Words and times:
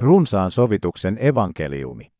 Runsaan 0.00 0.50
sovituksen 0.50 1.18
evankeliumi. 1.20 2.12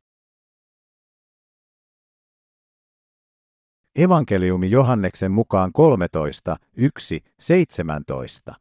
Evankeliumi 3.97 4.71
Johanneksen 4.71 5.33
mukaan 5.33 5.73
13, 5.73 6.57
1, 6.77 7.21
17. 7.39 8.55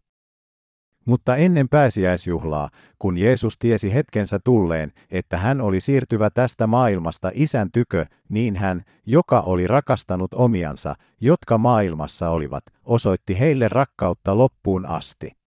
Mutta 1.06 1.36
ennen 1.36 1.70
pääsiäisjuhlaa, 1.70 2.70
kun 3.00 3.18
Jeesus 3.18 3.58
tiesi 3.58 3.94
hetkensä 3.94 4.40
tulleen, 4.44 4.92
että 5.10 5.38
hän 5.38 5.62
oli 5.62 5.80
siirtyvä 5.80 6.30
tästä 6.30 6.68
maailmasta 6.68 7.32
isän 7.34 7.72
tykö, 7.72 8.06
niin 8.30 8.56
hän, 8.56 8.84
joka 9.06 9.42
oli 9.42 9.68
rakastanut 9.68 10.34
omiansa, 10.34 10.96
jotka 11.22 11.58
maailmassa 11.58 12.30
olivat, 12.30 12.64
osoitti 12.84 13.40
heille 13.40 13.68
rakkautta 13.68 14.38
loppuun 14.38 14.86
asti. 14.86 15.39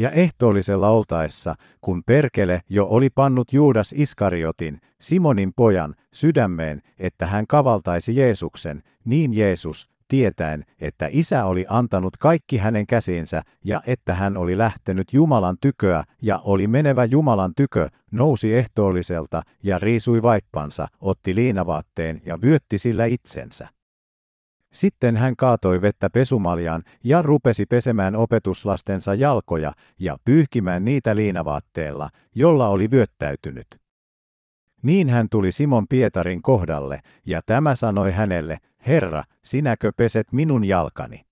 Ja 0.00 0.10
ehtoollisella 0.10 0.88
oltaessa, 0.88 1.54
kun 1.80 2.02
perkele 2.06 2.60
jo 2.68 2.86
oli 2.90 3.10
pannut 3.10 3.52
Juudas 3.52 3.94
Iskariotin, 3.96 4.80
Simonin 5.00 5.52
pojan, 5.56 5.94
sydämeen, 6.12 6.82
että 6.98 7.26
hän 7.26 7.46
kavaltaisi 7.46 8.16
Jeesuksen, 8.16 8.82
niin 9.04 9.34
Jeesus, 9.34 9.90
tietäen, 10.08 10.64
että 10.80 11.08
isä 11.10 11.44
oli 11.44 11.66
antanut 11.68 12.16
kaikki 12.16 12.56
hänen 12.56 12.86
käsiinsä 12.86 13.42
ja 13.64 13.80
että 13.86 14.14
hän 14.14 14.36
oli 14.36 14.58
lähtenyt 14.58 15.12
Jumalan 15.12 15.56
tyköä 15.60 16.04
ja 16.22 16.38
oli 16.38 16.66
menevä 16.66 17.04
Jumalan 17.04 17.52
tykö, 17.56 17.88
nousi 18.10 18.54
ehtoolliselta 18.54 19.42
ja 19.62 19.78
riisui 19.78 20.22
vaippansa, 20.22 20.88
otti 21.00 21.34
liinavaatteen 21.34 22.20
ja 22.26 22.38
vyötti 22.42 22.78
sillä 22.78 23.04
itsensä. 23.04 23.68
Sitten 24.72 25.16
hän 25.16 25.36
kaatoi 25.36 25.82
vettä 25.82 26.10
pesumaljaan 26.10 26.82
ja 27.04 27.22
rupesi 27.22 27.66
pesemään 27.66 28.16
opetuslastensa 28.16 29.14
jalkoja 29.14 29.72
ja 29.98 30.16
pyyhkimään 30.24 30.84
niitä 30.84 31.16
liinavaatteella, 31.16 32.10
jolla 32.34 32.68
oli 32.68 32.90
vyöttäytynyt. 32.90 33.66
Niin 34.82 35.08
hän 35.08 35.28
tuli 35.30 35.52
Simon 35.52 35.88
Pietarin 35.88 36.42
kohdalle, 36.42 37.00
ja 37.26 37.40
tämä 37.46 37.74
sanoi 37.74 38.12
hänelle, 38.12 38.58
Herra, 38.86 39.24
sinäkö 39.44 39.92
peset 39.96 40.32
minun 40.32 40.64
jalkani? 40.64 41.24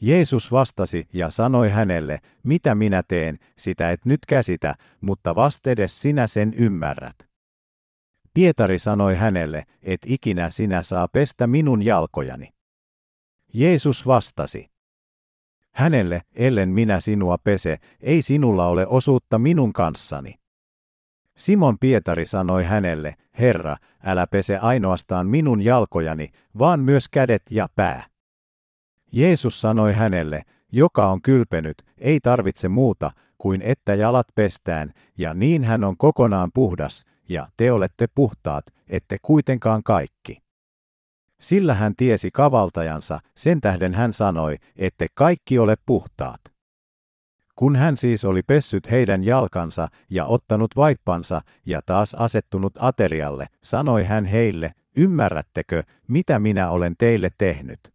Jeesus 0.00 0.52
vastasi 0.52 1.08
ja 1.12 1.30
sanoi 1.30 1.70
hänelle, 1.70 2.18
mitä 2.42 2.74
minä 2.74 3.02
teen, 3.08 3.38
sitä 3.58 3.90
et 3.90 4.04
nyt 4.04 4.20
käsitä, 4.28 4.74
mutta 5.00 5.34
vastedes 5.34 6.02
sinä 6.02 6.26
sen 6.26 6.54
ymmärrät. 6.54 7.33
Pietari 8.34 8.78
sanoi 8.78 9.14
hänelle, 9.14 9.64
et 9.82 10.00
ikinä 10.06 10.50
sinä 10.50 10.82
saa 10.82 11.08
pestä 11.08 11.46
minun 11.46 11.82
jalkojani. 11.82 12.48
Jeesus 13.52 14.06
vastasi. 14.06 14.70
Hänelle, 15.72 16.20
ellen 16.34 16.68
minä 16.68 17.00
sinua 17.00 17.38
pese, 17.38 17.76
ei 18.00 18.22
sinulla 18.22 18.66
ole 18.66 18.86
osuutta 18.86 19.38
minun 19.38 19.72
kanssani. 19.72 20.34
Simon 21.36 21.78
Pietari 21.78 22.24
sanoi 22.24 22.64
hänelle, 22.64 23.14
Herra, 23.38 23.76
älä 24.04 24.26
pese 24.26 24.58
ainoastaan 24.58 25.26
minun 25.26 25.62
jalkojani, 25.62 26.28
vaan 26.58 26.80
myös 26.80 27.08
kädet 27.08 27.42
ja 27.50 27.68
pää. 27.76 28.06
Jeesus 29.12 29.60
sanoi 29.60 29.92
hänelle, 29.92 30.42
joka 30.72 31.08
on 31.08 31.22
kylpenyt, 31.22 31.82
ei 31.98 32.20
tarvitse 32.20 32.68
muuta 32.68 33.10
kuin 33.38 33.62
että 33.62 33.94
jalat 33.94 34.26
pestään, 34.34 34.92
ja 35.18 35.34
niin 35.34 35.64
hän 35.64 35.84
on 35.84 35.96
kokonaan 35.96 36.50
puhdas, 36.54 37.04
ja 37.28 37.48
te 37.56 37.72
olette 37.72 38.06
puhtaat, 38.14 38.64
ette 38.88 39.16
kuitenkaan 39.22 39.82
kaikki. 39.82 40.42
Sillä 41.40 41.74
hän 41.74 41.96
tiesi 41.96 42.30
kavaltajansa, 42.30 43.20
sen 43.36 43.60
tähden 43.60 43.94
hän 43.94 44.12
sanoi, 44.12 44.56
ette 44.76 45.06
kaikki 45.14 45.58
ole 45.58 45.76
puhtaat. 45.86 46.40
Kun 47.56 47.76
hän 47.76 47.96
siis 47.96 48.24
oli 48.24 48.42
pessyt 48.42 48.90
heidän 48.90 49.24
jalkansa 49.24 49.88
ja 50.10 50.26
ottanut 50.26 50.76
vaippansa 50.76 51.42
ja 51.66 51.80
taas 51.86 52.14
asettunut 52.14 52.72
aterialle, 52.78 53.46
sanoi 53.62 54.04
hän 54.04 54.24
heille, 54.24 54.74
ymmärrättekö, 54.96 55.82
mitä 56.08 56.38
minä 56.38 56.70
olen 56.70 56.94
teille 56.98 57.30
tehnyt? 57.38 57.94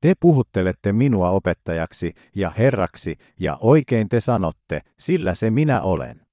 Te 0.00 0.14
puhuttelette 0.20 0.92
minua 0.92 1.30
opettajaksi 1.30 2.14
ja 2.34 2.52
herraksi, 2.58 3.16
ja 3.40 3.56
oikein 3.60 4.08
te 4.08 4.20
sanotte, 4.20 4.80
sillä 4.98 5.34
se 5.34 5.50
minä 5.50 5.80
olen. 5.80 6.26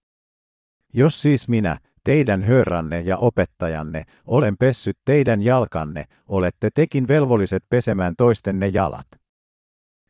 Jos 0.93 1.21
siis 1.21 1.47
minä, 1.47 1.77
teidän 2.03 2.43
hörranne 2.43 3.01
ja 3.01 3.17
opettajanne, 3.17 4.03
olen 4.25 4.57
pessyt 4.57 4.97
teidän 5.05 5.41
jalkanne, 5.41 6.05
olette 6.27 6.69
tekin 6.75 7.07
velvolliset 7.07 7.63
pesemään 7.69 8.15
toistenne 8.17 8.67
jalat. 8.67 9.07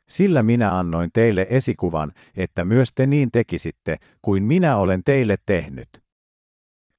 Sillä 0.08 0.44
minä 0.44 0.78
annoin 0.78 1.10
teille 1.14 1.48
esikuvan, 1.50 2.12
että 2.36 2.66
myös 2.66 2.90
te 2.96 3.06
niin 3.06 3.32
tekisitte, 3.32 3.98
kuin 4.22 4.44
minä 4.44 4.78
olen 4.78 5.04
teille 5.04 5.36
tehnyt. 5.46 5.90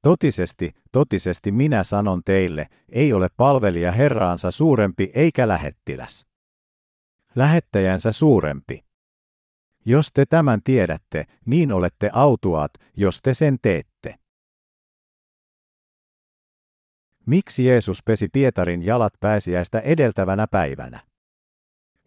Totisesti, 0.03 0.71
totisesti 0.93 1.53
minä 1.53 1.83
sanon 1.83 2.23
teille, 2.25 2.67
ei 2.89 3.13
ole 3.13 3.29
palvelija 3.37 3.93
herraansa 3.93 4.51
suurempi 4.51 5.11
eikä 5.15 5.49
lähettiläs. 5.49 6.27
Lähettäjänsä 7.35 8.13
suurempi. 8.13 8.85
Jos 9.85 10.11
te 10.15 10.25
tämän 10.27 10.61
tiedätte, 10.65 11.25
niin 11.47 11.73
olette 11.73 12.11
autuaat, 12.13 12.71
jos 12.97 13.19
te 13.23 13.35
sen 13.35 13.59
teette. 13.63 14.22
Miksi 17.27 17.65
Jeesus 17.65 18.03
pesi 18.05 18.29
Pietarin 18.33 18.83
jalat 18.83 19.13
pääsiäistä 19.21 19.81
edeltävänä 19.81 20.47
päivänä? 20.47 21.01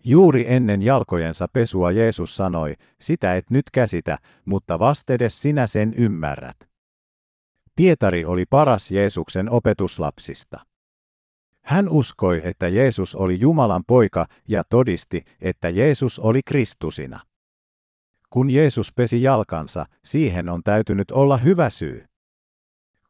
Juuri 0.04 0.46
ennen 0.48 0.82
jalkojensa 0.82 1.48
pesua 1.54 1.92
Jeesus 1.92 2.38
sanoi, 2.38 2.74
sitä 3.02 3.36
et 3.36 3.50
nyt 3.50 3.66
käsitä, 3.72 4.18
mutta 4.46 4.80
vastedes 4.80 5.42
sinä 5.42 5.68
sen 5.68 5.94
ymmärrät. 5.94 6.58
Pietari 7.76 8.26
oli 8.26 8.46
paras 8.50 8.92
Jeesuksen 8.92 9.50
opetuslapsista. 9.50 10.60
Hän 11.62 11.90
uskoi, 11.90 12.42
että 12.44 12.68
Jeesus 12.68 13.16
oli 13.16 13.40
Jumalan 13.40 13.84
poika 13.88 14.28
ja 14.48 14.64
todisti, 14.64 15.24
että 15.42 15.70
Jeesus 15.70 16.20
oli 16.20 16.42
Kristusina. 16.46 17.20
Kun 18.30 18.50
Jeesus 18.50 18.94
pesi 18.94 19.24
jalkansa, 19.24 19.86
siihen 20.04 20.50
on 20.50 20.64
täytynyt 20.64 21.12
olla 21.12 21.38
hyvä 21.38 21.70
syy. 21.70 22.06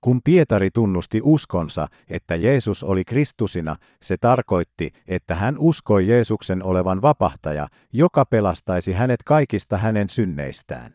Kun 0.05 0.21
Pietari 0.23 0.69
tunnusti 0.71 1.21
uskonsa, 1.23 1.87
että 2.09 2.35
Jeesus 2.35 2.83
oli 2.83 3.05
Kristusina, 3.05 3.75
se 4.01 4.17
tarkoitti, 4.17 4.91
että 5.07 5.35
hän 5.35 5.55
uskoi 5.57 6.07
Jeesuksen 6.07 6.63
olevan 6.63 7.01
vapahtaja, 7.01 7.67
joka 7.93 8.25
pelastaisi 8.25 8.93
hänet 8.93 9.23
kaikista 9.23 9.77
hänen 9.77 10.09
synneistään. 10.09 10.93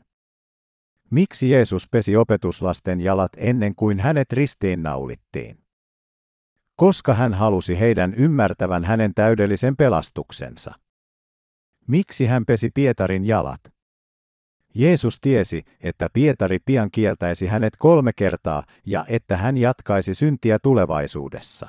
Miksi 1.10 1.50
Jeesus 1.50 1.88
pesi 1.90 2.16
opetuslasten 2.16 3.00
jalat 3.00 3.32
ennen 3.36 3.74
kuin 3.74 4.00
hänet 4.00 4.32
ristiinnaulittiin? 4.32 5.58
Koska 6.76 7.14
hän 7.14 7.34
halusi 7.34 7.80
heidän 7.80 8.14
ymmärtävän 8.14 8.84
hänen 8.84 9.14
täydellisen 9.14 9.76
pelastuksensa. 9.76 10.74
Miksi 11.88 12.26
hän 12.26 12.46
pesi 12.46 12.70
Pietarin 12.74 13.24
jalat? 13.24 13.60
Jeesus 14.74 15.20
tiesi, 15.20 15.62
että 15.80 16.08
Pietari 16.12 16.58
pian 16.64 16.90
kieltäisi 16.90 17.46
hänet 17.46 17.72
kolme 17.78 18.12
kertaa 18.16 18.64
ja 18.86 19.04
että 19.08 19.36
hän 19.36 19.56
jatkaisi 19.56 20.14
syntiä 20.14 20.58
tulevaisuudessa. 20.62 21.68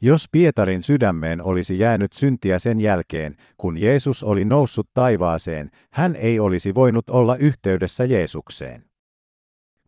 Jos 0.00 0.26
Pietarin 0.32 0.82
sydämeen 0.82 1.42
olisi 1.42 1.78
jäänyt 1.78 2.12
syntiä 2.12 2.58
sen 2.58 2.80
jälkeen, 2.80 3.36
kun 3.56 3.80
Jeesus 3.80 4.24
oli 4.24 4.44
noussut 4.44 4.88
taivaaseen, 4.94 5.70
hän 5.92 6.16
ei 6.16 6.40
olisi 6.40 6.74
voinut 6.74 7.10
olla 7.10 7.36
yhteydessä 7.36 8.04
Jeesukseen. 8.04 8.84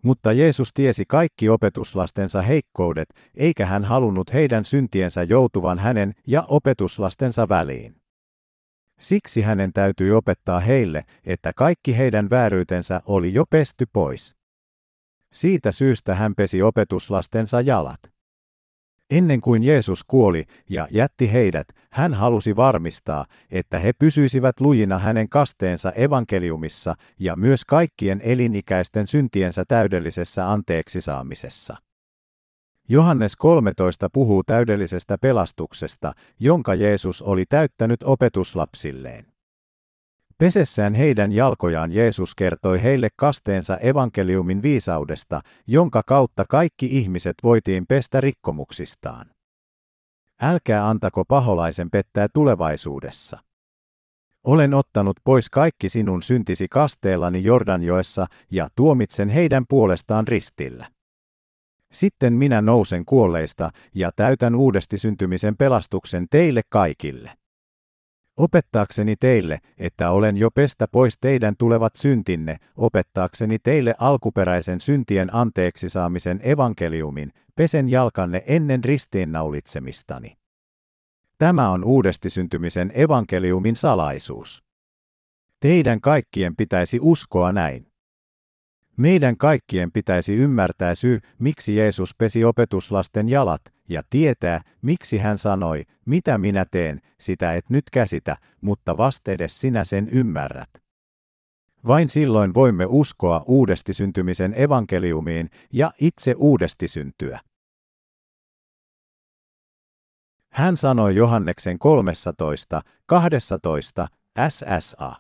Mutta 0.03 0.33
Jeesus 0.33 0.73
tiesi 0.75 1.05
kaikki 1.09 1.49
opetuslastensa 1.49 2.43
heikkoudet, 2.43 3.09
eikä 3.35 3.67
hän 3.67 3.85
halunnut 3.85 4.33
heidän 4.33 4.65
syntiensä 4.65 5.23
joutuvan 5.23 5.79
hänen 5.79 6.15
ja 6.27 6.45
opetuslastensa 6.49 7.49
väliin. 7.49 8.04
Siksi 9.01 9.43
hänen 9.43 9.73
täytyi 9.73 10.11
opettaa 10.11 10.61
heille, 10.61 11.05
että 11.25 11.53
kaikki 11.57 11.99
heidän 11.99 12.31
vääryytensä 12.31 13.03
oli 13.07 13.35
jo 13.35 13.45
pesty 13.51 13.87
pois. 13.93 14.37
Siitä 15.33 15.73
syystä 15.73 16.15
hän 16.15 16.35
pesi 16.35 16.63
opetuslastensa 16.63 17.61
jalat. 17.61 18.01
Ennen 19.11 19.41
kuin 19.41 19.63
Jeesus 19.63 20.05
kuoli 20.05 20.45
ja 20.71 20.89
jätti 20.91 21.33
heidät, 21.33 21.67
hän 21.93 22.15
halusi 22.15 22.57
varmistaa, 22.57 23.27
että 23.51 23.79
he 23.79 23.93
pysyisivät 23.93 24.61
lujina 24.61 24.99
hänen 24.99 25.29
kasteensa 25.29 25.93
evankeliumissa 25.93 26.95
ja 27.19 27.37
myös 27.37 27.65
kaikkien 27.65 28.21
elinikäisten 28.25 29.07
syntiensä 29.07 29.65
täydellisessä 29.69 30.51
anteeksisaamisessa. 30.53 31.77
Johannes 32.89 33.37
13 33.37 34.09
puhuu 34.13 34.43
täydellisestä 34.43 35.19
pelastuksesta, 35.19 36.13
jonka 36.41 36.75
Jeesus 36.75 37.23
oli 37.23 37.45
täyttänyt 37.49 38.03
opetuslapsilleen. 38.03 39.27
Pesessään 40.39 40.95
heidän 40.95 41.33
jalkojaan 41.33 41.93
Jeesus 41.93 42.35
kertoi 42.35 42.83
heille 42.83 43.09
kasteensa 43.17 43.77
evankeliumin 43.77 44.63
viisaudesta, 44.63 45.41
jonka 45.67 46.03
kautta 46.07 46.45
kaikki 46.49 46.87
ihmiset 46.91 47.35
voitiin 47.43 47.87
pestä 47.89 48.21
rikkomuksistaan. 48.21 49.27
Älkää 50.41 50.89
antako 50.89 51.25
paholaisen 51.25 51.91
pettää 51.91 52.27
tulevaisuudessa. 52.35 53.39
Olen 54.45 54.75
ottanut 54.75 55.17
pois 55.25 55.51
kaikki 55.51 55.89
sinun 55.89 56.23
syntisi 56.23 56.67
kasteellani 56.71 57.45
Jordanjoessa 57.45 58.27
ja 58.51 58.69
tuomitsen 58.77 59.29
heidän 59.29 59.65
puolestaan 59.69 60.29
ristillä. 60.29 60.94
Sitten 61.95 62.33
minä 62.33 62.63
nousen 62.63 63.05
kuolleista 63.05 63.71
ja 63.95 64.11
täytän 64.17 64.55
uudesti 64.55 64.97
syntymisen 64.97 65.57
pelastuksen 65.57 66.27
teille 66.31 66.63
kaikille. 66.69 67.31
Opettaakseni 68.37 69.17
teille, 69.17 69.59
että 69.79 70.11
olen 70.11 70.37
jo 70.37 70.51
pestä 70.51 70.89
pois 70.89 71.19
teidän 71.21 71.55
tulevat 71.59 71.97
syntinne, 71.97 72.57
opettaakseni 72.77 73.59
teille 73.59 73.95
alkuperäisen 73.99 74.81
syntien 74.81 75.35
anteeksi 75.35 75.89
saamisen 75.89 76.41
evankeliumin, 76.43 77.33
pesen 77.55 77.89
jalkanne 77.89 78.43
ennen 78.47 78.85
ristiinnaulitsemistani. 78.85 80.37
Tämä 81.39 81.71
on 81.71 81.85
uudesti 81.85 82.31
syntymisen 82.31 82.93
evankeliumin 82.95 83.77
salaisuus. 83.77 84.65
Teidän 85.61 86.01
kaikkien 86.01 86.57
pitäisi 86.57 86.99
uskoa 87.03 87.53
näin. 87.53 87.94
Meidän 88.97 89.37
kaikkien 89.37 89.93
pitäisi 89.93 90.35
ymmärtää 90.35 90.95
syy, 90.95 91.21
miksi 91.39 91.77
Jeesus 91.77 92.15
pesi 92.19 92.45
opetuslasten 92.45 93.29
jalat, 93.29 93.63
ja 93.89 94.03
tietää, 94.11 94.61
miksi 94.83 95.19
hän 95.19 95.39
sanoi, 95.39 95.83
mitä 96.07 96.39
minä 96.39 96.65
teen, 96.71 97.01
sitä 97.21 97.55
et 97.55 97.71
nyt 97.71 97.85
käsitä, 97.93 98.37
mutta 98.61 98.97
vastedes 98.97 99.61
sinä 99.61 99.85
sen 99.85 100.09
ymmärrät. 100.09 100.71
Vain 101.87 102.09
silloin 102.09 102.55
voimme 102.55 102.87
uskoa 102.89 103.45
uudesti 103.47 103.93
syntymisen 103.93 104.55
evankeliumiin 104.61 105.51
ja 105.73 105.93
itse 106.01 106.35
uudesti 106.39 106.89
syntyä. 106.89 107.41
Hän 110.53 110.77
sanoi 110.77 111.17
Johanneksen 111.17 111.79
13, 111.79 112.83
12, 113.07 114.09
SSA. 114.49 115.13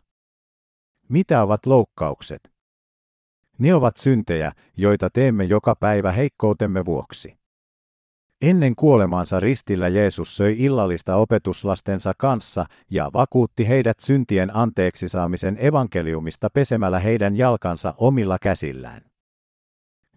Mitä 1.08 1.42
ovat 1.42 1.66
loukkaukset? 1.66 2.53
Ne 3.58 3.74
ovat 3.74 3.96
syntejä, 3.96 4.52
joita 4.76 5.10
teemme 5.10 5.44
joka 5.44 5.74
päivä 5.74 6.12
heikkoutemme 6.12 6.84
vuoksi. 6.84 7.36
Ennen 8.42 8.76
kuolemaansa 8.76 9.40
ristillä 9.40 9.88
Jeesus 9.88 10.36
söi 10.36 10.56
illallista 10.58 11.16
opetuslastensa 11.16 12.12
kanssa 12.18 12.66
ja 12.90 13.10
vakuutti 13.12 13.68
heidät 13.68 14.00
syntien 14.00 14.56
anteeksi 14.56 15.08
saamisen 15.08 15.56
evankeliumista 15.60 16.50
pesemällä 16.50 16.98
heidän 16.98 17.36
jalkansa 17.36 17.94
omilla 17.98 18.38
käsillään. 18.38 19.02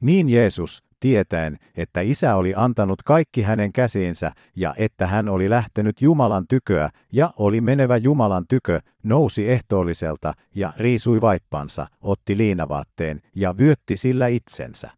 Niin 0.01 0.29
Jeesus, 0.29 0.83
tietäen, 0.99 1.57
että 1.75 2.01
isä 2.01 2.35
oli 2.35 2.53
antanut 2.55 3.03
kaikki 3.03 3.41
hänen 3.41 3.73
käsiinsä 3.73 4.31
ja 4.55 4.73
että 4.77 5.07
hän 5.07 5.29
oli 5.29 5.49
lähtenyt 5.49 6.01
Jumalan 6.01 6.45
tyköä 6.47 6.89
ja 7.13 7.33
oli 7.37 7.61
menevä 7.61 7.97
Jumalan 7.97 8.45
tykö, 8.49 8.79
nousi 9.03 9.49
ehtoolliselta 9.49 10.33
ja 10.55 10.73
riisui 10.77 11.21
vaippansa, 11.21 11.87
otti 12.01 12.37
liinavaatteen 12.37 13.21
ja 13.35 13.57
vyötti 13.57 13.97
sillä 13.97 14.27
itsensä. 14.27 14.89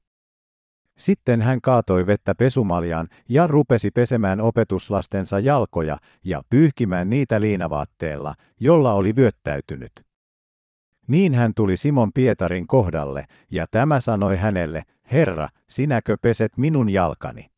Sitten 0.98 1.42
hän 1.42 1.62
kaatoi 1.62 2.08
vettä 2.08 2.36
pesumaljaan 2.36 3.08
ja 3.30 3.48
rupesi 3.48 3.92
pesemään 3.92 4.42
opetuslastensa 4.42 5.40
jalkoja 5.40 5.98
ja 6.24 6.42
pyyhkimään 6.50 7.10
niitä 7.10 7.42
liinavaatteella, 7.42 8.36
jolla 8.60 8.94
oli 8.94 9.16
vyöttäytynyt. 9.16 9.92
Niin 11.08 11.34
hän 11.34 11.52
tuli 11.56 11.78
Simon 11.78 12.12
Pietarin 12.14 12.68
kohdalle, 12.68 13.26
ja 13.52 13.66
tämä 13.72 14.00
sanoi 14.00 14.38
hänelle, 14.38 14.84
Herra, 15.12 15.50
sinäkö 15.70 16.18
peset 16.22 16.58
minun 16.58 16.90
jalkani? 16.90 17.50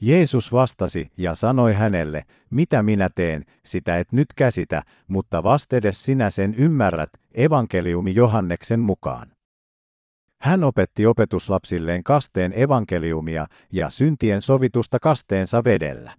Jeesus 0.00 0.52
vastasi 0.52 1.10
ja 1.16 1.34
sanoi 1.34 1.74
hänelle, 1.74 2.24
mitä 2.50 2.82
minä 2.82 3.08
teen, 3.14 3.44
sitä 3.64 3.98
et 3.98 4.12
nyt 4.12 4.26
käsitä, 4.36 4.82
mutta 5.08 5.42
vastedes 5.42 6.04
sinä 6.04 6.30
sen 6.30 6.54
ymmärrät, 6.54 7.10
evankeliumi 7.34 8.14
Johanneksen 8.14 8.80
mukaan. 8.80 9.32
Hän 10.40 10.64
opetti 10.64 11.06
opetuslapsilleen 11.06 12.04
kasteen 12.04 12.52
evankeliumia 12.56 13.46
ja 13.72 13.90
syntien 13.90 14.42
sovitusta 14.42 14.98
kasteensa 14.98 15.64
vedellä. 15.64 16.12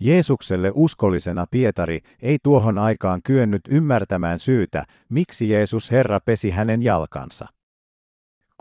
Jeesukselle 0.00 0.72
uskollisena 0.74 1.46
Pietari 1.50 2.00
ei 2.22 2.38
tuohon 2.42 2.78
aikaan 2.78 3.20
kyennyt 3.24 3.62
ymmärtämään 3.68 4.38
syytä, 4.38 4.84
miksi 5.08 5.48
Jeesus 5.48 5.90
Herra 5.90 6.20
pesi 6.20 6.50
hänen 6.50 6.82
jalkansa. 6.82 7.48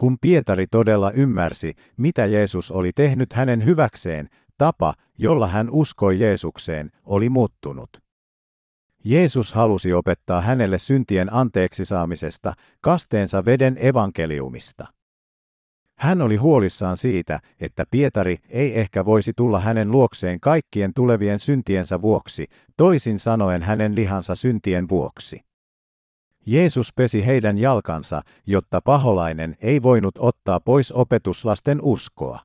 Kun 0.01 0.17
Pietari 0.21 0.67
todella 0.67 1.11
ymmärsi, 1.11 1.73
mitä 1.97 2.25
Jeesus 2.25 2.71
oli 2.71 2.91
tehnyt 2.95 3.33
hänen 3.33 3.65
hyväkseen, 3.65 4.29
tapa, 4.57 4.93
jolla 5.17 5.47
hän 5.47 5.69
uskoi 5.69 6.19
Jeesukseen, 6.19 6.91
oli 7.03 7.29
muuttunut. 7.29 7.89
Jeesus 9.03 9.53
halusi 9.53 9.93
opettaa 9.93 10.41
hänelle 10.41 10.77
syntien 10.77 11.33
anteeksi 11.33 11.85
saamisesta, 11.85 12.53
kasteensa 12.81 13.45
veden 13.45 13.77
evankeliumista. 13.79 14.87
Hän 15.97 16.21
oli 16.21 16.35
huolissaan 16.35 16.97
siitä, 16.97 17.39
että 17.59 17.83
Pietari 17.91 18.37
ei 18.49 18.79
ehkä 18.79 19.05
voisi 19.05 19.33
tulla 19.37 19.59
hänen 19.59 19.91
luokseen 19.91 20.39
kaikkien 20.39 20.93
tulevien 20.93 21.39
syntiensä 21.39 22.01
vuoksi, 22.01 22.45
toisin 22.77 23.19
sanoen 23.19 23.61
hänen 23.61 23.95
lihansa 23.95 24.35
syntien 24.35 24.89
vuoksi. 24.89 25.50
Jeesus 26.45 26.93
pesi 26.93 27.25
heidän 27.25 27.57
jalkansa, 27.57 28.21
jotta 28.47 28.81
paholainen 28.81 29.57
ei 29.61 29.83
voinut 29.83 30.17
ottaa 30.17 30.59
pois 30.59 30.91
opetuslasten 30.91 31.79
uskoa. 31.81 32.39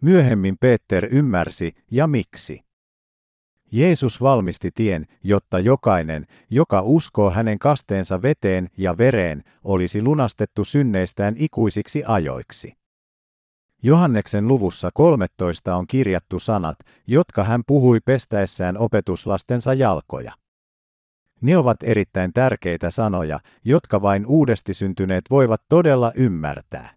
Myöhemmin 0.00 0.56
Peter 0.60 1.08
ymmärsi, 1.10 1.72
ja 1.90 2.06
miksi. 2.06 2.60
Jeesus 3.72 4.20
valmisti 4.20 4.70
tien, 4.74 5.06
jotta 5.24 5.58
jokainen, 5.58 6.26
joka 6.50 6.82
uskoo 6.82 7.30
hänen 7.30 7.58
kasteensa 7.58 8.22
veteen 8.22 8.68
ja 8.76 8.98
vereen, 8.98 9.44
olisi 9.64 10.02
lunastettu 10.02 10.64
synneistään 10.64 11.34
ikuisiksi 11.38 12.02
ajoiksi. 12.06 12.72
Johanneksen 13.82 14.48
luvussa 14.48 14.90
13 14.94 15.76
on 15.76 15.86
kirjattu 15.86 16.38
sanat, 16.38 16.78
jotka 17.06 17.44
hän 17.44 17.62
puhui 17.66 17.98
pestäessään 18.04 18.78
opetuslastensa 18.78 19.74
jalkoja. 19.74 20.32
Ne 21.40 21.56
ovat 21.56 21.82
erittäin 21.82 22.32
tärkeitä 22.32 22.90
sanoja, 22.90 23.40
jotka 23.64 24.02
vain 24.02 24.26
uudesti 24.26 24.74
syntyneet 24.74 25.24
voivat 25.30 25.62
todella 25.68 26.12
ymmärtää. 26.14 26.94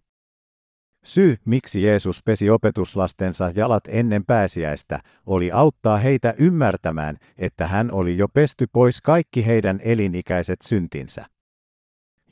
Syy, 1.04 1.36
miksi 1.44 1.82
Jeesus 1.82 2.22
pesi 2.24 2.50
opetuslastensa 2.50 3.52
jalat 3.54 3.84
ennen 3.88 4.24
pääsiäistä, 4.24 5.00
oli 5.26 5.52
auttaa 5.52 5.98
heitä 5.98 6.34
ymmärtämään, 6.38 7.16
että 7.38 7.66
hän 7.66 7.92
oli 7.92 8.18
jo 8.18 8.28
pesty 8.28 8.66
pois 8.72 9.02
kaikki 9.02 9.46
heidän 9.46 9.80
elinikäiset 9.82 10.62
syntinsä. 10.62 11.26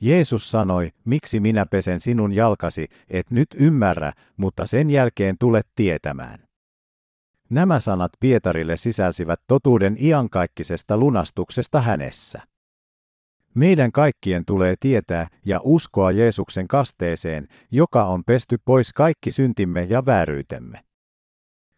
Jeesus 0.00 0.50
sanoi, 0.50 0.90
miksi 1.04 1.40
minä 1.40 1.66
pesen 1.66 2.00
sinun 2.00 2.32
jalkasi, 2.32 2.88
et 3.10 3.30
nyt 3.30 3.48
ymmärrä, 3.54 4.12
mutta 4.36 4.66
sen 4.66 4.90
jälkeen 4.90 5.36
tulet 5.38 5.66
tietämään. 5.76 6.45
Nämä 7.50 7.80
sanat 7.80 8.12
Pietarille 8.20 8.76
sisälsivät 8.76 9.40
totuuden 9.46 9.96
iankaikkisesta 10.00 10.96
lunastuksesta 10.96 11.80
hänessä. 11.80 12.42
Meidän 13.54 13.92
kaikkien 13.92 14.44
tulee 14.44 14.74
tietää 14.80 15.28
ja 15.44 15.60
uskoa 15.62 16.10
Jeesuksen 16.10 16.68
kasteeseen, 16.68 17.48
joka 17.70 18.04
on 18.04 18.24
pesty 18.24 18.58
pois 18.64 18.92
kaikki 18.92 19.30
syntimme 19.30 19.84
ja 19.84 20.06
vääryytemme. 20.06 20.80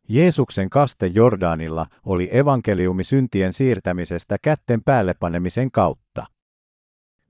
Jeesuksen 0.09 0.71
kaste 0.71 1.07
Jordanilla 1.07 1.87
oli 2.07 2.29
evankeliumi 2.33 3.05
syntien 3.05 3.53
siirtämisestä 3.53 4.37
kätten 4.43 4.85
päälle 4.85 5.15
panemisen 5.15 5.71
kautta. 5.71 6.27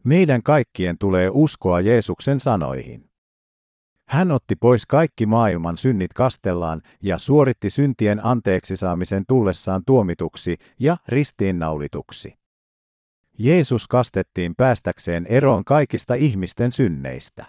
Meidän 0.05 0.43
kaikkien 0.43 0.99
tulee 0.99 1.31
uskoa 1.33 1.81
Jeesuksen 1.81 2.41
sanoihin. 2.41 3.08
Hän 4.09 4.31
otti 4.31 4.57
pois 4.57 4.87
kaikki 4.87 5.27
maailman 5.27 5.77
synnit 5.77 6.13
kastellaan 6.13 6.83
ja 7.03 7.19
suoritti 7.19 7.71
syntien 7.71 8.27
anteeksi 8.27 8.77
saamisen 8.77 9.25
tullessaan 9.29 9.83
tuomituksi 9.87 10.57
ja 10.81 10.97
ristiinnaulituksi. 11.09 12.35
Jeesus 13.39 13.89
kastettiin 13.89 14.55
päästäkseen 14.57 15.27
eroon 15.27 15.65
kaikista 15.65 16.15
ihmisten 16.15 16.73
synneistä. 16.73 17.47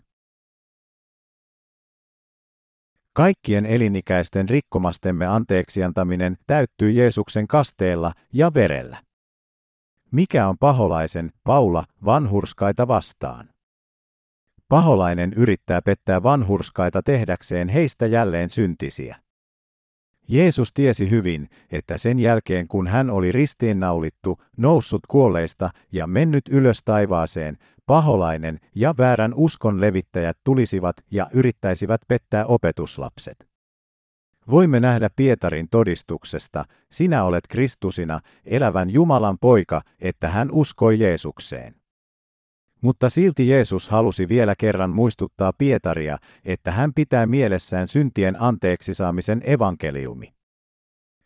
Kaikkien 3.13 3.65
elinikäisten 3.65 4.49
rikkomastemme 4.49 5.25
anteeksiantaminen 5.25 6.37
täyttyy 6.47 6.91
Jeesuksen 6.91 7.47
kasteella 7.47 8.13
ja 8.33 8.53
verellä. 8.53 8.97
Mikä 10.11 10.47
on 10.47 10.57
paholaisen, 10.57 11.31
Paula, 11.43 11.85
vanhurskaita 12.05 12.87
vastaan? 12.87 13.49
Paholainen 14.69 15.33
yrittää 15.35 15.81
pettää 15.81 16.23
vanhurskaita 16.23 17.01
tehdäkseen 17.03 17.67
heistä 17.67 18.05
jälleen 18.05 18.49
syntisiä. 18.49 19.15
Jeesus 20.27 20.73
tiesi 20.73 21.09
hyvin, 21.09 21.49
että 21.71 21.97
sen 21.97 22.19
jälkeen 22.19 22.67
kun 22.67 22.87
hän 22.87 23.09
oli 23.09 23.31
ristiinnaulittu, 23.31 24.41
noussut 24.57 25.01
kuolleista 25.07 25.69
ja 25.91 26.07
mennyt 26.07 26.43
ylös 26.49 26.81
taivaaseen, 26.85 27.57
paholainen 27.85 28.59
ja 28.75 28.93
väärän 28.97 29.33
uskon 29.33 29.81
levittäjät 29.81 30.37
tulisivat 30.43 30.95
ja 31.11 31.27
yrittäisivät 31.33 32.01
pettää 32.07 32.45
opetuslapset. 32.45 33.47
Voimme 34.49 34.79
nähdä 34.79 35.09
Pietarin 35.15 35.67
todistuksesta, 35.71 36.65
sinä 36.91 37.23
olet 37.23 37.47
Kristusina, 37.49 38.19
elävän 38.45 38.89
Jumalan 38.89 39.37
poika, 39.41 39.81
että 39.99 40.29
hän 40.29 40.51
uskoi 40.51 40.99
Jeesukseen. 40.99 41.78
Mutta 42.81 43.09
silti 43.09 43.47
Jeesus 43.47 43.89
halusi 43.89 44.27
vielä 44.29 44.55
kerran 44.55 44.89
muistuttaa 44.89 45.53
Pietaria, 45.57 46.17
että 46.45 46.71
hän 46.71 46.93
pitää 46.93 47.25
mielessään 47.25 47.87
syntien 47.87 48.41
anteeksi 48.41 48.93
saamisen 48.93 49.41
evankeliumi. 49.45 50.33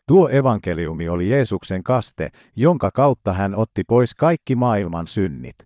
Tuo 0.06 0.28
evankeliumi 0.28 1.08
oli 1.08 1.30
Jeesuksen 1.30 1.82
kaste, 1.82 2.30
jonka 2.56 2.90
kautta 2.90 3.32
hän 3.32 3.54
otti 3.54 3.84
pois 3.84 4.14
kaikki 4.14 4.56
maailman 4.56 5.06
synnit. 5.06 5.56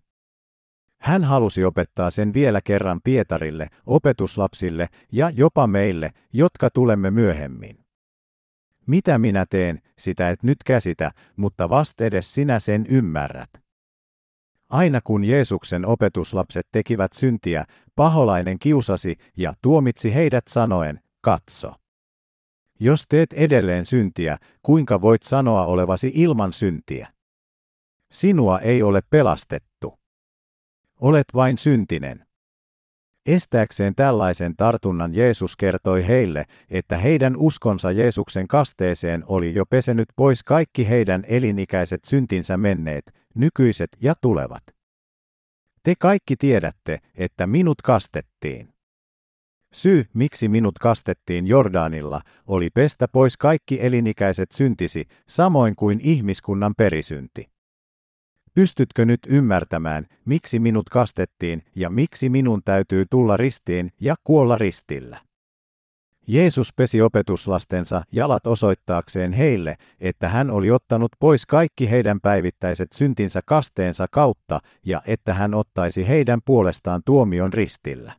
Hän 1.00 1.24
halusi 1.24 1.64
opettaa 1.64 2.10
sen 2.10 2.34
vielä 2.34 2.60
kerran 2.64 3.00
Pietarille, 3.04 3.68
opetuslapsille 3.86 4.88
ja 5.12 5.30
jopa 5.30 5.66
meille, 5.66 6.10
jotka 6.32 6.70
tulemme 6.70 7.10
myöhemmin. 7.10 7.78
Mitä 8.86 9.18
minä 9.18 9.46
teen, 9.50 9.80
sitä 9.98 10.30
et 10.30 10.42
nyt 10.42 10.58
käsitä, 10.66 11.12
mutta 11.36 11.68
vastedes 11.68 12.34
sinä 12.34 12.58
sen 12.58 12.86
ymmärrät. 12.86 13.67
Aina 14.68 15.00
kun 15.04 15.24
Jeesuksen 15.24 15.86
opetuslapset 15.86 16.66
tekivät 16.72 17.12
syntiä, 17.12 17.64
paholainen 17.94 18.58
kiusasi 18.58 19.16
ja 19.36 19.54
tuomitsi 19.62 20.14
heidät 20.14 20.44
sanoen, 20.48 21.00
katso. 21.20 21.72
Jos 22.80 23.04
teet 23.08 23.32
edelleen 23.32 23.84
syntiä, 23.84 24.38
kuinka 24.62 25.00
voit 25.00 25.22
sanoa 25.22 25.66
olevasi 25.66 26.12
ilman 26.14 26.52
syntiä? 26.52 27.08
Sinua 28.10 28.58
ei 28.58 28.82
ole 28.82 29.00
pelastettu. 29.10 29.98
Olet 31.00 31.26
vain 31.34 31.58
syntinen. 31.58 32.27
Estääkseen 33.28 33.94
tällaisen 33.94 34.56
tartunnan 34.56 35.14
Jeesus 35.14 35.56
kertoi 35.56 36.06
heille, 36.06 36.44
että 36.70 36.98
heidän 36.98 37.36
uskonsa 37.36 37.90
Jeesuksen 37.90 38.48
kasteeseen 38.48 39.24
oli 39.26 39.54
jo 39.54 39.66
pesenyt 39.66 40.08
pois 40.16 40.42
kaikki 40.42 40.88
heidän 40.88 41.24
elinikäiset 41.28 42.04
syntinsä 42.04 42.56
menneet, 42.56 43.04
nykyiset 43.34 43.90
ja 44.00 44.14
tulevat. 44.20 44.62
Te 45.82 45.94
kaikki 45.98 46.36
tiedätte, 46.36 46.98
että 47.14 47.46
minut 47.46 47.82
kastettiin. 47.82 48.68
Syy, 49.72 50.04
miksi 50.14 50.48
minut 50.48 50.78
kastettiin 50.78 51.46
Jordanilla, 51.46 52.20
oli 52.46 52.70
pestä 52.70 53.08
pois 53.08 53.36
kaikki 53.36 53.78
elinikäiset 53.80 54.52
syntisi, 54.52 55.04
samoin 55.28 55.76
kuin 55.76 56.00
ihmiskunnan 56.02 56.74
perisynti. 56.76 57.57
Pystytkö 58.54 59.04
nyt 59.04 59.20
ymmärtämään, 59.26 60.06
miksi 60.24 60.58
minut 60.58 60.88
kastettiin 60.88 61.62
ja 61.76 61.90
miksi 61.90 62.28
minun 62.28 62.62
täytyy 62.64 63.04
tulla 63.10 63.36
ristiin 63.36 63.92
ja 64.00 64.14
kuolla 64.24 64.58
ristillä? 64.58 65.20
Jeesus 66.26 66.72
pesi 66.76 67.02
opetuslastensa 67.02 68.02
jalat 68.12 68.46
osoittaakseen 68.46 69.32
heille, 69.32 69.76
että 70.00 70.28
hän 70.28 70.50
oli 70.50 70.70
ottanut 70.70 71.12
pois 71.18 71.46
kaikki 71.46 71.90
heidän 71.90 72.20
päivittäiset 72.20 72.92
syntinsä 72.92 73.40
kasteensa 73.46 74.06
kautta 74.10 74.60
ja 74.86 75.02
että 75.06 75.34
hän 75.34 75.54
ottaisi 75.54 76.08
heidän 76.08 76.40
puolestaan 76.44 77.02
tuomion 77.04 77.52
ristillä. 77.52 78.12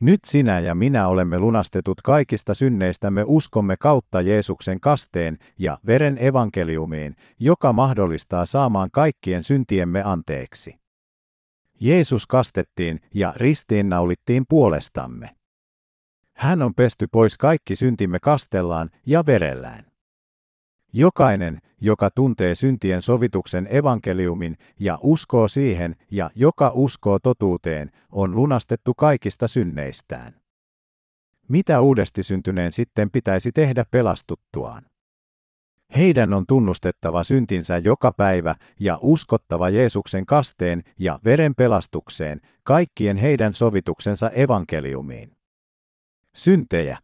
Nyt 0.00 0.20
sinä 0.26 0.60
ja 0.60 0.74
minä 0.74 1.08
olemme 1.08 1.38
lunastetut 1.38 2.00
kaikista 2.00 2.54
synneistämme 2.54 3.24
uskomme 3.26 3.76
kautta 3.76 4.20
Jeesuksen 4.20 4.80
kasteen 4.80 5.38
ja 5.58 5.78
veren 5.86 6.16
evankeliumiin, 6.20 7.16
joka 7.40 7.72
mahdollistaa 7.72 8.44
saamaan 8.44 8.90
kaikkien 8.92 9.42
syntiemme 9.42 10.02
anteeksi. 10.02 10.80
Jeesus 11.80 12.26
kastettiin 12.26 13.00
ja 13.14 13.32
ristiinnaulittiin 13.36 14.44
puolestamme. 14.48 15.30
Hän 16.36 16.62
on 16.62 16.74
pesty 16.74 17.06
pois 17.12 17.38
kaikki 17.38 17.76
syntimme 17.76 18.18
kastellaan 18.20 18.90
ja 19.06 19.26
verellään. 19.26 19.89
Jokainen, 20.92 21.60
joka 21.80 22.10
tuntee 22.10 22.54
syntien 22.54 23.02
sovituksen 23.02 23.68
evankeliumin 23.70 24.56
ja 24.80 24.98
uskoo 25.02 25.48
siihen 25.48 25.96
ja 26.10 26.30
joka 26.34 26.70
uskoo 26.74 27.18
totuuteen, 27.18 27.90
on 28.12 28.36
lunastettu 28.36 28.94
kaikista 28.94 29.48
synneistään. 29.48 30.40
Mitä 31.48 31.80
uudesti 31.80 32.22
syntyneen 32.22 32.72
sitten 32.72 33.10
pitäisi 33.10 33.52
tehdä 33.52 33.84
pelastuttuaan? 33.90 34.82
Heidän 35.96 36.32
on 36.34 36.46
tunnustettava 36.46 37.22
syntinsä 37.22 37.78
joka 37.78 38.12
päivä 38.12 38.54
ja 38.80 38.98
uskottava 39.02 39.68
Jeesuksen 39.68 40.26
kasteen 40.26 40.82
ja 40.98 41.18
veren 41.24 41.54
pelastukseen, 41.54 42.40
kaikkien 42.62 43.16
heidän 43.16 43.52
sovituksensa 43.52 44.30
evankeliumiin. 44.30 45.36
Syntejä. 46.34 46.98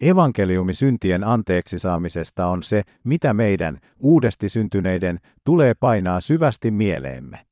Evankeliumi 0.00 0.72
syntien 0.72 1.24
anteeksi 1.24 1.78
saamisesta 1.78 2.46
on 2.46 2.62
se, 2.62 2.82
mitä 3.04 3.34
meidän, 3.34 3.78
uudesti 3.98 4.48
syntyneiden, 4.48 5.20
tulee 5.44 5.74
painaa 5.74 6.20
syvästi 6.20 6.70
mieleemme. 6.70 7.46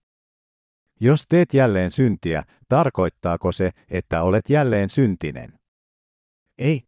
Jos 1.01 1.25
teet 1.29 1.55
jälleen 1.55 1.91
syntiä, 1.91 2.43
tarkoittaako 2.69 3.53
se, 3.53 3.71
että 3.91 4.23
olet 4.23 4.51
jälleen 4.51 4.89
syntinen? 4.89 5.53
Ei. 6.59 6.83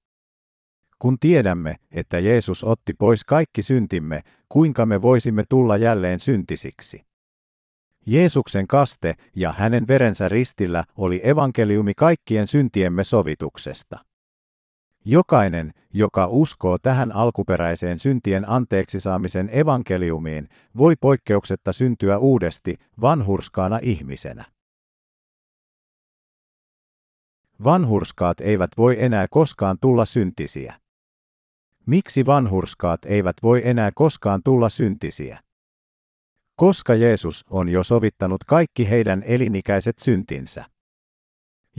Kun 0.99 1.19
tiedämme, 1.19 1.77
että 1.91 2.19
Jeesus 2.19 2.65
otti 2.65 2.95
pois 2.95 3.25
kaikki 3.25 3.63
syntimme, 3.63 4.21
kuinka 4.49 4.87
me 4.87 5.03
voisimme 5.03 5.45
tulla 5.49 5.77
jälleen 5.77 6.21
syntisiksi? 6.21 7.05
Jeesuksen 8.07 8.67
kaste 8.67 9.15
ja 9.37 9.53
hänen 9.53 9.89
verensä 9.89 10.29
ristillä 10.29 10.85
oli 10.97 11.21
evankeliumi 11.25 11.93
kaikkien 11.97 12.47
syntiemme 12.47 13.05
sovituksesta. 13.05 14.08
Jokainen, 15.11 15.73
joka 15.95 16.27
uskoo 16.27 16.79
tähän 16.79 17.13
alkuperäiseen 17.13 17.99
syntien 17.99 18.51
anteeksi 18.51 19.01
saamisen 19.01 19.51
evankeliumiin, 19.53 20.49
voi 20.77 20.97
poikkeuksetta 21.01 21.73
syntyä 21.73 22.19
uudesti 22.19 22.77
vanhurskaana 23.01 23.79
ihmisenä. 23.83 24.45
Vanhurskaat 27.65 28.41
eivät 28.41 28.71
voi 28.77 29.03
enää 29.03 29.27
koskaan 29.31 29.79
tulla 29.81 30.05
syntisiä. 30.05 30.81
Miksi 31.87 32.27
vanhurskaat 32.27 33.05
eivät 33.05 33.37
voi 33.43 33.63
enää 33.65 33.91
koskaan 33.95 34.41
tulla 34.45 34.69
syntisiä? 34.69 35.41
Koska 36.57 36.95
Jeesus 36.95 37.45
on 37.51 37.69
jo 37.69 37.83
sovittanut 37.83 38.45
kaikki 38.45 38.91
heidän 38.91 39.23
elinikäiset 39.27 39.99
syntinsä. 39.99 40.65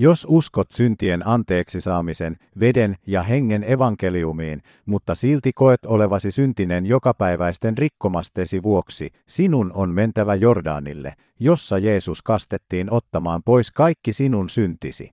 Jos 0.01 0.27
uskot 0.29 0.71
syntien 0.71 1.27
anteeksi 1.27 1.81
saamisen, 1.81 2.37
veden 2.59 2.95
ja 3.07 3.23
hengen 3.23 3.63
evankeliumiin, 3.63 4.61
mutta 4.85 5.15
silti 5.15 5.51
koet 5.55 5.85
olevasi 5.85 6.31
syntinen 6.31 6.85
jokapäiväisten 6.85 7.77
rikkomastesi 7.77 8.63
vuoksi, 8.63 9.09
sinun 9.27 9.71
on 9.73 9.89
mentävä 9.89 10.35
Jordanille, 10.35 11.13
jossa 11.39 11.77
Jeesus 11.77 12.21
kastettiin 12.21 12.93
ottamaan 12.93 13.43
pois 13.43 13.71
kaikki 13.71 14.13
sinun 14.13 14.49
syntisi. 14.49 15.11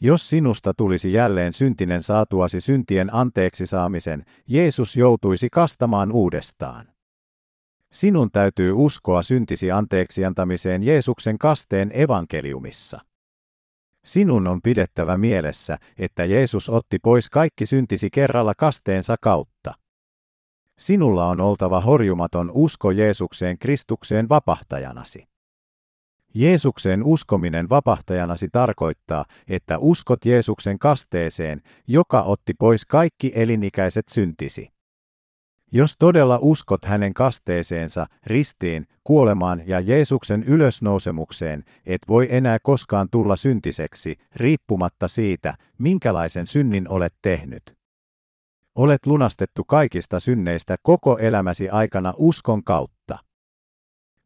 Jos 0.00 0.30
sinusta 0.30 0.74
tulisi 0.74 1.12
jälleen 1.12 1.52
syntinen 1.52 2.02
saatuasi 2.02 2.60
syntien 2.60 3.14
anteeksi 3.14 3.66
saamisen, 3.66 4.24
Jeesus 4.46 4.96
joutuisi 4.96 5.48
kastamaan 5.52 6.12
uudestaan. 6.12 6.88
Sinun 7.92 8.30
täytyy 8.32 8.72
uskoa 8.72 9.22
syntisi 9.22 9.70
anteeksi 9.70 10.24
antamiseen 10.24 10.82
Jeesuksen 10.82 11.38
kasteen 11.38 11.90
evankeliumissa. 11.94 13.00
Sinun 14.06 14.46
on 14.46 14.62
pidettävä 14.62 15.18
mielessä, 15.18 15.78
että 15.98 16.24
Jeesus 16.24 16.70
otti 16.70 16.98
pois 16.98 17.30
kaikki 17.30 17.66
syntisi 17.66 18.08
kerralla 18.10 18.54
kasteensa 18.54 19.16
kautta. 19.20 19.74
Sinulla 20.78 21.28
on 21.28 21.40
oltava 21.40 21.80
horjumaton 21.80 22.50
usko 22.54 22.90
Jeesukseen 22.90 23.58
Kristukseen 23.58 24.28
vapahtajanasi. 24.28 25.24
Jeesukseen 26.34 27.04
uskominen 27.04 27.68
vapahtajanasi 27.68 28.48
tarkoittaa, 28.52 29.24
että 29.48 29.78
uskot 29.78 30.24
Jeesuksen 30.24 30.78
kasteeseen, 30.78 31.62
joka 31.88 32.22
otti 32.22 32.54
pois 32.58 32.84
kaikki 32.84 33.32
elinikäiset 33.34 34.08
syntisi. 34.08 34.75
Jos 35.72 35.96
todella 35.98 36.38
uskot 36.42 36.84
hänen 36.84 37.14
kasteeseensa, 37.14 38.06
ristiin, 38.26 38.86
kuolemaan 39.04 39.62
ja 39.66 39.80
Jeesuksen 39.80 40.42
ylösnousemukseen, 40.42 41.64
et 41.86 42.00
voi 42.08 42.28
enää 42.30 42.58
koskaan 42.62 43.08
tulla 43.10 43.36
syntiseksi, 43.36 44.16
riippumatta 44.36 45.08
siitä, 45.08 45.54
minkälaisen 45.78 46.46
synnin 46.46 46.88
olet 46.88 47.14
tehnyt. 47.22 47.76
Olet 48.74 49.06
lunastettu 49.06 49.64
kaikista 49.64 50.20
synneistä 50.20 50.76
koko 50.82 51.18
elämäsi 51.18 51.68
aikana 51.68 52.14
uskon 52.16 52.64
kautta. 52.64 53.18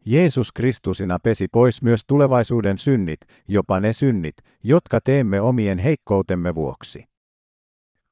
Jeesus 0.07 0.53
Kristusina 0.53 1.19
pesi 1.19 1.49
pois 1.49 1.83
myös 1.83 2.01
tulevaisuuden 2.07 2.79
synnit, 2.79 3.21
jopa 3.49 3.81
ne 3.81 3.93
synnit, 3.93 4.35
jotka 4.63 5.01
teemme 5.01 5.41
omien 5.41 5.79
heikkoutemme 5.79 6.55
vuoksi. 6.55 7.10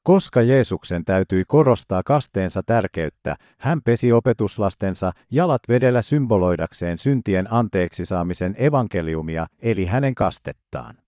Koska 0.08 0.42
Jeesuksen 0.42 1.04
täytyi 1.04 1.44
korostaa 1.44 2.02
kasteensa 2.02 2.62
tärkeyttä, 2.62 3.36
hän 3.58 3.82
pesi 3.82 4.12
opetuslastensa 4.12 5.12
jalat 5.30 5.62
vedellä 5.68 6.02
symboloidakseen 6.02 6.98
syntien 6.98 7.52
anteeksi 7.52 8.04
saamisen 8.04 8.54
evankeliumia, 8.58 9.46
eli 9.62 9.86
hänen 9.86 10.14
kastettaan. 10.14 10.98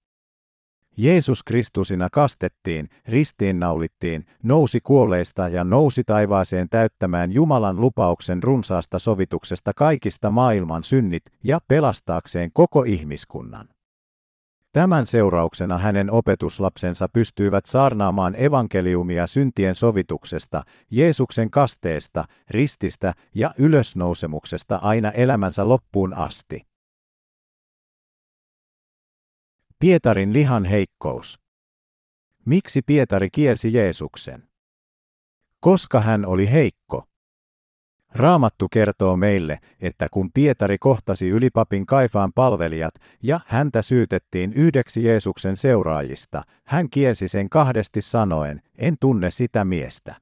Jeesus 0.96 1.42
Kristusina 1.42 2.08
kastettiin, 2.12 2.88
ristiinnaulittiin, 3.08 4.24
nousi 4.42 4.80
kuolleista 4.80 5.48
ja 5.48 5.64
nousi 5.64 6.04
taivaaseen 6.04 6.68
täyttämään 6.68 7.32
Jumalan 7.32 7.80
lupauksen 7.80 8.42
runsaasta 8.42 8.98
sovituksesta 8.98 9.72
kaikista 9.76 10.30
maailman 10.30 10.84
synnit 10.84 11.22
ja 11.44 11.60
pelastaakseen 11.68 12.50
koko 12.52 12.82
ihmiskunnan. 12.82 13.68
Tämän 14.72 15.06
seurauksena 15.06 15.78
hänen 15.78 16.10
opetuslapsensa 16.10 17.08
pystyivät 17.12 17.66
saarnaamaan 17.66 18.34
evankeliumia 18.38 19.26
syntien 19.26 19.74
sovituksesta, 19.74 20.62
Jeesuksen 20.90 21.50
kasteesta, 21.50 22.24
rististä 22.50 23.14
ja 23.34 23.54
ylösnousemuksesta 23.58 24.76
aina 24.76 25.10
elämänsä 25.10 25.68
loppuun 25.68 26.14
asti. 26.14 26.66
Pietarin 29.78 30.32
lihan 30.32 30.64
heikkous. 30.64 31.40
Miksi 32.46 32.82
Pietari 32.82 33.28
kielsi 33.32 33.72
Jeesuksen? 33.72 34.48
Koska 35.60 36.00
hän 36.00 36.26
oli 36.26 36.52
heikko. 36.52 37.09
Raamattu 38.14 38.68
kertoo 38.72 39.16
meille, 39.16 39.58
että 39.80 40.08
kun 40.10 40.32
Pietari 40.32 40.78
kohtasi 40.78 41.28
ylipapin 41.28 41.86
kaifaan 41.86 42.32
palvelijat 42.32 42.94
ja 43.22 43.40
häntä 43.46 43.82
syytettiin 43.82 44.52
yhdeksi 44.52 45.04
Jeesuksen 45.04 45.56
seuraajista, 45.56 46.42
hän 46.64 46.90
kielsi 46.90 47.28
sen 47.28 47.48
kahdesti 47.48 48.00
sanoen, 48.00 48.62
en 48.78 48.96
tunne 49.00 49.30
sitä 49.30 49.64
miestä. 49.64 50.14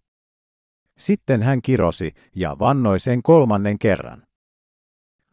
Sitten 0.99 1.43
hän 1.43 1.63
kirosi 1.63 2.13
ja 2.35 2.57
vannoi 2.59 2.99
sen 2.99 3.23
kolmannen 3.23 3.79
kerran. 3.79 4.23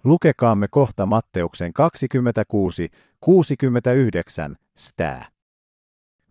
Lukekaamme 0.03 0.67
kohta 0.67 1.05
Matteuksen 1.05 1.73
26, 1.73 2.89
69, 3.19 4.55
stää. 4.77 5.25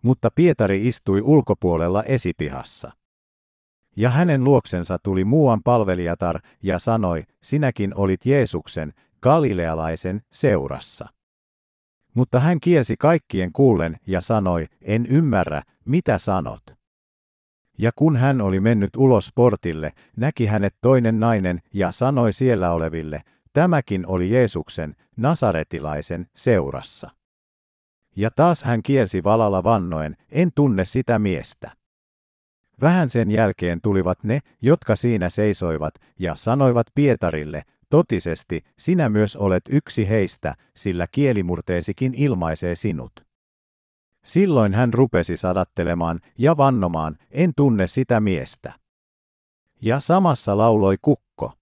Mutta 0.02 0.31
Pietari 0.35 0.88
istui 0.88 1.21
ulkopuolella 1.23 2.02
esipihassa. 2.02 2.93
Ja 3.97 4.11
hänen 4.11 4.45
luoksensa 4.45 4.99
tuli 5.03 5.25
muuan 5.25 5.63
palvelijatar 5.63 6.41
ja 6.63 6.79
sanoi, 6.79 7.23
sinäkin 7.43 7.95
olit 7.95 8.27
Jeesuksen, 8.27 8.93
galilealaisen, 9.23 10.23
seurassa. 10.33 11.09
Mutta 12.15 12.41
hän 12.41 12.61
kielsi 12.61 12.97
kaikkien 12.99 13.53
kuullen 13.53 13.97
ja 14.07 14.21
sanoi, 14.21 14.67
en 14.83 15.07
ymmärrä, 15.07 15.63
mitä 15.85 16.19
sanot. 16.19 16.63
Ja 17.79 17.91
kun 17.97 18.17
hän 18.17 18.41
oli 18.41 18.61
mennyt 18.61 18.97
ulos 18.97 19.31
portille, 19.35 19.93
näki 20.17 20.47
hänet 20.47 20.75
toinen 20.81 21.21
nainen 21.21 21.61
ja 21.73 21.93
sanoi 21.93 22.33
siellä 22.33 22.73
oleville, 22.73 23.23
tämäkin 23.53 24.07
oli 24.07 24.31
Jeesuksen, 24.31 24.97
nasaretilaisen, 25.17 26.27
seurassa. 26.37 27.11
Ja 28.17 28.31
taas 28.31 28.65
hän 28.65 28.83
kielsi 28.83 29.25
valalla 29.25 29.65
vannoen, 29.65 30.17
en 30.31 30.51
tunne 30.55 30.85
sitä 30.85 31.19
miestä. 31.19 31.84
Vähän 32.81 33.09
sen 33.09 33.31
jälkeen 33.31 33.81
tulivat 33.81 34.25
ne, 34.25 34.40
jotka 34.62 34.97
siinä 34.97 35.28
seisoivat, 35.28 35.95
ja 36.19 36.35
sanoivat 36.35 36.87
Pietarille, 36.95 37.62
totisesti, 37.90 38.61
sinä 38.78 39.09
myös 39.09 39.37
olet 39.37 39.62
yksi 39.71 40.09
heistä, 40.09 40.54
sillä 40.76 41.07
kielimurteesikin 41.12 42.14
ilmaisee 42.14 42.75
sinut. 42.75 43.12
Silloin 44.25 44.75
hän 44.75 44.95
rupesi 44.95 45.37
sadattelemaan 45.37 46.21
ja 46.38 46.57
vannomaan, 46.57 47.16
en 47.31 47.52
tunne 47.57 47.87
sitä 47.87 48.21
miestä. 48.21 48.73
Ja 49.83 50.00
samassa 50.00 50.59
lauloi 50.59 50.97
kukko. 51.02 51.52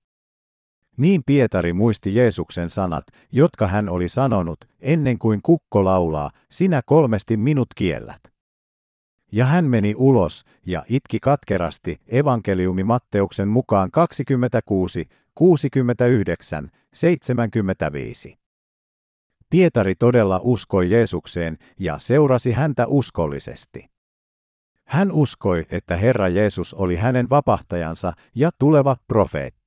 Niin 0.97 1.23
Pietari 1.27 1.73
muisti 1.73 2.15
Jeesuksen 2.15 2.71
sanat, 2.71 3.05
jotka 3.33 3.67
hän 3.67 3.89
oli 3.89 4.09
sanonut, 4.09 4.59
ennen 4.81 5.19
kuin 5.19 5.41
kukko 5.43 5.85
laulaa, 5.85 6.31
sinä 6.51 6.83
kolmesti 6.87 7.37
minut 7.37 7.69
kiellät. 7.77 8.32
Ja 9.33 9.45
hän 9.45 9.65
meni 9.65 9.95
ulos 9.97 10.45
ja 10.67 10.85
itki 10.89 11.19
katkerasti 11.23 12.01
evankeliumi 12.09 12.85
Matteuksen 12.85 13.49
mukaan 13.49 13.91
26, 13.91 15.09
69, 15.35 16.71
75. 16.93 18.39
Pietari 19.51 19.95
todella 19.95 20.41
uskoi 20.43 20.91
Jeesukseen 20.91 21.59
ja 21.79 21.99
seurasi 21.99 22.53
häntä 22.53 22.87
uskollisesti. 22.87 23.91
Hän 24.85 25.13
uskoi, 25.13 25.67
että 25.71 25.97
Herra 25.97 26.29
Jeesus 26.29 26.75
oli 26.75 26.97
hänen 26.97 27.31
vapahtajansa 27.31 28.13
ja 28.35 28.51
tuleva 28.59 28.97
profeetta. 29.07 29.62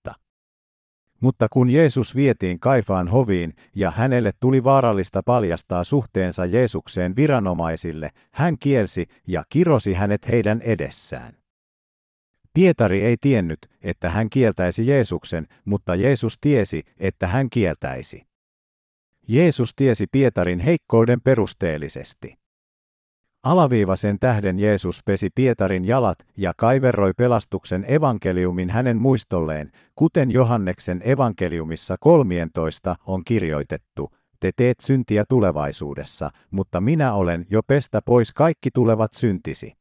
Mutta 1.26 1.48
kun 1.52 1.70
Jeesus 1.70 2.16
vietiin 2.16 2.60
Kaifaan 2.60 3.08
hoviin 3.08 3.54
ja 3.76 3.92
hänelle 3.92 4.32
tuli 4.40 4.64
vaarallista 4.64 5.24
paljastaa 5.24 5.84
suhteensa 5.84 6.46
Jeesukseen 6.46 7.16
viranomaisille, 7.16 8.10
hän 8.32 8.58
kielsi 8.60 9.06
ja 9.28 9.44
kirosi 9.50 9.94
hänet 9.94 10.28
heidän 10.28 10.62
edessään. 10.62 11.38
Pietari 12.54 13.04
ei 13.04 13.18
tiennyt, 13.22 13.60
että 13.82 14.10
hän 14.10 14.30
kieltäisi 14.30 14.88
Jeesuksen, 14.88 15.48
mutta 15.66 15.96
Jeesus 15.96 16.38
tiesi, 16.42 16.84
että 16.98 17.28
hän 17.28 17.50
kieltäisi. 17.50 18.28
Jeesus 19.28 19.76
tiesi 19.76 20.08
Pietarin 20.12 20.60
heikkouden 20.60 21.22
perusteellisesti. 21.22 22.45
Alaviivasen 23.46 24.20
tähden 24.20 24.60
Jeesus 24.60 25.02
pesi 25.06 25.30
Pietarin 25.36 25.86
jalat 25.86 26.18
ja 26.38 26.54
kaiverroi 26.58 27.14
pelastuksen 27.18 27.86
evankeliumin 27.88 28.70
hänen 28.70 28.98
muistolleen, 28.98 29.72
kuten 29.96 30.32
Johanneksen 30.32 31.02
evankeliumissa 31.04 31.96
13 32.00 32.96
on 33.08 33.24
kirjoitettu. 33.26 34.10
Te 34.40 34.52
teet 34.56 34.80
syntiä 34.80 35.24
tulevaisuudessa, 35.30 36.30
mutta 36.52 36.82
minä 36.82 37.14
olen 37.14 37.46
jo 37.50 37.62
pestä 37.68 38.02
pois 38.02 38.34
kaikki 38.34 38.70
tulevat 38.74 39.14
syntisi. 39.14 39.74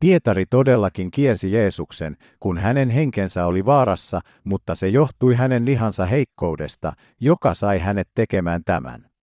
Pietari 0.00 0.44
todellakin 0.50 1.10
kielsi 1.10 1.52
Jeesuksen, 1.52 2.16
kun 2.40 2.58
hänen 2.58 2.90
henkensä 2.90 3.46
oli 3.46 3.64
vaarassa, 3.64 4.20
mutta 4.44 4.74
se 4.74 4.88
johtui 4.88 5.34
hänen 5.34 5.64
lihansa 5.64 6.06
heikkoudesta, 6.06 6.92
joka 7.20 7.54
sai 7.54 7.78
hänet 7.78 8.08
tekemään 8.14 8.62
tämän. 8.64 9.15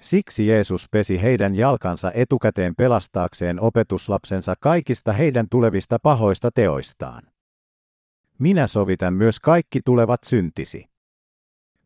Siksi 0.00 0.46
Jeesus 0.46 0.86
pesi 0.90 1.22
heidän 1.22 1.54
jalkansa 1.54 2.12
etukäteen 2.14 2.74
pelastaakseen 2.74 3.60
opetuslapsensa 3.60 4.54
kaikista 4.60 5.12
heidän 5.12 5.46
tulevista 5.50 5.98
pahoista 6.02 6.50
teoistaan. 6.54 7.22
Minä 8.38 8.66
sovitan 8.66 9.14
myös 9.14 9.40
kaikki 9.40 9.80
tulevat 9.84 10.20
syntisi. 10.24 10.84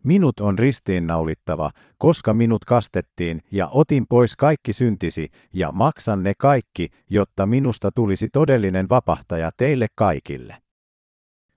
Minut 0.05 0.41
on 0.41 0.59
ristiinnaulittava, 0.59 1.71
koska 1.99 2.35
minut 2.35 2.65
kastettiin 2.65 3.43
ja 3.53 3.69
otin 3.69 4.07
pois 4.09 4.37
kaikki 4.37 4.73
syntisi 4.73 5.29
ja 5.55 5.73
maksan 5.73 6.23
ne 6.23 6.33
kaikki, 6.39 6.89
jotta 7.11 7.47
minusta 7.47 7.91
tulisi 7.93 8.29
todellinen 8.33 8.89
vapahtaja 8.89 9.51
teille 9.57 9.87
kaikille. 9.95 10.57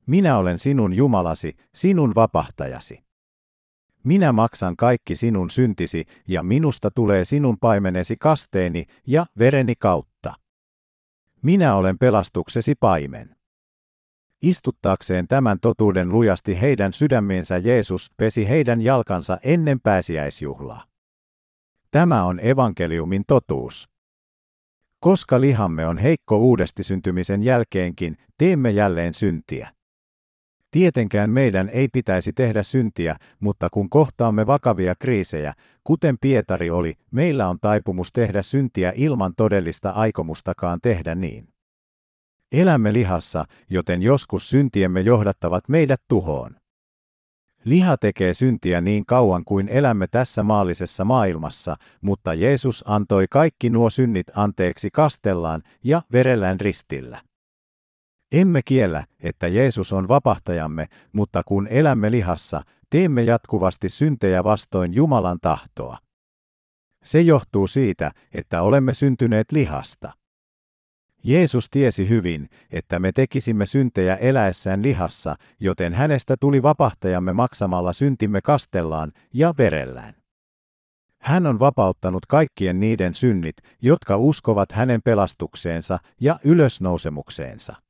Minä 0.05 0.37
olen 0.37 0.59
sinun 0.59 0.93
Jumalasi, 0.93 1.53
sinun 1.75 2.15
vapahtajasi. 2.15 3.02
Minä 4.03 4.31
maksan 4.31 4.75
kaikki 4.75 5.15
sinun 5.15 5.49
syntisi, 5.49 6.05
ja 6.27 6.43
minusta 6.43 6.91
tulee 6.91 7.23
sinun 7.23 7.59
paimenesi 7.59 8.15
kasteeni 8.19 8.85
ja 9.07 9.25
vereni 9.39 9.73
kautta. 9.79 10.33
Minä 11.41 11.75
olen 11.75 11.97
pelastuksesi 11.97 12.75
paimen. 12.79 13.35
Istuttaakseen 14.41 15.27
tämän 15.27 15.59
totuuden 15.59 16.09
lujasti 16.09 16.61
heidän 16.61 16.93
sydämiensä 16.93 17.57
Jeesus 17.57 18.11
pesi 18.17 18.49
heidän 18.49 18.81
jalkansa 18.81 19.37
ennen 19.43 19.79
pääsiäisjuhlaa. 19.79 20.83
Tämä 21.91 22.23
on 22.23 22.39
evankeliumin 22.39 23.23
totuus. 23.27 23.89
Koska 24.99 25.41
lihamme 25.41 25.85
on 25.85 25.97
heikko 25.97 26.37
uudesti 26.37 26.83
syntymisen 26.83 27.43
jälkeenkin, 27.43 28.17
teemme 28.37 28.71
jälleen 28.71 29.13
syntiä. 29.13 29.69
Tietenkään 30.73 31.29
meidän 31.29 31.69
ei 31.69 31.87
pitäisi 31.87 32.33
tehdä 32.33 32.63
syntiä, 32.63 33.15
mutta 33.39 33.69
kun 33.69 33.89
kohtaamme 33.89 34.47
vakavia 34.47 34.95
kriisejä, 34.99 35.53
kuten 35.83 36.17
Pietari 36.21 36.69
oli, 36.69 36.93
meillä 37.11 37.49
on 37.49 37.57
taipumus 37.61 38.13
tehdä 38.13 38.41
syntiä 38.41 38.93
ilman 38.95 39.33
todellista 39.37 39.89
aikomustakaan 39.89 40.79
tehdä 40.81 41.15
niin. 41.15 41.47
Elämme 42.51 42.93
lihassa, 42.93 43.45
joten 43.69 44.01
joskus 44.01 44.49
syntiemme 44.49 45.01
johdattavat 45.01 45.69
meidät 45.69 46.01
tuhoon. 46.07 46.55
Liha 47.63 47.97
tekee 47.97 48.33
syntiä 48.33 48.81
niin 48.81 49.05
kauan 49.05 49.43
kuin 49.45 49.67
elämme 49.67 50.07
tässä 50.07 50.43
maallisessa 50.43 51.05
maailmassa, 51.05 51.75
mutta 52.01 52.33
Jeesus 52.33 52.83
antoi 52.87 53.25
kaikki 53.29 53.69
nuo 53.69 53.89
synnit 53.89 54.27
anteeksi 54.35 54.89
kastellaan 54.93 55.61
ja 55.83 56.01
verellään 56.11 56.59
ristillä. 56.59 57.21
Emme 58.33 58.61
kiellä, 58.65 59.03
että 59.19 59.47
Jeesus 59.47 59.93
on 59.93 60.07
vapahtajamme, 60.07 60.87
mutta 61.11 61.41
kun 61.45 61.67
elämme 61.67 62.11
lihassa, 62.11 62.61
teemme 62.89 63.23
jatkuvasti 63.23 63.89
syntejä 63.89 64.43
vastoin 64.43 64.93
Jumalan 64.93 65.37
tahtoa. 65.41 65.97
Se 67.03 67.21
johtuu 67.21 67.67
siitä, 67.67 68.11
että 68.33 68.61
olemme 68.61 68.93
syntyneet 68.93 69.51
lihasta. 69.51 70.13
Jeesus 71.23 71.69
tiesi 71.69 72.09
hyvin, 72.09 72.49
että 72.71 72.99
me 72.99 73.11
tekisimme 73.11 73.65
syntejä 73.65 74.15
eläessään 74.15 74.83
lihassa, 74.83 75.35
joten 75.59 75.93
hänestä 75.93 76.35
tuli 76.39 76.63
vapahtajamme 76.63 77.33
maksamalla 77.33 77.93
syntimme 77.93 78.41
kastellaan 78.41 79.11
ja 79.33 79.53
verellään. 79.57 80.13
Hän 81.21 81.47
on 81.47 81.59
vapauttanut 81.59 82.25
kaikkien 82.25 82.79
niiden 82.79 83.13
synnit, 83.13 83.55
jotka 83.81 84.17
uskovat 84.17 84.71
hänen 84.71 85.01
pelastukseensa 85.01 85.99
ja 86.21 86.39
ylösnousemukseensa. 86.43 87.82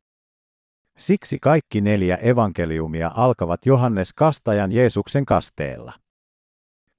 Siksi 0.97 1.37
kaikki 1.41 1.81
neljä 1.81 2.15
evankeliumia 2.15 3.11
alkavat 3.15 3.65
Johannes 3.65 4.13
Kastajan 4.13 4.71
Jeesuksen 4.71 5.25
kasteella. 5.25 5.93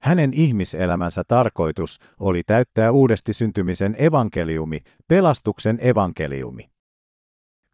Hänen 0.01 0.33
ihmiselämänsä 0.33 1.23
tarkoitus 1.27 1.99
oli 2.19 2.43
täyttää 2.43 2.91
uudesti 2.91 3.33
syntymisen 3.33 3.95
evankeliumi, 3.99 4.79
pelastuksen 5.07 5.79
evankeliumi. 5.81 6.69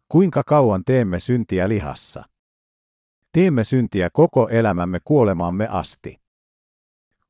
Kuinka 0.08 0.42
kauan 0.46 0.82
teemme 0.84 1.18
syntiä 1.18 1.68
lihassa? 1.68 2.24
Teemme 3.32 3.64
syntiä 3.64 4.10
koko 4.12 4.48
elämämme 4.48 4.98
kuolemamme 5.04 5.68
asti. 5.68 6.21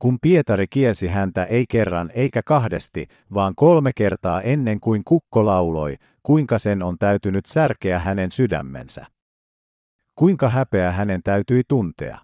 Kun 0.03 0.17
Pietari 0.21 0.67
kielsi 0.67 1.07
häntä 1.07 1.43
ei 1.43 1.65
kerran 1.69 2.11
eikä 2.13 2.41
kahdesti, 2.45 3.07
vaan 3.33 3.55
kolme 3.55 3.91
kertaa 3.95 4.41
ennen 4.41 4.79
kuin 4.79 5.01
kukko 5.05 5.45
lauloi, 5.45 5.95
kuinka 6.23 6.57
sen 6.59 6.83
on 6.83 6.97
täytynyt 6.97 7.45
särkeä 7.45 7.99
hänen 7.99 8.31
sydämensä. 8.31 9.05
Kuinka 10.15 10.49
häpeä 10.49 10.91
hänen 10.91 11.23
täytyi 11.23 11.63
tuntea. 11.67 12.17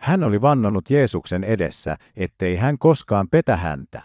Hän 0.00 0.24
oli 0.24 0.40
vannonut 0.40 0.90
Jeesuksen 0.90 1.44
edessä, 1.44 1.96
ettei 2.16 2.56
hän 2.56 2.78
koskaan 2.78 3.28
petä 3.30 3.56
häntä. 3.56 4.02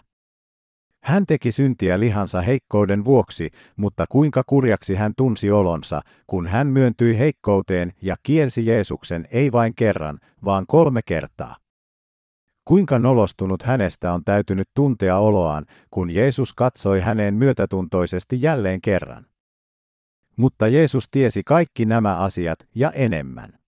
Hän 1.02 1.26
teki 1.26 1.52
syntiä 1.52 2.00
lihansa 2.00 2.40
heikkouden 2.40 3.04
vuoksi, 3.04 3.50
mutta 3.76 4.04
kuinka 4.08 4.42
kurjaksi 4.46 4.94
hän 4.94 5.12
tunsi 5.16 5.50
olonsa, 5.50 6.02
kun 6.26 6.46
hän 6.46 6.66
myöntyi 6.66 7.18
heikkouteen 7.18 7.92
ja 8.02 8.16
kielsi 8.22 8.66
Jeesuksen 8.66 9.28
ei 9.30 9.52
vain 9.52 9.74
kerran, 9.74 10.18
vaan 10.44 10.64
kolme 10.66 11.00
kertaa. 11.06 11.63
Kuinka 12.64 12.98
nolostunut 12.98 13.62
hänestä 13.62 14.12
on 14.12 14.24
täytynyt 14.24 14.68
tuntea 14.74 15.18
oloaan, 15.18 15.66
kun 15.90 16.10
Jeesus 16.10 16.52
katsoi 16.52 17.00
häneen 17.00 17.34
myötätuntoisesti 17.34 18.42
jälleen 18.42 18.80
kerran. 18.80 19.26
Mutta 20.36 20.68
Jeesus 20.68 21.08
tiesi 21.10 21.42
kaikki 21.42 21.84
nämä 21.84 22.16
asiat 22.16 22.58
ja 22.74 22.90
enemmän. 22.90 23.58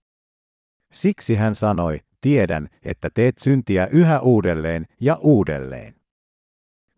Siksi 0.93 1.35
hän 1.35 1.55
sanoi, 1.55 2.01
tiedän, 2.21 2.69
että 2.83 3.11
teet 3.15 3.39
syntiä 3.39 3.87
yhä 3.87 4.21
uudelleen 4.21 4.87
ja 5.01 5.15
uudelleen. 5.21 5.96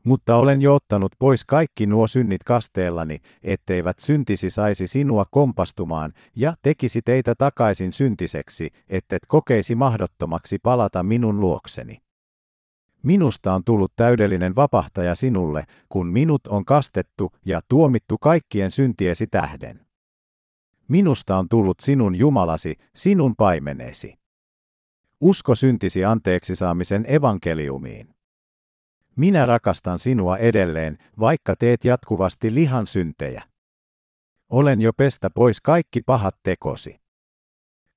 Mutta 0.08 0.36
olen 0.36 0.62
jo 0.62 0.74
ottanut 0.74 1.12
pois 1.18 1.44
kaikki 1.44 1.86
nuo 1.86 2.06
synnit 2.06 2.44
kasteellani, 2.44 3.18
etteivät 3.42 3.98
syntisi 3.98 4.50
saisi 4.50 4.86
sinua 4.86 5.24
kompastumaan 5.30 6.12
ja 6.36 6.54
tekisi 6.62 7.02
teitä 7.04 7.34
takaisin 7.34 7.92
syntiseksi, 7.92 8.70
ettet 8.88 9.22
kokeisi 9.28 9.74
mahdottomaksi 9.74 10.58
palata 10.58 11.02
minun 11.02 11.40
luokseni. 11.40 11.98
Minusta 13.02 13.54
on 13.54 13.64
tullut 13.64 13.92
täydellinen 13.96 14.56
vapahtaja 14.56 15.14
sinulle, 15.14 15.64
kun 15.88 16.06
minut 16.06 16.46
on 16.46 16.64
kastettu 16.64 17.32
ja 17.44 17.60
tuomittu 17.68 18.18
kaikkien 18.18 18.70
syntiesi 18.70 19.26
tähden. 19.26 19.86
Minusta 20.88 21.38
on 21.38 21.48
tullut 21.48 21.80
sinun 21.80 22.14
Jumalasi, 22.14 22.74
sinun 22.94 23.36
paimenesi. 23.36 24.14
Usko 25.20 25.54
syntisi 25.54 26.04
anteeksi 26.04 26.54
saamisen 26.54 27.04
evankeliumiin. 27.08 28.17
Minä 29.18 29.46
rakastan 29.46 29.98
sinua 29.98 30.36
edelleen, 30.36 30.98
vaikka 31.20 31.56
teet 31.56 31.84
jatkuvasti 31.84 32.54
lihan 32.54 32.86
syntejä. 32.86 33.42
Olen 34.50 34.80
jo 34.80 34.92
pestä 34.92 35.30
pois 35.30 35.60
kaikki 35.60 36.02
pahat 36.06 36.36
tekosi. 36.42 37.00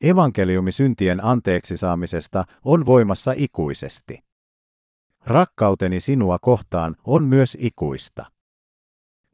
Evankeliumi 0.02 0.72
syntien 0.72 1.24
anteeksi 1.24 1.78
saamisesta 1.78 2.44
on 2.66 2.86
voimassa 2.86 3.34
ikuisesti. 3.36 4.20
Rakkauteni 5.26 6.00
sinua 6.00 6.40
kohtaan 6.42 6.96
on 7.04 7.24
myös 7.24 7.58
ikuista. 7.60 8.26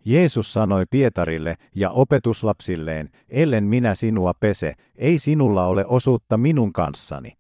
Jeesus 0.06 0.54
sanoi 0.54 0.86
Pietarille 0.90 1.56
ja 1.76 1.90
opetuslapsilleen, 1.90 3.10
ellen 3.30 3.64
minä 3.64 3.96
sinua 3.96 4.34
pese, 4.40 4.74
ei 4.96 5.20
sinulla 5.20 5.66
ole 5.66 5.86
osuutta 5.86 6.38
minun 6.38 6.74
kanssani. 6.74 7.38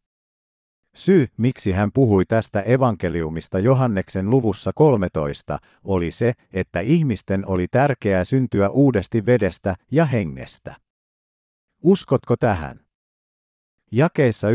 Syy, 0.97 1.27
miksi 1.37 1.71
hän 1.71 1.91
puhui 1.93 2.25
tästä 2.25 2.61
evankeliumista 2.61 3.59
Johanneksen 3.59 4.29
luvussa 4.29 4.71
13, 4.75 5.59
oli 5.83 6.11
se, 6.11 6.33
että 6.53 6.79
ihmisten 6.79 7.47
oli 7.47 7.67
tärkeää 7.67 8.23
syntyä 8.23 8.69
uudesti 8.69 9.25
vedestä 9.25 9.75
ja 9.91 10.05
hengestä. 10.05 10.75
Uskotko 11.83 12.35
tähän? 12.39 12.79
Jakeissa 13.91 14.47
9-10 14.49 14.51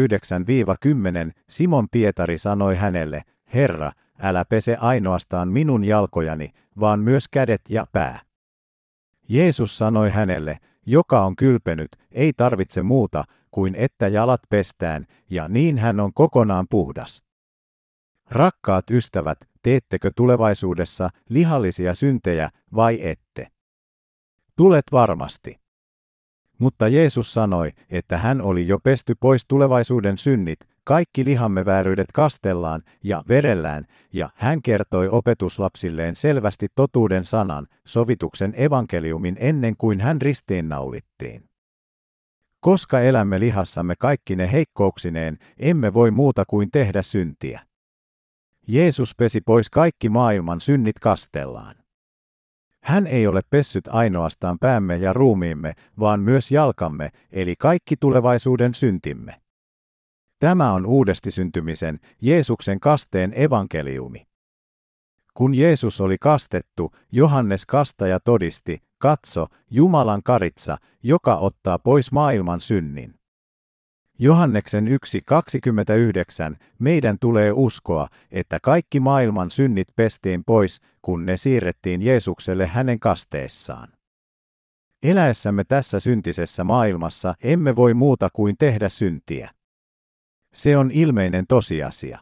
Simon 1.49 1.87
Pietari 1.91 2.39
sanoi 2.39 2.77
hänelle, 2.77 3.23
Herra, 3.55 3.93
älä 4.19 4.45
pese 4.45 4.77
ainoastaan 4.77 5.49
minun 5.49 5.85
jalkojani, 5.85 6.51
vaan 6.81 7.01
myös 7.01 7.29
kädet 7.29 7.63
ja 7.69 7.87
pää. 7.93 8.21
Jeesus 9.29 9.79
sanoi 9.79 10.11
hänelle, 10.11 10.59
joka 10.87 11.25
on 11.25 11.37
kylpenyt, 11.37 11.89
ei 12.13 12.33
tarvitse 12.33 12.83
muuta, 12.83 13.25
kuin 13.51 13.75
että 13.75 14.09
jalat 14.09 14.41
pestään, 14.49 15.07
ja 15.31 15.49
niin 15.49 15.79
hän 15.79 16.01
on 16.01 16.15
kokonaan 16.15 16.67
puhdas. 16.71 17.23
Rakkaat 18.31 18.91
ystävät, 18.91 19.39
teettekö 19.63 20.11
tulevaisuudessa 20.17 21.11
lihallisia 21.29 21.95
syntejä 21.95 22.51
vai 22.75 22.99
ette? 23.09 23.49
Tulet 24.57 24.85
varmasti. 24.93 25.61
Mutta 26.59 26.89
Jeesus 26.89 27.35
sanoi, 27.35 27.73
että 27.91 28.19
hän 28.19 28.43
oli 28.43 28.69
jo 28.69 28.79
pesty 28.79 29.15
pois 29.21 29.45
tulevaisuuden 29.49 30.19
synnit, 30.19 30.59
kaikki 30.85 31.25
lihamme 31.25 31.65
vääryydet 31.65 32.13
kastellaan 32.15 32.83
ja 33.05 33.25
verellään, 33.29 33.87
ja 34.13 34.31
hän 34.35 34.63
kertoi 34.63 35.09
opetuslapsilleen 35.09 36.17
selvästi 36.17 36.67
totuuden 36.75 37.25
sanan, 37.25 37.67
sovituksen 37.87 38.55
evankeliumin 38.57 39.37
ennen 39.41 39.77
kuin 39.77 40.01
hän 40.01 40.23
ristiinnaulittiin. 40.23 41.49
Koska 42.61 43.01
elämme 43.01 43.41
lihassamme 43.41 43.95
kaikki 43.99 44.37
ne 44.37 44.53
heikkouksineen, 44.53 45.39
emme 45.59 45.95
voi 45.95 46.11
muuta 46.11 46.45
kuin 46.47 46.71
tehdä 46.71 47.03
syntiä. 47.03 47.61
Jeesus 48.69 49.15
pesi 49.17 49.41
pois 49.41 49.71
kaikki 49.71 50.09
maailman 50.09 50.61
synnit 50.61 50.99
kastellaan. 50.99 51.75
Hän 52.83 53.07
ei 53.07 53.27
ole 53.27 53.41
pessyt 53.51 53.89
ainoastaan 53.89 54.59
päämme 54.59 54.97
ja 54.97 55.13
ruumiimme, 55.13 55.73
vaan 55.99 56.21
myös 56.21 56.51
jalkamme, 56.51 57.11
eli 57.33 57.55
kaikki 57.59 57.97
tulevaisuuden 57.97 58.75
syntimme. 58.75 59.42
Tämä 60.43 60.73
on 60.73 60.87
uudesti 60.87 61.31
syntymisen, 61.31 62.01
Jeesuksen 62.23 62.81
kasteen 62.81 63.33
evankeliumi. 63.37 64.27
Kun 65.35 65.55
Jeesus 65.55 66.01
oli 66.01 66.17
kastettu, 66.21 66.93
Johannes 67.13 67.67
kastaja 67.67 68.21
todisti, 68.21 68.83
katso, 68.99 69.47
Jumalan 69.71 70.23
karitsa, 70.23 70.79
joka 71.03 71.37
ottaa 71.37 71.79
pois 71.79 72.13
maailman 72.13 72.61
synnin. 72.61 73.15
Johanneksen 74.19 74.87
1.29 74.87 76.57
meidän 76.79 77.19
tulee 77.21 77.53
uskoa, 77.53 78.09
että 78.31 78.59
kaikki 78.63 79.01
maailman 79.01 79.51
synnit 79.51 79.89
pestiin 79.97 80.45
pois, 80.45 80.81
kun 81.03 81.27
ne 81.27 81.37
siirrettiin 81.37 82.03
Jeesukselle 82.03 82.67
hänen 82.67 83.01
kasteessaan. 83.01 83.89
Eläessämme 85.03 85.65
tässä 85.65 86.01
syntisessä 86.01 86.65
maailmassa 86.65 87.35
emme 87.43 87.77
voi 87.77 87.95
muuta 87.95 88.29
kuin 88.33 88.57
tehdä 88.59 88.89
syntiä. 88.89 89.51
Se 90.55 90.77
on 90.77 90.91
ilmeinen 90.91 91.45
tosiasia. 91.49 92.19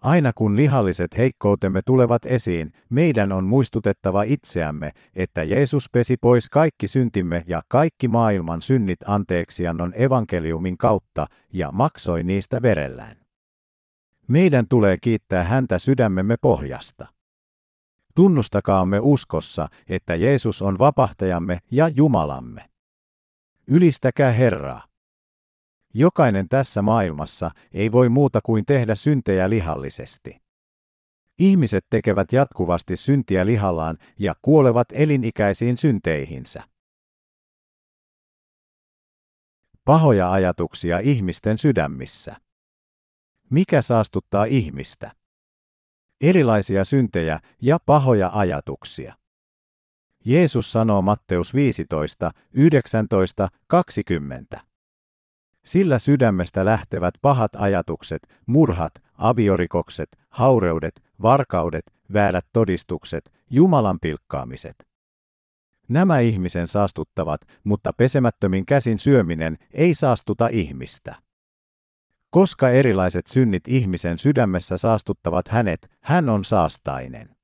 Aina 0.00 0.32
kun 0.34 0.56
lihalliset 0.56 1.18
heikkoutemme 1.18 1.80
tulevat 1.86 2.26
esiin, 2.26 2.72
meidän 2.90 3.32
on 3.32 3.44
muistutettava 3.44 4.22
itseämme, 4.22 4.92
että 5.14 5.42
Jeesus 5.42 5.90
pesi 5.92 6.16
pois 6.16 6.50
kaikki 6.50 6.88
syntimme 6.88 7.44
ja 7.46 7.62
kaikki 7.68 8.08
maailman 8.08 8.62
synnit 8.62 8.98
anteeksiannon 9.06 9.92
evankeliumin 9.96 10.78
kautta 10.78 11.26
ja 11.52 11.72
maksoi 11.72 12.22
niistä 12.22 12.62
verellään. 12.62 13.16
Meidän 14.28 14.66
tulee 14.68 14.96
kiittää 15.00 15.44
häntä 15.44 15.78
sydämemme 15.78 16.36
pohjasta. 16.40 17.06
Tunnustakaamme 18.14 19.00
uskossa, 19.02 19.68
että 19.88 20.14
Jeesus 20.14 20.62
on 20.62 20.78
vapahtajamme 20.78 21.58
ja 21.70 21.88
Jumalamme. 21.88 22.64
Ylistäkää 23.66 24.32
Herraa. 24.32 24.82
Jokainen 25.98 26.48
tässä 26.48 26.82
maailmassa 26.82 27.50
ei 27.72 27.92
voi 27.92 28.08
muuta 28.08 28.40
kuin 28.44 28.66
tehdä 28.66 28.94
syntejä 28.94 29.50
lihallisesti. 29.50 30.42
Ihmiset 31.38 31.86
tekevät 31.90 32.32
jatkuvasti 32.32 32.96
syntiä 32.96 33.46
lihallaan 33.46 33.98
ja 34.18 34.34
kuolevat 34.42 34.88
elinikäisiin 34.92 35.76
synteihinsä. 35.76 36.62
Pahoja 39.84 40.32
ajatuksia 40.32 40.98
ihmisten 40.98 41.58
sydämissä. 41.58 42.36
Mikä 43.50 43.82
saastuttaa 43.82 44.44
ihmistä? 44.44 45.12
Erilaisia 46.20 46.84
syntejä 46.84 47.40
ja 47.62 47.78
pahoja 47.86 48.30
ajatuksia. 48.34 49.14
Jeesus 50.24 50.72
sanoo 50.72 51.02
Matteus 51.02 51.54
15, 51.54 52.30
19, 52.52 53.48
20. 53.66 54.67
Sillä 55.64 55.98
sydämestä 55.98 56.64
lähtevät 56.64 57.14
pahat 57.22 57.56
ajatukset, 57.56 58.22
murhat, 58.46 58.92
aviorikokset, 59.14 60.08
haureudet, 60.30 61.02
varkaudet, 61.22 61.84
väärät 62.12 62.46
todistukset, 62.52 63.32
Jumalan 63.50 63.98
pilkkaamiset. 64.00 64.88
Nämä 65.88 66.18
ihmisen 66.18 66.66
saastuttavat, 66.66 67.40
mutta 67.64 67.92
pesemättömin 67.92 68.66
käsin 68.66 68.98
syöminen 68.98 69.58
ei 69.70 69.94
saastuta 69.94 70.48
ihmistä. 70.48 71.14
Koska 72.30 72.68
erilaiset 72.68 73.26
synnit 73.26 73.68
ihmisen 73.68 74.18
sydämessä 74.18 74.76
saastuttavat 74.76 75.48
hänet, 75.48 75.90
hän 76.00 76.28
on 76.28 76.44
saastainen. 76.44 77.36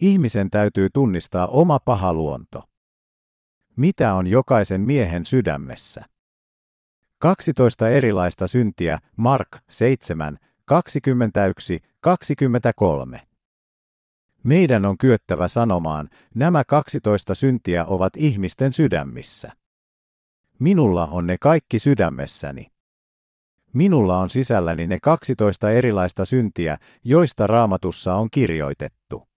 Ihmisen 0.00 0.50
täytyy 0.50 0.88
tunnistaa 0.94 1.46
oma 1.46 1.78
paha 1.78 2.12
luonto. 2.12 2.62
Mitä 3.78 4.14
on 4.14 4.26
jokaisen 4.26 4.80
miehen 4.80 5.24
sydämessä? 5.24 6.04
12 7.18 7.88
erilaista 7.88 8.46
syntiä, 8.46 8.98
Mark 9.16 9.48
7, 9.70 10.38
21, 10.64 11.80
23. 12.00 13.20
Meidän 14.42 14.84
on 14.84 14.98
kyettävä 14.98 15.48
sanomaan, 15.48 16.08
nämä 16.34 16.64
12 16.64 17.34
syntiä 17.34 17.84
ovat 17.84 18.12
ihmisten 18.16 18.72
sydämissä. 18.72 19.52
Minulla 20.58 21.06
on 21.06 21.26
ne 21.26 21.36
kaikki 21.40 21.78
sydämessäni. 21.78 22.66
Minulla 23.72 24.18
on 24.18 24.30
sisälläni 24.30 24.86
ne 24.86 24.98
12 25.02 25.70
erilaista 25.70 26.24
syntiä, 26.24 26.78
joista 27.04 27.46
raamatussa 27.46 28.14
on 28.14 28.28
kirjoitettu. 28.30 29.28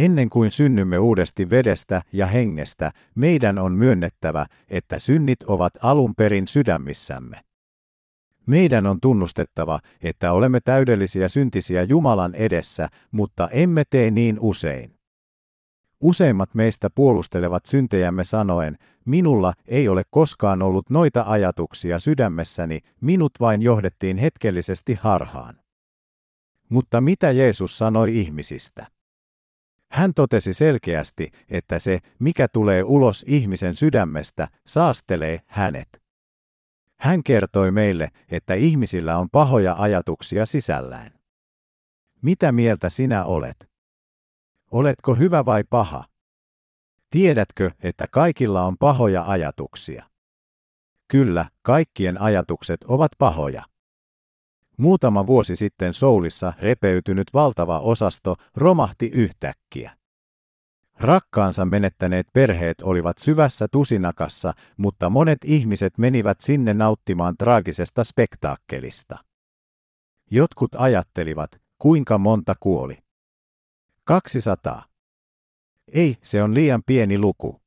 Ennen 0.00 0.30
kuin 0.30 0.50
synnymme 0.50 0.98
uudesti 0.98 1.50
vedestä 1.50 2.02
ja 2.12 2.26
hengestä, 2.26 2.92
meidän 3.14 3.58
on 3.58 3.72
myönnettävä, 3.72 4.46
että 4.68 4.98
synnit 4.98 5.42
ovat 5.42 5.72
alun 5.82 6.14
perin 6.14 6.48
sydämissämme. 6.48 7.40
Meidän 8.46 8.86
on 8.86 9.00
tunnustettava, 9.00 9.80
että 10.02 10.32
olemme 10.32 10.60
täydellisiä 10.60 11.28
syntisiä 11.28 11.82
Jumalan 11.82 12.34
edessä, 12.34 12.88
mutta 13.10 13.48
emme 13.48 13.82
tee 13.90 14.10
niin 14.10 14.36
usein. 14.40 14.94
Useimmat 16.00 16.54
meistä 16.54 16.90
puolustelevat 16.90 17.66
syntejämme 17.66 18.24
sanoen, 18.24 18.78
minulla 19.04 19.52
ei 19.66 19.88
ole 19.88 20.02
koskaan 20.10 20.62
ollut 20.62 20.90
noita 20.90 21.24
ajatuksia 21.26 21.98
sydämessäni, 21.98 22.78
minut 23.00 23.32
vain 23.40 23.62
johdettiin 23.62 24.16
hetkellisesti 24.16 24.98
harhaan. 25.00 25.60
Mutta 26.68 27.00
mitä 27.00 27.30
Jeesus 27.30 27.78
sanoi 27.78 28.18
ihmisistä? 28.20 28.99
Hän 29.90 30.14
totesi 30.14 30.52
selkeästi, 30.52 31.30
että 31.48 31.78
se, 31.78 31.98
mikä 32.18 32.48
tulee 32.48 32.82
ulos 32.82 33.24
ihmisen 33.28 33.74
sydämestä, 33.74 34.48
saastelee 34.66 35.40
hänet. 35.46 36.02
Hän 37.00 37.22
kertoi 37.22 37.70
meille, 37.70 38.08
että 38.28 38.54
ihmisillä 38.54 39.18
on 39.18 39.30
pahoja 39.30 39.74
ajatuksia 39.78 40.46
sisällään. 40.46 41.12
Mitä 42.22 42.52
mieltä 42.52 42.88
sinä 42.88 43.24
olet? 43.24 43.70
Oletko 44.70 45.14
hyvä 45.14 45.44
vai 45.44 45.64
paha? 45.70 46.04
Tiedätkö, 47.10 47.70
että 47.82 48.06
kaikilla 48.10 48.62
on 48.62 48.76
pahoja 48.78 49.24
ajatuksia? 49.26 50.04
Kyllä, 51.08 51.46
kaikkien 51.62 52.20
ajatukset 52.20 52.84
ovat 52.84 53.12
pahoja. 53.18 53.69
Muutama 54.80 55.26
vuosi 55.26 55.56
sitten 55.56 55.92
Soulissa 55.92 56.52
repeytynyt 56.60 57.26
valtava 57.34 57.80
osasto 57.80 58.36
romahti 58.56 59.10
yhtäkkiä. 59.14 59.96
Rakkaansa 61.00 61.64
menettäneet 61.64 62.26
perheet 62.32 62.82
olivat 62.82 63.18
syvässä 63.18 63.68
tusinakassa, 63.72 64.54
mutta 64.76 65.10
monet 65.10 65.38
ihmiset 65.44 65.98
menivät 65.98 66.40
sinne 66.40 66.74
nauttimaan 66.74 67.36
traagisesta 67.36 68.04
spektaakkelista. 68.04 69.18
Jotkut 70.30 70.70
ajattelivat, 70.74 71.50
kuinka 71.78 72.18
monta 72.18 72.54
kuoli. 72.60 72.98
200. 74.04 74.84
Ei, 75.92 76.16
se 76.22 76.42
on 76.42 76.54
liian 76.54 76.82
pieni 76.86 77.18
luku. 77.18 77.60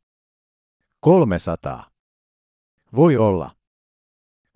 300. 1.00 1.92
Voi 2.96 3.18
olla. 3.18 3.52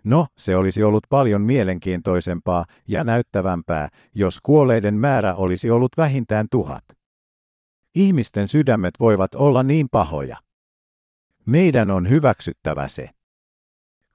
No, 0.08 0.28
se 0.38 0.56
olisi 0.56 0.84
ollut 0.84 1.04
paljon 1.10 1.42
mielenkiintoisempaa 1.42 2.66
ja 2.88 3.04
näyttävämpää, 3.04 3.90
jos 4.16 4.42
kuolleiden 4.42 4.94
määrä 4.94 5.36
olisi 5.36 5.70
ollut 5.70 5.92
vähintään 5.98 6.48
tuhat. 6.52 6.84
Ihmisten 7.96 8.48
sydämet 8.48 8.94
voivat 9.00 9.36
olla 9.36 9.64
niin 9.64 9.90
pahoja. 9.92 10.38
Meidän 11.46 11.92
on 11.92 12.10
hyväksyttävä 12.10 12.88
se. 12.88 13.10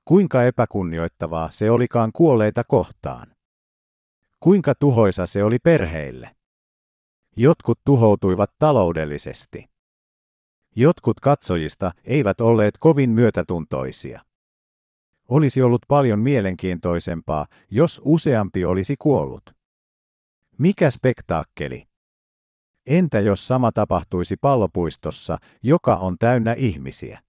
Kuinka 0.05 0.45
epäkunnioittavaa 0.45 1.51
se 1.51 1.71
olikaan 1.71 2.11
kuolleita 2.13 2.65
kohtaan. 2.65 3.27
Kuinka 4.41 4.75
tuhoisa 4.75 5.27
se 5.27 5.45
oli 5.45 5.59
perheille. 5.59 6.37
Jotkut 7.37 7.81
tuhoutuivat 7.85 8.51
taloudellisesti. 8.59 9.71
Jotkut 10.77 11.21
katsojista 11.21 11.93
eivät 12.05 12.41
olleet 12.41 12.75
kovin 12.79 13.11
myötätuntoisia. 13.11 14.21
Olisi 15.33 15.63
ollut 15.63 15.83
paljon 15.89 16.19
mielenkiintoisempaa, 16.19 17.47
jos 17.71 18.01
useampi 18.05 18.65
olisi 18.65 18.97
kuollut. 18.99 19.43
Mikä 20.59 20.91
spektaakkeli? 20.91 21.87
Entä 22.87 23.21
jos 23.21 23.49
sama 23.49 23.73
tapahtuisi 23.73 24.37
pallopuistossa, 24.37 25.39
joka 25.63 25.97
on 25.97 26.17
täynnä 26.19 26.53
ihmisiä? 26.53 27.21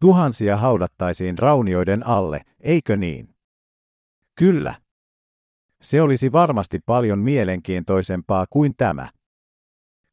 Tuhansia 0.00 0.56
haudattaisiin 0.56 1.38
raunioiden 1.38 2.06
alle, 2.06 2.40
eikö 2.60 2.96
niin? 2.96 3.34
Kyllä. 4.34 4.74
Se 5.80 6.02
olisi 6.02 6.32
varmasti 6.32 6.78
paljon 6.86 7.18
mielenkiintoisempaa 7.18 8.46
kuin 8.50 8.74
tämä. 8.76 9.10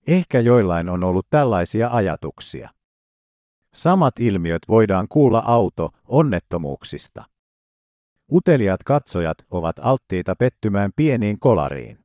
Ehkä 0.07 0.39
joillain 0.39 0.89
on 0.89 1.03
ollut 1.03 1.27
tällaisia 1.29 1.89
ajatuksia. 1.89 2.69
Samat 3.73 4.19
ilmiöt 4.19 4.61
voidaan 4.67 5.07
kuulla 5.07 5.43
auto-onnettomuuksista. 5.45 7.23
Uteliat 8.31 8.83
katsojat 8.83 9.37
ovat 9.51 9.75
alttiita 9.81 10.35
pettymään 10.35 10.91
pieniin 10.95 11.39
kolariin. 11.39 11.99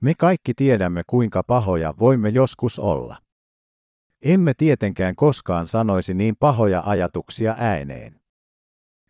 Me 0.00 0.14
kaikki 0.18 0.54
tiedämme 0.54 1.02
kuinka 1.06 1.42
pahoja 1.42 1.94
voimme 1.98 2.28
joskus 2.28 2.78
olla. 2.78 3.16
Emme 4.24 4.54
tietenkään 4.54 5.16
koskaan 5.16 5.66
sanoisi 5.66 6.14
niin 6.14 6.36
pahoja 6.36 6.82
ajatuksia 6.86 7.54
ääneen. 7.58 8.20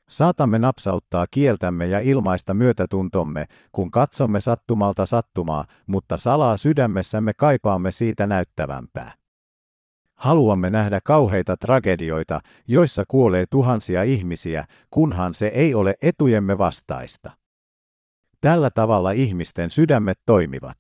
Saatamme 0.09 0.59
napsauttaa 0.59 1.27
kieltämme 1.31 1.87
ja 1.87 2.01
ilmaista 2.01 2.55
myötätuntomme, 2.55 3.47
kun 3.73 3.91
katsomme 3.91 4.41
sattumalta 4.41 5.07
sattumaa, 5.07 5.67
mutta 5.87 6.17
salaa 6.17 6.57
sydämessämme 6.57 7.35
kaipaamme 7.35 7.91
siitä 7.91 8.27
näyttävämpää. 8.27 9.24
Haluamme 10.25 10.71
nähdä 10.71 11.01
kauheita 11.05 11.57
tragedioita, 11.57 12.41
joissa 12.69 13.05
kuolee 13.09 13.47
tuhansia 13.51 14.03
ihmisiä, 14.03 14.65
kunhan 14.91 15.35
se 15.35 15.47
ei 15.47 15.75
ole 15.75 15.95
etujemme 16.03 16.59
vastaista. 16.59 17.31
Tällä 18.41 18.71
tavalla 18.71 19.11
ihmisten 19.11 19.71
sydämet 19.71 20.21
toimivat. 20.27 20.77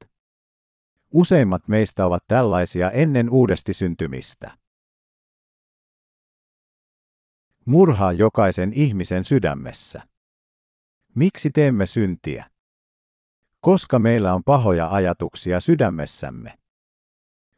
Useimmat 1.12 1.68
meistä 1.68 2.06
ovat 2.06 2.24
tällaisia 2.28 2.90
ennen 2.90 3.30
uudesti 3.30 3.72
syntymistä. 3.72 4.58
Murhaa 7.64 8.12
jokaisen 8.12 8.72
ihmisen 8.72 9.24
sydämessä. 9.24 10.02
Miksi 11.14 11.50
teemme 11.50 11.86
syntiä? 11.86 12.50
Koska 13.60 13.98
meillä 13.98 14.34
on 14.34 14.44
pahoja 14.44 14.88
ajatuksia 14.88 15.60
sydämessämme. 15.60 16.63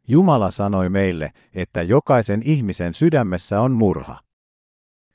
Jumala 0.08 0.50
sanoi 0.50 0.88
meille, 0.88 1.32
että 1.54 1.82
jokaisen 1.82 2.42
ihmisen 2.44 2.94
sydämessä 2.94 3.60
on 3.60 3.72
murha. 3.72 4.20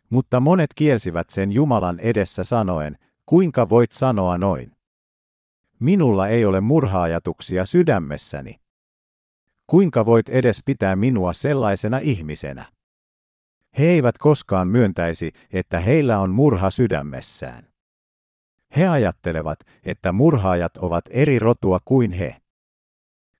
Mutta 0.09 0.39
monet 0.39 0.69
kielsivät 0.75 1.29
sen 1.29 1.51
Jumalan 1.51 1.99
edessä 1.99 2.43
sanoen, 2.43 2.97
kuinka 3.25 3.69
voit 3.69 3.91
sanoa 3.91 4.37
noin? 4.37 4.71
Minulla 5.79 6.27
ei 6.27 6.45
ole 6.45 6.61
murhaajatuksia 6.61 7.65
sydämessäni. 7.65 8.55
Kuinka 9.67 10.05
voit 10.05 10.29
edes 10.29 10.61
pitää 10.65 10.95
minua 10.95 11.33
sellaisena 11.33 11.97
ihmisenä? 11.97 12.65
He 13.77 13.85
eivät 13.85 14.17
koskaan 14.17 14.67
myöntäisi, 14.67 15.31
että 15.53 15.79
heillä 15.79 16.19
on 16.19 16.29
murha 16.29 16.69
sydämessään. 16.69 17.67
He 18.77 18.87
ajattelevat, 18.87 19.59
että 19.83 20.11
murhaajat 20.11 20.77
ovat 20.77 21.05
eri 21.09 21.39
rotua 21.39 21.79
kuin 21.85 22.11
he. 22.11 22.40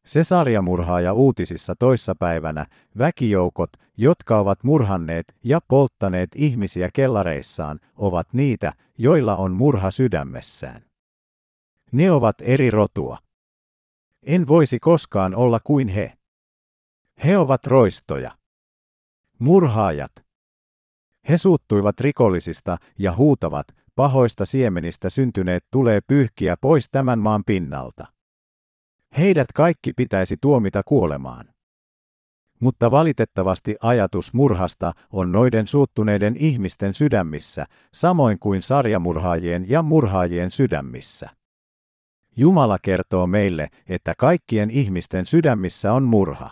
Se 0.06 0.24
sarjamurhaaja 0.24 1.14
uutisissa 1.14 1.76
toissapäivänä, 1.80 2.66
väkijoukot, 2.98 3.70
jotka 3.98 4.40
ovat 4.40 4.64
murhanneet 4.64 5.26
ja 5.44 5.60
polttaneet 5.68 6.30
ihmisiä 6.36 6.90
kellareissaan, 6.94 7.80
ovat 7.96 8.34
niitä, 8.34 8.74
joilla 8.98 9.36
on 9.36 9.52
murha 9.52 9.92
sydämessään. 9.92 10.82
Ne 11.92 12.12
ovat 12.12 12.36
eri 12.42 12.72
rotua. 12.72 13.18
En 14.24 14.48
voisi 14.48 14.80
koskaan 14.80 15.36
olla 15.36 15.60
kuin 15.64 15.88
he. 15.88 16.14
He 17.24 17.38
ovat 17.38 17.68
roistoja. 17.68 18.32
Murhaajat. 19.40 20.12
He 21.30 21.38
suuttuivat 21.38 22.00
rikollisista 22.00 22.78
ja 23.00 23.16
huutavat, 23.16 23.68
pahoista 23.96 24.46
siemenistä 24.46 25.10
syntyneet 25.10 25.66
tulee 25.72 26.02
pyyhkiä 26.02 26.58
pois 26.58 26.90
tämän 26.92 27.20
maan 27.20 27.44
pinnalta. 27.46 28.21
Heidät 29.18 29.48
kaikki 29.56 29.94
pitäisi 29.94 30.38
tuomita 30.42 30.82
kuolemaan. 30.86 31.46
Mutta 32.60 32.92
valitettavasti 32.92 33.76
ajatus 33.82 34.34
murhasta 34.34 34.94
on 35.12 35.32
noiden 35.32 35.68
suuttuneiden 35.68 36.36
ihmisten 36.38 36.94
sydämissä, 36.94 37.66
samoin 37.94 38.40
kuin 38.40 38.62
sarjamurhaajien 38.62 39.70
ja 39.70 39.82
murhaajien 39.82 40.52
sydämissä. 40.52 41.30
Jumala 42.38 42.78
kertoo 42.82 43.28
meille, 43.28 43.68
että 43.90 44.14
kaikkien 44.18 44.70
ihmisten 44.70 45.26
sydämissä 45.26 45.94
on 45.94 46.04
murha. 46.04 46.52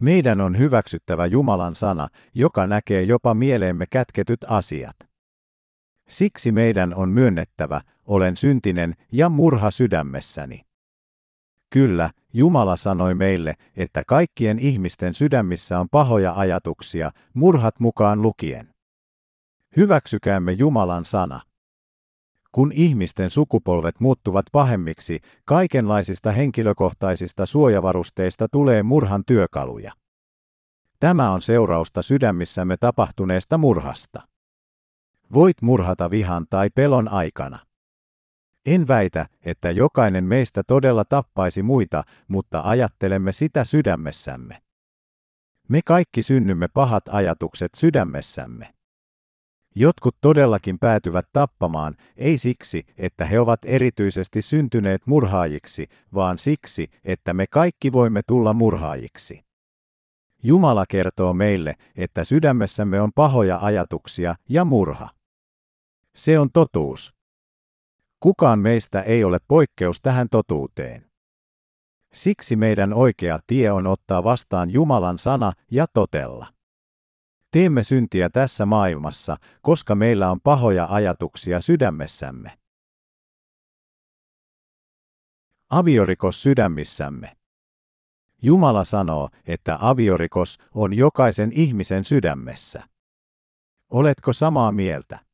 Meidän 0.00 0.40
on 0.40 0.58
hyväksyttävä 0.58 1.26
Jumalan 1.26 1.74
sana, 1.74 2.08
joka 2.34 2.66
näkee 2.66 3.02
jopa 3.02 3.34
mieleemme 3.34 3.86
kätketyt 3.86 4.44
asiat. 4.48 4.96
Siksi 6.08 6.52
meidän 6.52 6.94
on 6.94 7.08
myönnettävä, 7.08 7.80
olen 8.04 8.36
syntinen 8.36 8.94
ja 9.12 9.28
murha 9.28 9.70
sydämessäni. 9.70 10.71
Kyllä, 11.72 12.10
Jumala 12.32 12.76
sanoi 12.76 13.14
meille, 13.14 13.54
että 13.76 14.02
kaikkien 14.06 14.58
ihmisten 14.58 15.14
sydämissä 15.14 15.80
on 15.80 15.88
pahoja 15.88 16.32
ajatuksia, 16.36 17.10
murhat 17.34 17.80
mukaan 17.80 18.22
lukien. 18.22 18.74
Hyväksykäämme 19.76 20.52
Jumalan 20.52 21.04
sana. 21.04 21.40
Kun 22.52 22.72
ihmisten 22.72 23.30
sukupolvet 23.30 24.00
muuttuvat 24.00 24.46
pahemmiksi, 24.52 25.20
kaikenlaisista 25.44 26.32
henkilökohtaisista 26.32 27.46
suojavarusteista 27.46 28.46
tulee 28.52 28.82
murhan 28.82 29.22
työkaluja. 29.26 29.92
Tämä 31.00 31.30
on 31.30 31.40
seurausta 31.40 32.02
sydämissämme 32.02 32.76
tapahtuneesta 32.76 33.58
murhasta. 33.58 34.22
Voit 35.34 35.62
murhata 35.62 36.10
vihan 36.10 36.46
tai 36.50 36.70
pelon 36.74 37.08
aikana. 37.08 37.58
En 38.66 38.88
väitä, 38.88 39.26
että 39.44 39.70
jokainen 39.70 40.24
meistä 40.24 40.62
todella 40.62 41.04
tappaisi 41.04 41.62
muita, 41.62 42.04
mutta 42.28 42.60
ajattelemme 42.64 43.32
sitä 43.32 43.64
sydämessämme. 43.64 44.62
Me 45.68 45.80
kaikki 45.84 46.22
synnymme 46.22 46.68
pahat 46.68 47.04
ajatukset 47.08 47.74
sydämessämme. 47.76 48.74
Jotkut 49.74 50.16
todellakin 50.20 50.78
päätyvät 50.78 51.28
tappamaan, 51.32 51.96
ei 52.16 52.38
siksi, 52.38 52.84
että 52.98 53.24
he 53.24 53.40
ovat 53.40 53.60
erityisesti 53.64 54.42
syntyneet 54.42 55.06
murhaajiksi, 55.06 55.86
vaan 56.14 56.38
siksi, 56.38 56.88
että 57.04 57.34
me 57.34 57.46
kaikki 57.46 57.92
voimme 57.92 58.22
tulla 58.26 58.52
murhaajiksi. 58.52 59.44
Jumala 60.42 60.84
kertoo 60.88 61.34
meille, 61.34 61.74
että 61.96 62.24
sydämessämme 62.24 63.00
on 63.00 63.12
pahoja 63.14 63.58
ajatuksia 63.62 64.34
ja 64.48 64.64
murha. 64.64 65.08
Se 66.14 66.38
on 66.38 66.50
totuus. 66.52 67.21
Kukaan 68.22 68.58
meistä 68.58 69.02
ei 69.02 69.24
ole 69.24 69.38
poikkeus 69.48 70.00
tähän 70.00 70.28
totuuteen. 70.30 71.10
Siksi 72.12 72.56
meidän 72.56 72.92
oikea 72.92 73.38
tie 73.46 73.72
on 73.72 73.86
ottaa 73.86 74.24
vastaan 74.24 74.70
Jumalan 74.70 75.18
sana 75.18 75.52
ja 75.70 75.86
totella. 75.92 76.46
Teemme 77.50 77.82
syntiä 77.82 78.30
tässä 78.30 78.66
maailmassa, 78.66 79.36
koska 79.62 79.94
meillä 79.94 80.30
on 80.30 80.40
pahoja 80.40 80.86
ajatuksia 80.90 81.60
sydämessämme. 81.60 82.58
Aviorikos 85.70 86.42
sydämissämme. 86.42 87.36
Jumala 88.42 88.84
sanoo, 88.84 89.28
että 89.46 89.78
aviorikos 89.80 90.58
on 90.74 90.94
jokaisen 90.94 91.52
ihmisen 91.52 92.04
sydämessä. 92.04 92.88
Oletko 93.90 94.32
samaa 94.32 94.72
mieltä? 94.72 95.31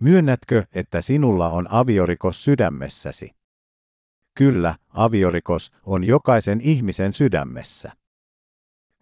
Myönnätkö, 0.00 0.64
että 0.72 1.00
sinulla 1.00 1.50
on 1.50 1.66
aviorikos 1.70 2.44
sydämessäsi? 2.44 3.30
Kyllä, 4.34 4.74
aviorikos 4.88 5.72
on 5.82 6.04
jokaisen 6.04 6.60
ihmisen 6.60 7.12
sydämessä. 7.12 7.92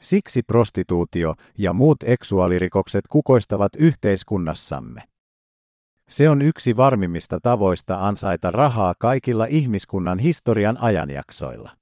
Siksi 0.01 0.43
prostituutio 0.43 1.35
ja 1.59 1.73
muut 1.73 2.03
eksuaalirikokset 2.03 3.05
kukoistavat 3.09 3.73
yhteiskunnassamme. 3.79 5.03
Se 6.09 6.29
on 6.29 6.43
yksi 6.43 6.77
varmimmista 6.77 7.41
tavoista 7.43 8.07
ansaita 8.07 8.51
rahaa 8.51 8.95
kaikilla 8.99 9.47
ihmiskunnan 9.47 10.19
historian 10.19 10.79
ajanjaksoilla. 10.81 11.77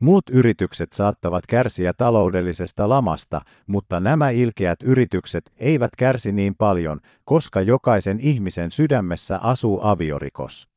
Muut 0.00 0.30
yritykset 0.30 0.92
saattavat 0.92 1.46
kärsiä 1.46 1.92
taloudellisesta 1.92 2.88
lamasta, 2.88 3.40
mutta 3.66 4.00
nämä 4.00 4.30
ilkeät 4.30 4.82
yritykset 4.82 5.52
eivät 5.56 5.90
kärsi 5.98 6.32
niin 6.32 6.54
paljon, 6.54 7.00
koska 7.24 7.60
jokaisen 7.60 8.20
ihmisen 8.20 8.70
sydämessä 8.70 9.38
asuu 9.38 9.80
aviorikos. 9.82 10.68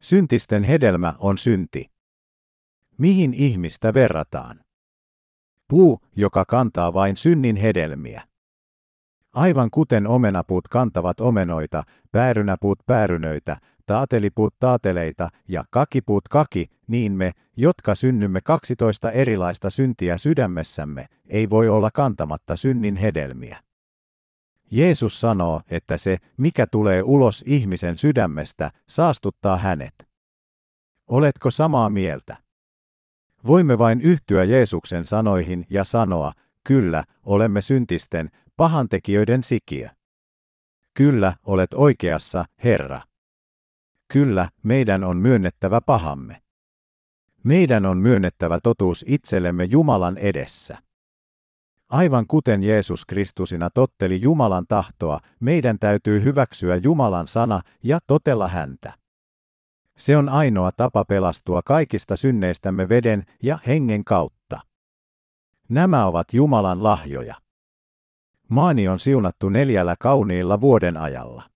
Syntisten 0.00 0.64
hedelmä 0.64 1.14
on 1.18 1.38
synti. 1.38 1.90
Mihin 2.98 3.34
ihmistä 3.34 3.94
verrataan? 3.94 4.60
Puu, 5.68 6.00
joka 6.16 6.44
kantaa 6.44 6.94
vain 6.94 7.16
synnin 7.16 7.56
hedelmiä. 7.56 8.22
Aivan 9.32 9.70
kuten 9.70 10.06
omenapuut 10.06 10.68
kantavat 10.68 11.20
omenoita, 11.20 11.84
päärynäpuut 12.12 12.78
päärynöitä, 12.86 13.56
taatelipuut 13.86 14.54
taateleita 14.58 15.28
ja 15.48 15.64
kakipuut 15.70 16.28
kaki, 16.28 16.66
niin 16.86 17.12
me, 17.12 17.32
jotka 17.56 17.94
synnymme 17.94 18.40
12 18.40 19.10
erilaista 19.10 19.70
syntiä 19.70 20.18
sydämessämme, 20.18 21.06
ei 21.28 21.50
voi 21.50 21.68
olla 21.68 21.90
kantamatta 21.90 22.56
synnin 22.56 22.96
hedelmiä. 22.96 23.62
Jeesus 24.70 25.20
sanoo, 25.20 25.60
että 25.70 25.96
se, 25.96 26.16
mikä 26.36 26.66
tulee 26.66 27.02
ulos 27.02 27.44
ihmisen 27.46 27.96
sydämestä, 27.96 28.70
saastuttaa 28.88 29.56
hänet. 29.56 29.94
Oletko 31.06 31.50
samaa 31.50 31.90
mieltä? 31.90 32.36
Voimme 33.46 33.78
vain 33.78 34.00
yhtyä 34.00 34.44
Jeesuksen 34.44 35.04
sanoihin 35.04 35.66
ja 35.70 35.84
sanoa, 35.84 36.32
kyllä, 36.64 37.04
olemme 37.22 37.60
syntisten, 37.60 38.30
pahantekijöiden 38.56 39.42
sikiö. 39.42 39.88
Kyllä, 40.94 41.32
olet 41.44 41.74
oikeassa, 41.74 42.44
Herra. 42.64 43.00
Kyllä, 44.12 44.48
meidän 44.62 45.04
on 45.04 45.16
myönnettävä 45.16 45.80
pahamme. 45.80 46.42
Meidän 47.44 47.86
on 47.86 47.98
myönnettävä 47.98 48.58
totuus 48.62 49.04
itsellemme 49.08 49.64
Jumalan 49.64 50.18
edessä. 50.18 50.78
Aivan 51.88 52.26
kuten 52.26 52.62
Jeesus 52.62 53.04
Kristusina 53.04 53.70
totteli 53.70 54.20
Jumalan 54.20 54.64
tahtoa, 54.68 55.20
meidän 55.40 55.78
täytyy 55.78 56.24
hyväksyä 56.24 56.76
Jumalan 56.76 57.26
sana 57.26 57.60
ja 57.82 57.98
totella 58.06 58.48
häntä. 58.48 58.92
Se 59.96 60.16
on 60.16 60.28
ainoa 60.28 60.72
tapa 60.72 61.04
pelastua 61.04 61.60
kaikista 61.64 62.16
synneistämme 62.16 62.88
veden 62.88 63.24
ja 63.42 63.58
hengen 63.66 64.04
kautta. 64.04 64.60
Nämä 65.68 66.06
ovat 66.06 66.32
Jumalan 66.32 66.82
lahjoja. 66.82 67.34
Maani 68.48 68.88
on 68.88 68.98
siunattu 68.98 69.48
neljällä 69.48 69.94
kauniilla 69.98 70.60
vuoden 70.60 70.96
ajalla. 70.96 71.55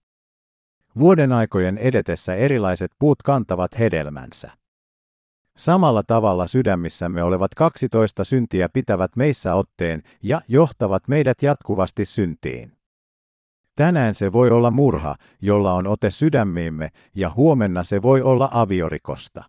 Vuoden 0.99 1.33
aikojen 1.33 1.79
edetessä 1.79 2.35
erilaiset 2.35 2.91
puut 2.99 3.23
kantavat 3.23 3.79
hedelmänsä. 3.79 4.51
Samalla 5.57 6.03
tavalla 6.03 6.47
sydämissämme 6.47 7.23
olevat 7.23 7.55
12 7.55 8.25
syntiä 8.25 8.69
pitävät 8.69 9.17
meissä 9.17 9.55
otteen 9.55 10.03
ja 10.23 10.41
johtavat 10.49 11.09
meidät 11.09 11.43
jatkuvasti 11.43 12.05
syntiin. 12.05 12.73
Tänään 13.77 14.15
se 14.15 14.33
voi 14.33 14.51
olla 14.51 14.71
murha, 14.71 15.17
jolla 15.43 15.73
on 15.73 15.87
ote 15.87 16.11
sydämiimme, 16.11 16.89
ja 17.15 17.31
huomenna 17.31 17.83
se 17.83 18.03
voi 18.03 18.23
olla 18.23 18.49
aviorikosta. 18.53 19.45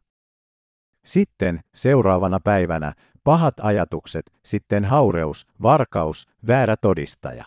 Sitten, 1.05 1.59
seuraavana 1.75 2.39
päivänä, 2.39 2.93
pahat 3.23 3.53
ajatukset, 3.59 4.25
sitten 4.45 4.85
haureus, 4.85 5.47
varkaus, 5.61 6.27
väärä 6.47 6.75
todistaja. 6.77 7.45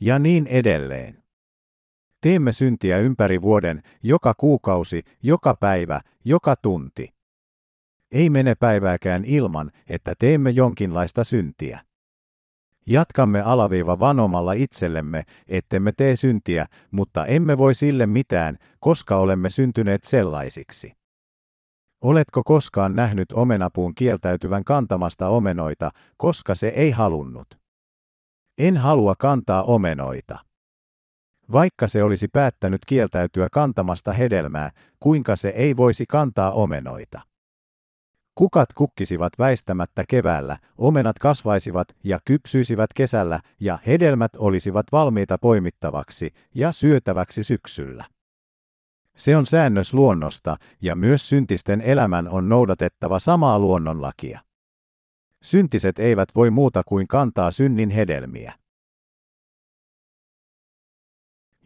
Ja 0.00 0.18
niin 0.18 0.46
edelleen. 0.46 1.17
Teemme 2.20 2.52
syntiä 2.52 2.98
ympäri 2.98 3.42
vuoden, 3.42 3.82
joka 4.02 4.34
kuukausi, 4.34 5.02
joka 5.22 5.54
päivä, 5.54 6.00
joka 6.24 6.56
tunti. 6.56 7.14
Ei 8.12 8.30
mene 8.30 8.54
päivääkään 8.54 9.24
ilman, 9.24 9.70
että 9.88 10.14
teemme 10.18 10.50
jonkinlaista 10.50 11.24
syntiä. 11.24 11.80
Jatkamme 12.86 13.42
alaviiva 13.42 13.98
vanomalla 13.98 14.52
itsellemme, 14.52 15.22
ettemme 15.48 15.92
tee 15.92 16.16
syntiä, 16.16 16.66
mutta 16.90 17.26
emme 17.26 17.58
voi 17.58 17.74
sille 17.74 18.06
mitään, 18.06 18.58
koska 18.80 19.16
olemme 19.16 19.48
syntyneet 19.48 20.04
sellaisiksi. 20.04 20.92
Oletko 22.00 22.42
koskaan 22.44 22.96
nähnyt 22.96 23.32
omenapuun 23.32 23.94
kieltäytyvän 23.94 24.64
kantamasta 24.64 25.28
omenoita, 25.28 25.90
koska 26.16 26.54
se 26.54 26.68
ei 26.68 26.90
halunnut? 26.90 27.58
En 28.58 28.76
halua 28.76 29.14
kantaa 29.18 29.62
omenoita. 29.62 30.47
Vaikka 31.52 31.86
se 31.86 32.02
olisi 32.02 32.28
päättänyt 32.28 32.80
kieltäytyä 32.86 33.48
kantamasta 33.52 34.12
hedelmää, 34.12 34.70
kuinka 35.00 35.36
se 35.36 35.48
ei 35.48 35.76
voisi 35.76 36.04
kantaa 36.08 36.52
omenoita? 36.52 37.20
Kukat 38.34 38.72
kukkisivat 38.72 39.32
väistämättä 39.38 40.04
keväällä, 40.08 40.58
omenat 40.78 41.18
kasvaisivat 41.18 41.88
ja 42.04 42.18
kypsyisivät 42.24 42.90
kesällä 42.94 43.40
ja 43.60 43.78
hedelmät 43.86 44.36
olisivat 44.36 44.86
valmiita 44.92 45.38
poimittavaksi 45.38 46.30
ja 46.54 46.72
syötäväksi 46.72 47.42
syksyllä. 47.42 48.04
Se 49.16 49.36
on 49.36 49.46
säännös 49.46 49.94
luonnosta 49.94 50.56
ja 50.82 50.96
myös 50.96 51.28
syntisten 51.28 51.80
elämän 51.80 52.28
on 52.28 52.48
noudatettava 52.48 53.18
samaa 53.18 53.58
luonnonlakia. 53.58 54.40
Syntiset 55.42 55.98
eivät 55.98 56.28
voi 56.34 56.50
muuta 56.50 56.82
kuin 56.86 57.08
kantaa 57.08 57.50
synnin 57.50 57.90
hedelmiä. 57.90 58.54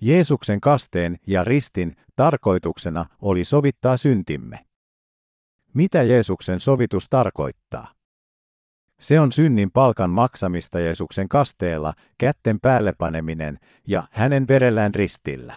Jeesuksen 0.04 0.60
kasteen 0.60 1.16
ja 1.26 1.44
ristin 1.44 1.96
tarkoituksena 2.16 3.06
oli 3.20 3.44
sovittaa 3.44 3.96
syntimme. 3.96 4.58
Mitä 5.74 6.02
Jeesuksen 6.02 6.60
sovitus 6.60 7.06
tarkoittaa? 7.10 7.92
Se 9.00 9.20
on 9.20 9.32
synnin 9.32 9.70
palkan 9.70 10.10
maksamista 10.10 10.80
Jeesuksen 10.80 11.28
kasteella, 11.28 11.94
kätten 12.18 12.60
päälle 12.60 12.92
paneminen 12.98 13.58
ja 13.88 14.02
hänen 14.10 14.48
verellään 14.48 14.94
ristillä. 14.94 15.56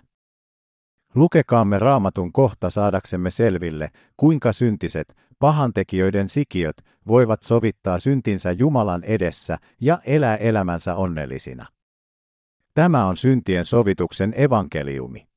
Lukekaamme 1.16 1.80
raamatun 1.80 2.34
kohta 2.34 2.70
saadaksemme 2.70 3.30
selville, 3.30 3.90
kuinka 4.18 4.52
syntiset, 4.52 5.16
pahantekijöiden 5.40 6.30
sikiöt, 6.30 6.78
voivat 7.08 7.44
sovittaa 7.44 8.00
syntinsä 8.00 8.52
Jumalan 8.52 9.04
edessä 9.04 9.58
ja 9.82 10.00
elää 10.06 10.38
elämänsä 10.38 10.96
onnellisina. 10.96 11.75
Tämä 12.76 13.06
on 13.06 13.18
syntien 13.18 13.66
sovituksen 13.66 14.34
evankeliumi. 14.38 15.28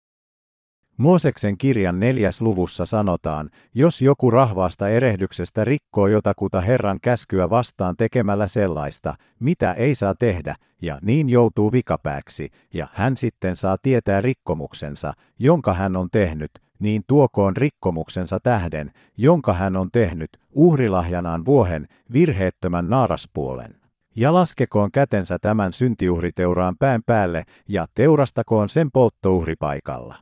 Mooseksen 0.97 1.59
kirjan 1.59 2.01
neljäs 2.01 2.41
luvussa 2.41 2.85
sanotaan, 2.85 3.51
jos 3.75 4.03
joku 4.03 4.31
rahvaasta 4.31 4.89
erehdyksestä 4.89 5.65
rikkoo 5.65 6.07
jotakuta 6.07 6.61
Herran 6.61 6.99
käskyä 7.03 7.51
vastaan 7.51 7.97
tekemällä 7.97 8.47
sellaista, 8.47 9.15
mitä 9.41 9.73
ei 9.73 9.95
saa 9.95 10.15
tehdä, 10.15 10.57
ja 10.83 10.99
niin 11.03 11.29
joutuu 11.29 11.73
vikapääksi, 11.73 12.49
ja 12.75 12.89
hän 12.93 13.17
sitten 13.17 13.57
saa 13.57 13.77
tietää 13.83 14.21
rikkomuksensa, 14.21 15.13
jonka 15.39 15.75
hän 15.75 15.97
on 15.97 16.09
tehnyt, 16.13 16.51
niin 16.79 17.03
tuokoon 17.07 17.57
rikkomuksensa 17.57 18.41
tähden, 18.41 18.91
jonka 19.17 19.53
hän 19.53 19.77
on 19.77 19.91
tehnyt, 19.93 20.31
uhrilahjanaan 20.53 21.45
vuohen, 21.45 21.89
virheettömän 22.13 22.91
naaraspuolen. 22.91 23.78
Ja 24.19 24.35
laskekoon 24.35 24.93
kätensä 24.93 25.39
tämän 25.39 25.73
syntiuhriteuraan 25.73 26.77
pään 26.79 27.03
päälle, 27.07 27.45
ja 27.69 27.87
teurastakoon 27.95 28.69
sen 28.69 28.91
polttouhripaikalla. 28.91 30.15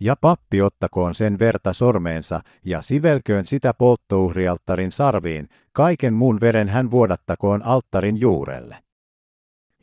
Ja 0.00 0.16
pappi 0.20 0.62
ottakoon 0.62 1.14
sen 1.14 1.38
verta 1.38 1.72
sormeensa 1.72 2.40
ja 2.64 2.82
sivelköön 2.82 3.44
sitä 3.44 3.74
polttouhrialttarin 3.74 4.92
sarviin, 4.92 5.48
kaiken 5.72 6.14
muun 6.14 6.40
veren 6.40 6.68
hän 6.68 6.90
vuodattakoon 6.90 7.62
alttarin 7.62 8.20
juurelle. 8.20 8.76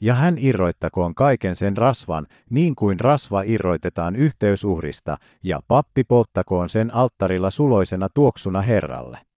Ja 0.01 0.13
hän 0.13 0.35
irroittakoon 0.37 1.15
kaiken 1.15 1.55
sen 1.55 1.77
rasvan, 1.77 2.27
niin 2.49 2.75
kuin 2.75 2.99
rasva 2.99 3.41
irroitetaan 3.41 4.15
yhteysuhrista, 4.15 5.17
ja 5.43 5.59
pappi 5.67 6.03
polttakoon 6.03 6.69
sen 6.69 6.93
alttarilla 6.93 7.49
suloisena 7.49 8.07
tuoksuna 8.13 8.61
Herralle. 8.61 9.30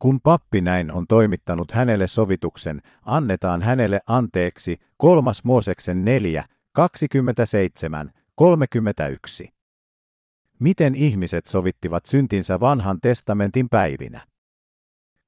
Kun 0.00 0.20
pappi 0.20 0.60
näin 0.60 0.92
on 0.92 1.06
toimittanut 1.06 1.72
hänelle 1.72 2.06
sovituksen, 2.06 2.82
annetaan 3.02 3.62
hänelle 3.62 4.00
anteeksi 4.06 4.76
kolmas 4.96 5.44
Mooseksen 5.44 6.04
4, 6.04 6.44
27, 6.72 8.10
31. 8.34 9.48
Miten 10.58 10.94
ihmiset 10.94 11.46
sovittivat 11.46 12.06
syntinsä 12.06 12.60
vanhan 12.60 12.98
testamentin 13.00 13.68
päivinä? 13.68 14.26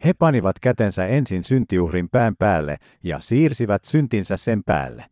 He 0.04 0.12
panivat 0.14 0.60
kätensä 0.60 1.06
ensin 1.06 1.44
syntiuhrin 1.44 2.08
pään 2.08 2.36
päälle 2.36 2.76
ja 3.04 3.20
siirsivät 3.20 3.84
syntinsä 3.84 4.36
sen 4.36 4.64
päälle. 4.64 5.04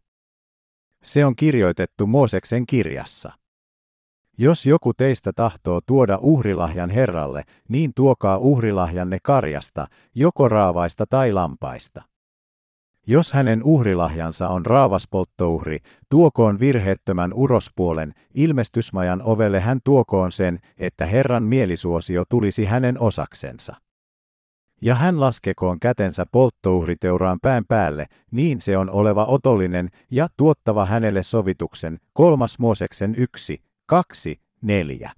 Se 1.02 1.24
on 1.24 1.36
kirjoitettu 1.36 2.06
Mooseksen 2.06 2.66
kirjassa. 2.66 3.39
Jos 4.42 4.66
joku 4.66 4.94
teistä 4.94 5.32
tahtoo 5.32 5.80
tuoda 5.86 6.18
uhrilahjan 6.20 6.90
Herralle, 6.90 7.42
niin 7.68 7.92
tuokaa 7.96 8.38
uhrilahjanne 8.38 9.18
karjasta, 9.22 9.86
joko 10.14 10.48
raavaista 10.48 11.06
tai 11.10 11.32
lampaista. 11.32 12.02
Jos 13.06 13.32
hänen 13.32 13.62
uhrilahjansa 13.64 14.48
on 14.48 14.66
raavas 14.66 15.08
polttouhri, 15.10 15.78
tuokoon 16.08 16.60
virheettömän 16.60 17.32
urospuolen, 17.32 18.14
ilmestysmajan 18.34 19.22
ovelle 19.22 19.60
hän 19.60 19.78
tuokoon 19.84 20.32
sen, 20.32 20.58
että 20.78 21.06
Herran 21.06 21.42
mielisuosio 21.42 22.24
tulisi 22.28 22.64
hänen 22.64 23.00
osaksensa. 23.00 23.74
Ja 24.82 24.94
hän 24.94 25.20
laskekoon 25.20 25.80
kätensä 25.80 26.26
polttouhriteuraan 26.32 27.38
pään 27.42 27.64
päälle, 27.68 28.06
niin 28.30 28.60
se 28.60 28.76
on 28.76 28.90
oleva 28.90 29.24
otollinen 29.24 29.88
ja 30.10 30.28
tuottava 30.36 30.86
hänelle 30.86 31.22
sovituksen, 31.22 31.98
kolmas 32.12 32.58
Mooseksen 32.58 33.14
yksi, 33.18 33.69
kaksi, 33.90 34.40
neljä. 34.62 35.12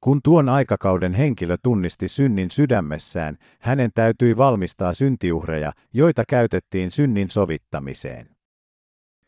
Kun 0.00 0.20
tuon 0.24 0.48
aikakauden 0.48 1.14
henkilö 1.14 1.56
tunnisti 1.62 2.08
synnin 2.08 2.50
sydämessään, 2.50 3.36
hänen 3.60 3.90
täytyi 3.94 4.36
valmistaa 4.36 4.92
syntiuhreja, 4.92 5.72
joita 5.92 6.22
käytettiin 6.28 6.90
synnin 6.90 7.30
sovittamiseen. 7.30 8.28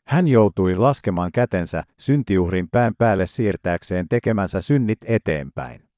Hän 0.06 0.28
joutui 0.28 0.76
laskemaan 0.76 1.32
kätensä 1.32 1.84
syntiuhrin 1.98 2.68
pään 2.70 2.94
päälle 2.98 3.26
siirtääkseen 3.26 4.08
tekemänsä 4.08 4.60
synnit 4.60 4.98
eteenpäin. 5.04 5.88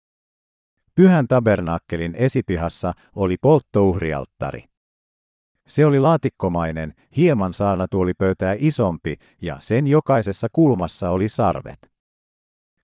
Pyhän 0.94 1.28
tabernaakkelin 1.28 2.14
esipihassa 2.14 2.92
oli 3.16 3.36
polttouhrialttari. 3.40 4.64
Se 5.66 5.86
oli 5.86 6.00
laatikkomainen, 6.00 6.94
hieman 7.16 7.52
saanatuolipöytää 7.52 8.54
isompi 8.58 9.14
ja 9.42 9.56
sen 9.58 9.86
jokaisessa 9.86 10.48
kulmassa 10.52 11.10
oli 11.10 11.28
sarvet. 11.28 11.97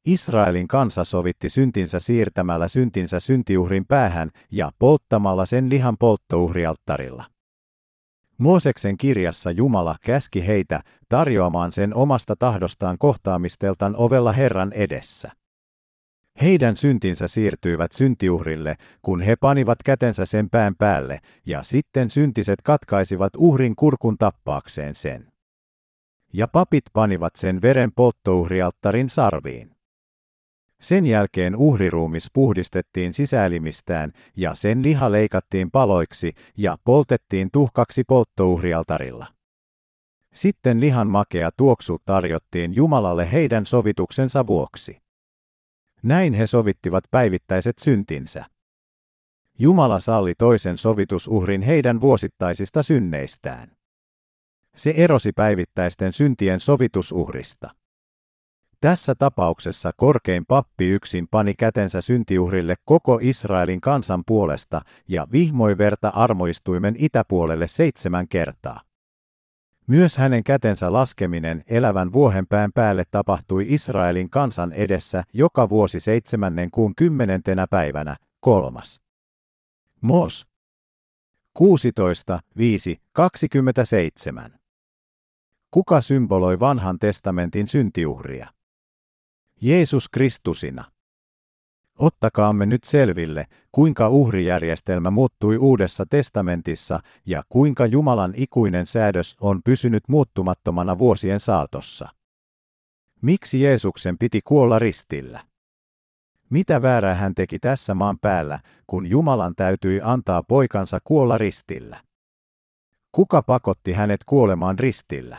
Israelin 0.06 0.68
kansa 0.68 1.04
sovitti 1.04 1.48
syntinsä 1.48 1.98
siirtämällä 1.98 2.68
syntinsä 2.68 3.20
syntiuhrin 3.20 3.84
päähän 3.86 4.30
ja 4.50 4.70
polttamalla 4.78 5.46
sen 5.46 5.70
lihan 5.70 5.96
polttouhrialttarilla. 5.98 7.24
Mooseksen 8.38 8.96
kirjassa 8.96 9.50
Jumala 9.50 9.96
käski 10.04 10.46
heitä 10.46 10.80
tarjoamaan 11.08 11.72
sen 11.72 11.94
omasta 11.94 12.36
tahdostaan 12.38 12.98
kohtaamisteltan 12.98 13.96
ovella 13.96 14.32
Herran 14.32 14.72
edessä. 14.72 15.30
Heidän 16.42 16.76
syntinsä 16.76 17.26
siirtyivät 17.28 17.92
syntiuhrille, 17.92 18.76
kun 19.02 19.20
he 19.20 19.36
panivat 19.36 19.78
kätensä 19.84 20.24
sen 20.24 20.50
pään 20.50 20.74
päälle, 20.78 21.18
ja 21.46 21.62
sitten 21.62 22.10
syntiset 22.10 22.62
katkaisivat 22.62 23.32
uhrin 23.36 23.76
kurkun 23.76 24.18
tappaakseen 24.18 24.94
sen. 24.94 25.32
Ja 26.32 26.48
papit 26.48 26.84
panivat 26.92 27.36
sen 27.36 27.62
veren 27.62 27.92
polttouhrialttarin 27.92 29.08
sarviin. 29.08 29.73
Sen 30.84 31.06
jälkeen 31.06 31.56
uhriruumis 31.56 32.28
puhdistettiin 32.32 33.14
sisäelimistään 33.14 34.12
ja 34.36 34.54
sen 34.54 34.82
liha 34.82 35.12
leikattiin 35.12 35.70
paloiksi 35.70 36.32
ja 36.56 36.78
poltettiin 36.84 37.48
tuhkaksi 37.52 38.04
polttouhrialtarilla. 38.04 39.26
Sitten 40.32 40.80
lihan 40.80 41.08
makea 41.08 41.50
tuoksu 41.56 41.98
tarjottiin 42.04 42.74
Jumalalle 42.74 43.32
heidän 43.32 43.66
sovituksensa 43.66 44.46
vuoksi. 44.46 44.98
Näin 46.02 46.32
he 46.32 46.46
sovittivat 46.46 47.04
päivittäiset 47.10 47.78
syntinsä. 47.78 48.44
Jumala 49.58 49.98
salli 49.98 50.34
toisen 50.38 50.76
sovitusuhrin 50.76 51.62
heidän 51.62 52.00
vuosittaisista 52.00 52.82
synneistään. 52.82 53.76
Se 54.74 54.94
erosi 54.96 55.32
päivittäisten 55.32 56.12
syntien 56.12 56.60
sovitusuhrista. 56.60 57.74
Tässä 58.84 59.14
tapauksessa 59.14 59.92
korkein 59.96 60.46
pappi 60.46 60.88
yksin 60.88 61.28
pani 61.30 61.54
kätensä 61.54 62.00
syntiuhrille 62.00 62.74
koko 62.84 63.18
Israelin 63.22 63.80
kansan 63.80 64.22
puolesta 64.26 64.82
ja 65.08 65.26
vihmoi 65.32 65.78
verta 65.78 66.08
armoistuimen 66.08 66.94
itäpuolelle 66.98 67.66
seitsemän 67.66 68.28
kertaa. 68.28 68.80
Myös 69.86 70.16
hänen 70.16 70.44
kätensä 70.44 70.92
laskeminen 70.92 71.64
elävän 71.68 72.12
vuohenpään 72.12 72.72
päälle 72.72 73.04
tapahtui 73.10 73.66
Israelin 73.68 74.30
kansan 74.30 74.72
edessä 74.72 75.24
joka 75.32 75.68
vuosi 75.68 76.00
seitsemännen 76.00 76.70
kuun 76.70 76.94
kymmenentenä 76.94 77.66
päivänä, 77.70 78.16
kolmas. 78.40 79.00
Mos. 80.00 80.46
16, 81.54 82.40
5, 82.56 83.00
27. 83.12 84.58
Kuka 85.70 86.00
symboloi 86.00 86.60
vanhan 86.60 86.98
testamentin 86.98 87.66
syntiuhria? 87.66 88.53
Jeesus 89.60 90.08
Kristusina. 90.08 90.84
Ottakaamme 91.98 92.66
nyt 92.66 92.84
selville, 92.84 93.46
kuinka 93.72 94.08
uhrijärjestelmä 94.08 95.10
muuttui 95.10 95.58
Uudessa 95.58 96.06
testamentissa 96.10 97.00
ja 97.26 97.42
kuinka 97.48 97.86
Jumalan 97.86 98.32
ikuinen 98.36 98.86
säädös 98.86 99.36
on 99.40 99.60
pysynyt 99.64 100.02
muuttumattomana 100.08 100.98
vuosien 100.98 101.40
saatossa. 101.40 102.08
Miksi 103.22 103.60
Jeesuksen 103.60 104.18
piti 104.18 104.40
kuolla 104.44 104.78
ristillä? 104.78 105.40
Mitä 106.50 106.82
väärää 106.82 107.14
hän 107.14 107.34
teki 107.34 107.58
tässä 107.58 107.94
maan 107.94 108.18
päällä, 108.18 108.60
kun 108.86 109.06
Jumalan 109.06 109.54
täytyi 109.56 110.00
antaa 110.02 110.42
poikansa 110.42 110.98
kuolla 111.04 111.38
ristillä? 111.38 112.00
Kuka 113.12 113.42
pakotti 113.42 113.92
hänet 113.92 114.20
kuolemaan 114.26 114.78
ristillä? 114.78 115.38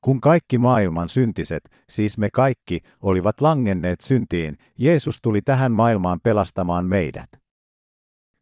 Kun 0.00 0.20
kaikki 0.20 0.58
maailman 0.58 1.08
syntiset, 1.08 1.70
siis 1.88 2.18
me 2.18 2.28
kaikki, 2.32 2.80
olivat 3.00 3.40
langenneet 3.40 4.00
syntiin, 4.00 4.58
Jeesus 4.78 5.18
tuli 5.22 5.42
tähän 5.42 5.72
maailmaan 5.72 6.20
pelastamaan 6.22 6.86
meidät. 6.86 7.30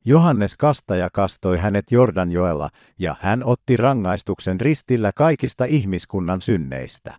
Johannes 0.05 0.57
kastaja 0.57 1.09
kastoi 1.13 1.59
hänet 1.59 1.85
Jordanjoella, 1.91 2.71
ja 2.99 3.17
hän 3.21 3.45
otti 3.45 3.77
rangaistuksen 3.77 4.61
ristillä 4.61 5.13
kaikista 5.17 5.65
ihmiskunnan 5.65 6.41
synneistä. 6.41 7.19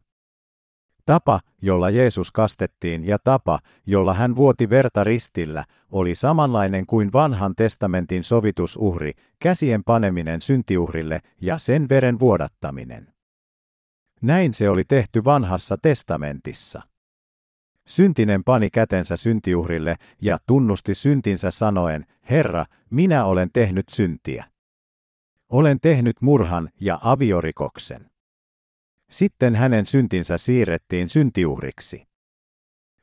Tapa, 1.05 1.39
jolla 1.61 1.89
Jeesus 1.89 2.31
kastettiin 2.31 3.07
ja 3.07 3.17
tapa, 3.23 3.59
jolla 3.85 4.13
hän 4.13 4.35
vuoti 4.35 4.69
verta 4.69 5.03
ristillä, 5.03 5.65
oli 5.91 6.15
samanlainen 6.15 6.85
kuin 6.85 7.13
vanhan 7.13 7.55
testamentin 7.55 8.23
sovitusuhri, 8.23 9.11
käsien 9.39 9.83
paneminen 9.83 10.41
syntiuhrille 10.41 11.19
ja 11.41 11.57
sen 11.57 11.89
veren 11.89 12.19
vuodattaminen. 12.19 13.14
Näin 14.21 14.53
se 14.53 14.69
oli 14.69 14.83
tehty 14.83 15.23
vanhassa 15.23 15.77
testamentissa. 15.81 16.81
Syntinen 17.87 18.43
pani 18.43 18.69
kätensä 18.69 19.15
syntiuhrille 19.15 19.95
ja 20.21 20.37
tunnusti 20.47 20.93
syntinsä 20.93 21.51
sanoen, 21.51 22.05
Herra, 22.29 22.65
minä 22.89 23.25
olen 23.25 23.49
tehnyt 23.53 23.89
syntiä. 23.89 24.45
Olen 25.49 25.79
tehnyt 25.81 26.21
murhan 26.21 26.69
ja 26.81 26.99
aviorikoksen. 27.03 28.09
Sitten 29.09 29.55
hänen 29.55 29.85
syntinsä 29.85 30.37
siirrettiin 30.37 31.09
syntiuhriksi. 31.09 32.07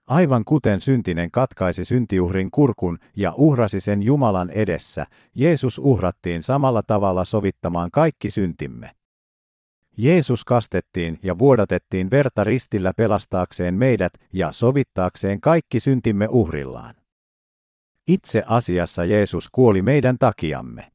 Aivan 0.06 0.44
kuten 0.44 0.80
syntinen 0.80 1.30
katkaisi 1.30 1.84
syntiuhrin 1.84 2.50
kurkun 2.50 2.98
ja 3.16 3.32
uhrasi 3.36 3.80
sen 3.80 4.02
Jumalan 4.02 4.50
edessä, 4.50 5.06
Jeesus 5.34 5.78
uhrattiin 5.78 6.42
samalla 6.42 6.82
tavalla 6.82 7.24
sovittamaan 7.24 7.90
kaikki 7.90 8.30
syntimme. 8.30 8.90
Jeesus 9.96 10.44
kastettiin 10.44 11.18
ja 11.22 11.38
vuodatettiin 11.38 12.10
verta 12.10 12.44
ristillä 12.44 12.92
pelastaakseen 12.96 13.74
meidät 13.74 14.12
ja 14.32 14.52
sovittaakseen 14.52 15.40
kaikki 15.40 15.80
syntimme 15.80 16.28
uhrillaan. 16.30 16.94
Itse 18.08 18.42
asiassa 18.46 19.04
Jeesus 19.04 19.48
kuoli 19.52 19.82
meidän 19.82 20.18
takiamme. 20.18 20.92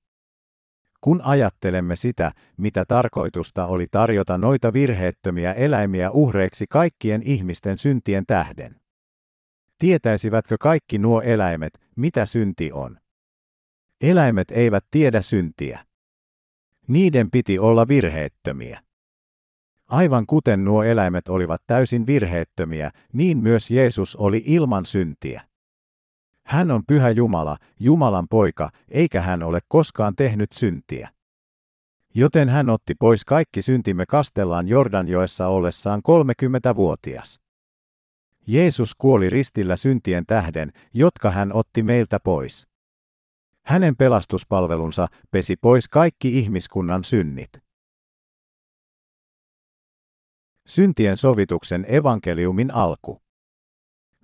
Kun 1.02 1.22
ajattelemme 1.22 1.96
sitä, 1.96 2.32
mitä 2.58 2.86
tarkoitusta 2.88 3.66
oli 3.66 3.88
tarjota 3.92 4.38
noita 4.38 4.74
virheettömiä 4.74 5.54
eläimiä 5.54 6.12
uhreiksi 6.12 6.66
kaikkien 6.70 7.22
ihmisten 7.26 7.78
syntien 7.78 8.26
tähden. 8.28 8.76
Tietäisivätkö 9.80 10.56
kaikki 10.60 10.98
nuo 10.98 11.22
eläimet, 11.22 11.80
mitä 11.96 12.26
synti 12.26 12.72
on? 12.72 13.00
Eläimet 14.02 14.52
eivät 14.52 14.86
tiedä 14.92 15.22
syntiä. 15.22 15.86
Niiden 16.88 17.32
piti 17.32 17.60
olla 17.60 17.88
virheettömiä. 17.88 18.87
Aivan 19.88 20.26
kuten 20.26 20.66
nuo 20.66 20.84
eläimet 20.84 21.28
olivat 21.28 21.62
täysin 21.68 22.08
virheettömiä, 22.08 22.92
niin 23.14 23.38
myös 23.38 23.72
Jeesus 23.72 24.16
oli 24.16 24.44
ilman 24.46 24.86
syntiä. 24.86 25.42
Hän 26.46 26.72
on 26.72 26.84
pyhä 26.88 27.10
Jumala, 27.10 27.58
Jumalan 27.80 28.28
poika, 28.30 28.70
eikä 28.90 29.22
hän 29.22 29.44
ole 29.44 29.60
koskaan 29.68 30.16
tehnyt 30.16 30.52
syntiä. 30.52 31.10
Joten 32.16 32.50
hän 32.50 32.70
otti 32.70 32.96
pois 33.00 33.26
kaikki 33.26 33.62
syntimme 33.62 34.06
kastellaan 34.06 34.68
Jordanjoessa 34.68 35.48
ollessaan 35.48 36.02
30-vuotias. 36.08 37.40
Jeesus 38.48 38.96
kuoli 38.96 39.30
ristillä 39.30 39.76
syntien 39.76 40.26
tähden, 40.26 40.72
jotka 40.94 41.32
hän 41.32 41.54
otti 41.54 41.84
meiltä 41.84 42.20
pois. 42.24 42.68
Hänen 43.66 43.96
pelastuspalvelunsa 43.96 45.08
pesi 45.32 45.56
pois 45.56 45.88
kaikki 45.88 46.40
ihmiskunnan 46.40 47.04
synnit. 47.04 47.50
Syntien 50.68 51.18
sovituksen 51.18 51.86
evankeliumin 51.88 52.74
alku. 52.74 53.22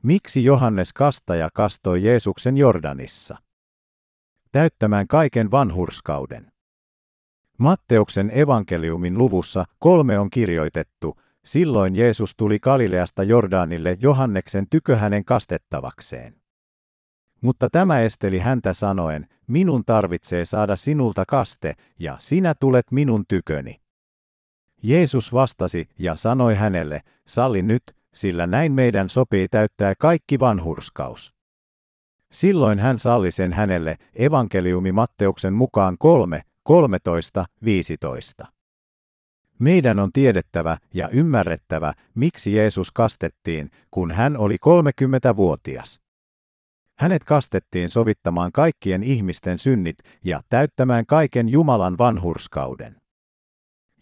Miksi 0.02 0.44
Johannes 0.44 0.94
Kastaja 0.94 1.50
kastoi 1.54 2.04
Jeesuksen 2.04 2.58
Jordanissa? 2.58 3.38
Täyttämään 4.52 5.08
kaiken 5.08 5.52
vanhurskauden. 5.52 6.52
Matteuksen 7.58 8.32
evankeliumin 8.34 9.18
luvussa 9.18 9.66
kolme 9.80 10.20
on 10.20 10.30
kirjoitettu, 10.30 11.18
silloin 11.46 11.96
Jeesus 11.96 12.36
tuli 12.36 12.60
Galileasta 12.60 13.24
Jordanille 13.24 13.98
Johanneksen 14.02 14.70
tykö 14.70 14.98
hänen 14.98 15.26
kastettavakseen. 15.26 16.42
Mutta 17.42 17.70
tämä 17.72 18.00
esteli 18.00 18.40
häntä 18.40 18.74
sanoen, 18.74 19.28
minun 19.48 19.84
tarvitsee 19.86 20.46
saada 20.46 20.76
sinulta 20.76 21.24
kaste, 21.28 21.74
ja 22.00 22.16
sinä 22.20 22.54
tulet 22.60 22.92
minun 22.92 23.24
tyköni. 23.28 23.83
Jeesus 24.84 25.34
vastasi 25.34 25.86
ja 26.00 26.16
sanoi 26.16 26.56
hänelle, 26.56 27.02
salli 27.28 27.62
nyt, 27.62 27.84
sillä 28.14 28.48
näin 28.48 28.72
meidän 28.72 29.10
sopii 29.10 29.48
täyttää 29.48 29.94
kaikki 30.00 30.40
vanhurskaus. 30.40 31.34
Silloin 32.32 32.80
hän 32.80 33.00
salli 33.00 33.32
sen 33.32 33.54
hänelle, 33.54 33.96
evankeliumi 34.16 34.92
Matteuksen 34.92 35.54
mukaan 35.54 35.96
3, 36.00 36.42
13, 36.64 37.46
15. 37.66 38.46
Meidän 39.60 40.00
on 40.00 40.12
tiedettävä 40.14 40.78
ja 40.94 41.10
ymmärrettävä, 41.10 41.94
miksi 42.16 42.56
Jeesus 42.56 42.92
kastettiin, 42.92 43.70
kun 43.92 44.12
hän 44.12 44.38
oli 44.38 44.58
30-vuotias. 44.66 46.00
Hänet 47.00 47.24
kastettiin 47.24 47.90
sovittamaan 47.90 48.52
kaikkien 48.52 49.04
ihmisten 49.04 49.58
synnit 49.58 49.98
ja 50.26 50.42
täyttämään 50.50 51.06
kaiken 51.06 51.50
Jumalan 51.50 51.98
vanhurskauden. 51.98 53.03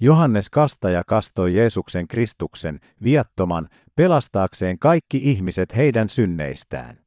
Johannes 0.04 0.50
Kastaja 0.50 1.04
kastoi 1.08 1.56
Jeesuksen 1.56 2.08
Kristuksen, 2.08 2.80
viattoman, 3.04 3.70
pelastaakseen 3.96 4.80
kaikki 4.80 5.18
ihmiset 5.24 5.76
heidän 5.76 6.10
synneistään. 6.10 7.00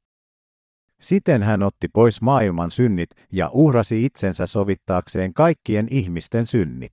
Siten 1.01 1.43
hän 1.43 1.63
otti 1.63 1.89
pois 1.89 2.23
maailman 2.23 2.71
synnit 2.71 3.11
ja 3.33 3.51
uhrasi 3.53 4.05
itsensä 4.05 4.47
sovittaakseen 4.47 5.35
kaikkien 5.35 5.89
ihmisten 5.91 6.47
synnit. 6.47 6.93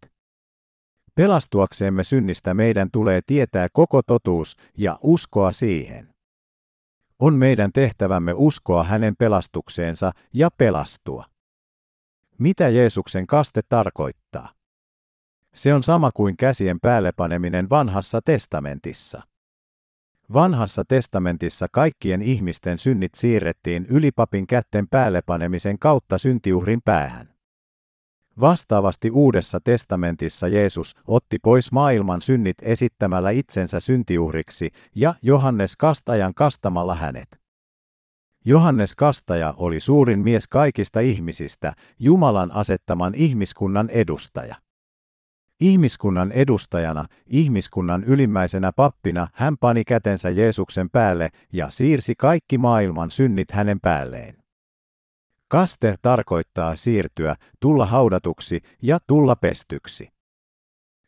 Pelastuakseemme 1.15 2.03
synnistä 2.03 2.53
meidän 2.53 2.91
tulee 2.91 3.21
tietää 3.27 3.67
koko 3.73 4.01
totuus 4.01 4.55
ja 4.77 4.99
uskoa 5.01 5.51
siihen. 5.51 6.13
On 7.19 7.33
meidän 7.33 7.71
tehtävämme 7.71 8.33
uskoa 8.35 8.83
hänen 8.83 9.15
pelastukseensa 9.19 10.11
ja 10.33 10.49
pelastua. 10.57 11.25
Mitä 12.37 12.69
Jeesuksen 12.69 13.27
kaste 13.27 13.61
tarkoittaa? 13.69 14.60
Se 15.53 15.73
on 15.73 15.83
sama 15.83 16.11
kuin 16.11 16.37
käsien 16.37 16.79
päällepaneminen 16.79 17.69
vanhassa 17.69 18.21
testamentissa. 18.25 19.21
Vanhassa 20.33 20.83
testamentissa 20.87 21.67
kaikkien 21.71 22.21
ihmisten 22.21 22.77
synnit 22.77 23.15
siirrettiin 23.15 23.85
ylipapin 23.89 24.47
kätten 24.47 24.87
päällepanemisen 24.87 25.79
kautta 25.79 26.17
syntiuhrin 26.17 26.81
päähän. 26.85 27.33
Vastaavasti 28.39 29.11
Uudessa 29.11 29.59
testamentissa 29.63 30.47
Jeesus 30.47 30.95
otti 31.07 31.37
pois 31.43 31.71
maailman 31.71 32.21
synnit 32.21 32.57
esittämällä 32.61 33.29
itsensä 33.29 33.79
syntiuhriksi 33.79 34.69
ja 34.95 35.15
Johannes 35.21 35.77
Kastajan 35.77 36.33
kastamalla 36.33 36.95
hänet. 36.95 37.41
Johannes 38.45 38.95
Kastaja 38.95 39.53
oli 39.57 39.79
suurin 39.79 40.19
mies 40.19 40.47
kaikista 40.47 40.99
ihmisistä, 40.99 41.73
Jumalan 41.99 42.51
asettaman 42.51 43.15
ihmiskunnan 43.15 43.89
edustaja. 43.89 44.55
Ihmiskunnan 45.61 46.31
edustajana, 46.31 47.05
ihmiskunnan 47.27 48.03
ylimmäisenä 48.03 48.71
pappina 48.71 49.27
hän 49.33 49.57
pani 49.57 49.83
kätensä 49.83 50.29
Jeesuksen 50.29 50.89
päälle 50.89 51.29
ja 51.53 51.69
siirsi 51.69 52.15
kaikki 52.17 52.57
maailman 52.57 53.11
synnit 53.11 53.51
hänen 53.51 53.79
päälleen. 53.79 54.37
Kaste 55.47 55.95
tarkoittaa 56.01 56.75
siirtyä, 56.75 57.35
tulla 57.59 57.85
haudatuksi 57.85 58.61
ja 58.81 58.99
tulla 59.07 59.35
pestyksi. 59.35 60.09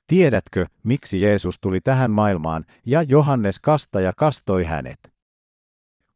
Tiedätkö, 0.08 0.66
miksi 0.84 1.22
Jeesus 1.22 1.60
tuli 1.60 1.82
tähän 1.82 2.12
maailmaan 2.12 2.66
ja 2.86 3.02
Johannes 3.02 3.60
kastaja 3.60 4.14
kastoi 4.18 4.64
hänet? 4.64 5.14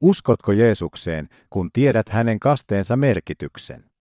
Uskotko 0.02 0.52
Jeesukseen, 0.52 1.30
kun 1.50 1.70
tiedät 1.74 2.10
hänen 2.10 2.40
kasteensa 2.40 2.96
merkityksen? 2.98 3.97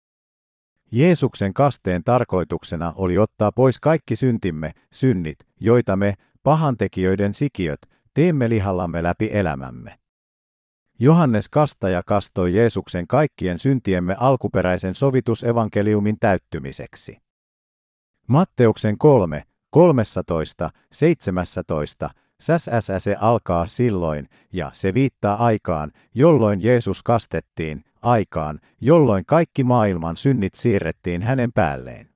Jeesuksen 0.93 1.55
kasteen 1.55 2.05
tarkoituksena 2.05 2.93
oli 2.97 3.19
ottaa 3.19 3.53
pois 3.53 3.81
kaikki 3.81 4.17
syntimme, 4.17 4.73
synnit, 4.93 5.39
joita 5.61 5.97
me, 5.97 6.15
pahantekijöiden 6.43 7.35
sikiöt, 7.35 7.81
teemme 8.15 8.49
lihallamme 8.49 9.03
läpi 9.03 9.31
elämämme. 9.33 9.99
Johannes 10.99 11.49
kastaja 11.49 12.03
kastoi 12.03 12.55
Jeesuksen 12.55 13.07
kaikkien 13.07 13.59
syntiemme 13.59 14.17
alkuperäisen 14.19 14.95
sovitusevankeliumin 14.95 16.17
täyttymiseksi. 16.21 17.19
Matteuksen 18.29 18.99
3, 18.99 19.43
13, 19.71 20.71
17, 20.93 22.11
se 22.99 23.17
alkaa 23.21 23.67
silloin, 23.67 24.29
ja 24.53 24.71
se 24.73 24.95
viittaa 24.95 25.45
aikaan, 25.45 25.93
jolloin 26.15 26.63
Jeesus 26.63 27.03
kastettiin, 27.03 27.85
aikaan, 28.07 28.61
jolloin 28.81 29.25
kaikki 29.27 29.65
maailman 29.65 30.17
synnit 30.17 30.55
siirrettiin 30.55 31.23
hänen 31.23 31.53
päälleen. 31.53 32.09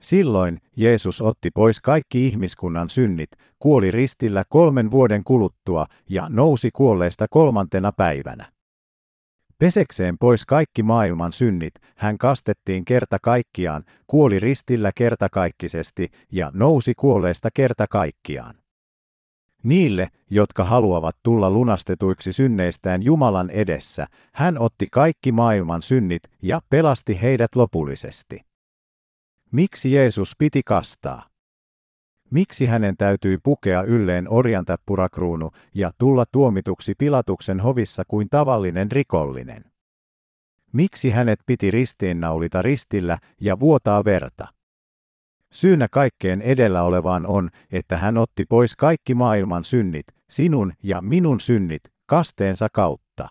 Silloin 0.00 0.60
Jeesus 0.76 1.22
otti 1.22 1.50
pois 1.50 1.80
kaikki 1.80 2.26
ihmiskunnan 2.26 2.88
synnit, 2.88 3.30
kuoli 3.58 3.90
ristillä 3.90 4.44
kolmen 4.48 4.90
vuoden 4.90 5.24
kuluttua 5.24 5.86
ja 6.08 6.26
nousi 6.28 6.70
kuolleesta 6.72 7.26
kolmantena 7.30 7.92
päivänä. 7.92 8.52
Pesekseen 9.58 10.18
pois 10.18 10.46
kaikki 10.46 10.82
maailman 10.82 11.32
synnit, 11.32 11.74
hän 11.96 12.18
kastettiin 12.18 12.84
kerta 12.84 13.18
kaikkiaan, 13.22 13.84
kuoli 14.06 14.38
ristillä 14.40 14.90
kertakaikkisesti 14.94 16.08
ja 16.32 16.50
nousi 16.54 16.94
kuolleesta 16.94 17.48
kerta 17.54 17.86
kaikkiaan. 17.90 18.54
Niille, 19.68 20.08
jotka 20.30 20.64
haluavat 20.64 21.16
tulla 21.22 21.50
lunastetuiksi 21.50 22.32
synneistään 22.32 23.02
Jumalan 23.02 23.50
edessä, 23.50 24.06
hän 24.34 24.58
otti 24.58 24.86
kaikki 24.92 25.32
maailman 25.32 25.82
synnit 25.82 26.22
ja 26.42 26.60
pelasti 26.70 27.22
heidät 27.22 27.56
lopullisesti. 27.56 28.40
Miksi 29.52 29.92
Jeesus 29.92 30.32
piti 30.38 30.62
kastaa? 30.64 31.26
Miksi 32.30 32.66
hänen 32.66 32.96
täytyi 32.96 33.38
pukea 33.42 33.82
ylleen 33.82 34.32
orjantäppurakruunu 34.32 35.50
ja 35.74 35.90
tulla 35.98 36.24
tuomituksi 36.32 36.94
Pilatuksen 36.98 37.60
hovissa 37.60 38.02
kuin 38.08 38.28
tavallinen 38.30 38.92
rikollinen? 38.92 39.64
Miksi 40.72 41.10
hänet 41.10 41.40
piti 41.46 41.70
ristiinnaulita 41.70 42.62
ristillä 42.62 43.18
ja 43.40 43.60
vuotaa 43.60 44.04
verta? 44.04 44.57
Syynä 45.52 45.88
kaikkeen 45.90 46.42
edellä 46.42 46.82
olevaan 46.82 47.26
on, 47.26 47.50
että 47.72 47.96
hän 47.96 48.18
otti 48.18 48.44
pois 48.48 48.76
kaikki 48.76 49.14
maailman 49.14 49.64
synnit, 49.64 50.06
sinun 50.30 50.72
ja 50.82 51.02
minun 51.02 51.40
synnit, 51.40 51.82
kasteensa 52.06 52.68
kautta. 52.72 53.28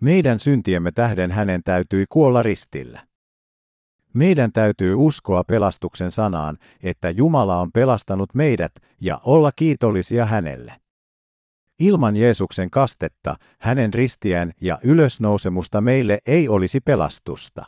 Meidän 0.00 0.38
syntiemme 0.38 0.92
tähden 0.92 1.30
hänen 1.30 1.60
täytyi 1.64 2.04
kuolla 2.08 2.42
ristillä. 2.42 3.06
Meidän 4.14 4.52
täytyy 4.52 4.94
uskoa 4.94 5.44
pelastuksen 5.44 6.10
sanaan, 6.10 6.58
että 6.82 7.10
Jumala 7.10 7.60
on 7.60 7.72
pelastanut 7.72 8.34
meidät 8.34 8.72
ja 9.00 9.20
olla 9.24 9.52
kiitollisia 9.56 10.26
hänelle. 10.26 10.72
Ilman 11.78 12.16
Jeesuksen 12.16 12.70
kastetta, 12.70 13.36
hänen 13.58 13.94
ristiään 13.94 14.52
ja 14.60 14.78
ylösnousemusta 14.82 15.80
meille 15.80 16.18
ei 16.26 16.48
olisi 16.48 16.80
pelastusta. 16.80 17.64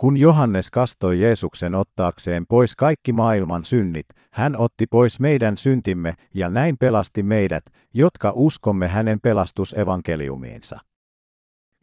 Kun 0.00 0.16
Johannes 0.16 0.70
kastoi 0.70 1.20
Jeesuksen 1.20 1.74
ottaakseen 1.74 2.46
pois 2.48 2.76
kaikki 2.76 3.12
maailman 3.12 3.64
synnit, 3.64 4.06
hän 4.32 4.56
otti 4.56 4.86
pois 4.86 5.20
meidän 5.20 5.56
syntimme 5.56 6.14
ja 6.34 6.48
näin 6.48 6.76
pelasti 6.78 7.22
meidät, 7.22 7.64
jotka 7.94 8.32
uskomme 8.34 8.88
hänen 8.88 9.20
pelastusevankeliumiinsa. 9.20 10.80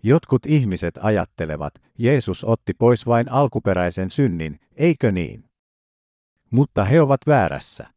Jotkut 0.04 0.46
ihmiset 0.46 1.00
ajattelevat, 1.02 1.74
Jeesus 2.00 2.44
otti 2.44 2.74
pois 2.74 3.06
vain 3.06 3.32
alkuperäisen 3.32 4.10
synnin, 4.10 4.60
eikö 4.76 5.12
niin? 5.12 5.46
Mutta 6.52 6.86
he 6.86 7.02
ovat 7.02 7.22
väärässä. 7.28 7.88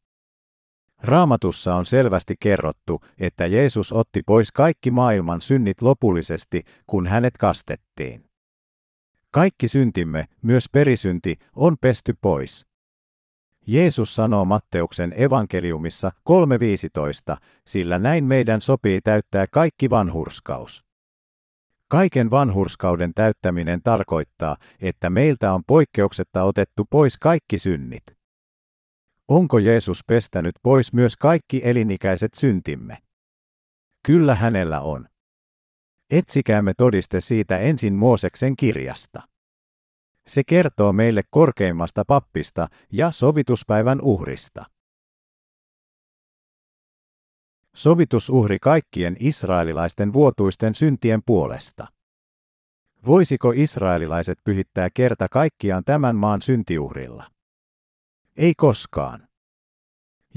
Raamatussa 1.02 1.74
on 1.74 1.86
selvästi 1.86 2.34
kerrottu, 2.40 3.00
että 3.18 3.46
Jeesus 3.46 3.92
otti 3.92 4.22
pois 4.26 4.52
kaikki 4.52 4.90
maailman 4.90 5.40
synnit 5.40 5.82
lopullisesti, 5.82 6.62
kun 6.86 7.06
hänet 7.06 7.36
kastettiin. 7.38 8.27
Kaikki 9.30 9.68
syntimme, 9.68 10.24
myös 10.42 10.64
perisynti, 10.72 11.36
on 11.56 11.76
pesty 11.80 12.14
pois. 12.20 12.66
Jeesus 13.66 14.16
sanoo 14.16 14.44
Matteuksen 14.44 15.14
evankeliumissa 15.16 16.12
3.15, 17.32 17.36
sillä 17.66 17.98
näin 17.98 18.24
meidän 18.24 18.60
sopii 18.60 19.00
täyttää 19.00 19.46
kaikki 19.46 19.90
vanhurskaus. 19.90 20.84
Kaiken 21.88 22.30
vanhurskauden 22.30 23.14
täyttäminen 23.14 23.82
tarkoittaa, 23.82 24.56
että 24.80 25.10
meiltä 25.10 25.52
on 25.52 25.64
poikkeuksetta 25.66 26.42
otettu 26.42 26.84
pois 26.90 27.18
kaikki 27.18 27.58
synnit. 27.58 28.02
Onko 29.28 29.58
Jeesus 29.58 30.04
pestänyt 30.06 30.54
pois 30.62 30.92
myös 30.92 31.16
kaikki 31.16 31.60
elinikäiset 31.64 32.34
syntimme? 32.34 32.98
Kyllä 34.06 34.34
hänellä 34.34 34.80
on. 34.80 35.08
Etsikäämme 36.10 36.74
todiste 36.74 37.20
siitä 37.20 37.58
ensin 37.58 37.94
Mooseksen 37.94 38.56
kirjasta. 38.56 39.22
Se 40.26 40.42
kertoo 40.44 40.92
meille 40.92 41.22
korkeimmasta 41.30 42.04
pappista 42.04 42.68
ja 42.92 43.10
sovituspäivän 43.10 44.00
uhrista. 44.00 44.64
Sovitusuhri 47.74 48.58
kaikkien 48.58 49.16
israelilaisten 49.20 50.12
vuotuisten 50.12 50.74
syntien 50.74 51.20
puolesta. 51.26 51.86
Voisiko 53.06 53.52
israelilaiset 53.56 54.38
pyhittää 54.44 54.88
kerta 54.94 55.26
kaikkiaan 55.30 55.84
tämän 55.84 56.16
maan 56.16 56.42
syntiuhrilla? 56.42 57.30
Ei 58.36 58.54
koskaan. 58.56 59.27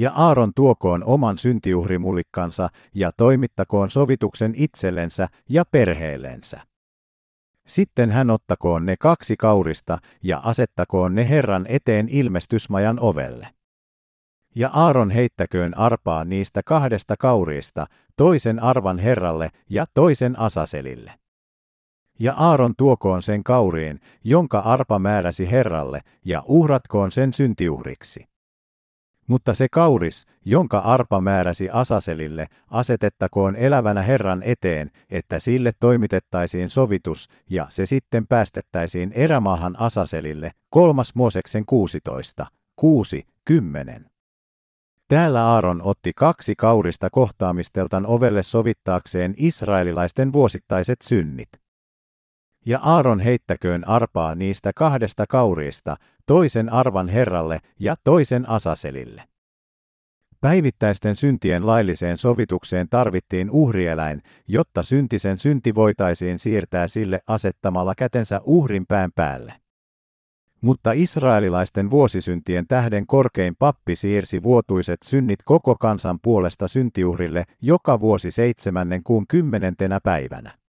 Ja 0.02 0.12
Aaron 0.16 0.52
tuokoon 0.56 1.04
oman 1.04 1.38
syntiuhrimullikkansa 1.38 2.70
ja 2.95 3.12
toimittakoon 3.18 3.89
sovituksen 3.89 4.54
itsellensä 4.58 5.28
ja 5.49 5.66
perheellensä. 5.72 6.62
Sitten 7.68 8.12
hän 8.12 8.30
ottakoon 8.30 8.86
ne 8.86 8.95
kaksi 8.99 9.38
kaurista 9.38 9.97
ja 10.24 10.41
asettakoon 10.43 11.16
ne 11.16 11.30
Herran 11.30 11.66
eteen 11.70 12.10
ilmestysmajan 12.10 12.99
ovelle. 12.99 13.47
Ja 14.56 14.70
Aaron 14.74 15.10
heittäköön 15.10 15.78
arpaa 15.78 16.26
niistä 16.26 16.62
kahdesta 16.66 17.16
kauriista, 17.20 17.86
toisen 18.18 18.64
arvan 18.64 18.99
herralle 18.99 19.49
ja 19.70 19.86
toisen 19.93 20.39
asaselille. 20.39 21.14
Ja 22.20 22.34
Aaron 22.34 22.74
tuokoon 22.78 23.22
sen 23.22 23.43
kauriin, 23.43 23.99
jonka 24.24 24.60
arpa 24.60 24.99
määräsi 24.99 25.52
herralle, 25.52 26.02
ja 26.26 26.43
uhratkoon 26.45 27.12
sen 27.12 27.34
syntiuhriksi. 27.34 28.31
Mutta 29.32 29.54
se 29.54 29.68
kauris, 29.72 30.26
jonka 30.46 30.80
arpa 30.80 31.22
määräsi 31.22 31.70
Asaselille, 31.70 32.48
asetettakoon 32.72 33.56
elävänä 33.56 34.02
Herran 34.02 34.42
eteen, 34.44 34.92
että 35.10 35.40
sille 35.40 35.72
toimitettaisiin 35.80 36.70
sovitus, 36.70 37.30
ja 37.50 37.68
se 37.70 37.86
sitten 37.86 38.28
päästettäisiin 38.28 39.12
erämaahan 39.16 39.80
Asaselille, 39.80 40.52
kolmas 40.70 41.16
Mooseksen 41.16 41.66
16, 41.66 42.46
6, 42.76 43.24
10. 43.46 44.06
Täällä 45.08 45.46
Aaron 45.46 45.82
otti 45.82 46.12
kaksi 46.16 46.56
kaurista 46.56 47.10
kohtaamisteltan 47.10 48.06
ovelle 48.06 48.44
sovittaakseen 48.44 49.34
israelilaisten 49.38 50.34
vuosittaiset 50.34 51.02
synnit. 51.02 51.50
Ja 52.66 52.80
Aaron 52.80 53.20
heittäköön 53.20 53.88
arpaa 53.88 54.36
niistä 54.36 54.72
kahdesta 54.76 55.26
kauriista, 55.30 55.95
toisen 56.26 56.74
arvan 56.74 57.07
herralle 57.07 57.59
ja 57.80 57.95
toisen 58.03 58.49
asaselille. 58.49 59.24
Päivittäisten 60.41 61.16
syntien 61.16 61.68
lailliseen 61.68 62.18
sovitukseen 62.18 62.89
tarvittiin 62.89 63.49
uhrieläin, 63.51 64.22
jotta 64.47 64.82
syntisen 64.82 65.38
synti 65.38 65.76
voitaisiin 65.76 66.39
siirtää 66.39 66.88
sille 66.88 67.20
asettamalla 67.28 67.93
kätensä 67.97 68.41
uhrin 68.43 68.86
pään 68.88 69.12
päälle. 69.16 69.53
Mutta 70.62 70.91
israelilaisten 70.91 71.89
vuosisyntien 71.89 72.68
tähden 72.68 73.07
korkein 73.07 73.55
pappi 73.59 73.95
siirsi 73.95 74.43
vuotuiset 74.43 74.99
synnit 75.03 75.39
koko 75.45 75.76
kansan 75.76 76.20
puolesta 76.22 76.68
syntiuhrille 76.68 77.43
joka 77.62 77.99
vuosi 77.99 78.32
seitsemännen 78.32 79.03
kuun 79.03 79.28
kymmenentenä 79.28 79.99
päivänä. 80.03 80.61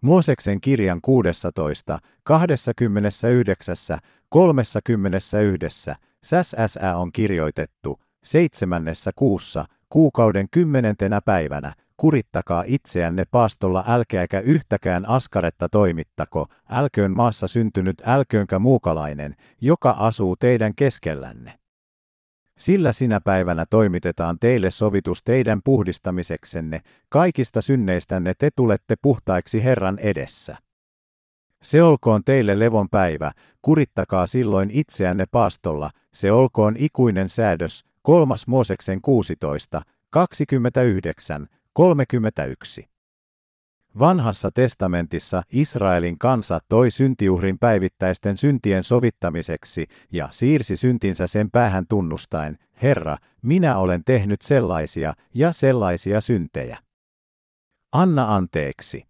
Mooseksen 0.00 0.60
kirjan 0.60 1.00
16, 1.02 1.98
29, 2.22 3.98
31, 4.28 5.36
SSA 6.22 6.96
on 6.96 7.12
kirjoitettu, 7.12 8.00
seitsemännessä 8.24 9.10
kuussa, 9.16 9.64
kuukauden 9.88 10.46
kymmenentenä 10.50 11.20
päivänä, 11.20 11.72
kurittakaa 11.96 12.64
itseänne 12.66 13.24
paastolla 13.30 13.84
älkääkä 13.88 14.40
yhtäkään 14.40 15.08
askaretta 15.08 15.68
toimittako, 15.68 16.46
älköön 16.70 17.16
maassa 17.16 17.46
syntynyt 17.46 18.02
älköönkä 18.06 18.58
muukalainen, 18.58 19.36
joka 19.60 19.90
asuu 19.90 20.36
teidän 20.36 20.74
keskellänne. 20.74 21.57
Sillä 22.58 22.92
sinä 22.92 23.20
päivänä 23.20 23.66
toimitetaan 23.70 24.38
teille 24.40 24.70
sovitus 24.70 25.22
teidän 25.22 25.60
puhdistamiseksenne, 25.64 26.80
kaikista 27.08 27.60
synneistänne 27.60 28.32
te 28.38 28.50
tulette 28.56 28.94
puhtaiksi 29.02 29.64
Herran 29.64 29.98
edessä. 29.98 30.56
Se 31.62 31.82
olkoon 31.82 32.24
teille 32.24 32.58
levon 32.58 32.88
päivä, 32.88 33.32
kurittakaa 33.62 34.26
silloin 34.26 34.70
itseänne 34.72 35.24
paastolla, 35.30 35.90
se 36.12 36.32
olkoon 36.32 36.74
ikuinen 36.78 37.28
säädös, 37.28 37.84
kolmas 38.02 38.46
Mooseksen 38.46 39.00
16, 39.00 39.82
29, 40.10 41.46
31. 41.72 42.88
Vanhassa 43.98 44.50
testamentissa 44.54 45.42
Israelin 45.52 46.18
kansa 46.18 46.60
toi 46.68 46.90
syntiuhrin 46.90 47.58
päivittäisten 47.58 48.36
syntien 48.36 48.82
sovittamiseksi 48.82 49.86
ja 50.12 50.28
siirsi 50.30 50.76
syntinsä 50.76 51.26
sen 51.26 51.50
päähän 51.50 51.84
tunnustaen, 51.88 52.58
Herra, 52.82 53.16
minä 53.42 53.78
olen 53.78 54.04
tehnyt 54.04 54.42
sellaisia 54.42 55.14
ja 55.34 55.52
sellaisia 55.52 56.20
syntejä. 56.20 56.78
Anna 57.92 58.34
anteeksi. 58.34 59.04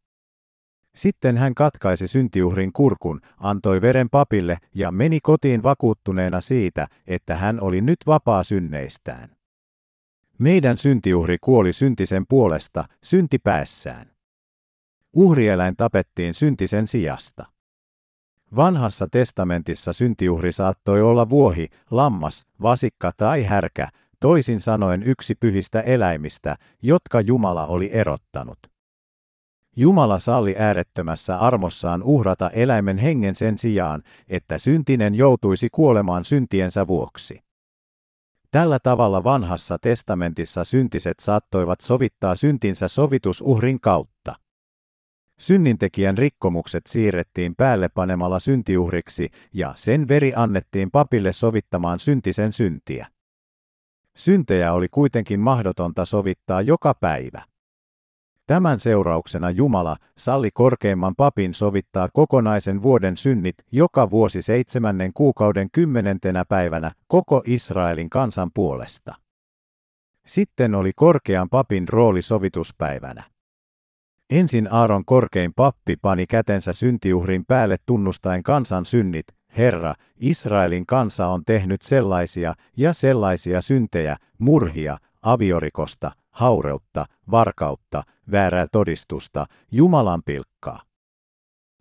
Sitten 0.95 1.37
hän 1.37 1.55
katkaisi 1.55 2.07
syntiuhrin 2.07 2.73
kurkun, 2.73 3.21
antoi 3.39 3.81
veren 3.81 4.11
papille 4.11 4.59
ja 4.75 4.93
meni 4.93 5.21
kotiin 5.23 5.63
vakuuttuneena 5.63 6.41
siitä, 6.41 6.87
että 7.07 7.37
hän 7.37 7.61
oli 7.61 7.81
nyt 7.81 7.99
vapaa 8.07 8.43
synneistään. 8.43 9.37
Meidän 10.39 10.77
syntiuhri 10.77 11.39
kuoli 11.41 11.73
syntisen 11.73 12.25
puolesta, 12.29 12.85
syntipäässään. 13.03 14.18
Uhrieläin 15.19 15.77
tapettiin 15.77 16.35
syntisen 16.35 16.87
sijasta. 16.87 17.45
Vanhassa 18.57 19.07
testamentissa 19.13 19.93
syntiuhri 19.93 20.53
saattoi 20.53 21.03
olla 21.03 21.31
vuohi, 21.31 21.69
lammas, 21.91 22.47
vasikka 22.63 23.13
tai 23.17 23.43
härkä, 23.45 23.89
toisin 24.21 24.61
sanoen 24.61 25.03
yksi 25.03 25.35
pyhistä 25.35 25.81
eläimistä, 25.81 26.57
jotka 26.83 27.21
Jumala 27.21 27.67
oli 27.67 27.91
erottanut. 27.93 28.59
Jumala 29.77 30.19
salli 30.19 30.55
äärettömässä 30.59 31.39
armossaan 31.39 32.03
uhrata 32.03 32.51
eläimen 32.51 32.99
hengen 32.99 33.35
sen 33.35 33.59
sijaan, 33.59 34.03
että 34.29 34.59
syntinen 34.59 35.15
joutuisi 35.15 35.69
kuolemaan 35.73 36.25
syntiensä 36.25 36.87
vuoksi. 36.87 37.41
Tällä 38.51 38.79
tavalla 38.83 39.25
vanhassa 39.25 39.79
testamentissa 39.79 40.65
syntiset 40.65 41.21
saattoivat 41.21 41.81
sovittaa 41.81 42.35
syntinsä 42.35 42.89
sovitusuhrin 42.89 43.81
kautta. 43.81 44.48
Synnintekijän 45.41 46.19
rikkomukset 46.19 46.87
siirrettiin 46.87 47.55
päälle 47.57 47.89
panemalla 47.89 48.39
syntiuhriksi 48.39 49.29
ja 49.55 49.73
sen 49.77 50.09
veri 50.09 50.33
annettiin 50.37 50.91
papille 50.91 51.33
sovittamaan 51.33 51.99
syntisen 51.99 52.53
syntiä. 52.53 53.07
Syntejä 54.17 54.73
oli 54.73 54.89
kuitenkin 54.89 55.41
mahdotonta 55.41 56.05
sovittaa 56.05 56.61
joka 56.61 56.95
päivä. 56.95 57.43
Tämän 58.47 58.81
seurauksena 58.81 59.51
Jumala 59.51 59.97
salli 60.17 60.51
korkeimman 60.55 61.15
papin 61.17 61.55
sovittaa 61.55 62.09
kokonaisen 62.13 62.83
vuoden 62.83 63.17
synnit 63.17 63.55
joka 63.73 64.11
vuosi 64.11 64.43
seitsemännen 64.43 65.13
kuukauden 65.13 65.69
kymmenentenä 65.73 66.45
päivänä 66.45 66.93
koko 67.07 67.43
Israelin 67.47 68.11
kansan 68.11 68.51
puolesta. 68.55 69.15
Sitten 70.27 70.75
oli 70.75 70.93
korkean 70.97 71.49
papin 71.49 71.89
rooli 71.89 72.23
sovituspäivänä. 72.23 73.38
Ensin 74.31 74.73
Aaron 74.73 75.05
korkein 75.05 75.55
pappi 75.57 75.97
pani 76.03 76.27
kätensä 76.27 76.73
syntiuhrin 76.73 77.45
päälle 77.47 77.77
tunnustaen 77.87 78.43
kansan 78.43 78.85
synnit, 78.85 79.27
Herra, 79.57 79.95
Israelin 80.21 80.87
kansa 80.87 81.27
on 81.27 81.43
tehnyt 81.47 81.83
sellaisia 81.83 82.55
ja 82.77 82.93
sellaisia 82.93 83.61
syntejä, 83.61 84.17
murhia, 84.39 84.99
aviorikosta, 85.23 86.13
haureutta, 86.31 87.07
varkautta, 87.31 88.03
väärää 88.31 88.67
todistusta, 88.73 89.47
Jumalan 89.73 90.23
pilkkaa. 90.23 90.83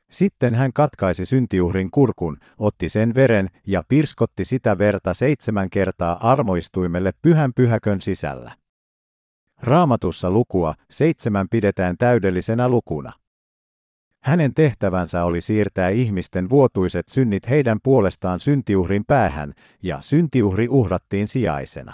Sitten 0.09 0.55
hän 0.55 0.73
katkaisi 0.73 1.25
syntiuhrin 1.25 1.91
kurkun, 1.91 2.37
otti 2.57 2.89
sen 2.89 3.15
veren 3.15 3.49
ja 3.67 3.83
pirskotti 3.87 4.45
sitä 4.45 4.77
verta 4.77 5.13
seitsemän 5.13 5.69
kertaa 5.69 6.29
armoistuimelle 6.31 7.11
pyhän 7.21 7.51
pyhäkön 7.55 8.01
sisällä. 8.01 8.51
Raamatussa 9.61 10.31
lukua 10.31 10.73
seitsemän 10.89 11.47
pidetään 11.49 11.95
täydellisenä 11.97 12.69
lukuna. 12.69 13.11
Hänen 14.23 14.53
tehtävänsä 14.53 15.23
oli 15.23 15.41
siirtää 15.41 15.89
ihmisten 15.89 16.49
vuotuiset 16.49 17.09
synnit 17.09 17.49
heidän 17.49 17.79
puolestaan 17.83 18.39
syntiuhrin 18.39 19.03
päähän, 19.07 19.53
ja 19.83 19.97
syntiuhri 20.01 20.67
uhrattiin 20.69 21.27
sijaisena. 21.27 21.93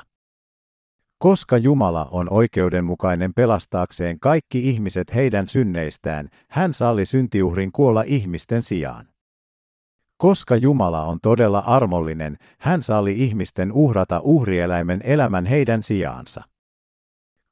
Koska 1.18 1.58
Jumala 1.58 2.08
on 2.12 2.34
oikeudenmukainen 2.34 3.34
pelastaakseen 3.34 4.20
kaikki 4.20 4.70
ihmiset 4.70 5.16
heidän 5.16 5.48
synneistään, 5.48 6.30
hän 6.50 6.74
salli 6.74 7.06
syntiuhrin 7.06 7.72
kuolla 7.72 8.04
ihmisten 8.06 8.64
sijaan. 8.64 9.08
Koska 10.18 10.56
Jumala 10.56 11.04
on 11.04 11.20
todella 11.22 11.60
armollinen, 11.60 12.38
hän 12.60 12.84
salli 12.84 13.24
ihmisten 13.24 13.72
uhrata 13.72 14.20
uhrieläimen 14.20 15.02
elämän 15.04 15.46
heidän 15.46 15.84
sijaansa. 15.84 16.44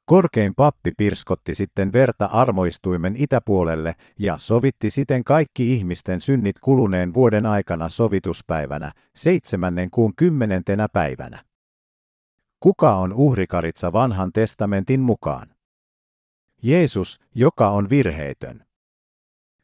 Korkein 0.04 0.54
pappi 0.54 0.92
pirskotti 0.98 1.54
sitten 1.54 1.92
verta 1.92 2.26
armoistuimen 2.26 3.14
itäpuolelle 3.18 3.94
ja 4.18 4.38
sovitti 4.38 4.90
siten 4.90 5.24
kaikki 5.24 5.74
ihmisten 5.74 6.20
synnit 6.20 6.58
kuluneen 6.58 7.14
vuoden 7.14 7.46
aikana 7.46 7.88
sovituspäivänä, 7.88 8.92
seitsemännen 9.14 9.90
kuun 9.90 10.12
kymmenentenä 10.16 10.88
päivänä. 10.88 11.44
Kuka 12.60 12.96
on 12.96 13.12
uhrikaritsa 13.12 13.92
vanhan 13.92 14.32
testamentin 14.32 15.00
mukaan? 15.00 15.48
Jeesus, 16.62 17.20
joka 17.34 17.70
on 17.70 17.90
virheetön. 17.90 18.64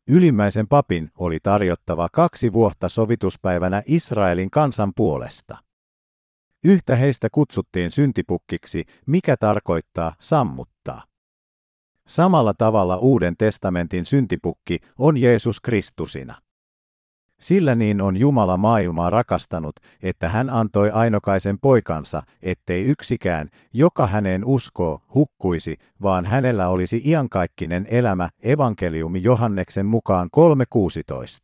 Ylimmäisen 0.08 0.68
papin 0.68 1.10
oli 1.18 1.38
tarjottava 1.42 2.08
kaksi 2.12 2.52
vuotta 2.52 2.88
sovituspäivänä 2.88 3.82
Israelin 3.86 4.50
kansan 4.50 4.92
puolesta. 4.96 5.67
Yhtä 6.64 6.96
heistä 6.96 7.28
kutsuttiin 7.32 7.90
syntipukkiksi, 7.90 8.84
mikä 9.06 9.36
tarkoittaa 9.36 10.14
sammuttaa. 10.20 11.02
Samalla 12.06 12.54
tavalla 12.54 12.96
Uuden 12.96 13.36
testamentin 13.36 14.04
syntipukki 14.04 14.78
on 14.98 15.16
Jeesus 15.16 15.60
Kristusina. 15.60 16.34
Sillä 17.40 17.74
niin 17.74 18.00
on 18.00 18.16
Jumala 18.16 18.56
maailmaa 18.56 19.10
rakastanut, 19.10 19.76
että 20.02 20.28
hän 20.28 20.50
antoi 20.50 20.90
ainokaisen 20.90 21.58
poikansa, 21.58 22.22
ettei 22.42 22.84
yksikään, 22.84 23.48
joka 23.72 24.06
häneen 24.06 24.44
uskoo, 24.44 25.02
hukkuisi, 25.14 25.76
vaan 26.02 26.24
hänellä 26.26 26.68
olisi 26.68 27.02
iankaikkinen 27.04 27.86
elämä, 27.90 28.28
evankeliumi 28.42 29.22
Johanneksen 29.22 29.86
mukaan 29.86 30.28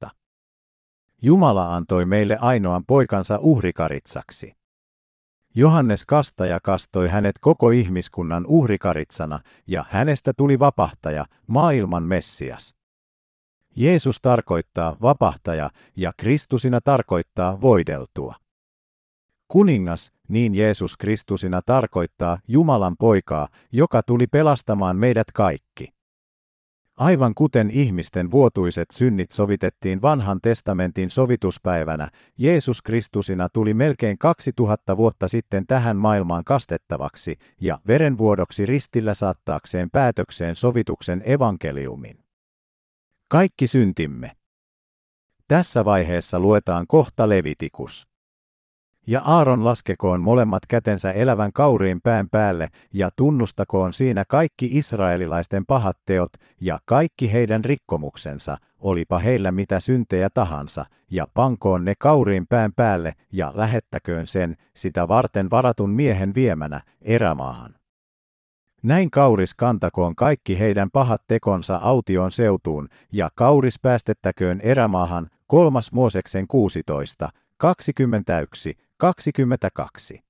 3.16. 0.05 0.11
Jumala 1.23 1.77
antoi 1.77 2.05
meille 2.05 2.39
ainoan 2.41 2.85
poikansa 2.87 3.39
uhrikaritsaksi. 3.39 4.64
Johannes 5.57 6.07
Kastaja 6.07 6.61
kastoi 6.63 7.09
hänet 7.09 7.39
koko 7.41 7.71
ihmiskunnan 7.71 8.47
uhrikaritsana, 8.47 9.41
ja 9.67 9.85
hänestä 9.89 10.33
tuli 10.37 10.59
vapahtaja, 10.59 11.27
maailman 11.47 12.03
Messias. 12.03 12.75
Jeesus 13.77 14.21
tarkoittaa 14.21 14.97
vapahtaja 15.03 15.71
ja 15.97 16.13
Kristusina 16.17 16.81
tarkoittaa 16.81 17.61
voideltua. 17.61 18.35
Kuningas, 19.49 20.13
niin 20.29 20.55
Jeesus 20.55 20.97
Kristusina 20.97 21.63
tarkoittaa 21.67 22.39
Jumalan 22.49 22.97
poikaa, 22.97 23.49
joka 23.73 24.03
tuli 24.03 24.27
pelastamaan 24.27 24.97
meidät 24.97 25.33
kaikki. 25.35 25.94
Aivan 26.97 27.35
kuten 27.35 27.71
ihmisten 27.71 28.31
vuotuiset 28.31 28.91
synnit 28.93 29.33
sovitettiin 29.33 30.03
vanhan 30.03 30.41
testamentin 30.43 31.11
sovituspäivänä, 31.11 32.09
Jeesus 32.39 32.83
Kristusina 32.83 33.49
tuli 33.49 33.75
melkein 33.75 34.19
2000 34.19 34.97
vuotta 34.97 35.29
sitten 35.29 35.67
tähän 35.67 35.97
maailmaan 35.97 36.45
kastettavaksi 36.45 37.37
ja 37.61 37.79
verenvuodoksi 37.87 38.67
ristillä 38.67 39.15
saattaakseen 39.15 39.91
päätökseen 39.91 40.55
sovituksen 40.55 41.23
evankeliumin. 41.25 42.19
Kaikki 43.29 43.67
syntimme. 43.67 44.31
Tässä 45.49 45.85
vaiheessa 45.85 46.41
luetaan 46.41 46.87
kohta 46.87 47.29
Levitikus. 47.29 48.14
Ja 49.07 49.21
Aaron 49.21 49.65
laskekoon 49.65 50.21
molemmat 50.21 50.63
kätensä 50.69 51.13
elävän 51.13 51.53
kauriin 51.53 52.01
pään 52.01 52.29
päälle 52.31 52.69
ja 52.93 53.11
tunnustakoon 53.17 53.93
siinä 53.93 54.25
kaikki 54.29 54.69
israelilaisten 54.73 55.67
pahat 55.67 55.99
teot 56.07 56.33
ja 56.61 56.79
kaikki 56.85 57.33
heidän 57.33 57.65
rikkomuksensa, 57.65 58.57
olipa 58.79 59.19
heillä 59.19 59.53
mitä 59.53 59.81
syntejä 59.81 60.31
tahansa, 60.31 60.87
ja 61.11 61.27
pankoon 61.35 61.85
ne 61.85 61.95
kauriin 61.99 62.47
pään 62.47 62.73
päälle 62.77 63.13
ja 63.33 63.53
lähettäköön 63.55 64.27
sen, 64.27 64.57
sitä 64.77 65.09
varten 65.09 65.51
varatun 65.51 65.91
miehen 65.91 66.35
viemänä, 66.35 66.81
erämaahan. 67.03 67.75
Näin 68.83 69.11
kauris 69.11 69.55
kantakoon 69.55 70.17
kaikki 70.17 70.59
heidän 70.59 70.91
pahat 70.91 71.23
tekonsa 71.29 71.77
autioon 71.77 72.31
seutuun, 72.31 72.89
ja 73.13 73.31
kauris 73.35 73.81
päästettäköön 73.81 74.61
erämaahan, 74.61 75.31
kolmas 75.47 75.93
Mooseksen 75.93 76.47
16, 76.49 77.29
21, 77.65 78.75
22. 78.97 80.21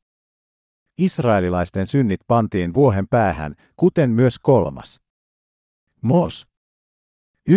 Israelilaisten 0.99 1.87
synnit 1.87 2.21
pantiin 2.27 2.75
vuohen 2.75 3.09
päähän, 3.09 3.55
kuten 3.77 4.11
myös 4.11 4.39
kolmas. 4.39 5.01
Mos. 6.01 6.47
1.6. 7.51 7.57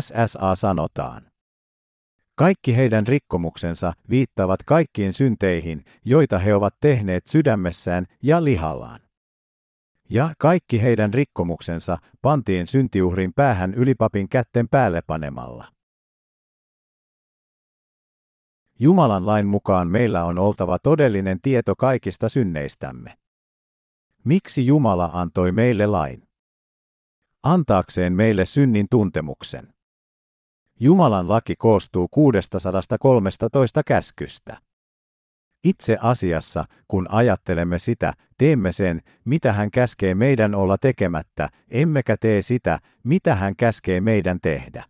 SSA 0.00 0.54
sanotaan. 0.54 1.30
Kaikki 2.34 2.76
heidän 2.76 3.06
rikkomuksensa 3.06 3.92
viittavat 4.10 4.62
kaikkiin 4.62 5.12
synteihin, 5.12 5.84
joita 6.04 6.38
he 6.38 6.54
ovat 6.54 6.74
tehneet 6.80 7.26
sydämessään 7.26 8.06
ja 8.22 8.44
lihallaan. 8.44 9.00
Ja 10.10 10.32
kaikki 10.38 10.82
heidän 10.82 11.14
rikkomuksensa 11.14 11.98
pantiin 12.22 12.66
syntiuhrin 12.66 13.32
päähän 13.32 13.74
ylipapin 13.74 14.28
kätten 14.28 14.68
päälle 14.68 15.02
panemalla. 15.06 15.73
Jumalan 18.78 19.26
lain 19.26 19.46
mukaan 19.46 19.88
meillä 19.88 20.24
on 20.24 20.38
oltava 20.38 20.78
todellinen 20.78 21.38
tieto 21.42 21.76
kaikista 21.76 22.28
synneistämme. 22.28 23.18
Miksi 24.24 24.66
Jumala 24.66 25.10
antoi 25.12 25.52
meille 25.52 25.86
lain? 25.86 26.28
Antaakseen 27.42 28.12
meille 28.12 28.44
synnin 28.44 28.86
tuntemuksen. 28.90 29.74
Jumalan 30.80 31.28
laki 31.28 31.56
koostuu 31.56 32.08
613 32.10 33.82
käskystä. 33.86 34.60
Itse 35.64 35.98
asiassa, 36.00 36.64
kun 36.88 37.06
ajattelemme 37.10 37.78
sitä, 37.78 38.12
teemme 38.38 38.72
sen, 38.72 39.00
mitä 39.24 39.52
hän 39.52 39.70
käskee 39.70 40.14
meidän 40.14 40.54
olla 40.54 40.78
tekemättä, 40.78 41.48
emmekä 41.70 42.16
tee 42.20 42.42
sitä, 42.42 42.78
mitä 43.04 43.34
hän 43.34 43.56
käskee 43.56 44.00
meidän 44.00 44.38
tehdä. 44.42 44.84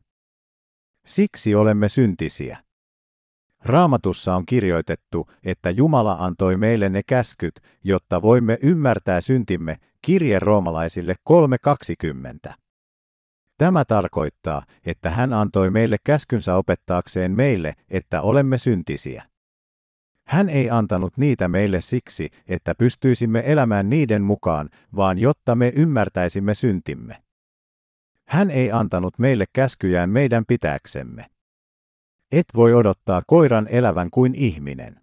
Siksi 1.06 1.54
olemme 1.54 1.88
syntisiä. 1.88 2.64
Raamatussa 3.64 4.34
on 4.36 4.46
kirjoitettu, 4.46 5.30
että 5.44 5.70
Jumala 5.70 6.16
antoi 6.20 6.56
meille 6.56 6.88
ne 6.88 7.02
käskyt, 7.06 7.60
jotta 7.84 8.22
voimme 8.22 8.58
ymmärtää 8.62 9.20
syntimme, 9.20 9.76
kirje 10.02 10.38
roomalaisille 10.38 11.14
3.20. 12.48 12.54
Tämä 13.58 13.84
tarkoittaa, 13.84 14.62
että 14.86 15.10
hän 15.10 15.32
antoi 15.32 15.70
meille 15.70 15.96
käskynsä 16.04 16.56
opettaakseen 16.56 17.32
meille, 17.32 17.74
että 17.88 18.22
olemme 18.22 18.58
syntisiä. 18.58 19.24
Hän 20.26 20.48
ei 20.48 20.70
antanut 20.70 21.16
niitä 21.16 21.48
meille 21.48 21.80
siksi, 21.80 22.30
että 22.48 22.74
pystyisimme 22.74 23.42
elämään 23.46 23.90
niiden 23.90 24.22
mukaan, 24.22 24.70
vaan 24.96 25.18
jotta 25.18 25.54
me 25.54 25.72
ymmärtäisimme 25.76 26.54
syntimme. 26.54 27.22
Hän 28.28 28.50
ei 28.50 28.72
antanut 28.72 29.18
meille 29.18 29.44
käskyjään 29.52 30.10
meidän 30.10 30.44
pitääksemme. 30.46 31.33
Et 32.34 32.46
voi 32.56 32.74
odottaa 32.74 33.22
koiran 33.26 33.68
elävän 33.70 34.10
kuin 34.10 34.34
ihminen. 34.34 35.00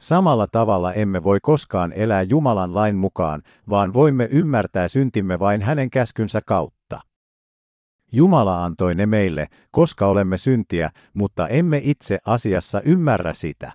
Samalla 0.00 0.46
tavalla 0.46 0.92
emme 0.92 1.22
voi 1.22 1.38
koskaan 1.42 1.92
elää 1.92 2.22
Jumalan 2.22 2.74
lain 2.74 2.96
mukaan, 2.96 3.42
vaan 3.68 3.92
voimme 3.92 4.28
ymmärtää 4.30 4.88
syntimme 4.88 5.38
vain 5.38 5.62
hänen 5.62 5.90
käskynsä 5.90 6.40
kautta. 6.46 7.00
Jumala 8.12 8.64
antoi 8.64 8.94
ne 8.94 9.06
meille, 9.06 9.46
koska 9.70 10.06
olemme 10.06 10.36
syntiä, 10.36 10.90
mutta 11.14 11.48
emme 11.48 11.80
itse 11.84 12.18
asiassa 12.26 12.80
ymmärrä 12.80 13.34
sitä. 13.34 13.72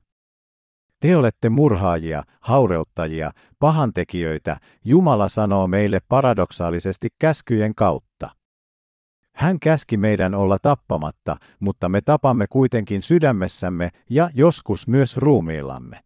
Te 0.99 1.16
olette 1.16 1.49
murhaajia, 1.49 2.24
haureuttajia, 2.39 3.32
pahantekijöitä, 3.60 4.60
Jumala 4.86 5.30
sanoo 5.30 5.68
meille 5.68 5.99
paradoksaalisesti 6.08 7.08
käskyjen 7.20 7.76
kautta. 7.76 8.07
Hän 9.38 9.59
käski 9.59 9.97
meidän 9.97 10.35
olla 10.35 10.57
tappamatta, 10.61 11.38
mutta 11.59 11.89
me 11.89 12.01
tapamme 12.01 12.45
kuitenkin 12.49 13.01
sydämessämme 13.01 13.89
ja 14.09 14.29
joskus 14.33 14.88
myös 14.88 15.17
ruumiillamme. 15.17 16.03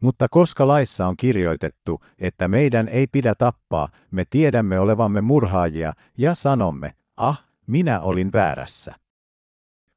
Mutta 0.00 0.26
koska 0.30 0.68
laissa 0.68 1.06
on 1.06 1.16
kirjoitettu, 1.16 2.00
että 2.18 2.48
meidän 2.48 2.88
ei 2.88 3.06
pidä 3.06 3.34
tappaa, 3.34 3.88
me 4.10 4.24
tiedämme 4.30 4.80
olevamme 4.80 5.20
murhaajia 5.20 5.92
ja 6.18 6.34
sanomme, 6.34 6.94
ah, 7.16 7.44
minä 7.66 8.00
olin 8.00 8.32
väärässä. 8.32 8.94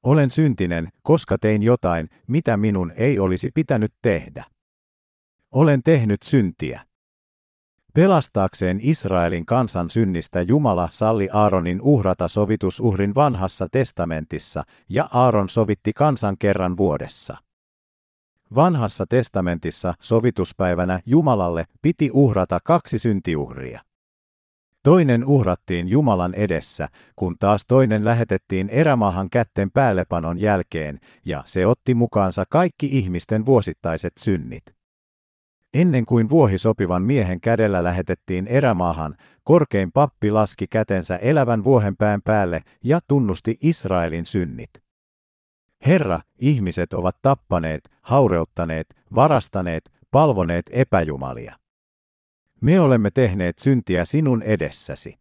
Olen 0.03 0.29
syntinen, 0.29 0.89
koska 1.01 1.37
tein 1.37 1.63
jotain, 1.63 2.09
mitä 2.27 2.57
minun 2.57 2.91
ei 2.95 3.19
olisi 3.19 3.51
pitänyt 3.53 3.93
tehdä. 4.01 4.45
Olen 5.51 5.83
tehnyt 5.83 6.23
syntiä. 6.23 6.90
Pelastaakseen 7.93 8.79
Israelin 8.81 9.45
kansan 9.45 9.89
synnistä 9.89 10.41
Jumala 10.41 10.89
salli 10.91 11.29
Aaronin 11.33 11.81
uhrata 11.81 12.27
sovitusuhrin 12.27 13.15
vanhassa 13.15 13.67
testamentissa, 13.71 14.63
ja 14.89 15.09
Aaron 15.13 15.49
sovitti 15.49 15.93
kansan 15.93 16.35
kerran 16.39 16.77
vuodessa. 16.77 17.37
Vanhassa 18.55 19.05
testamentissa 19.09 19.93
sovituspäivänä 20.01 20.99
Jumalalle 21.05 21.65
piti 21.81 22.09
uhrata 22.13 22.59
kaksi 22.63 22.97
syntiuhria. 22.97 23.81
Toinen 24.83 25.25
uhrattiin 25.25 25.87
Jumalan 25.87 26.33
edessä, 26.33 26.87
kun 27.15 27.35
taas 27.39 27.65
toinen 27.67 28.05
lähetettiin 28.05 28.69
erämaahan 28.69 29.29
kätten 29.29 29.71
päällepanon 29.71 30.39
jälkeen, 30.39 30.99
ja 31.25 31.41
se 31.45 31.65
otti 31.65 31.93
mukaansa 31.95 32.43
kaikki 32.49 32.89
ihmisten 32.91 33.45
vuosittaiset 33.45 34.13
synnit. 34.19 34.63
Ennen 35.73 36.05
kuin 36.05 36.29
vuohi 36.29 36.57
sopivan 36.57 37.01
miehen 37.01 37.41
kädellä 37.41 37.83
lähetettiin 37.83 38.47
erämaahan, 38.47 39.15
korkein 39.43 39.91
pappi 39.91 40.31
laski 40.31 40.67
kätensä 40.67 41.15
elävän 41.15 41.63
vuohenpään 41.63 42.21
päälle 42.21 42.61
ja 42.83 42.99
tunnusti 43.07 43.57
Israelin 43.61 44.25
synnit. 44.25 44.69
Herra, 45.85 46.21
ihmiset 46.39 46.93
ovat 46.93 47.17
tappaneet, 47.21 47.81
haureuttaneet, 48.01 48.87
varastaneet, 49.15 49.91
palvoneet 50.11 50.65
epäjumalia. 50.71 51.55
Me 52.61 52.79
olemme 52.79 53.11
tehneet 53.11 53.59
syntiä 53.59 54.05
sinun 54.05 54.43
edessäsi. 54.43 55.19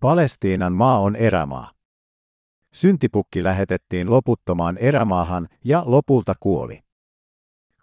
Palestiinan 0.00 0.72
maa 0.72 0.98
on 0.98 1.16
erämaa. 1.16 1.70
Syntipukki 2.72 3.42
lähetettiin 3.42 4.10
loputtomaan 4.10 4.78
erämaahan 4.78 5.48
ja 5.64 5.82
lopulta 5.86 6.34
kuoli. 6.40 6.85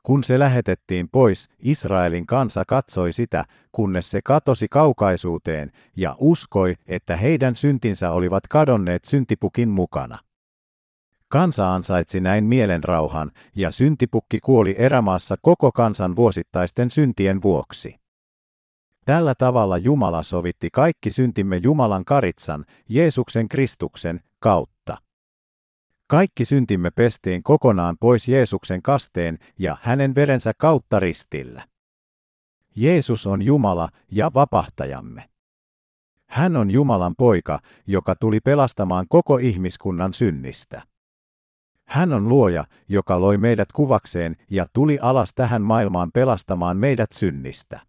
Kun 0.04 0.24
se 0.24 0.39
lähetettiin 0.39 1.10
pois, 1.10 1.49
Israelin 1.60 2.26
kansa 2.26 2.64
katsoi 2.68 3.12
sitä, 3.12 3.45
kunnes 3.72 4.12
se 4.12 4.22
katosi 4.22 4.68
kaukaisuuteen 4.68 5.72
ja 5.97 6.16
uskoi, 6.20 6.76
että 6.88 7.16
heidän 7.18 7.56
syntinsä 7.56 8.12
olivat 8.12 8.47
kadonneet 8.47 9.06
syntipukin 9.06 9.70
mukana. 9.70 10.18
Kansa 11.28 11.76
ansaitsi 11.76 12.22
näin 12.22 12.43
mielenrauhan, 12.43 13.32
ja 13.56 13.72
syntipukki 13.72 14.39
kuoli 14.39 14.76
erämaassa 14.78 15.36
koko 15.41 15.72
kansan 15.72 16.16
vuosittaisten 16.16 16.89
syntien 16.89 17.41
vuoksi. 17.41 17.95
Tällä 19.06 19.36
tavalla 19.36 19.78
Jumala 19.78 20.24
sovitti 20.24 20.70
kaikki 20.74 21.10
syntimme 21.10 21.60
Jumalan 21.64 22.06
karitsan, 22.06 22.66
Jeesuksen 22.89 23.49
Kristuksen, 23.49 24.20
kautta. 24.39 24.72
Kaikki 26.14 26.45
syntimme 26.45 26.91
pestiin 26.91 27.43
kokonaan 27.43 27.97
pois 27.99 28.28
Jeesuksen 28.28 28.82
kasteen 28.82 29.38
ja 29.59 29.78
hänen 29.82 30.16
verensä 30.16 30.53
kautta 30.57 30.99
ristillä. 30.99 31.64
Jeesus 32.76 33.28
on 33.28 33.41
Jumala 33.41 33.89
ja 34.11 34.32
vapahtajamme. 34.34 35.30
Hän 36.30 36.55
on 36.55 36.72
Jumalan 36.72 37.16
poika, 37.18 37.59
joka 37.88 38.16
tuli 38.16 38.39
pelastamaan 38.39 39.05
koko 39.09 39.38
ihmiskunnan 39.38 40.14
synnistä. 40.14 40.82
Hän 41.88 42.14
on 42.14 42.30
luoja, 42.30 42.66
joka 42.89 43.22
loi 43.22 43.38
meidät 43.38 43.72
kuvakseen 43.72 44.36
ja 44.49 44.66
tuli 44.74 44.99
alas 45.01 45.34
tähän 45.36 45.61
maailmaan 45.61 46.11
pelastamaan 46.11 46.78
meidät 46.78 47.11
synnistä. 47.11 47.80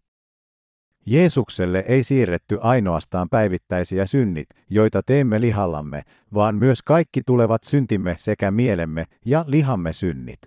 Jeesukselle 1.05 1.83
ei 1.87 2.03
siirretty 2.03 2.57
ainoastaan 2.61 3.29
päivittäisiä 3.29 4.05
synnit, 4.05 4.47
joita 4.69 5.03
teemme 5.03 5.41
lihallamme, 5.41 6.01
vaan 6.33 6.55
myös 6.55 6.81
kaikki 6.81 7.21
tulevat 7.25 7.63
syntimme 7.63 8.15
sekä 8.17 8.51
mielemme 8.51 9.05
ja 9.25 9.45
lihamme 9.47 9.93
synnit. 9.93 10.39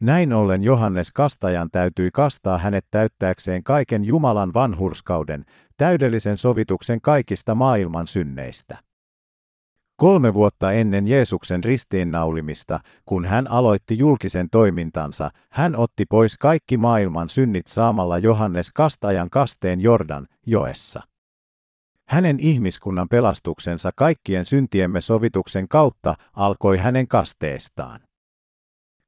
Näin 0.00 0.32
ollen 0.32 0.62
Johannes 0.62 1.12
Kastajan 1.12 1.68
täytyi 1.70 2.10
kastaa 2.12 2.58
hänet 2.58 2.84
täyttääkseen 2.90 3.64
kaiken 3.64 4.04
Jumalan 4.04 4.54
vanhurskauden, 4.54 5.44
täydellisen 5.76 6.36
sovituksen 6.36 7.00
kaikista 7.00 7.54
maailman 7.54 8.06
synneistä. 8.06 8.78
Kolme 9.96 10.34
vuotta 10.34 10.72
ennen 10.72 11.08
Jeesuksen 11.08 11.64
ristiinnaulimista, 11.64 12.80
kun 13.04 13.24
hän 13.24 13.50
aloitti 13.50 13.98
julkisen 13.98 14.48
toimintansa, 14.50 15.30
hän 15.50 15.76
otti 15.76 16.04
pois 16.06 16.38
kaikki 16.38 16.76
maailman 16.76 17.28
synnit 17.28 17.66
saamalla 17.66 18.18
Johannes 18.18 18.72
Kastajan 18.72 19.30
kasteen 19.30 19.80
Jordan 19.80 20.26
joessa. 20.46 21.02
Hänen 22.08 22.40
ihmiskunnan 22.40 23.08
pelastuksensa 23.08 23.90
kaikkien 23.96 24.44
syntiemme 24.44 25.00
sovituksen 25.00 25.68
kautta 25.68 26.14
alkoi 26.32 26.78
hänen 26.78 27.08
kasteestaan. 27.08 28.00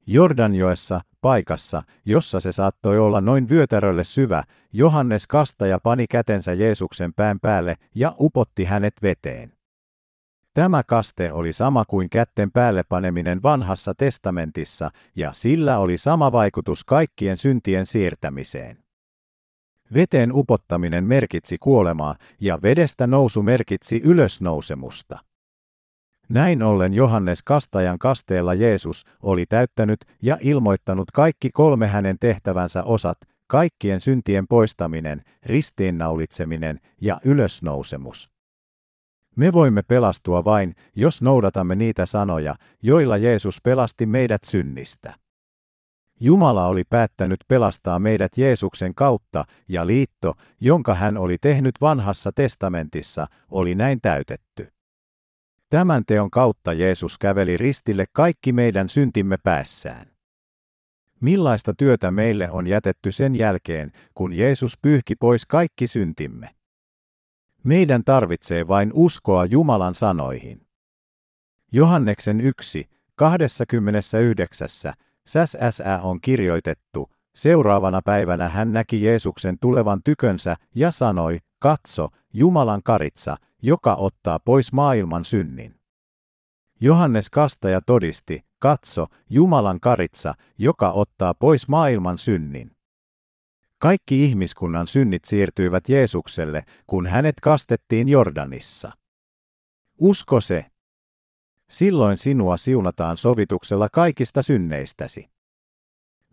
Jordanjoessa, 0.06 1.00
paikassa, 1.20 1.82
jossa 2.04 2.40
se 2.40 2.52
saattoi 2.52 2.98
olla 2.98 3.20
noin 3.20 3.48
vyötärölle 3.48 4.04
syvä, 4.04 4.42
Johannes 4.72 5.26
kastaja 5.26 5.78
pani 5.82 6.06
kätensä 6.10 6.52
Jeesuksen 6.52 7.14
pään 7.14 7.40
päälle 7.40 7.74
ja 7.94 8.14
upotti 8.20 8.64
hänet 8.64 8.94
veteen. 9.02 9.53
Tämä 10.54 10.82
kaste 10.82 11.32
oli 11.32 11.52
sama 11.52 11.84
kuin 11.84 12.10
kätten 12.10 12.52
päälle 12.52 12.82
paneminen 12.82 13.42
vanhassa 13.42 13.94
testamentissa, 13.94 14.90
ja 15.16 15.32
sillä 15.32 15.78
oli 15.78 15.96
sama 15.96 16.32
vaikutus 16.32 16.84
kaikkien 16.84 17.36
syntien 17.36 17.86
siirtämiseen. 17.86 18.78
Veteen 19.94 20.30
upottaminen 20.32 21.04
merkitsi 21.04 21.58
kuolemaa, 21.58 22.16
ja 22.40 22.62
vedestä 22.62 23.06
nousu 23.06 23.42
merkitsi 23.42 24.00
ylösnousemusta. 24.04 25.18
Näin 26.28 26.62
ollen 26.62 26.94
Johannes 26.94 27.42
Kastajan 27.42 27.98
kasteella 27.98 28.54
Jeesus 28.54 29.04
oli 29.22 29.46
täyttänyt 29.46 30.04
ja 30.22 30.38
ilmoittanut 30.40 31.10
kaikki 31.10 31.50
kolme 31.50 31.86
hänen 31.86 32.16
tehtävänsä 32.20 32.82
osat, 32.82 33.18
kaikkien 33.46 34.00
syntien 34.00 34.46
poistaminen, 34.46 35.24
ristiinnaulitseminen 35.42 36.80
ja 37.00 37.20
ylösnousemus. 37.24 38.33
Me 39.36 39.52
voimme 39.52 39.82
pelastua 39.82 40.44
vain, 40.44 40.74
jos 40.96 41.22
noudatamme 41.22 41.74
niitä 41.74 42.06
sanoja, 42.06 42.54
joilla 42.82 43.16
Jeesus 43.16 43.60
pelasti 43.62 44.06
meidät 44.06 44.44
synnistä. 44.44 45.14
Jumala 46.20 46.66
oli 46.66 46.84
päättänyt 46.84 47.40
pelastaa 47.48 47.98
meidät 47.98 48.38
Jeesuksen 48.38 48.94
kautta, 48.94 49.44
ja 49.68 49.86
liitto, 49.86 50.34
jonka 50.60 50.94
hän 50.94 51.16
oli 51.16 51.36
tehnyt 51.40 51.74
vanhassa 51.80 52.32
testamentissa, 52.32 53.26
oli 53.50 53.74
näin 53.74 54.00
täytetty. 54.02 54.68
Tämän 55.70 56.02
teon 56.06 56.30
kautta 56.30 56.72
Jeesus 56.72 57.18
käveli 57.18 57.56
ristille 57.56 58.04
kaikki 58.12 58.52
meidän 58.52 58.88
syntimme 58.88 59.36
päässään. 59.42 60.06
Millaista 61.20 61.74
työtä 61.78 62.10
meille 62.10 62.50
on 62.50 62.66
jätetty 62.66 63.12
sen 63.12 63.36
jälkeen, 63.36 63.92
kun 64.14 64.32
Jeesus 64.32 64.78
pyyhki 64.82 65.14
pois 65.16 65.46
kaikki 65.46 65.86
syntimme? 65.86 66.50
Meidän 67.64 68.04
tarvitsee 68.04 68.68
vain 68.68 68.90
uskoa 68.94 69.44
Jumalan 69.44 69.94
sanoihin. 69.94 70.66
Johanneksen 71.72 72.40
1, 72.40 72.90
29. 73.14 74.68
SSA 75.26 76.00
on 76.02 76.20
kirjoitettu, 76.20 77.10
seuraavana 77.34 78.00
päivänä 78.04 78.48
hän 78.48 78.72
näki 78.72 79.02
Jeesuksen 79.02 79.58
tulevan 79.58 80.00
tykönsä 80.04 80.56
ja 80.74 80.90
sanoi, 80.90 81.38
katso, 81.58 82.08
Jumalan 82.32 82.82
karitsa, 82.82 83.36
joka 83.62 83.94
ottaa 83.94 84.38
pois 84.38 84.72
maailman 84.72 85.24
synnin. 85.24 85.74
Johannes 86.80 87.30
Kastaja 87.30 87.80
todisti, 87.80 88.40
katso, 88.58 89.06
Jumalan 89.30 89.80
karitsa, 89.80 90.34
joka 90.58 90.90
ottaa 90.90 91.34
pois 91.34 91.68
maailman 91.68 92.18
synnin. 92.18 92.73
Kaikki 93.84 94.24
ihmiskunnan 94.24 94.86
synnit 94.86 95.24
siirtyivät 95.24 95.88
Jeesukselle, 95.88 96.64
kun 96.86 97.06
hänet 97.06 97.34
kastettiin 97.42 98.08
Jordanissa. 98.08 98.92
Usko 99.98 100.40
se. 100.40 100.66
Silloin 101.70 102.16
sinua 102.16 102.56
siunataan 102.56 103.16
sovituksella 103.16 103.88
kaikista 103.92 104.42
synneistäsi. 104.42 105.30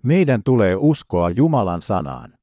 Meidän 0.03 0.43
tulee 0.43 0.75
uskoa 0.75 1.29
Jumalan 1.29 1.81
sanaan. 1.81 2.33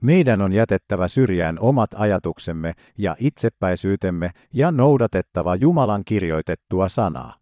Meidän 0.00 0.40
on 0.40 0.52
jätettävä 0.52 1.08
syrjään 1.08 1.58
omat 1.58 1.90
ajatuksemme 1.94 2.72
ja 2.98 3.16
itsepäisyytemme 3.18 4.30
ja 4.54 4.72
noudatettava 4.72 5.56
Jumalan 5.56 6.02
kirjoitettua 6.04 6.88
sanaa. 6.88 7.36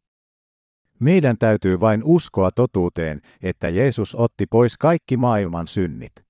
Meidän 0.98 1.38
täytyy 1.38 1.80
vain 1.80 2.04
uskoa 2.04 2.50
totuuteen, 2.50 3.20
että 3.42 3.68
Jeesus 3.68 4.14
otti 4.14 4.46
pois 4.46 4.78
kaikki 4.78 5.16
maailman 5.16 5.68
synnit. 5.68 6.29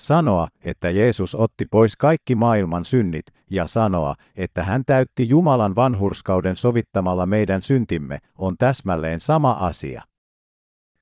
Sanoa, 0.00 0.48
että 0.64 0.90
Jeesus 0.90 1.34
otti 1.34 1.66
pois 1.70 1.96
kaikki 1.96 2.34
maailman 2.34 2.84
synnit, 2.84 3.26
ja 3.50 3.66
sanoa, 3.66 4.14
että 4.36 4.64
hän 4.64 4.82
täytti 4.86 5.28
Jumalan 5.28 5.76
vanhurskauden 5.76 6.56
sovittamalla 6.56 7.26
meidän 7.26 7.62
syntimme, 7.62 8.18
on 8.38 8.56
täsmälleen 8.58 9.20
sama 9.20 9.52
asia. 9.52 10.02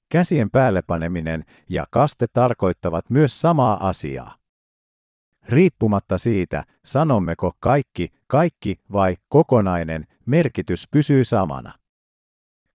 Käsien 0.09 0.51
päällepaneminen 0.51 1.44
ja 1.68 1.86
kaste 1.90 2.26
tarkoittavat 2.32 3.11
myös 3.11 3.40
samaa 3.40 3.88
asiaa. 3.88 4.34
Riippumatta 5.49 6.18
siitä, 6.18 6.64
sanommeko 6.84 7.53
kaikki, 7.61 8.09
kaikki 8.26 8.76
vai 8.92 9.16
kokonainen, 9.28 10.07
merkitys 10.26 10.88
pysyy 10.90 11.24
samana. 11.24 11.72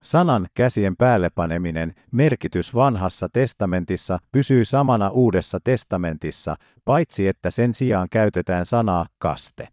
Sanan 0.04 0.48
käsien 0.54 0.96
päällepaneminen 0.98 1.94
merkitys 2.12 2.76
vanhassa 2.76 3.30
testamentissa 3.34 4.20
pysyy 4.32 4.66
samana 4.66 5.10
uudessa 5.10 5.60
testamentissa, 5.64 6.56
paitsi 6.86 7.28
että 7.28 7.50
sen 7.50 7.74
sijaan 7.74 8.08
käytetään 8.12 8.66
sanaa 8.66 9.06
kaste. 9.18 9.68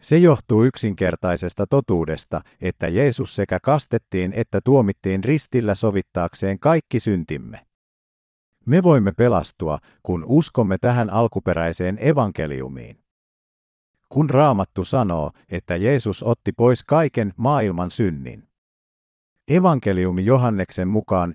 Se 0.00 0.18
johtuu 0.18 0.64
yksinkertaisesta 0.64 1.66
totuudesta, 1.66 2.40
että 2.60 2.88
Jeesus 2.88 3.36
sekä 3.36 3.58
kastettiin 3.62 4.32
että 4.32 4.60
tuomittiin 4.64 5.24
ristillä 5.24 5.74
sovittaakseen 5.74 6.58
kaikki 6.58 7.00
syntimme. 7.00 7.66
Me 8.66 8.82
voimme 8.82 9.12
pelastua, 9.12 9.78
kun 10.02 10.24
uskomme 10.28 10.78
tähän 10.78 11.10
alkuperäiseen 11.10 11.98
evankeliumiin. 12.00 12.98
Kun 14.08 14.30
Raamattu 14.30 14.84
sanoo, 14.84 15.30
että 15.48 15.76
Jeesus 15.76 16.22
otti 16.22 16.52
pois 16.52 16.84
kaiken 16.84 17.32
maailman 17.36 17.90
synnin. 17.90 18.45
Evankeliumi 19.48 20.24
Johanneksen 20.24 20.88
mukaan 20.88 21.34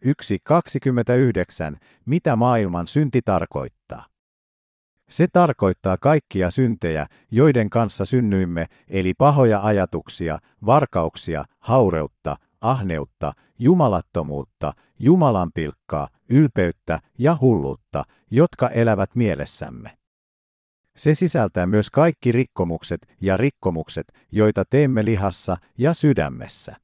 1.29, 1.73 1.77
mitä 2.05 2.35
maailman 2.35 2.87
synti 2.87 3.21
tarkoittaa. 3.25 4.05
Se 5.09 5.27
tarkoittaa 5.33 5.97
kaikkia 5.97 6.49
syntejä, 6.49 7.07
joiden 7.31 7.69
kanssa 7.69 8.05
synnyimme, 8.05 8.65
eli 8.87 9.13
pahoja 9.13 9.59
ajatuksia, 9.63 10.39
varkauksia, 10.65 11.45
haureutta, 11.59 12.35
ahneutta, 12.61 13.33
jumalattomuutta, 13.59 14.73
jumalanpilkkaa, 14.99 16.07
ylpeyttä 16.29 16.99
ja 17.17 17.37
hulluutta, 17.41 18.03
jotka 18.31 18.69
elävät 18.69 19.15
mielessämme. 19.15 19.97
Se 20.95 21.13
sisältää 21.13 21.65
myös 21.65 21.89
kaikki 21.89 22.31
rikkomukset 22.31 23.07
ja 23.21 23.37
rikkomukset, 23.37 24.13
joita 24.31 24.63
teemme 24.69 25.05
lihassa 25.05 25.57
ja 25.77 25.93
sydämessä. 25.93 26.80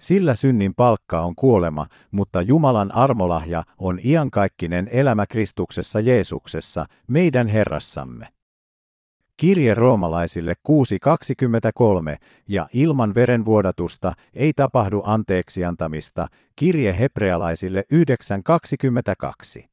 Sillä 0.00 0.34
synnin 0.34 0.74
palkka 0.74 1.20
on 1.20 1.34
kuolema, 1.36 1.86
mutta 2.10 2.42
Jumalan 2.42 2.94
armolahja 2.94 3.64
on 3.78 3.98
iankaikkinen 4.04 4.88
elämä 4.92 5.26
Kristuksessa 5.26 6.00
Jeesuksessa, 6.00 6.86
meidän 7.06 7.48
Herrassamme. 7.48 8.28
Kirje 9.36 9.74
roomalaisille 9.74 10.54
6.23 10.68 12.16
ja 12.48 12.68
ilman 12.72 13.14
verenvuodatusta 13.14 14.12
ei 14.34 14.52
tapahdu 14.52 15.02
anteeksiantamista, 15.04 16.28
kirje 16.56 16.98
hebrealaisille 16.98 17.84
9.22. 19.60 19.66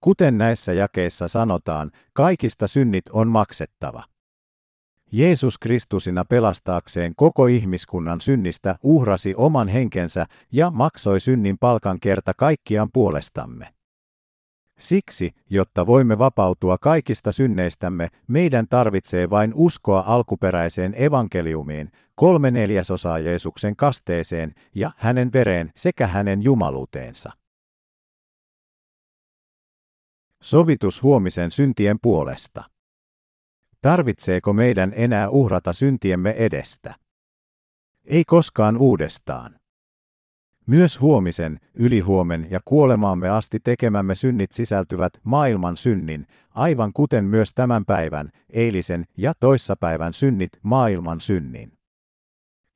Kuten 0.00 0.38
näissä 0.38 0.72
jakeissa 0.72 1.28
sanotaan, 1.28 1.90
kaikista 2.12 2.66
synnit 2.66 3.04
on 3.12 3.28
maksettava. 3.28 4.02
Jeesus 5.16 5.58
Kristusina 5.58 6.24
pelastaakseen 6.24 7.12
koko 7.16 7.46
ihmiskunnan 7.46 8.20
synnistä 8.20 8.78
uhrasi 8.82 9.34
oman 9.36 9.68
henkensä 9.68 10.26
ja 10.52 10.70
maksoi 10.70 11.20
synnin 11.20 11.58
palkan 11.58 12.00
kerta 12.00 12.32
kaikkiaan 12.36 12.88
puolestamme. 12.92 13.74
Siksi, 14.78 15.30
jotta 15.50 15.86
voimme 15.86 16.18
vapautua 16.18 16.78
kaikista 16.78 17.32
synneistämme, 17.32 18.08
meidän 18.28 18.68
tarvitsee 18.68 19.30
vain 19.30 19.52
uskoa 19.54 20.04
alkuperäiseen 20.06 20.94
evankeliumiin, 21.02 21.90
kolme 22.14 22.50
neljäsosaa 22.50 23.18
Jeesuksen 23.18 23.76
kasteeseen 23.76 24.54
ja 24.74 24.90
hänen 24.96 25.32
vereen 25.32 25.70
sekä 25.76 26.06
hänen 26.06 26.42
jumaluuteensa. 26.42 27.32
Sovitus 30.42 31.02
huomisen 31.02 31.50
syntien 31.50 31.96
puolesta. 32.02 32.73
Tarvitseeko 33.84 34.52
meidän 34.52 34.92
enää 34.96 35.28
uhrata 35.28 35.72
syntiemme 35.72 36.30
edestä? 36.30 36.94
Ei 38.04 38.24
koskaan 38.26 38.76
uudestaan. 38.76 39.54
Myös 40.66 41.00
huomisen, 41.00 41.60
ylihuomen 41.74 42.46
ja 42.50 42.60
kuolemaamme 42.64 43.28
asti 43.28 43.58
tekemämme 43.64 44.14
synnit 44.14 44.52
sisältyvät 44.52 45.12
maailman 45.24 45.76
synnin, 45.76 46.26
aivan 46.50 46.92
kuten 46.92 47.24
myös 47.24 47.50
tämän 47.54 47.84
päivän, 47.84 48.30
eilisen 48.50 49.04
ja 49.16 49.32
toissapäivän 49.40 50.12
synnit 50.12 50.52
maailman 50.62 51.20
synnin. 51.20 51.72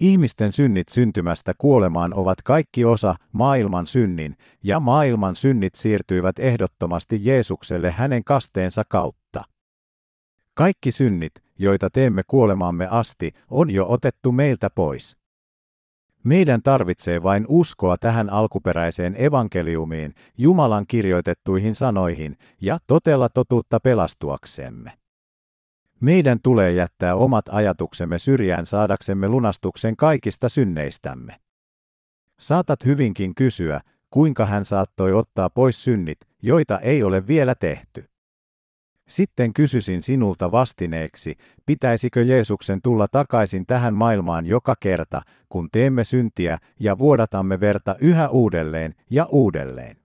Ihmisten 0.01 0.53
synnit 0.53 0.89
syntymästä 0.89 1.53
kuolemaan 1.59 2.15
ovat 2.15 2.43
kaikki 2.43 2.85
osa 2.85 3.15
maailman 3.33 3.87
synnin, 3.87 4.37
ja 4.65 4.81
maailman 4.81 5.37
synnit 5.37 5.75
siirtyivät 5.75 6.39
ehdottomasti 6.39 7.21
Jeesukselle 7.23 7.91
hänen 7.91 8.25
kasteensa 8.25 8.83
kautta. 8.89 9.45
Kaikki 10.59 10.91
synnit, 10.91 11.33
joita 11.59 11.91
teemme 11.91 12.23
kuolemaamme 12.27 12.89
asti, 12.91 13.33
on 13.51 13.71
jo 13.71 13.87
otettu 13.89 14.33
meiltä 14.33 14.71
pois. 14.71 15.17
Meidän 16.25 16.63
tarvitsee 16.63 17.23
vain 17.23 17.45
uskoa 17.49 17.97
tähän 17.99 18.31
alkuperäiseen 18.31 19.15
evankeliumiin, 19.19 20.15
Jumalan 20.39 20.85
kirjoitettuihin 20.89 21.75
sanoihin, 21.75 22.37
ja 22.61 22.79
totella 22.87 23.29
totuutta 23.29 23.81
pelastuaksemme. 23.81 24.93
Meidän 26.01 26.39
tulee 26.43 26.73
jättää 26.73 27.15
omat 27.15 27.45
ajatuksemme 27.49 28.19
syrjään 28.19 28.67
saadaksemme 28.67 29.29
lunastuksen 29.29 29.97
kaikista 29.97 30.49
synneistämme. 30.49 31.37
Saatat 32.39 32.85
hyvinkin 32.85 33.35
kysyä, 33.35 33.81
kuinka 34.11 34.47
hän 34.47 34.65
saattoi 34.65 35.13
ottaa 35.13 35.51
pois 35.51 35.85
synnit, 35.85 36.19
joita 36.43 36.79
ei 36.79 37.03
ole 37.03 37.27
vielä 37.27 37.55
tehty. 37.55 38.05
Sitten 39.09 39.55
kysyisin 39.55 40.03
sinulta 40.03 40.53
vastineeksi, 40.53 41.37
pitäisikö 41.67 42.23
Jeesuksen 42.23 42.83
tulla 42.83 43.09
takaisin 43.09 43.67
tähän 43.67 43.95
maailmaan 43.95 44.47
joka 44.47 44.75
kerta, 44.81 45.23
kun 45.49 45.69
teemme 45.73 46.05
syntiä 46.05 46.59
ja 46.81 46.99
vuodatamme 46.99 47.61
verta 47.61 47.97
yhä 48.01 48.29
uudelleen 48.29 48.95
ja 49.11 49.25
uudelleen. 49.25 49.97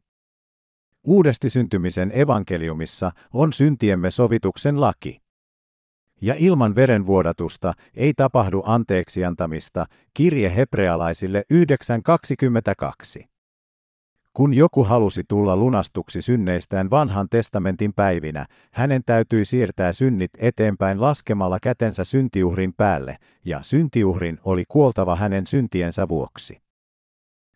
Uudesti 1.03 1.49
syntymisen 1.49 2.11
evankeliumissa 2.13 3.11
on 3.33 3.53
syntiemme 3.53 4.11
sovituksen 4.11 4.81
laki. 4.81 5.21
Ja 6.21 6.35
ilman 6.37 6.75
verenvuodatusta 6.75 7.73
ei 7.93 8.13
tapahdu 8.13 8.63
anteeksiantamista, 8.65 9.85
kirje 10.13 10.55
hebrealaisille 10.55 11.43
9.22. 13.19 13.32
Kun 14.33 14.53
joku 14.53 14.83
halusi 14.83 15.23
tulla 15.27 15.55
lunastuksi 15.55 16.21
synneistään 16.21 16.89
vanhan 16.89 17.27
testamentin 17.29 17.93
päivinä, 17.93 18.45
hänen 18.71 19.01
täytyi 19.05 19.45
siirtää 19.45 19.91
synnit 19.91 20.31
eteenpäin 20.37 21.01
laskemalla 21.01 21.59
kätensä 21.59 22.03
syntiuhrin 22.03 22.73
päälle, 22.73 23.17
ja 23.45 23.59
syntiuhrin 23.61 24.39
oli 24.43 24.63
kuoltava 24.67 25.15
hänen 25.15 25.45
syntiensä 25.45 26.07
vuoksi. 26.07 26.61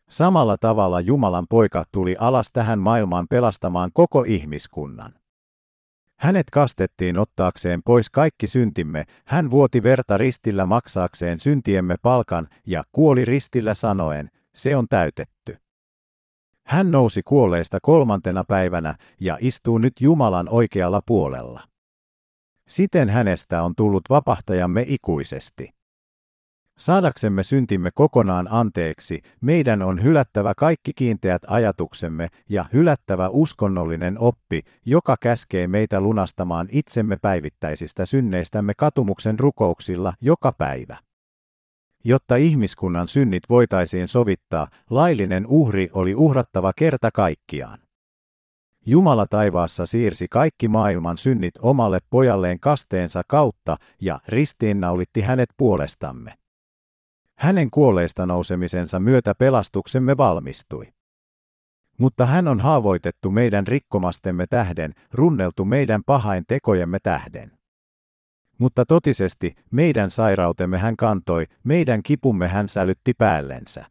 Samalla 0.10 0.58
tavalla 0.58 1.02
Jumalan 1.02 1.46
poika 1.50 1.84
tuli 1.92 2.16
alas 2.20 2.50
tähän 2.54 2.80
maailmaan 2.80 3.28
pelastamaan 3.30 3.92
koko 3.94 4.24
ihmiskunnan. 4.28 5.14
Hänet 6.20 6.50
kastettiin 6.50 7.18
ottaakseen 7.18 7.84
pois 7.84 8.10
kaikki 8.10 8.48
syntimme, 8.48 9.06
hän 9.26 9.52
vuoti 9.52 9.84
verta 9.84 10.18
ristillä 10.18 10.66
maksaakseen 10.66 11.40
syntiemme 11.40 11.96
palkan 12.02 12.48
ja 12.66 12.84
kuoli 12.92 13.26
ristillä 13.26 13.74
sanoen, 13.74 14.30
se 14.56 14.76
on 14.76 14.88
täytetty. 14.90 15.67
Hän 16.68 16.92
nousi 16.92 17.22
kuolleista 17.24 17.80
kolmantena 17.82 18.44
päivänä 18.44 18.96
ja 19.20 19.38
istuu 19.42 19.78
nyt 19.78 19.94
Jumalan 20.02 20.50
oikealla 20.50 21.02
puolella. 21.06 21.62
Siten 22.68 23.10
hänestä 23.10 23.64
on 23.64 23.74
tullut 23.76 24.04
vapahtajamme 24.10 24.86
ikuisesti. 24.88 25.70
Saadaksemme 26.78 27.44
syntimme 27.44 27.90
kokonaan 27.94 28.48
anteeksi, 28.52 29.22
meidän 29.42 29.82
on 29.82 30.04
hylättävä 30.04 30.54
kaikki 30.58 30.92
kiinteät 30.96 31.42
ajatuksemme 31.48 32.28
ja 32.50 32.66
hylättävä 32.74 33.30
uskonnollinen 33.30 34.20
oppi, 34.20 34.62
joka 34.86 35.18
käskee 35.22 35.68
meitä 35.68 36.02
lunastamaan 36.02 36.68
itsemme 36.72 37.18
päivittäisistä 37.22 38.06
synneistämme 38.06 38.74
katumuksen 38.78 39.40
rukouksilla 39.40 40.14
joka 40.22 40.52
päivä. 40.52 41.07
Jotta 42.08 42.36
ihmiskunnan 42.36 43.08
synnit 43.08 43.44
voitaisiin 43.50 44.08
sovittaa, 44.08 44.68
laillinen 44.90 45.48
uhri 45.48 45.90
oli 45.94 46.16
uhrattava 46.16 46.74
kerta 46.76 47.10
kaikkiaan. 47.14 47.80
Jumala 48.86 49.26
taivaassa 49.30 49.86
siirsi 49.86 50.28
kaikki 50.30 50.68
maailman 50.68 51.18
synnit 51.18 51.54
omalle 51.62 52.00
pojalleen 52.10 52.60
kasteensa 52.60 53.22
kautta 53.28 53.78
ja 54.02 54.20
ristiinnaulitti 54.28 55.22
hänet 55.22 55.50
puolestamme. 55.58 56.34
Hänen 57.36 57.72
kuolleista 57.72 58.26
nousemisensa 58.26 59.00
myötä 59.00 59.36
pelastuksemme 59.36 60.18
valmistui. 60.18 60.94
Mutta 61.98 62.26
hän 62.26 62.48
on 62.48 62.60
haavoitettu 62.60 63.32
meidän 63.32 63.68
rikkomastemme 63.68 64.48
tähden, 64.50 64.94
runneltu 65.14 65.66
meidän 65.66 66.04
pahain 66.06 66.44
tekojemme 66.48 67.00
tähden. 67.04 67.57
Mutta 68.58 68.86
totisesti, 68.86 69.54
meidän 69.72 70.10
sairautemme 70.10 70.78
hän 70.78 70.98
kantoi, 70.98 71.46
meidän 71.64 72.04
kipumme 72.04 72.48
hän 72.48 72.68
sälytti 72.68 73.14
päällensä. 73.14 73.86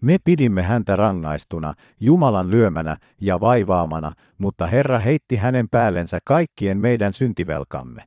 Me 0.00 0.16
pidimme 0.24 0.62
häntä 0.62 0.96
rangaistuna, 0.96 1.74
Jumalan 2.00 2.50
lyömänä 2.50 2.96
ja 3.20 3.40
vaivaamana, 3.40 4.12
mutta 4.38 4.66
Herra 4.66 4.98
heitti 4.98 5.36
hänen 5.36 5.68
päällensä 5.68 6.18
kaikkien 6.24 6.78
meidän 6.78 7.12
syntivelkamme. 7.12 8.02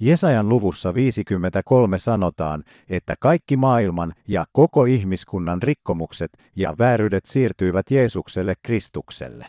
Jesajan 0.00 0.48
luvussa 0.48 0.94
53 0.94 1.98
sanotaan, 1.98 2.64
että 2.88 3.14
kaikki 3.20 3.56
maailman 3.56 4.14
ja 4.28 4.46
koko 4.52 4.84
ihmiskunnan 4.84 5.62
rikkomukset 5.62 6.30
ja 6.56 6.74
vääryydet 6.78 7.26
siirtyivät 7.26 7.90
Jeesukselle 7.90 8.54
Kristukselle. 8.62 9.46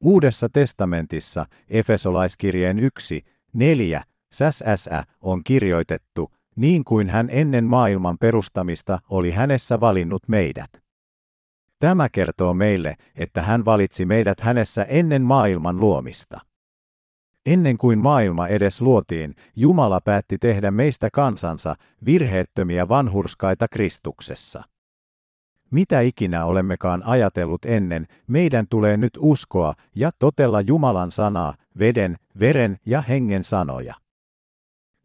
Uudessa 0.00 0.48
testamentissa 0.52 1.46
Efesolaiskirjeen 1.68 2.78
1, 2.78 3.24
4, 3.58 4.02
SSä 4.32 5.04
on 5.20 5.44
kirjoitettu, 5.44 6.32
niin 6.56 6.84
kuin 6.84 7.08
hän 7.08 7.28
ennen 7.30 7.64
maailman 7.64 8.18
perustamista 8.18 8.98
oli 9.10 9.30
hänessä 9.30 9.80
valinnut 9.80 10.22
meidät. 10.28 10.70
Tämä 11.78 12.08
kertoo 12.08 12.54
meille, 12.54 12.94
että 13.16 13.42
hän 13.42 13.64
valitsi 13.64 14.06
meidät 14.06 14.40
hänessä 14.40 14.82
ennen 14.82 15.22
maailman 15.22 15.80
luomista. 15.80 16.40
Ennen 17.46 17.78
kuin 17.78 17.98
maailma 17.98 18.48
edes 18.48 18.80
luotiin, 18.80 19.34
Jumala 19.56 20.00
päätti 20.00 20.38
tehdä 20.38 20.70
meistä 20.70 21.08
kansansa 21.12 21.76
virheettömiä 22.04 22.88
vanhurskaita 22.88 23.66
Kristuksessa. 23.70 24.62
Mitä 25.70 26.00
ikinä 26.00 26.44
olemmekaan 26.44 27.02
ajatellut 27.02 27.64
ennen, 27.64 28.06
meidän 28.26 28.66
tulee 28.70 28.96
nyt 28.96 29.18
uskoa 29.18 29.74
ja 29.94 30.10
totella 30.18 30.60
Jumalan 30.60 31.10
sanaa, 31.10 31.54
veden, 31.78 32.16
veren 32.40 32.78
ja 32.86 33.00
hengen 33.00 33.44
sanoja. 33.44 33.94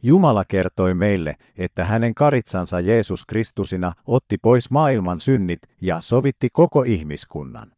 Jumala 0.03 0.45
kertoi 0.47 0.93
meille, 0.93 1.36
että 1.57 1.86
hänen 1.86 2.16
karitsansa 2.16 2.80
Jeesus 2.80 3.26
Kristusina 3.26 3.93
otti 4.05 4.38
pois 4.38 4.72
maailman 4.72 5.20
synnit 5.20 5.59
ja 5.82 6.01
sovitti 6.01 6.49
koko 6.53 6.84
ihmiskunnan. 6.84 7.72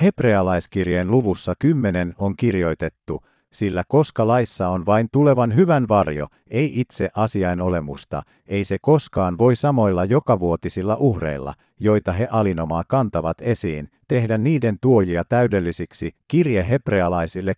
Hebrealaiskirjeen 0.00 1.10
luvussa 1.10 1.54
10 1.58 2.14
on 2.18 2.36
kirjoitettu, 2.36 3.22
sillä 3.54 3.84
koska 3.88 4.26
laissa 4.26 4.68
on 4.68 4.86
vain 4.86 5.08
tulevan 5.12 5.54
hyvän 5.54 5.88
varjo, 5.88 6.26
ei 6.50 6.80
itse 6.80 7.10
asiain 7.14 7.60
olemusta, 7.60 8.22
ei 8.46 8.64
se 8.64 8.78
koskaan 8.82 9.38
voi 9.38 9.56
samoilla 9.56 10.04
jokavuotisilla 10.04 10.96
uhreilla, 11.00 11.54
joita 11.80 12.12
he 12.12 12.28
alinomaa 12.30 12.84
kantavat 12.88 13.36
esiin, 13.40 13.88
tehdä 14.08 14.38
niiden 14.38 14.78
tuojia 14.80 15.24
täydellisiksi, 15.24 16.10
kirje 16.28 16.66
hebrealaisille 16.68 17.54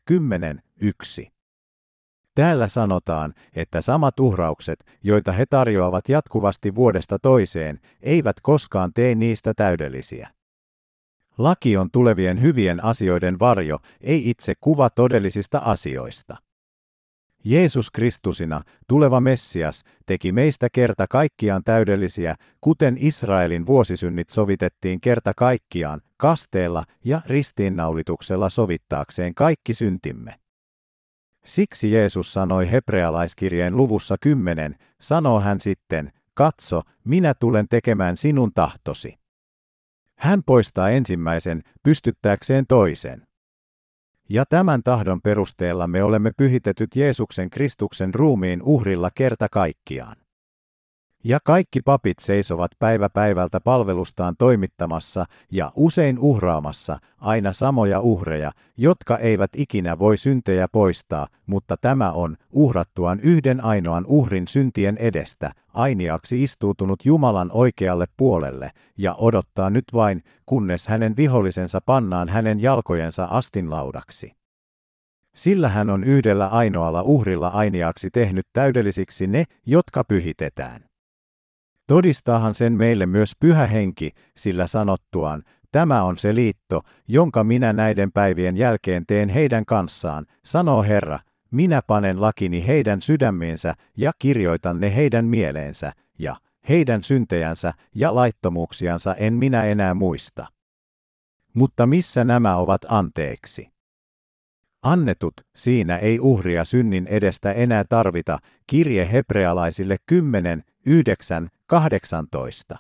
10.1. 1.24 1.30
Täällä 2.34 2.66
sanotaan, 2.66 3.34
että 3.54 3.80
samat 3.80 4.20
uhraukset, 4.20 4.84
joita 5.02 5.32
he 5.32 5.46
tarjoavat 5.46 6.08
jatkuvasti 6.08 6.74
vuodesta 6.74 7.18
toiseen, 7.18 7.80
eivät 8.02 8.36
koskaan 8.42 8.92
tee 8.94 9.14
niistä 9.14 9.54
täydellisiä. 9.54 10.35
Laki 11.38 11.76
on 11.76 11.90
tulevien 11.90 12.42
hyvien 12.42 12.84
asioiden 12.84 13.38
varjo, 13.38 13.78
ei 14.00 14.30
itse 14.30 14.54
kuva 14.60 14.90
todellisista 14.90 15.58
asioista. 15.58 16.36
Jeesus 17.44 17.90
Kristusina, 17.90 18.62
tuleva 18.88 19.20
Messias, 19.20 19.82
teki 20.06 20.32
meistä 20.32 20.68
kerta 20.72 21.06
kaikkiaan 21.10 21.64
täydellisiä, 21.64 22.34
kuten 22.60 22.96
Israelin 23.00 23.66
vuosisynnit 23.66 24.30
sovitettiin 24.30 25.00
kerta 25.00 25.32
kaikkiaan, 25.36 26.00
kasteella 26.16 26.84
ja 27.04 27.20
ristiinnaulituksella 27.26 28.48
sovittaakseen 28.48 29.34
kaikki 29.34 29.74
syntimme. 29.74 30.34
Siksi 31.44 31.92
Jeesus 31.92 32.32
sanoi 32.32 32.70
hebrealaiskirjeen 32.70 33.76
luvussa 33.76 34.16
10, 34.20 34.76
sanoo 35.00 35.40
hän 35.40 35.60
sitten, 35.60 36.12
katso, 36.34 36.82
minä 37.04 37.34
tulen 37.34 37.66
tekemään 37.68 38.16
sinun 38.16 38.52
tahtosi. 38.54 39.25
Hän 40.18 40.42
poistaa 40.42 40.90
ensimmäisen, 40.90 41.62
pystyttääkseen 41.82 42.64
toisen. 42.68 43.26
Ja 44.28 44.44
tämän 44.50 44.82
tahdon 44.82 45.20
perusteella 45.22 45.86
me 45.86 46.02
olemme 46.02 46.30
pyhitetyt 46.36 46.96
Jeesuksen 46.96 47.50
Kristuksen 47.50 48.14
ruumiin 48.14 48.62
uhrilla 48.62 49.10
kerta 49.14 49.48
kaikkiaan. 49.48 50.16
Ja 51.24 51.38
kaikki 51.44 51.80
papit 51.80 52.18
seisovat 52.18 52.70
päivä 52.78 53.08
päivältä 53.08 53.60
palvelustaan 53.60 54.34
toimittamassa 54.38 55.24
ja 55.52 55.72
usein 55.74 56.18
uhraamassa 56.18 56.98
aina 57.18 57.52
samoja 57.52 58.00
uhreja, 58.00 58.52
jotka 58.76 59.18
eivät 59.18 59.50
ikinä 59.56 59.98
voi 59.98 60.16
syntejä 60.16 60.68
poistaa, 60.68 61.26
mutta 61.46 61.76
tämä 61.80 62.12
on, 62.12 62.36
uhrattuaan 62.52 63.20
yhden 63.20 63.64
ainoan 63.64 64.06
uhrin 64.06 64.48
syntien 64.48 64.96
edestä, 64.96 65.52
ainiaksi 65.74 66.42
istuutunut 66.42 67.04
Jumalan 67.04 67.50
oikealle 67.52 68.06
puolelle, 68.16 68.70
ja 68.98 69.14
odottaa 69.14 69.70
nyt 69.70 69.84
vain, 69.92 70.22
kunnes 70.46 70.88
hänen 70.88 71.16
vihollisensa 71.16 71.80
pannaan 71.80 72.28
hänen 72.28 72.60
jalkojensa 72.60 73.24
astinlaudaksi. 73.24 74.32
Sillä 75.34 75.68
hän 75.68 75.90
on 75.90 76.04
yhdellä 76.04 76.48
ainoalla 76.48 77.02
uhrilla 77.02 77.48
ainiaksi 77.48 78.10
tehnyt 78.10 78.46
täydellisiksi 78.52 79.26
ne, 79.26 79.44
jotka 79.66 80.04
pyhitetään. 80.04 80.84
Todistaahan 81.86 82.54
sen 82.54 82.72
meille 82.72 83.06
myös 83.06 83.32
pyhä 83.40 83.66
henki, 83.66 84.10
sillä 84.36 84.66
sanottuaan, 84.66 85.42
tämä 85.72 86.02
on 86.02 86.16
se 86.16 86.34
liitto, 86.34 86.82
jonka 87.08 87.44
minä 87.44 87.72
näiden 87.72 88.12
päivien 88.12 88.56
jälkeen 88.56 89.06
teen 89.06 89.28
heidän 89.28 89.64
kanssaan, 89.64 90.26
sanoo 90.44 90.82
Herra, 90.82 91.18
minä 91.50 91.82
panen 91.86 92.20
lakini 92.20 92.66
heidän 92.66 93.00
sydämiinsä 93.00 93.74
ja 93.96 94.12
kirjoitan 94.18 94.80
ne 94.80 94.96
heidän 94.96 95.24
mieleensä, 95.24 95.92
ja 96.18 96.36
heidän 96.68 97.02
syntejänsä 97.02 97.72
ja 97.94 98.14
laittomuuksiansa 98.14 99.14
en 99.14 99.32
minä 99.34 99.64
enää 99.64 99.94
muista. 99.94 100.46
Mutta 101.54 101.86
missä 101.86 102.24
nämä 102.24 102.56
ovat 102.56 102.80
anteeksi? 102.88 103.68
Annetut, 104.82 105.34
siinä 105.56 105.96
ei 105.96 106.20
uhria 106.20 106.64
synnin 106.64 107.06
edestä 107.06 107.52
enää 107.52 107.84
tarvita, 107.84 108.38
kirje 108.66 109.08
hebrealaisille 109.12 109.96
10, 110.06 110.62
9, 110.86 111.48
18. 111.66 112.78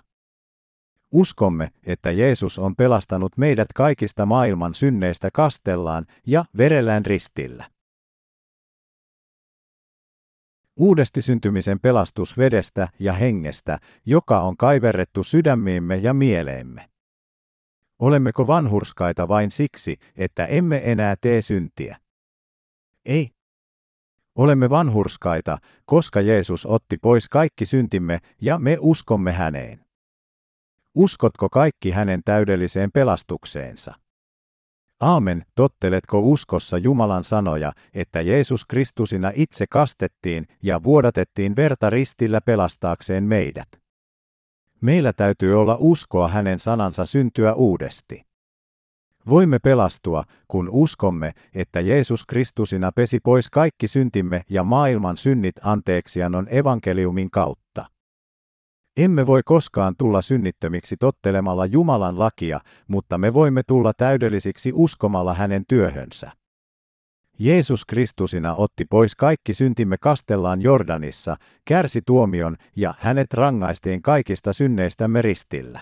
Uskomme, 1.12 1.70
että 1.86 2.10
Jeesus 2.10 2.58
on 2.58 2.76
pelastanut 2.76 3.36
meidät 3.36 3.68
kaikista 3.74 4.26
maailman 4.26 4.74
synneistä 4.74 5.30
kastellaan 5.32 6.06
ja 6.26 6.44
verellään 6.56 7.06
ristillä. 7.06 7.70
Uudesti 10.76 11.22
syntymisen 11.22 11.80
pelastus 11.80 12.38
vedestä 12.38 12.88
ja 12.98 13.12
hengestä, 13.12 13.78
joka 14.06 14.40
on 14.40 14.56
kaiverrettu 14.56 15.22
sydämiimme 15.22 15.96
ja 15.96 16.14
mieleemme. 16.14 16.88
Olemmeko 17.98 18.46
vanhurskaita 18.46 19.28
vain 19.28 19.50
siksi, 19.50 19.96
että 20.16 20.46
emme 20.46 20.80
enää 20.84 21.16
tee 21.20 21.42
syntiä? 21.42 22.00
Ei. 23.04 23.35
Olemme 24.36 24.70
vanhurskaita, 24.70 25.58
koska 25.84 26.20
Jeesus 26.20 26.66
otti 26.66 26.96
pois 27.02 27.28
kaikki 27.28 27.64
syntimme 27.64 28.18
ja 28.42 28.58
me 28.58 28.76
uskomme 28.80 29.32
häneen. 29.32 29.84
Uskotko 30.94 31.48
kaikki 31.48 31.90
hänen 31.90 32.20
täydelliseen 32.24 32.92
pelastukseensa? 32.92 33.94
Aamen, 35.00 35.44
totteletko 35.54 36.20
uskossa 36.20 36.78
Jumalan 36.78 37.24
sanoja, 37.24 37.72
että 37.94 38.20
Jeesus 38.20 38.64
Kristusina 38.64 39.32
itse 39.34 39.66
kastettiin 39.70 40.46
ja 40.62 40.82
vuodatettiin 40.82 41.56
verta 41.56 41.90
ristillä 41.90 42.40
pelastaakseen 42.40 43.24
meidät? 43.24 43.68
Meillä 44.80 45.12
täytyy 45.12 45.60
olla 45.60 45.76
uskoa 45.80 46.28
hänen 46.28 46.58
sanansa 46.58 47.04
syntyä 47.04 47.54
uudesti. 47.54 48.25
Voimme 49.28 49.58
pelastua, 49.58 50.24
kun 50.48 50.68
uskomme, 50.72 51.32
että 51.54 51.80
Jeesus 51.80 52.26
Kristusina 52.26 52.92
pesi 52.92 53.18
pois 53.20 53.50
kaikki 53.50 53.86
syntimme 53.86 54.42
ja 54.50 54.64
maailman 54.64 55.16
synnit 55.16 55.54
anteeksiannon 55.62 56.46
evankeliumin 56.50 57.30
kautta. 57.30 57.84
Emme 58.96 59.26
voi 59.26 59.42
koskaan 59.44 59.94
tulla 59.98 60.20
synnittömiksi 60.20 60.96
tottelemalla 60.96 61.66
Jumalan 61.66 62.18
lakia, 62.18 62.60
mutta 62.88 63.18
me 63.18 63.34
voimme 63.34 63.62
tulla 63.66 63.92
täydellisiksi 63.96 64.72
uskomalla 64.74 65.34
hänen 65.34 65.64
työhönsä. 65.68 66.32
Jeesus 67.38 67.84
Kristusina 67.84 68.54
otti 68.54 68.84
pois 68.84 69.14
kaikki 69.14 69.52
syntimme 69.52 69.96
kastellaan 70.00 70.62
Jordanissa, 70.62 71.36
kärsi 71.64 72.02
tuomion 72.06 72.56
ja 72.76 72.94
hänet 72.98 73.34
rangaistiin 73.34 74.02
kaikista 74.02 74.52
synneistämme 74.52 75.22
ristillä. 75.22 75.80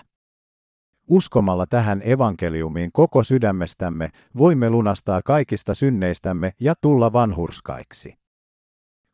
Uskomalla 1.07 1.65
tähän 1.65 2.01
evankeliumiin 2.05 2.91
koko 2.93 3.23
sydämestämme 3.23 4.09
voimme 4.37 4.69
lunastaa 4.69 5.21
kaikista 5.25 5.73
synneistämme 5.73 6.53
ja 6.59 6.73
tulla 6.81 7.13
vanhurskaiksi. 7.13 8.17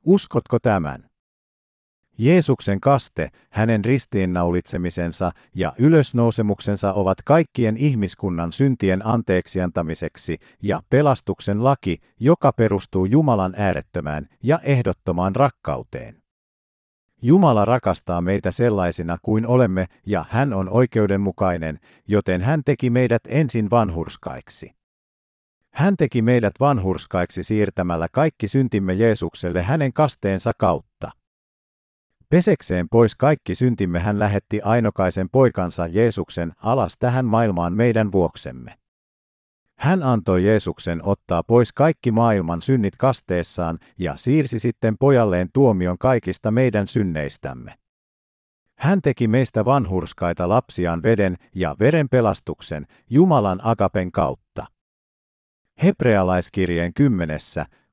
Uskotko 0.05 0.59
tämän? 0.59 1.09
Jeesuksen 2.17 2.79
kaste, 2.79 3.29
hänen 3.49 3.85
ristiinnaulitsemisensa 3.85 5.31
ja 5.55 5.73
ylösnousemuksensa 5.77 6.93
ovat 6.93 7.17
kaikkien 7.25 7.77
ihmiskunnan 7.77 8.51
syntien 8.51 9.05
anteeksiantamiseksi 9.05 10.37
ja 10.63 10.81
pelastuksen 10.89 11.63
laki, 11.63 11.97
joka 12.19 12.53
perustuu 12.53 13.05
Jumalan 13.05 13.53
äärettömään 13.57 14.27
ja 14.43 14.59
ehdottomaan 14.63 15.35
rakkauteen. 15.35 16.20
Jumala 17.23 17.65
rakastaa 17.65 18.21
meitä 18.21 18.51
sellaisina 18.51 19.17
kuin 19.21 19.47
olemme 19.47 19.85
ja 20.05 20.25
hän 20.29 20.53
on 20.53 20.69
oikeudenmukainen, 20.69 21.79
joten 22.07 22.41
hän 22.41 22.61
teki 22.65 22.89
meidät 22.89 23.21
ensin 23.27 23.69
vanhurskaiksi. 23.69 24.71
Hän 25.73 25.97
teki 25.97 26.21
meidät 26.21 26.53
vanhurskaiksi 26.59 27.43
siirtämällä 27.43 28.07
kaikki 28.11 28.47
syntimme 28.47 28.93
Jeesukselle 28.93 29.61
hänen 29.61 29.93
kasteensa 29.93 30.51
kautta. 30.57 31.11
Pesekseen 32.29 32.89
pois 32.89 33.15
kaikki 33.15 33.55
syntimme 33.55 33.99
hän 33.99 34.19
lähetti 34.19 34.61
ainokaisen 34.61 35.29
poikansa 35.31 35.87
Jeesuksen 35.87 36.53
alas 36.57 36.97
tähän 36.99 37.25
maailmaan 37.25 37.73
meidän 37.73 38.11
vuoksemme. 38.11 38.77
Hän 39.81 40.03
antoi 40.03 40.45
Jeesuksen 40.45 40.99
ottaa 41.03 41.43
pois 41.43 41.73
kaikki 41.73 42.11
maailman 42.11 42.61
synnit 42.61 42.95
kasteessaan 42.97 43.79
ja 43.99 44.15
siirsi 44.15 44.59
sitten 44.59 44.97
pojalleen 44.97 45.49
tuomion 45.53 45.97
kaikista 45.97 46.51
meidän 46.51 46.87
synneistämme. 46.87 47.73
Hän 48.77 49.01
teki 49.01 49.27
meistä 49.27 49.65
vanhurskaita 49.65 50.49
lapsiaan 50.49 51.03
veden 51.03 51.35
ja 51.55 51.75
veren 51.79 52.09
pelastuksen 52.09 52.87
Jumalan 53.09 53.59
agapen 53.63 54.11
kautta. 54.11 54.65
Hebrealaiskirjeen 55.83 56.93
10. 56.93 57.39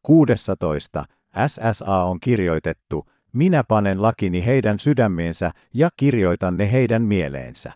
16. 0.02 1.04
SSA 1.46 2.04
on 2.04 2.20
kirjoitettu, 2.20 3.10
minä 3.32 3.64
panen 3.64 4.02
lakini 4.02 4.46
heidän 4.46 4.78
sydämiensä 4.78 5.50
ja 5.74 5.90
kirjoitan 5.96 6.56
ne 6.56 6.72
heidän 6.72 7.02
mieleensä. 7.02 7.72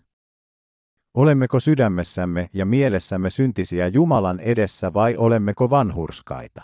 Olemmeko 1.13 1.59
sydämessämme 1.59 2.49
ja 2.53 2.65
mielessämme 2.65 3.29
syntisiä 3.29 3.87
Jumalan 3.87 4.39
edessä 4.39 4.93
vai 4.93 5.15
olemmeko 5.17 5.69
vanhurskaita? 5.69 6.61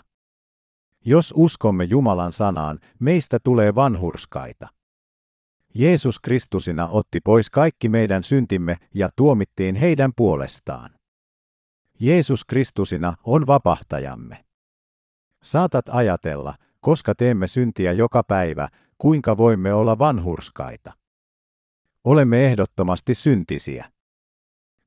Jos 1.04 1.34
uskomme 1.36 1.84
Jumalan 1.84 2.32
sanaan, 2.32 2.78
meistä 2.98 3.38
tulee 3.44 3.74
vanhurskaita. 3.74 4.68
Jeesus 5.74 6.20
Kristusina 6.20 6.88
otti 6.88 7.20
pois 7.20 7.50
kaikki 7.50 7.88
meidän 7.88 8.22
syntimme 8.22 8.76
ja 8.94 9.08
tuomittiin 9.16 9.74
heidän 9.74 10.12
puolestaan. 10.16 10.90
Jeesus 12.00 12.44
Kristusina 12.44 13.14
on 13.24 13.46
vapahtajamme. 13.46 14.44
Saatat 15.42 15.84
ajatella, 15.88 16.54
koska 16.80 17.14
teemme 17.14 17.46
syntiä 17.46 17.92
joka 17.92 18.22
päivä, 18.22 18.68
kuinka 18.98 19.36
voimme 19.36 19.74
olla 19.74 19.98
vanhurskaita? 19.98 20.92
Olemme 22.04 22.46
ehdottomasti 22.46 23.14
syntisiä. 23.14 23.90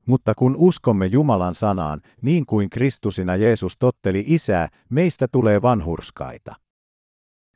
Mutta 0.06 0.34
kun 0.34 0.56
uskomme 0.56 1.06
Jumalan 1.06 1.54
sanaan, 1.54 2.00
niin 2.22 2.46
kuin 2.46 2.70
Kristusina 2.70 3.36
Jeesus 3.36 3.76
totteli 3.78 4.24
isää, 4.26 4.68
meistä 4.88 5.28
tulee 5.32 5.62
vanhurskaita. 5.62 6.54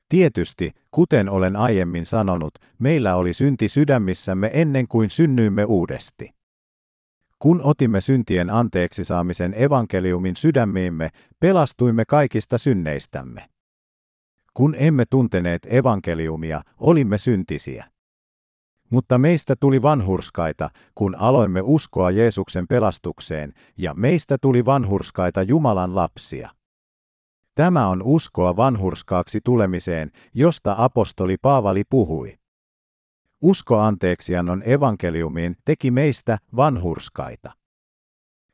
Tietysti, 0.09 0.71
kuten 0.91 1.29
olen 1.29 1.57
aiemmin 1.57 2.07
sanonut, 2.07 2.55
meillä 2.79 3.17
oli 3.17 3.33
synti 3.33 3.69
sydämissämme 3.69 4.51
ennen 4.53 4.89
kuin 4.89 5.11
synnyimme 5.11 5.65
uudesti. 5.65 6.31
Kun 7.39 7.61
otimme 7.65 8.01
syntien 8.01 8.51
anteeksi 8.51 9.05
saamisen 9.05 9.55
evankeliumin 9.57 10.37
sydämiimme, 10.37 11.09
pelastuimme 11.41 12.05
kaikista 12.09 12.59
synneistämme. 12.59 13.49
Kun 14.55 14.75
emme 14.79 15.05
tunteneet 15.11 15.67
evankeliumia, 15.71 16.63
olimme 16.79 17.19
syntisiä. 17.19 17.85
Mutta 18.91 19.19
meistä 19.19 19.55
tuli 19.61 19.83
vanhurskaita, 19.83 20.71
kun 20.95 21.15
aloimme 21.19 21.61
uskoa 21.65 22.11
Jeesuksen 22.11 22.69
pelastukseen, 22.69 23.53
ja 23.79 23.95
meistä 23.95 24.37
tuli 24.41 24.65
vanhurskaita 24.65 25.43
Jumalan 25.43 25.95
lapsia. 25.95 26.51
Tämä 27.55 27.89
on 27.89 28.03
uskoa 28.03 28.57
vanhurskaaksi 28.57 29.41
tulemiseen, 29.45 30.11
josta 30.35 30.75
apostoli 30.79 31.37
Paavali 31.43 31.83
puhui. 31.91 32.39
Usko 33.43 33.79
anteeksiannon 33.79 34.63
evankeliumiin 34.67 35.57
teki 35.65 35.91
meistä 35.91 36.39
vanhurskaita 36.57 37.59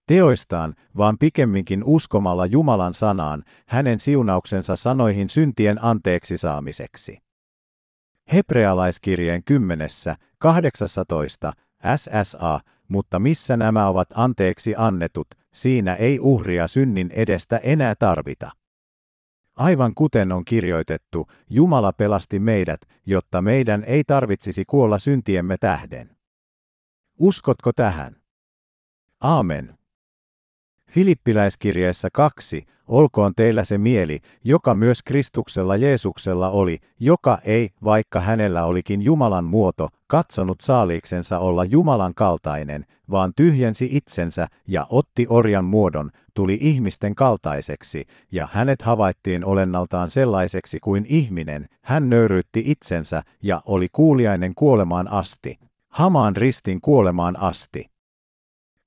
teoistaan, 0.07 0.75
vaan 0.97 1.19
pikemminkin 1.19 1.85
uskomalla 1.85 2.47
Jumalan 2.47 2.95
sanaan, 2.95 3.45
hänen 3.69 4.01
siunauksensa 4.01 4.77
sanoihin 4.77 5.29
syntien 5.29 5.85
anteeksi 5.85 6.37
saamiseksi. 6.37 7.24
Hebrealaiskirjeen 8.33 9.45
10. 9.45 9.89
18. 10.39 11.53
SSA, 11.97 12.61
mutta 12.89 13.19
missä 13.19 13.57
nämä 13.57 13.89
ovat 13.89 14.09
anteeksi 14.15 14.75
annetut, 14.79 15.27
siinä 15.53 15.95
ei 15.95 16.19
uhria 16.21 16.67
synnin 16.67 17.11
edestä 17.11 17.57
enää 17.57 17.95
tarvita. 17.95 18.51
Aivan 19.57 19.95
kuten 19.95 20.33
on 20.33 20.45
kirjoitettu, 20.45 21.27
Jumala 21.51 21.93
pelasti 21.93 22.39
meidät, 22.39 22.81
jotta 23.07 23.43
meidän 23.43 23.85
ei 23.85 24.05
tarvitsisi 24.05 24.65
kuolla 24.65 24.99
syntiemme 24.99 25.57
tähden. 25.61 26.17
Uskotko 27.19 27.73
tähän? 27.73 28.17
Aamen. 29.21 29.79
Filippiläiskirjeessä 30.95 32.09
2, 32.13 32.67
olkoon 32.89 33.33
teillä 33.35 33.65
se 33.65 33.79
mieli, 33.79 34.21
joka 34.45 34.75
myös 34.75 35.03
Kristuksella 35.03 35.77
Jeesuksella 35.77 36.51
oli, 36.51 36.79
joka 37.01 37.39
ei, 37.45 37.71
vaikka 37.85 38.21
hänellä 38.21 38.65
olikin 38.65 39.03
Jumalan 39.03 39.45
muoto, 39.45 39.89
katsonut 40.07 40.61
saaliiksensa 40.61 41.39
olla 41.39 41.65
Jumalan 41.65 42.15
kaltainen, 42.15 42.87
vaan 43.11 43.33
tyhjensi 43.37 43.89
itsensä 43.93 44.47
ja 44.69 44.87
otti 44.91 45.27
orjan 45.29 45.65
muodon, 45.65 46.11
tuli 46.35 46.59
ihmisten 46.61 47.15
kaltaiseksi, 47.15 48.05
ja 48.33 48.49
hänet 48.53 48.83
havaittiin 48.83 49.45
olennaltaan 49.45 50.11
sellaiseksi 50.11 50.81
kuin 50.81 51.07
ihminen, 51.09 51.69
hän 51.83 52.11
nöyryytti 52.11 52.63
itsensä 52.67 53.23
ja 53.43 53.63
oli 53.67 53.89
kuuliainen 53.93 54.55
kuolemaan 54.55 55.09
asti. 55.09 55.59
Hamaan 55.89 56.37
ristin 56.37 56.81
kuolemaan 56.81 57.41
asti. 57.41 57.94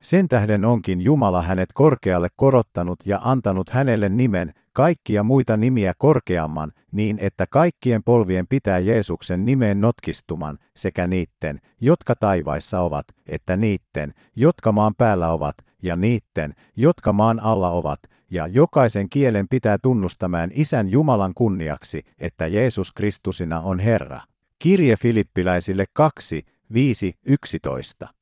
Sen 0.02 0.28
tähden 0.28 0.66
onkin 0.66 1.02
Jumala 1.02 1.42
hänet 1.42 1.70
korkealle 1.74 2.28
korottanut 2.36 3.00
ja 3.06 3.20
antanut 3.24 3.70
hänelle 3.70 4.10
nimen, 4.10 4.54
kaikkia 4.74 5.24
muita 5.24 5.58
nimiä 5.58 5.94
korkeamman, 5.98 6.72
niin 6.92 7.18
että 7.22 7.46
kaikkien 7.50 8.04
polvien 8.04 8.48
pitää 8.48 8.80
Jeesuksen 8.80 9.46
nimeen 9.46 9.82
notkistuman, 9.82 10.58
sekä 10.76 11.08
niitten, 11.08 11.62
jotka 11.82 12.16
taivaissa 12.16 12.82
ovat, 12.82 13.06
että 13.26 13.58
niitten, 13.58 14.14
jotka 14.36 14.72
maan 14.72 14.96
päällä 14.98 15.30
ovat, 15.32 15.56
ja 15.84 15.96
niitten, 15.96 16.54
jotka 16.76 17.14
maan 17.14 17.40
alla 17.40 17.70
ovat, 17.70 18.00
ja 18.32 18.48
jokaisen 18.48 19.10
kielen 19.10 19.48
pitää 19.50 19.78
tunnustamaan 19.78 20.52
Isän 20.54 20.90
Jumalan 20.90 21.34
kunniaksi, 21.34 22.04
että 22.20 22.48
Jeesus 22.48 22.92
Kristusina 22.92 23.62
on 23.62 23.80
Herra. 23.80 24.22
Kirje 24.60 24.96
Filippiläisille 24.96 25.86
2, 25.94 26.46
5, 26.74 27.14
11. 27.26 28.17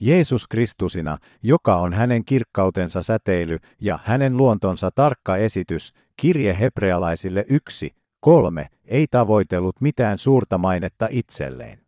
Jeesus 0.00 0.48
Kristusina, 0.48 1.18
joka 1.42 1.76
on 1.76 1.92
hänen 1.92 2.24
kirkkautensa 2.24 3.02
säteily 3.02 3.58
ja 3.80 3.98
hänen 4.04 4.36
luontonsa 4.36 4.90
tarkka 4.94 5.36
esitys, 5.36 5.92
kirje 6.16 6.56
hebrealaisille 6.60 7.44
1, 7.48 7.90
3, 8.20 8.66
ei 8.84 9.06
tavoitellut 9.10 9.80
mitään 9.80 10.18
suurta 10.18 10.58
mainetta 10.58 11.08
itselleen. 11.10 11.78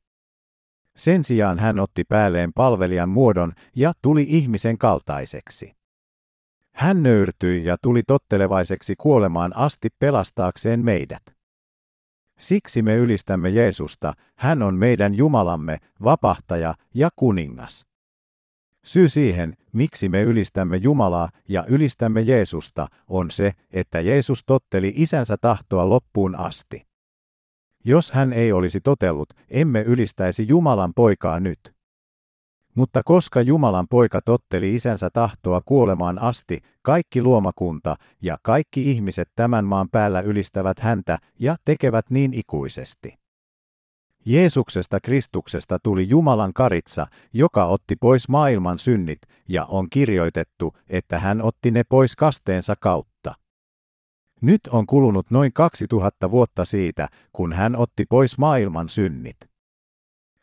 Sen 0.96 1.24
sijaan 1.24 1.58
hän 1.58 1.78
otti 1.78 2.04
päälleen 2.04 2.52
palvelijan 2.52 3.08
muodon 3.08 3.52
ja 3.76 3.92
tuli 4.02 4.26
ihmisen 4.28 4.78
kaltaiseksi. 4.78 5.76
Hän 6.74 7.02
nöyrtyi 7.02 7.64
ja 7.64 7.76
tuli 7.82 8.02
tottelevaiseksi 8.06 8.94
kuolemaan 8.98 9.56
asti 9.56 9.88
pelastaakseen 9.98 10.84
meidät. 10.84 11.22
Siksi 12.38 12.82
me 12.82 12.96
ylistämme 12.96 13.50
Jeesusta, 13.50 14.12
hän 14.36 14.62
on 14.62 14.74
meidän 14.74 15.14
Jumalamme, 15.14 15.78
vapahtaja 16.04 16.74
ja 16.94 17.08
kuningas. 17.16 17.86
Syy 18.88 19.08
siihen, 19.08 19.54
miksi 19.72 20.08
me 20.08 20.22
ylistämme 20.22 20.76
Jumalaa 20.76 21.28
ja 21.48 21.64
ylistämme 21.68 22.20
Jeesusta, 22.20 22.86
on 23.08 23.30
se, 23.30 23.52
että 23.70 24.00
Jeesus 24.00 24.42
totteli 24.46 24.92
isänsä 24.96 25.36
tahtoa 25.40 25.88
loppuun 25.88 26.36
asti. 26.36 26.86
Jos 27.84 28.12
hän 28.12 28.32
ei 28.32 28.52
olisi 28.52 28.80
totellut, 28.80 29.28
emme 29.50 29.82
ylistäisi 29.82 30.48
Jumalan 30.48 30.92
poikaa 30.94 31.40
nyt. 31.40 31.58
Mutta 32.74 33.02
koska 33.04 33.40
Jumalan 33.40 33.86
poika 33.90 34.20
totteli 34.24 34.74
isänsä 34.74 35.10
tahtoa 35.12 35.60
kuolemaan 35.64 36.18
asti, 36.18 36.60
kaikki 36.82 37.22
luomakunta 37.22 37.96
ja 38.22 38.38
kaikki 38.42 38.90
ihmiset 38.90 39.28
tämän 39.34 39.64
maan 39.64 39.88
päällä 39.92 40.20
ylistävät 40.20 40.78
häntä 40.78 41.18
ja 41.38 41.56
tekevät 41.64 42.10
niin 42.10 42.34
ikuisesti. 42.34 43.27
Jeesuksesta 44.28 45.00
Kristuksesta 45.00 45.78
tuli 45.78 46.08
Jumalan 46.08 46.52
karitsa, 46.52 47.06
joka 47.32 47.64
otti 47.64 47.96
pois 47.96 48.28
maailman 48.28 48.78
synnit, 48.78 49.18
ja 49.48 49.64
on 49.64 49.90
kirjoitettu, 49.90 50.76
että 50.88 51.18
hän 51.18 51.42
otti 51.42 51.70
ne 51.70 51.82
pois 51.88 52.16
kasteensa 52.16 52.74
kautta. 52.80 53.34
Nyt 54.40 54.60
on 54.70 54.86
kulunut 54.86 55.30
noin 55.30 55.52
2000 55.52 56.30
vuotta 56.30 56.64
siitä, 56.64 57.08
kun 57.32 57.52
hän 57.52 57.76
otti 57.76 58.04
pois 58.08 58.38
maailman 58.38 58.88
synnit. 58.88 59.36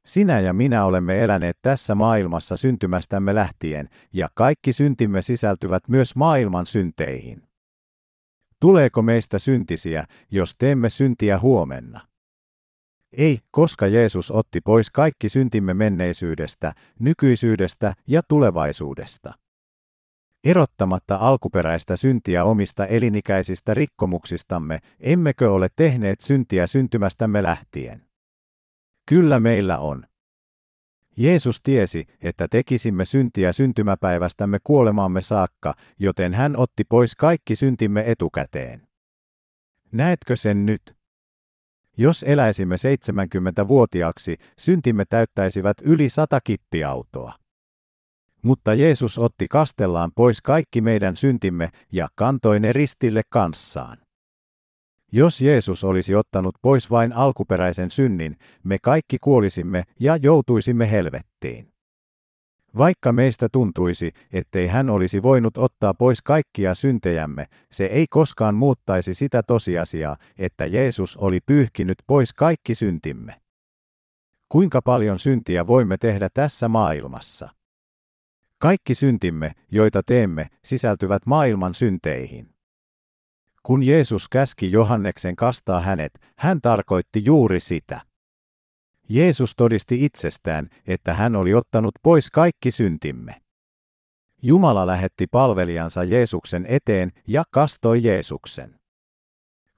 Sinä 0.06 0.40
ja 0.40 0.54
minä 0.54 0.86
olemme 0.86 1.24
eläneet 1.24 1.58
tässä 1.62 1.96
maailmassa 1.96 2.56
syntymästämme 2.56 3.36
lähtien, 3.36 3.90
ja 4.14 4.30
kaikki 4.34 4.74
syntimme 4.74 5.22
sisältyvät 5.22 5.84
myös 5.90 6.16
maailman 6.16 6.66
synteihin. 6.66 7.44
Tuleeko 8.60 9.02
meistä 9.02 9.40
syntisiä, 9.40 10.06
jos 10.32 10.56
teemme 10.58 10.90
syntiä 10.90 11.40
huomenna? 11.40 12.15
Ei, 13.18 13.40
koska 13.52 13.88
Jeesus 13.88 14.32
otti 14.32 14.62
pois 14.62 14.92
kaikki 14.92 15.30
syntimme 15.30 15.74
menneisyydestä, 15.74 16.74
nykyisyydestä 17.00 17.94
ja 18.08 18.22
tulevaisuudesta. 18.28 19.34
Erottamatta 20.44 21.16
alkuperäistä 21.16 21.96
syntiä 21.96 22.44
omista 22.44 22.86
elinikäisistä 22.86 23.74
rikkomuksistamme, 23.74 24.80
emmekö 25.00 25.52
ole 25.52 25.68
tehneet 25.76 26.22
syntiä 26.22 26.68
syntymästämme 26.68 27.44
lähtien? 27.44 28.06
Kyllä 29.10 29.40
meillä 29.40 29.78
on. 29.78 30.06
Jeesus 31.18 31.62
tiesi, 31.64 32.06
että 32.22 32.48
tekisimme 32.48 33.06
syntiä 33.06 33.52
syntymäpäivästämme 33.52 34.58
kuolemaamme 34.64 35.22
saakka, 35.22 35.74
joten 36.00 36.34
hän 36.34 36.58
otti 36.58 36.84
pois 36.84 37.16
kaikki 37.16 37.56
syntimme 37.56 38.04
etukäteen. 38.08 38.88
Näetkö 39.92 40.36
sen 40.36 40.66
nyt? 40.66 40.95
Jos 41.98 42.24
eläisimme 42.28 42.76
70-vuotiaaksi, 42.76 44.36
syntimme 44.58 45.04
täyttäisivät 45.10 45.78
yli 45.82 46.10
sata 46.10 46.40
kippiautoa. 46.44 47.34
Mutta 48.42 48.74
Jeesus 48.74 49.20
otti 49.20 49.48
kastellaan 49.50 50.12
pois 50.16 50.42
kaikki 50.42 50.82
meidän 50.82 51.16
syntimme 51.16 51.70
ja 51.92 52.08
kantoi 52.16 52.60
ne 52.60 52.74
ristille 52.74 53.22
kanssaan. 53.30 53.98
Jos 55.12 55.42
Jeesus 55.42 55.84
olisi 55.84 56.16
ottanut 56.16 56.56
pois 56.62 56.90
vain 56.90 57.14
alkuperäisen 57.14 57.90
synnin, 57.90 58.38
me 58.64 58.78
kaikki 58.82 59.18
kuolisimme 59.22 59.84
ja 60.00 60.16
joutuisimme 60.16 60.92
helvettiin. 60.92 61.75
Vaikka 62.78 63.12
meistä 63.12 63.50
tuntuisi, 63.52 64.12
ettei 64.34 64.68
hän 64.68 64.90
olisi 64.90 65.24
voinut 65.24 65.58
ottaa 65.58 65.94
pois 65.94 66.22
kaikkia 66.22 66.74
syntejämme, 66.74 67.46
se 67.72 67.86
ei 67.86 68.06
koskaan 68.10 68.56
muuttaisi 68.56 69.14
sitä 69.14 69.44
tosiasiaa, 69.44 70.18
että 70.38 70.66
Jeesus 70.66 71.18
oli 71.18 71.40
pyyhkinyt 71.46 71.98
pois 72.08 72.34
kaikki 72.34 72.76
syntimme. 72.76 73.42
Kuinka 74.50 74.82
paljon 74.82 75.20
syntiä 75.20 75.68
voimme 75.68 75.98
tehdä 75.98 76.30
tässä 76.34 76.68
maailmassa? 76.68 77.50
Kaikki 78.58 78.94
syntimme, 78.94 79.52
joita 79.72 80.04
teemme, 80.04 80.48
sisältyvät 80.64 81.26
maailman 81.26 81.74
synteihin. 81.74 82.50
Kun 83.64 83.84
Jeesus 83.84 84.30
käski 84.30 84.72
Johanneksen 84.72 85.36
kastaa 85.36 85.82
hänet, 85.82 86.12
hän 86.38 86.62
tarkoitti 86.62 87.26
juuri 87.26 87.60
sitä. 87.60 88.02
Jeesus 89.10 89.56
todisti 89.56 90.06
itsestään, 90.06 90.70
että 90.88 91.14
hän 91.14 91.36
oli 91.36 91.54
ottanut 91.54 91.92
pois 92.04 92.32
kaikki 92.32 92.72
syntimme. 92.72 93.42
Jumala 94.42 94.88
lähetti 94.88 95.28
palvelijansa 95.32 96.04
Jeesuksen 96.04 96.66
eteen 96.70 97.12
ja 97.28 97.44
kastoi 97.52 98.04
Jeesuksen. 98.04 98.80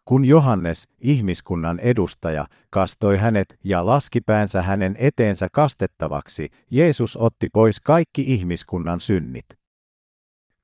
Kun 0.06 0.26
Johannes, 0.26 0.88
ihmiskunnan 1.02 1.80
edustaja, 1.80 2.46
kastoi 2.70 3.18
hänet 3.18 3.60
ja 3.64 3.86
laski 3.86 4.22
päänsä 4.22 4.62
hänen 4.62 4.96
eteensä 5.00 5.48
kastettavaksi, 5.52 6.50
Jeesus 6.72 7.18
otti 7.18 7.48
pois 7.54 7.80
kaikki 7.80 8.24
ihmiskunnan 8.28 9.00
synnit. 9.00 9.46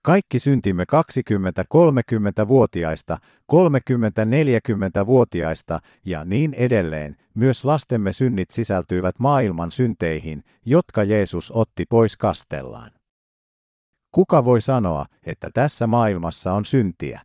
Kaikki 0.05 0.39
syntimme 0.39 0.83
20-30-vuotiaista, 0.83 3.17
30-40-vuotiaista 3.51 5.79
ja 6.05 6.25
niin 6.25 6.53
edelleen, 6.53 7.17
myös 7.33 7.65
lastemme 7.65 8.11
synnit 8.11 8.51
sisältyivät 8.51 9.19
maailman 9.19 9.71
synteihin, 9.71 10.43
jotka 10.65 11.03
Jeesus 11.03 11.51
otti 11.51 11.85
pois 11.89 12.17
kastellaan. 12.17 12.91
Kuka 14.11 14.45
voi 14.45 14.61
sanoa, 14.61 15.05
että 15.25 15.49
tässä 15.53 15.87
maailmassa 15.87 16.53
on 16.53 16.65
syntiä? 16.65 17.21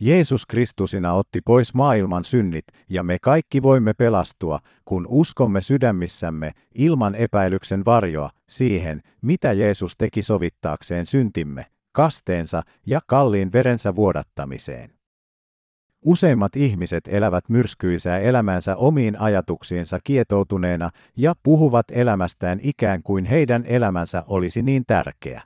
Jeesus 0.00 0.46
Kristusina 0.46 1.12
otti 1.12 1.40
pois 1.40 1.74
maailman 1.74 2.24
synnit, 2.24 2.64
ja 2.88 3.02
me 3.02 3.18
kaikki 3.22 3.62
voimme 3.62 3.94
pelastua, 3.94 4.60
kun 4.84 5.06
uskomme 5.08 5.60
sydämissämme, 5.60 6.52
ilman 6.74 7.14
epäilyksen 7.14 7.84
varjoa, 7.84 8.30
siihen, 8.48 9.02
mitä 9.22 9.52
Jeesus 9.52 9.96
teki 9.98 10.22
sovittaakseen 10.22 11.06
syntimme, 11.06 11.66
kasteensa 11.92 12.62
ja 12.86 13.00
kalliin 13.06 13.52
verensä 13.52 13.96
vuodattamiseen. 13.96 14.90
Useimmat 16.04 16.56
ihmiset 16.56 17.08
elävät 17.08 17.48
myrskyisää 17.48 18.18
elämänsä 18.18 18.76
omiin 18.76 19.20
ajatuksiinsa 19.20 19.98
kietoutuneena 20.04 20.90
ja 21.16 21.34
puhuvat 21.42 21.86
elämästään 21.90 22.58
ikään 22.62 23.02
kuin 23.02 23.24
heidän 23.24 23.64
elämänsä 23.66 24.24
olisi 24.26 24.62
niin 24.62 24.84
tärkeä. 24.86 25.42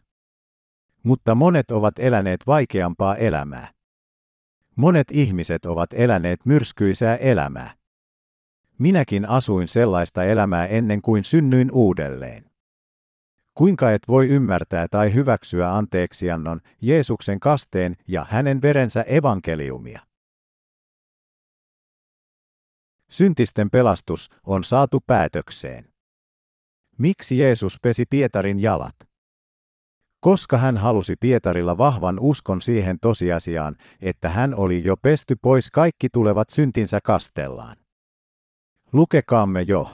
Mutta 1.02 1.35
monet 1.35 1.70
ovat 1.70 1.94
eläneet 1.98 2.47
vaikeampaa 2.47 3.16
elämää. 3.16 3.80
Monet 4.81 5.11
ihmiset 5.11 5.66
ovat 5.66 5.93
eläneet 5.93 6.47
myrskyisää 6.47 7.16
elämää. 7.16 7.74
Minäkin 8.78 9.28
asuin 9.28 9.69
sellaista 9.69 10.24
elämää 10.24 10.66
ennen 10.66 11.02
kuin 11.02 11.24
synnyin 11.24 11.70
uudelleen. 11.73 12.51
Kuinka 13.55 13.90
et 13.90 14.02
voi 14.09 14.28
ymmärtää 14.28 14.86
tai 14.90 15.15
hyväksyä 15.15 15.77
anteeksiannon, 15.77 16.61
Jeesuksen 16.82 17.40
kasteen 17.40 17.97
ja 18.09 18.27
hänen 18.31 18.62
verensä 18.62 19.02
evankeliumia? 19.02 20.01
Syntisten 23.11 23.70
pelastus 23.70 24.31
on 24.47 24.65
saatu 24.65 25.01
päätökseen. 25.07 25.93
Miksi 26.98 27.39
Jeesus 27.39 27.78
pesi 27.82 28.05
Pietarin 28.11 28.61
jalat? 28.61 29.09
Koska 30.20 30.59
hän 30.59 30.76
halusi 30.76 31.16
Pietarilla 31.20 31.78
vahvan 31.78 32.18
uskon 32.20 32.60
siihen 32.60 32.98
tosiasiaan, 33.01 33.76
että 34.01 34.28
hän 34.28 34.55
oli 34.55 34.84
jo 34.84 34.97
pesty 34.97 35.36
pois 35.42 35.70
kaikki 35.70 36.09
tulevat 36.12 36.51
syntinsä 36.51 37.01
kastellaan. 37.05 37.76
Lukekaamme 38.92 39.62
jo. 39.62 39.88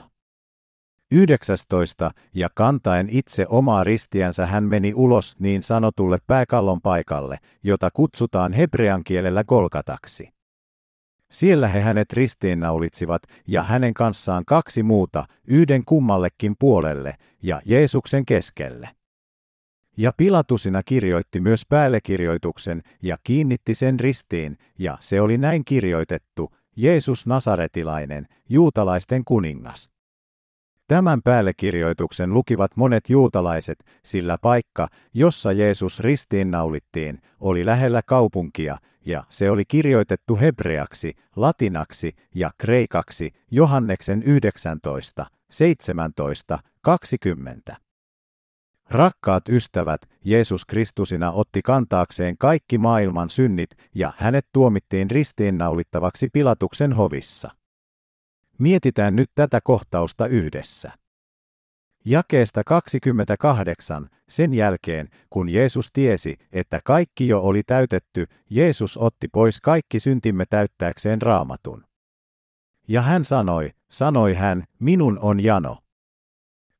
19. 1.10 2.10
Ja 2.34 2.48
kantaen 2.54 3.08
itse 3.10 3.46
omaa 3.48 3.84
ristiänsä 3.84 4.46
hän 4.46 4.64
meni 4.64 4.92
ulos 4.94 5.36
niin 5.38 5.62
sanotulle 5.62 6.18
pääkallon 6.26 6.80
paikalle, 6.80 7.38
jota 7.62 7.90
kutsutaan 7.90 8.52
hebrean 8.52 9.04
kielellä 9.04 9.44
Golgataksi. 9.44 10.28
Siellä 11.30 11.68
he 11.68 11.80
hänet 11.80 12.12
ristiinnaulitsivat 12.12 13.22
ja 13.48 13.62
hänen 13.62 13.94
kanssaan 13.94 14.44
kaksi 14.44 14.82
muuta, 14.82 15.24
yhden 15.46 15.84
kummallekin 15.84 16.54
puolelle 16.58 17.14
ja 17.42 17.60
Jeesuksen 17.64 18.26
keskelle. 18.26 18.95
Ja 19.96 20.12
Pilatusina 20.16 20.82
kirjoitti 20.82 21.40
myös 21.40 21.62
päällekirjoituksen 21.68 22.82
ja 23.02 23.16
kiinnitti 23.24 23.74
sen 23.74 24.00
ristiin, 24.00 24.58
ja 24.78 24.96
se 25.00 25.20
oli 25.20 25.38
näin 25.38 25.64
kirjoitettu, 25.64 26.50
Jeesus 26.76 27.26
Nasaretilainen, 27.26 28.26
juutalaisten 28.48 29.24
kuningas. 29.24 29.90
Tämän 30.88 31.22
päällekirjoituksen 31.22 32.34
lukivat 32.34 32.76
monet 32.76 33.10
juutalaiset, 33.10 33.84
sillä 34.04 34.38
paikka, 34.38 34.88
jossa 35.14 35.52
Jeesus 35.52 36.00
ristiinnaulittiin, 36.00 37.20
oli 37.40 37.66
lähellä 37.66 38.02
kaupunkia, 38.06 38.78
ja 39.06 39.24
se 39.28 39.50
oli 39.50 39.64
kirjoitettu 39.68 40.36
hebreaksi, 40.36 41.14
latinaksi 41.36 42.12
ja 42.34 42.50
kreikaksi 42.58 43.30
Johanneksen 43.50 44.22
19, 44.22 45.26
17, 45.50 46.58
20. 46.80 47.85
Rakkaat 48.90 49.48
ystävät, 49.48 50.00
Jeesus 50.24 50.64
Kristusina 50.64 51.32
otti 51.32 51.62
kantaakseen 51.62 52.38
kaikki 52.38 52.78
maailman 52.78 53.30
synnit 53.30 53.70
ja 53.94 54.12
hänet 54.16 54.46
tuomittiin 54.52 55.10
ristiinnaulittavaksi 55.10 56.28
Pilatuksen 56.32 56.92
hovissa. 56.92 57.50
Mietitään 58.58 59.16
nyt 59.16 59.30
tätä 59.34 59.60
kohtausta 59.64 60.26
yhdessä. 60.26 60.92
Jakeesta 62.04 62.62
28, 62.66 64.08
sen 64.28 64.54
jälkeen, 64.54 65.08
kun 65.30 65.48
Jeesus 65.48 65.88
tiesi, 65.92 66.36
että 66.52 66.80
kaikki 66.84 67.28
jo 67.28 67.40
oli 67.40 67.62
täytetty, 67.62 68.26
Jeesus 68.50 68.96
otti 68.96 69.28
pois 69.28 69.60
kaikki 69.60 70.00
syntimme 70.00 70.44
täyttääkseen 70.50 71.22
raamatun. 71.22 71.84
Ja 72.88 73.02
hän 73.02 73.24
sanoi, 73.24 73.70
sanoi 73.90 74.34
hän, 74.34 74.64
minun 74.78 75.18
on 75.18 75.44
jano. 75.44 75.78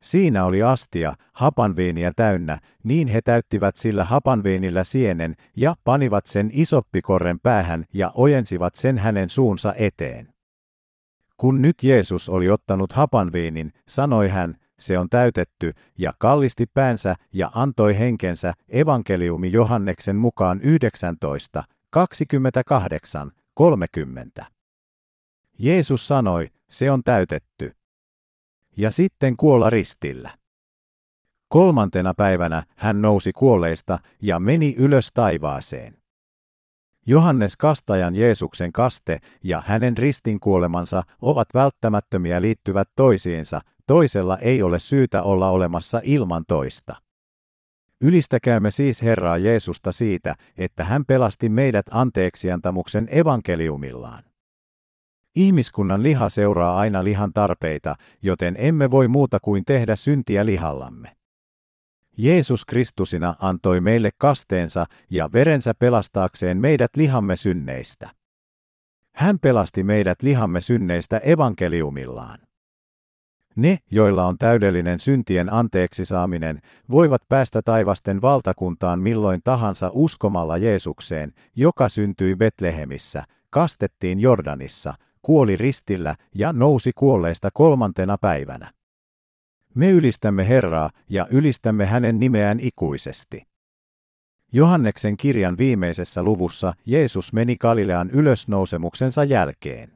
Siinä 0.06 0.44
oli 0.44 0.62
astia, 0.62 1.14
hapanviiniä 1.32 2.12
täynnä, 2.16 2.58
niin 2.84 3.08
he 3.08 3.20
täyttivät 3.22 3.76
sillä 3.76 4.04
hapanviinillä 4.04 4.84
sienen 4.84 5.36
ja 5.56 5.74
panivat 5.84 6.26
sen 6.26 6.50
isoppikorren 6.52 7.40
päähän 7.40 7.84
ja 7.94 8.12
ojensivat 8.14 8.74
sen 8.74 8.98
hänen 8.98 9.28
suunsa 9.28 9.74
eteen. 9.74 10.28
Kun 11.36 11.62
nyt 11.62 11.82
Jeesus 11.82 12.28
oli 12.28 12.50
ottanut 12.50 12.92
hapanviinin, 12.92 13.72
sanoi 13.88 14.28
hän, 14.28 14.56
se 14.78 14.98
on 14.98 15.08
täytetty, 15.08 15.72
ja 15.98 16.12
kallisti 16.18 16.66
päänsä 16.74 17.14
ja 17.32 17.50
antoi 17.54 17.98
henkensä 17.98 18.54
evankeliumi 18.68 19.52
Johanneksen 19.52 20.16
mukaan 20.16 20.60
19, 20.60 21.64
28, 21.90 23.32
30. 23.54 24.46
Jeesus 25.58 26.08
sanoi, 26.08 26.48
se 26.70 26.90
on 26.90 27.02
täytetty. 27.04 27.72
Ja 28.76 28.90
sitten 28.90 29.36
kuolla 29.36 29.70
ristillä. 29.70 30.30
Kolmantena 31.48 32.14
päivänä 32.14 32.62
hän 32.76 33.02
nousi 33.02 33.32
kuolleista 33.32 33.98
ja 34.22 34.40
meni 34.40 34.74
ylös 34.78 35.10
taivaaseen. 35.14 35.96
Johannes 37.06 37.56
Kastajan 37.56 38.16
Jeesuksen 38.16 38.72
kaste 38.72 39.18
ja 39.44 39.62
hänen 39.66 39.98
ristinkuolemansa 39.98 41.02
ovat 41.22 41.48
välttämättömiä 41.54 42.42
liittyvät 42.42 42.88
toisiinsa, 42.96 43.60
toisella 43.86 44.38
ei 44.38 44.62
ole 44.62 44.78
syytä 44.78 45.22
olla 45.22 45.50
olemassa 45.50 46.00
ilman 46.04 46.44
toista. 46.48 46.96
Ylistäkäämme 48.00 48.70
siis 48.70 49.02
Herraa 49.02 49.38
Jeesusta 49.38 49.92
siitä, 49.92 50.34
että 50.58 50.84
hän 50.84 51.04
pelasti 51.04 51.48
meidät 51.48 51.86
anteeksiantamuksen 51.90 53.08
evankeliumillaan. 53.10 54.24
Ihmiskunnan 55.36 56.02
liha 56.02 56.28
seuraa 56.28 56.78
aina 56.78 57.04
lihan 57.04 57.32
tarpeita, 57.32 57.96
joten 58.22 58.54
emme 58.58 58.90
voi 58.90 59.08
muuta 59.08 59.38
kuin 59.42 59.64
tehdä 59.64 59.96
syntiä 59.96 60.46
lihallamme. 60.46 61.16
Jeesus 62.18 62.64
Kristusina 62.64 63.34
antoi 63.40 63.80
meille 63.80 64.10
kasteensa 64.18 64.86
ja 65.10 65.32
verensä 65.32 65.74
pelastaakseen 65.78 66.58
meidät 66.58 66.90
lihamme 66.96 67.36
synneistä. 67.36 68.10
Hän 69.14 69.38
pelasti 69.38 69.84
meidät 69.84 70.22
lihamme 70.22 70.60
synneistä 70.60 71.18
evankeliumillaan. 71.18 72.38
Ne, 73.56 73.78
joilla 73.90 74.26
on 74.26 74.38
täydellinen 74.38 74.98
syntien 74.98 75.52
anteeksi 75.52 76.04
saaminen, 76.04 76.60
voivat 76.90 77.22
päästä 77.28 77.62
taivasten 77.62 78.22
valtakuntaan 78.22 78.98
milloin 79.00 79.40
tahansa 79.44 79.90
uskomalla 79.92 80.56
Jeesukseen, 80.56 81.32
joka 81.56 81.88
syntyi 81.88 82.36
Betlehemissä, 82.36 83.24
kastettiin 83.50 84.20
Jordanissa, 84.20 84.94
kuoli 85.22 85.56
ristillä 85.56 86.16
ja 86.34 86.52
nousi 86.52 86.92
kuolleista 86.94 87.48
kolmantena 87.54 88.18
päivänä. 88.18 88.72
Me 89.74 89.90
ylistämme 89.90 90.48
Herraa 90.48 90.90
ja 91.10 91.26
ylistämme 91.30 91.86
hänen 91.86 92.20
nimeään 92.20 92.60
ikuisesti. 92.60 93.42
Johanneksen 94.52 95.16
kirjan 95.16 95.58
viimeisessä 95.58 96.22
luvussa 96.22 96.74
Jeesus 96.86 97.32
meni 97.32 97.56
Galilean 97.56 98.10
ylösnousemuksensa 98.10 99.24
jälkeen. 99.24 99.92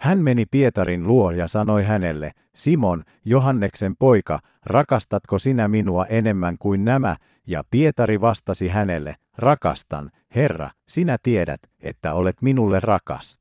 Hän 0.00 0.18
meni 0.18 0.46
Pietarin 0.46 1.06
luo 1.06 1.30
ja 1.30 1.48
sanoi 1.48 1.84
hänelle, 1.84 2.32
Simon, 2.54 3.04
Johanneksen 3.24 3.96
poika, 3.98 4.40
rakastatko 4.66 5.38
sinä 5.38 5.68
minua 5.68 6.06
enemmän 6.06 6.56
kuin 6.58 6.84
nämä? 6.84 7.16
Ja 7.46 7.62
Pietari 7.70 8.20
vastasi 8.20 8.68
hänelle, 8.68 9.14
rakastan, 9.38 10.10
Herra, 10.34 10.70
sinä 10.88 11.16
tiedät, 11.22 11.60
että 11.80 12.14
olet 12.14 12.42
minulle 12.42 12.80
rakas. 12.80 13.38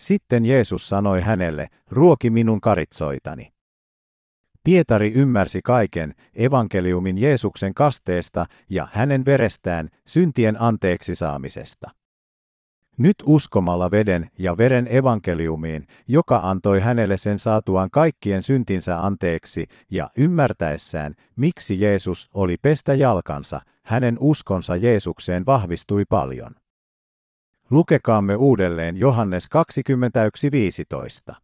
Sitten 0.00 0.44
Jeesus 0.44 0.88
sanoi 0.88 1.20
hänelle, 1.20 1.68
ruoki 1.90 2.30
minun 2.30 2.60
karitsoitani. 2.60 3.52
Pietari 4.64 5.12
ymmärsi 5.12 5.60
kaiken 5.64 6.14
evankeliumin 6.34 7.18
Jeesuksen 7.18 7.74
kasteesta 7.74 8.46
ja 8.70 8.88
hänen 8.92 9.24
verestään 9.24 9.88
syntien 10.06 10.60
anteeksi 10.60 11.14
saamisesta. 11.14 11.90
Nyt 12.98 13.14
uskomalla 13.26 13.90
veden 13.90 14.30
ja 14.38 14.56
veren 14.56 14.88
evankeliumiin, 14.90 15.86
joka 16.08 16.40
antoi 16.42 16.80
hänelle 16.80 17.16
sen 17.16 17.38
saatuaan 17.38 17.90
kaikkien 17.90 18.42
syntinsä 18.42 19.00
anteeksi 19.06 19.66
ja 19.90 20.10
ymmärtäessään, 20.16 21.14
miksi 21.36 21.80
Jeesus 21.80 22.30
oli 22.34 22.56
pestä 22.62 22.94
jalkansa, 22.94 23.60
hänen 23.84 24.16
uskonsa 24.20 24.76
Jeesukseen 24.76 25.46
vahvistui 25.46 26.04
paljon. 26.08 26.59
Lukekaamme 27.70 28.36
uudelleen 28.36 28.96
Johannes 28.96 29.48
21.15. 31.30 31.34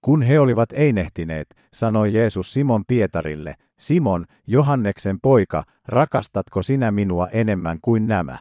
Kun 0.00 0.22
he 0.22 0.40
olivat 0.40 0.72
einehtineet, 0.72 1.46
sanoi 1.72 2.14
Jeesus 2.14 2.52
Simon 2.52 2.84
Pietarille, 2.86 3.54
Simon, 3.78 4.26
Johanneksen 4.46 5.20
poika, 5.20 5.64
rakastatko 5.88 6.62
sinä 6.62 6.90
minua 6.90 7.28
enemmän 7.28 7.78
kuin 7.82 8.06
nämä? 8.06 8.38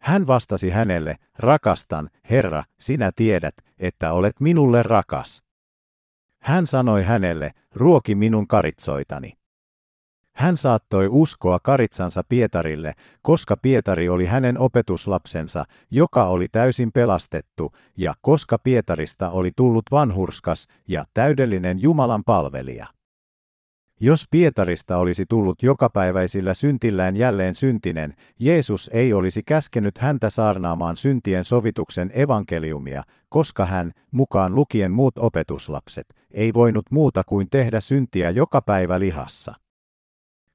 Hän 0.00 0.26
vastasi 0.26 0.70
hänelle, 0.70 1.16
rakastan, 1.38 2.10
Herra, 2.30 2.64
sinä 2.80 3.10
tiedät, 3.16 3.54
että 3.78 4.12
olet 4.12 4.40
minulle 4.40 4.82
rakas. 4.82 5.42
Hän 6.42 6.66
sanoi 6.66 7.02
hänelle, 7.02 7.50
ruoki 7.74 8.14
minun 8.14 8.48
karitsoitani. 8.48 9.32
Hän 10.36 10.56
saattoi 10.56 11.08
uskoa 11.10 11.58
karitsansa 11.62 12.22
Pietarille, 12.28 12.92
koska 13.22 13.56
Pietari 13.56 14.08
oli 14.08 14.26
hänen 14.26 14.58
opetuslapsensa, 14.58 15.64
joka 15.90 16.26
oli 16.26 16.46
täysin 16.52 16.92
pelastettu, 16.92 17.72
ja 17.96 18.14
koska 18.20 18.58
Pietarista 18.58 19.30
oli 19.30 19.50
tullut 19.56 19.84
vanhurskas 19.90 20.68
ja 20.88 21.04
täydellinen 21.14 21.82
Jumalan 21.82 22.24
palvelija. 22.24 22.86
Jos 24.00 24.26
Pietarista 24.30 24.96
olisi 24.96 25.24
tullut 25.28 25.62
jokapäiväisillä 25.62 26.54
syntillään 26.54 27.16
jälleen 27.16 27.54
syntinen, 27.54 28.14
Jeesus 28.38 28.90
ei 28.92 29.12
olisi 29.12 29.42
käskenyt 29.42 29.98
häntä 29.98 30.30
saarnaamaan 30.30 30.96
syntien 30.96 31.44
sovituksen 31.44 32.10
evankeliumia, 32.14 33.02
koska 33.28 33.66
hän, 33.66 33.92
mukaan 34.10 34.54
lukien 34.54 34.92
muut 34.92 35.18
opetuslapset, 35.18 36.06
ei 36.30 36.54
voinut 36.54 36.86
muuta 36.90 37.22
kuin 37.26 37.48
tehdä 37.50 37.80
syntiä 37.80 38.30
joka 38.30 38.62
päivä 38.62 39.00
lihassa. 39.00 39.54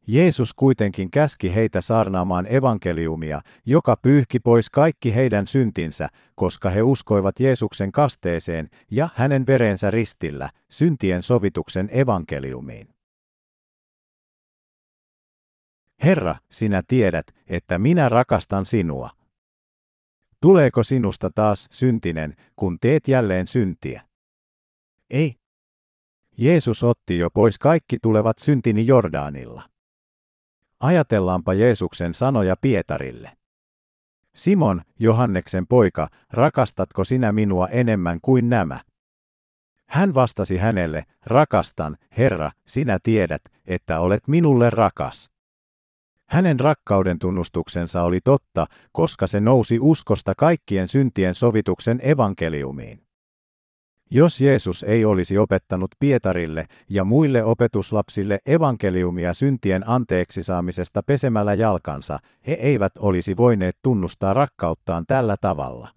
Jeesus 0.08 0.54
kuitenkin 0.54 1.12
käski 1.12 1.56
heitä 1.56 1.82
saarnaamaan 1.82 2.54
evankeliumia, 2.54 3.42
joka 3.66 3.98
pyyhki 4.02 4.40
pois 4.40 4.70
kaikki 4.70 5.16
heidän 5.16 5.48
syntinsä, 5.48 6.10
koska 6.36 6.70
he 6.70 6.82
uskoivat 6.82 7.40
Jeesuksen 7.40 7.92
kasteeseen 7.92 8.70
ja 8.92 9.10
hänen 9.16 9.48
verensä 9.48 9.92
ristillä, 9.92 10.50
syntien 10.70 11.24
sovituksen 11.24 11.90
evankeliumiin. 11.92 12.88
Herra, 16.04 16.36
sinä 16.52 16.84
tiedät, 16.88 17.26
että 17.48 17.80
minä 17.80 18.10
rakastan 18.10 18.66
sinua. 18.66 19.10
Tuleeko 20.42 20.84
sinusta 20.84 21.30
taas 21.36 21.68
syntinen, 21.72 22.36
kun 22.56 22.78
teet 22.82 23.08
jälleen 23.08 23.48
syntiä? 23.48 24.02
Ei. 25.10 25.36
Jeesus 26.38 26.84
otti 26.84 27.18
jo 27.18 27.30
pois 27.30 27.60
kaikki 27.60 27.98
tulevat 28.02 28.40
syntini 28.40 28.88
Jordaanilla. 28.88 29.77
Ajatellaanpa 30.80 31.54
Jeesuksen 31.54 32.14
sanoja 32.14 32.56
Pietarille. 32.62 33.32
Simon, 34.36 34.82
Johanneksen 35.00 35.68
poika, 35.68 36.10
rakastatko 36.34 37.04
sinä 37.04 37.32
minua 37.32 37.68
enemmän 37.68 38.20
kuin 38.22 38.50
nämä? 38.50 38.80
Hän 39.90 40.14
vastasi 40.14 40.58
hänelle, 40.58 41.04
rakastan, 41.26 41.98
Herra, 42.18 42.52
sinä 42.68 43.00
tiedät, 43.04 43.42
että 43.66 44.00
olet 44.00 44.28
minulle 44.28 44.70
rakas. 44.70 45.32
Hänen 46.30 46.60
rakkauden 46.60 47.20
tunnustuksensa 47.20 48.04
oli 48.04 48.22
totta, 48.22 48.68
koska 48.92 49.28
se 49.28 49.40
nousi 49.40 49.80
uskosta 49.82 50.34
kaikkien 50.38 50.88
syntien 50.88 51.36
sovituksen 51.36 52.00
evankeliumiin. 52.04 53.07
Jos 54.12 54.42
Jeesus 54.42 54.84
ei 54.84 55.06
olisi 55.06 55.38
opettanut 55.38 55.92
Pietarille 56.00 56.66
ja 56.90 57.04
muille 57.04 57.44
opetuslapsille 57.44 58.40
evankeliumia 58.46 59.34
syntien 59.34 59.90
anteeksi 59.90 60.44
saamisesta 60.44 61.04
pesemällä 61.04 61.54
jalkansa, 61.54 62.20
he 62.48 62.54
eivät 62.54 62.92
olisi 63.00 63.38
voineet 63.38 63.78
tunnustaa 63.82 64.34
rakkauttaan 64.34 65.06
tällä 65.08 65.36
tavalla. 65.42 65.90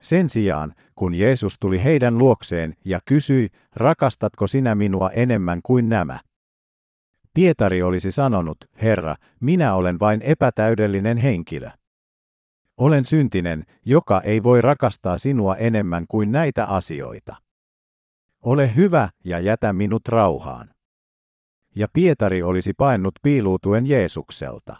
Sen 0.00 0.28
sijaan, 0.28 0.74
kun 0.94 1.14
Jeesus 1.14 1.56
tuli 1.60 1.84
heidän 1.84 2.18
luokseen 2.18 2.74
ja 2.84 3.00
kysyi, 3.04 3.48
rakastatko 3.76 4.46
sinä 4.46 4.74
minua 4.74 5.10
enemmän 5.10 5.60
kuin 5.62 5.88
nämä? 5.88 6.18
Pietari 7.34 7.82
olisi 7.82 8.10
sanonut, 8.10 8.58
Herra, 8.82 9.16
minä 9.40 9.74
olen 9.74 10.00
vain 10.00 10.22
epätäydellinen 10.22 11.16
henkilö. 11.16 11.70
Olen 12.78 13.04
syntinen, 13.04 13.64
joka 13.84 14.20
ei 14.20 14.42
voi 14.42 14.62
rakastaa 14.62 15.18
sinua 15.18 15.56
enemmän 15.56 16.04
kuin 16.08 16.32
näitä 16.32 16.66
asioita. 16.66 17.36
Ole 18.42 18.76
hyvä 18.76 19.08
ja 19.24 19.38
jätä 19.38 19.72
minut 19.72 20.08
rauhaan. 20.08 20.70
Ja 21.74 21.88
Pietari 21.92 22.42
olisi 22.42 22.72
paennut 22.72 23.14
piiluutuen 23.22 23.86
Jeesukselta. 23.86 24.76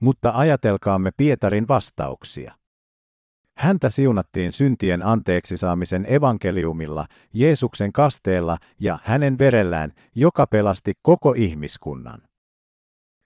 Mutta 0.00 0.32
ajatelkaamme 0.34 1.10
Pietarin 1.16 1.68
vastauksia. 1.68 2.54
Häntä 3.56 3.90
siunattiin 3.90 4.52
syntien 4.52 5.02
anteeksi 5.02 5.56
saamisen 5.56 6.06
evankeliumilla, 6.08 7.06
Jeesuksen 7.32 7.92
kasteella 7.92 8.58
ja 8.80 8.98
hänen 9.02 9.38
verellään, 9.38 9.92
joka 10.14 10.46
pelasti 10.46 10.92
koko 11.02 11.34
ihmiskunnan. 11.36 12.27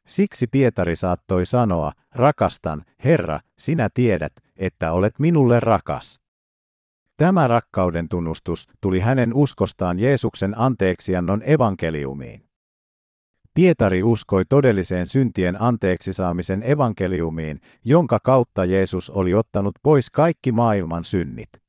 Siksi 0.06 0.46
Pietari 0.46 0.96
saattoi 0.96 1.46
sanoa, 1.46 1.92
rakastan, 2.14 2.84
Herra, 3.04 3.40
sinä 3.58 3.88
tiedät, 3.94 4.32
että 4.56 4.92
olet 4.92 5.18
minulle 5.18 5.60
rakas. 5.60 6.20
Tämä 7.16 7.48
rakkauden 7.48 8.08
tunnustus 8.08 8.68
tuli 8.80 9.00
hänen 9.00 9.34
uskostaan 9.34 9.98
Jeesuksen 9.98 10.58
anteeksiannon 10.58 11.42
evankeliumiin. 11.46 12.44
Pietari 13.54 14.02
uskoi 14.02 14.44
todelliseen 14.48 15.06
syntien 15.06 15.62
anteeksi 15.62 16.12
saamisen 16.12 16.62
evankeliumiin, 16.62 17.60
jonka 17.84 18.18
kautta 18.22 18.64
Jeesus 18.64 19.10
oli 19.10 19.34
ottanut 19.34 19.74
pois 19.82 20.10
kaikki 20.10 20.52
maailman 20.52 21.04
synnit. 21.04 21.61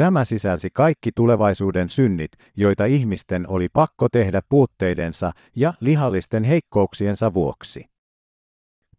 Tämä 0.00 0.24
sisälsi 0.24 0.68
kaikki 0.72 1.10
tulevaisuuden 1.16 1.88
synnit, 1.88 2.30
joita 2.56 2.84
ihmisten 2.84 3.48
oli 3.48 3.68
pakko 3.72 4.08
tehdä 4.08 4.40
puutteidensa 4.48 5.32
ja 5.56 5.74
lihallisten 5.80 6.44
heikkouksiensa 6.44 7.34
vuoksi. 7.34 7.84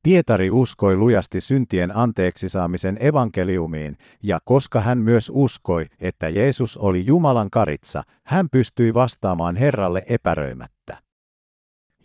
Pietari 0.04 0.52
uskoi 0.52 0.96
lujasti 0.96 1.42
syntien 1.42 1.98
anteeksi 1.98 2.50
saamisen 2.50 2.98
evankeliumiin, 3.00 3.98
ja 4.24 4.40
koska 4.46 4.82
hän 4.82 4.98
myös 4.98 5.32
uskoi, 5.34 5.86
että 6.00 6.30
Jeesus 6.30 6.78
oli 6.78 7.06
Jumalan 7.06 7.50
karitsa, 7.50 8.04
hän 8.26 8.50
pystyi 8.52 8.94
vastaamaan 8.94 9.56
Herralle 9.56 10.04
epäröimättä. 10.10 10.98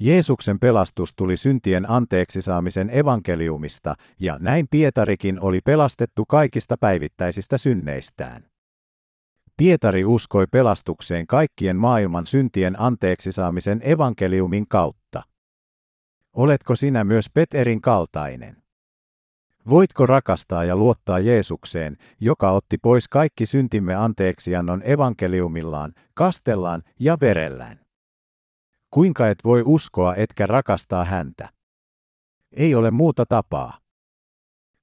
Jeesuksen 0.01 0.61
pelastus 0.61 1.15
tuli 1.17 1.37
syntien 1.37 1.91
anteeksi 1.91 2.43
saamisen 2.43 2.91
evankeliumista, 2.93 3.95
ja 4.21 4.37
näin 4.41 4.67
Pietarikin 4.71 5.41
oli 5.41 5.61
pelastettu 5.61 6.25
kaikista 6.29 6.77
päivittäisistä 6.77 7.59
synneistään. 7.59 8.56
Pietari 9.57 10.05
uskoi 10.05 10.47
pelastukseen 10.47 11.27
kaikkien 11.27 11.77
maailman 11.77 12.27
syntien 12.27 12.81
anteeksi 12.81 13.33
saamisen 13.33 13.81
evankeliumin 13.85 14.69
kautta. 14.69 15.23
Oletko 16.33 16.77
sinä 16.77 17.05
myös 17.05 17.27
Peterin 17.35 17.81
kaltainen? 17.81 18.63
Voitko 19.71 20.07
rakastaa 20.07 20.65
ja 20.65 20.77
luottaa 20.77 21.19
Jeesukseen, 21.19 21.97
joka 22.21 22.51
otti 22.51 22.79
pois 22.79 23.09
kaikki 23.09 23.47
syntimme 23.47 23.95
anteeksiannon 23.95 24.83
evankeliumillaan, 24.85 25.93
kastellaan 26.15 26.83
ja 27.01 27.17
verellään? 27.21 27.81
Kuinka 28.91 29.29
et 29.29 29.39
voi 29.45 29.63
uskoa 29.67 30.15
etkä 30.15 30.47
rakastaa 30.47 31.05
häntä? 31.05 31.49
Ei 32.53 32.75
ole 32.75 32.91
muuta 32.91 33.27
tapaa. 33.27 33.86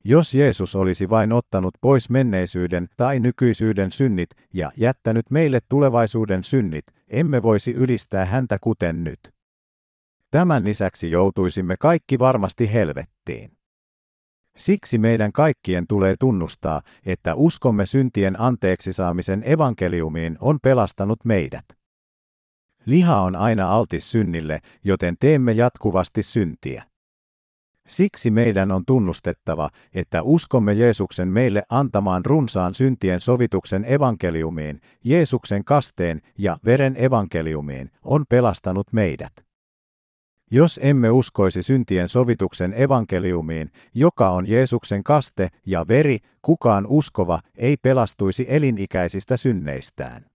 Jos 0.06 0.34
Jeesus 0.34 0.76
olisi 0.76 1.10
vain 1.10 1.32
ottanut 1.32 1.74
pois 1.82 2.10
menneisyyden 2.10 2.88
tai 2.98 3.20
nykyisyyden 3.20 3.92
synnit 3.92 4.30
ja 4.54 4.72
jättänyt 4.78 5.32
meille 5.32 5.60
tulevaisuuden 5.70 6.44
synnit, 6.44 6.86
emme 7.08 7.44
voisi 7.44 7.72
ylistää 7.72 8.26
häntä 8.26 8.58
kuten 8.62 9.04
nyt. 9.04 9.20
Tämän 10.32 10.64
lisäksi 10.64 11.12
joutuisimme 11.12 11.76
kaikki 11.80 12.20
varmasti 12.20 12.74
helvettiin. 12.74 13.52
Siksi 14.56 14.98
meidän 14.98 15.32
kaikkien 15.32 15.88
tulee 15.88 16.16
tunnustaa, 16.20 16.82
että 17.06 17.36
uskomme 17.36 17.86
syntien 17.86 18.42
anteeksi 18.42 18.94
saamisen 18.94 19.44
evankeliumiin 19.46 20.38
on 20.40 20.60
pelastanut 20.62 21.26
meidät. 21.26 21.66
Liha 22.86 23.22
on 23.22 23.36
aina 23.36 23.72
altis 23.72 24.12
synnille, 24.12 24.60
joten 24.84 25.16
teemme 25.20 25.52
jatkuvasti 25.52 26.24
syntiä. 26.24 26.84
Siksi 27.88 28.32
meidän 28.32 28.72
on 28.72 28.86
tunnustettava, 28.86 29.70
että 29.94 30.22
uskomme 30.22 30.74
Jeesuksen 30.74 31.28
meille 31.28 31.64
antamaan 31.70 32.26
runsaan 32.26 32.74
syntien 32.74 33.20
sovituksen 33.20 33.86
evankeliumiin, 33.88 34.82
Jeesuksen 35.04 35.66
kasteen 35.66 36.22
ja 36.38 36.58
veren 36.66 36.96
evankeliumiin, 36.98 37.92
on 38.04 38.26
pelastanut 38.30 38.88
meidät. 38.94 39.34
Jos 40.52 40.80
emme 40.84 41.10
uskoisi 41.10 41.62
syntien 41.62 42.10
sovituksen 42.10 42.74
evankeliumiin, 42.78 43.72
joka 43.96 44.30
on 44.30 44.48
Jeesuksen 44.48 45.04
kaste 45.04 45.50
ja 45.66 45.88
veri, 45.88 46.18
kukaan 46.42 46.86
uskova 46.88 47.40
ei 47.56 47.78
pelastuisi 47.78 48.46
elinikäisistä 48.50 49.38
synneistään. 49.38 50.33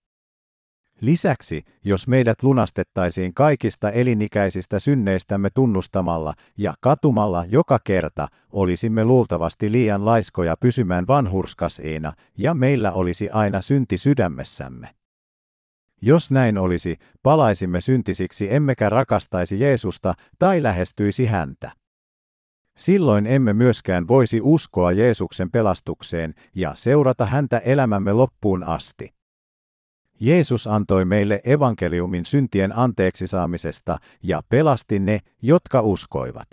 Lisäksi, 1.01 1.61
jos 1.85 2.07
meidät 2.07 2.43
lunastettaisiin 2.43 3.33
kaikista 3.33 3.91
elinikäisistä 3.91 4.79
synneistämme 4.79 5.49
tunnustamalla 5.49 6.33
ja 6.57 6.73
katumalla 6.81 7.45
joka 7.47 7.79
kerta, 7.83 8.27
olisimme 8.51 9.05
luultavasti 9.05 9.71
liian 9.71 10.05
laiskoja 10.05 10.55
pysymään 10.57 11.07
vanhurskasiina 11.07 12.13
ja 12.37 12.53
meillä 12.53 12.91
olisi 12.91 13.29
aina 13.29 13.61
synti 13.61 13.97
sydämessämme. 13.97 14.89
Jos 16.01 16.31
näin 16.31 16.57
olisi, 16.57 16.95
palaisimme 17.23 17.81
syntisiksi 17.81 18.53
emmekä 18.53 18.89
rakastaisi 18.89 19.59
Jeesusta 19.59 20.13
tai 20.39 20.63
lähestyisi 20.63 21.25
häntä. 21.25 21.71
Silloin 22.77 23.27
emme 23.27 23.53
myöskään 23.53 24.07
voisi 24.07 24.39
uskoa 24.43 24.91
Jeesuksen 24.91 25.51
pelastukseen 25.51 26.33
ja 26.55 26.71
seurata 26.75 27.25
häntä 27.25 27.57
elämämme 27.57 28.13
loppuun 28.13 28.63
asti. 28.63 29.18
Jeesus 30.19 30.67
antoi 30.67 31.05
meille 31.05 31.41
evankeliumin 31.43 32.25
syntien 32.25 32.77
anteeksi 32.77 33.27
saamisesta 33.27 33.97
ja 34.23 34.41
pelasti 34.49 34.99
ne, 34.99 35.19
jotka 35.41 35.81
uskoivat. 35.81 36.47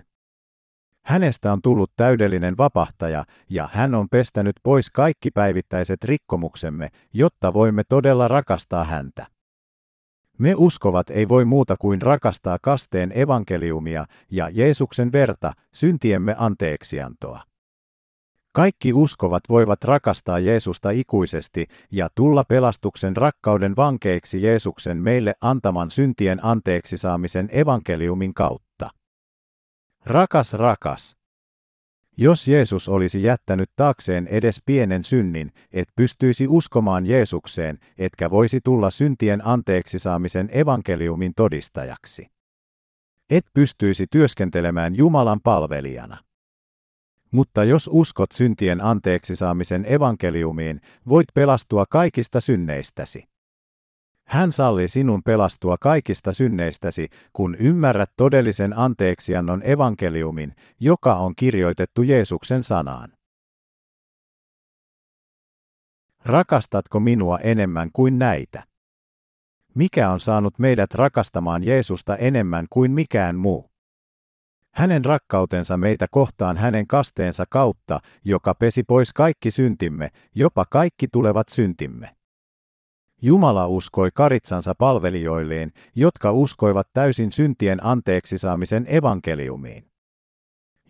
Hänestä 1.04 1.52
on 1.52 1.62
tullut 1.62 1.92
täydellinen 1.96 2.56
vapahtaja, 2.56 3.24
ja 3.50 3.68
hän 3.72 3.94
on 3.94 4.08
pestänyt 4.08 4.56
pois 4.62 4.90
kaikki 4.90 5.30
päivittäiset 5.30 6.04
rikkomuksemme, 6.04 6.88
jotta 7.12 7.54
voimme 7.54 7.82
todella 7.88 8.28
rakastaa 8.28 8.84
häntä. 8.84 9.26
Me 10.38 10.54
uskovat 10.56 11.10
ei 11.10 11.28
voi 11.28 11.44
muuta 11.44 11.76
kuin 11.78 12.02
rakastaa 12.02 12.58
kasteen 12.62 13.12
evankeliumia 13.14 14.06
ja 14.30 14.48
Jeesuksen 14.48 15.12
verta, 15.12 15.52
syntiemme 15.74 16.34
anteeksiantoa. 16.38 17.42
Kaikki 18.56 18.92
uskovat 18.92 19.42
voivat 19.48 19.84
rakastaa 19.84 20.38
Jeesusta 20.38 20.90
ikuisesti 20.90 21.66
ja 21.92 22.08
tulla 22.14 22.44
pelastuksen 22.44 23.16
rakkauden 23.16 23.76
vankeiksi 23.76 24.42
Jeesuksen 24.42 24.96
meille 24.96 25.34
antaman 25.40 25.90
syntien 25.90 26.44
anteeksi 26.44 26.96
saamisen 26.96 27.48
evankeliumin 27.52 28.34
kautta. 28.34 28.90
Rakas 30.06 30.52
rakas! 30.52 31.16
Jos 32.16 32.48
Jeesus 32.48 32.88
olisi 32.88 33.22
jättänyt 33.22 33.70
taakseen 33.76 34.26
edes 34.26 34.62
pienen 34.66 35.04
synnin, 35.04 35.52
et 35.72 35.88
pystyisi 35.96 36.46
uskomaan 36.48 37.06
Jeesukseen, 37.06 37.78
etkä 37.98 38.30
voisi 38.30 38.60
tulla 38.64 38.90
syntien 38.90 39.46
anteeksi 39.46 39.98
saamisen 39.98 40.48
evankeliumin 40.52 41.32
todistajaksi. 41.36 42.26
Et 43.30 43.44
pystyisi 43.54 44.06
työskentelemään 44.10 44.96
Jumalan 44.96 45.40
palvelijana. 45.40 46.25
Mutta 47.30 47.64
jos 47.64 47.90
uskot 47.92 48.32
syntien 48.32 48.80
anteeksi 48.80 49.36
saamisen 49.36 49.92
evankeliumiin, 49.92 50.80
voit 51.08 51.26
pelastua 51.34 51.84
kaikista 51.90 52.40
synneistäsi. 52.40 53.24
Hän 54.26 54.52
salli 54.52 54.88
sinun 54.88 55.22
pelastua 55.22 55.76
kaikista 55.80 56.32
synneistäsi, 56.32 57.08
kun 57.32 57.54
ymmärrät 57.54 58.10
todellisen 58.16 58.78
anteeksiannon 58.78 59.62
evankeliumin, 59.64 60.54
joka 60.80 61.16
on 61.16 61.34
kirjoitettu 61.36 62.02
Jeesuksen 62.02 62.64
sanaan. 62.64 63.12
Rakastatko 66.24 67.00
minua 67.00 67.38
enemmän 67.38 67.90
kuin 67.92 68.18
näitä? 68.18 68.64
Mikä 69.74 70.10
on 70.10 70.20
saanut 70.20 70.58
meidät 70.58 70.94
rakastamaan 70.94 71.64
Jeesusta 71.64 72.16
enemmän 72.16 72.66
kuin 72.70 72.90
mikään 72.92 73.36
muu? 73.36 73.70
Hänen 74.76 75.04
rakkautensa 75.04 75.76
meitä 75.76 76.06
kohtaan 76.10 76.56
hänen 76.56 76.86
kasteensa 76.86 77.44
kautta, 77.50 78.00
joka 78.24 78.54
pesi 78.54 78.82
pois 78.82 79.12
kaikki 79.12 79.50
syntimme, 79.50 80.08
jopa 80.34 80.64
kaikki 80.70 81.08
tulevat 81.12 81.48
syntimme. 81.48 82.16
Jumala 83.22 83.66
uskoi 83.66 84.10
karitsansa 84.14 84.74
palvelijoilleen, 84.78 85.72
jotka 85.94 86.32
uskoivat 86.32 86.88
täysin 86.92 87.32
syntien 87.32 87.86
anteeksi 87.86 88.38
saamisen 88.38 88.86
evankeliumiin. 88.88 89.84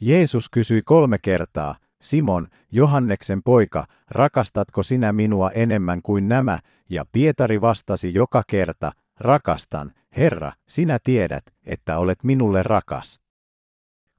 Jeesus 0.01 0.51
kysyi 0.51 0.83
kolme 0.83 1.19
kertaa, 1.19 1.77
Simon, 2.01 2.49
Johanneksen 2.73 3.43
poika, 3.43 3.87
rakastatko 4.11 4.83
sinä 4.83 5.13
minua 5.13 5.51
enemmän 5.51 6.03
kuin 6.03 6.29
nämä? 6.29 6.59
Ja 6.91 7.05
Pietari 7.13 7.61
vastasi 7.61 8.15
joka 8.15 8.43
kerta, 8.47 8.93
rakastan, 9.21 9.93
Herra, 10.17 10.53
sinä 10.69 10.99
tiedät, 11.05 11.45
että 11.67 11.99
olet 11.99 12.25
minulle 12.25 12.63
rakas. 12.63 13.26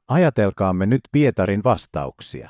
Ajatelkaamme 0.07 0.85
nyt 0.85 1.01
Pietarin 1.11 1.63
vastauksia. 1.63 2.49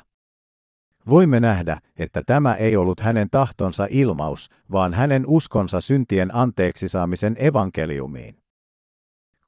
Voimme 1.08 1.40
nähdä, 1.40 1.78
että 1.96 2.22
tämä 2.26 2.54
ei 2.54 2.76
ollut 2.76 3.00
hänen 3.00 3.30
tahtonsa 3.30 3.86
ilmaus, 3.90 4.50
vaan 4.72 4.94
hänen 4.94 5.24
uskonsa 5.26 5.80
syntien 5.80 6.34
anteeksi 6.34 6.88
saamisen 6.88 7.36
evankeliumiin. 7.38 8.42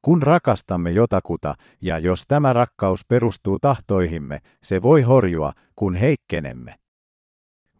Kun 0.03 0.23
rakastamme 0.23 0.91
jotakuta, 0.91 1.55
ja 1.83 1.99
jos 1.99 2.25
tämä 2.29 2.53
rakkaus 2.53 3.05
perustuu 3.07 3.59
tahtoihimme, 3.59 4.39
se 4.63 4.83
voi 4.83 5.03
horjua, 5.03 5.53
kun 5.77 5.95
heikkenemme. 5.95 6.75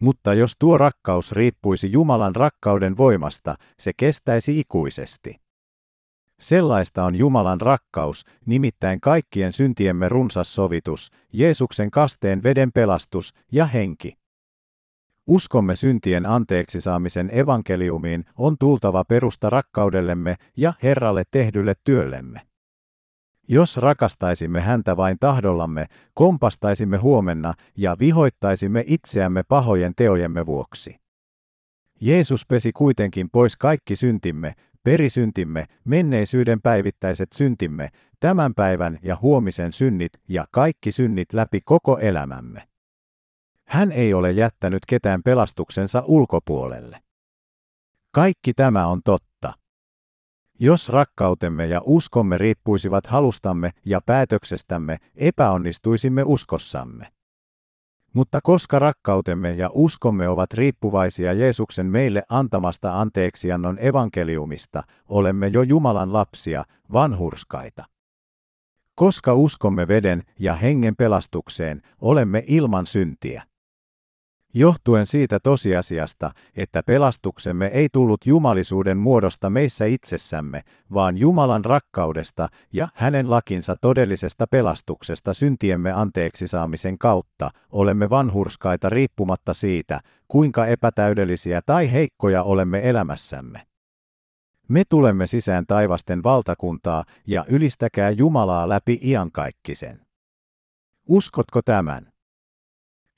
Mutta 0.01 0.35
jos 0.35 0.53
tuo 0.59 0.79
rakkaus 0.79 1.33
riippuisi 1.33 1.93
Jumalan 1.93 2.37
rakkauden 2.37 2.97
voimasta, 2.97 3.57
se 3.79 3.93
kestäisi 3.97 4.61
ikuisesti. 4.61 5.40
Sellaista 6.41 7.05
on 7.05 7.15
Jumalan 7.15 7.61
rakkaus, 7.61 8.25
nimittäin 8.47 9.01
kaikkien 9.01 9.53
syntiemme 9.53 10.09
runsas 10.09 10.55
sovitus, 10.55 11.11
Jeesuksen 11.33 11.91
kasteen 11.91 12.43
veden 12.43 12.73
pelastus 12.73 13.35
ja 13.53 13.67
henki. 13.67 14.19
Uskomme 15.27 15.77
syntien 15.77 16.27
anteeksi 16.27 16.81
saamisen 16.81 17.31
evankeliumiin 17.33 18.25
on 18.39 18.57
tultava 18.59 19.05
perusta 19.05 19.51
rakkaudellemme 19.51 20.37
ja 20.57 20.73
Herralle 20.83 21.23
tehdylle 21.31 21.75
työllemme. 21.85 22.41
Jos 23.49 23.77
rakastaisimme 23.77 24.61
häntä 24.61 24.97
vain 24.97 25.17
tahdollamme, 25.21 25.87
kompastaisimme 26.15 26.97
huomenna 26.97 27.55
ja 27.77 27.97
vihoittaisimme 28.01 28.85
itseämme 28.87 29.43
pahojen 29.43 29.93
teojemme 29.97 30.47
vuoksi. 30.47 31.01
Jeesus 32.01 32.47
pesi 32.47 32.73
kuitenkin 32.73 33.31
pois 33.31 33.57
kaikki 33.57 33.97
syntimme, 33.97 34.55
perisyntimme, 34.83 35.67
menneisyyden 35.85 36.61
päivittäiset 36.61 37.33
syntimme, 37.33 37.89
tämän 38.21 38.55
päivän 38.55 38.99
ja 39.03 39.19
huomisen 39.23 39.73
synnit 39.73 40.13
ja 40.29 40.47
kaikki 40.51 40.93
synnit 40.93 41.33
läpi 41.33 41.61
koko 41.65 41.99
elämämme. 41.99 42.69
Hän 43.67 43.93
ei 43.93 44.15
ole 44.15 44.31
jättänyt 44.31 44.87
ketään 44.87 45.23
pelastuksensa 45.23 46.03
ulkopuolelle. 46.07 47.01
Kaikki 48.13 48.55
tämä 48.55 48.87
on 48.87 49.01
totta. 49.05 49.55
Jos 50.61 50.89
rakkautemme 50.89 51.67
ja 51.67 51.81
uskomme 51.85 52.39
riippuisivat 52.39 53.07
halustamme 53.07 53.71
ja 53.87 54.01
päätöksestämme, 54.07 54.97
epäonnistuisimme 55.17 56.23
uskossamme. 56.27 57.13
Mutta 58.13 58.41
koska 58.43 58.79
rakkautemme 58.79 59.51
ja 59.51 59.71
uskomme 59.73 60.29
ovat 60.29 60.55
riippuvaisia 60.55 61.33
Jeesuksen 61.33 61.87
meille 61.87 62.23
antamasta 62.29 63.01
anteeksiannon 63.01 63.79
evankeliumista, 63.81 64.83
olemme 65.09 65.49
jo 65.49 65.63
Jumalan 65.63 66.13
lapsia, 66.13 66.65
vanhurskaita. 66.93 67.85
Koska 68.95 69.35
uskomme 69.35 69.89
veden 69.89 70.23
ja 70.39 70.55
hengen 70.55 70.97
pelastukseen, 70.97 71.83
olemme 72.01 72.45
ilman 72.47 72.87
syntiä. 72.87 73.50
Johtuen 74.55 75.07
siitä 75.07 75.41
tosiasiasta, 75.41 76.31
että 76.57 76.83
pelastuksemme 76.83 77.67
ei 77.67 77.89
tullut 77.93 78.27
jumalisuuden 78.27 78.97
muodosta 78.97 79.51
meissä 79.51 79.85
itsessämme, 79.85 80.63
vaan 80.95 81.19
Jumalan 81.19 81.65
rakkaudesta 81.65 82.49
ja 82.73 82.89
hänen 82.95 83.31
lakinsa 83.31 83.77
todellisesta 83.81 84.47
pelastuksesta 84.47 85.33
syntiemme 85.33 85.93
anteeksi 85.93 86.47
saamisen 86.47 86.99
kautta, 86.99 87.51
olemme 87.71 88.11
vanhurskaita 88.11 88.89
riippumatta 88.89 89.55
siitä, 89.55 90.01
kuinka 90.29 90.67
epätäydellisiä 90.67 91.61
tai 91.67 91.93
heikkoja 91.93 92.43
olemme 92.43 92.89
elämässämme. 92.89 93.67
Me 94.69 94.83
tulemme 94.89 95.27
sisään 95.27 95.65
taivasten 95.67 96.23
valtakuntaa 96.23 97.05
ja 97.27 97.45
ylistäkää 97.49 98.11
Jumalaa 98.11 98.69
läpi 98.69 98.99
iankaikkisen. 99.03 100.01
Uskotko 101.09 101.63
tämän? 101.63 102.13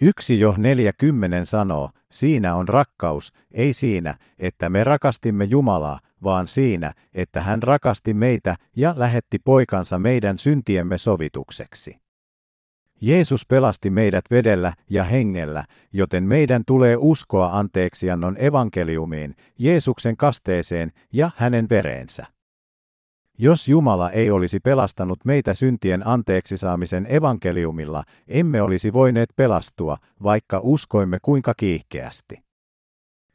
Yksi 0.04 0.40
jo 0.40 0.54
40 0.58 1.44
sanoo, 1.44 1.90
siinä 2.10 2.54
on 2.54 2.68
rakkaus, 2.68 3.32
ei 3.52 3.72
siinä, 3.72 4.14
että 4.38 4.70
me 4.70 4.84
rakastimme 4.84 5.44
Jumalaa, 5.44 6.00
vaan 6.22 6.46
siinä, 6.46 6.92
että 7.14 7.40
hän 7.40 7.62
rakasti 7.62 8.14
meitä 8.14 8.56
ja 8.76 8.94
lähetti 8.96 9.38
poikansa 9.38 9.98
meidän 9.98 10.38
syntiemme 10.38 10.98
sovitukseksi. 10.98 11.96
Jeesus 13.00 13.46
pelasti 13.46 13.90
meidät 13.90 14.24
vedellä 14.30 14.72
ja 14.90 15.04
hengellä, 15.04 15.64
joten 15.92 16.24
meidän 16.24 16.62
tulee 16.66 16.96
uskoa 16.98 17.58
anteeksiannon 17.58 18.36
evankeliumiin, 18.38 19.36
Jeesuksen 19.58 20.16
kasteeseen 20.16 20.92
ja 21.12 21.30
hänen 21.36 21.68
vereensä. 21.70 22.26
Jos 23.38 23.68
Jumala 23.68 24.10
ei 24.10 24.30
olisi 24.30 24.60
pelastanut 24.60 25.24
meitä 25.24 25.54
syntien 25.54 26.06
anteeksi 26.06 26.56
saamisen 26.56 27.06
evankeliumilla, 27.08 28.04
emme 28.28 28.62
olisi 28.62 28.92
voineet 28.92 29.30
pelastua, 29.36 29.98
vaikka 30.22 30.60
uskoimme 30.62 31.18
kuinka 31.22 31.54
kiihkeästi. 31.56 32.42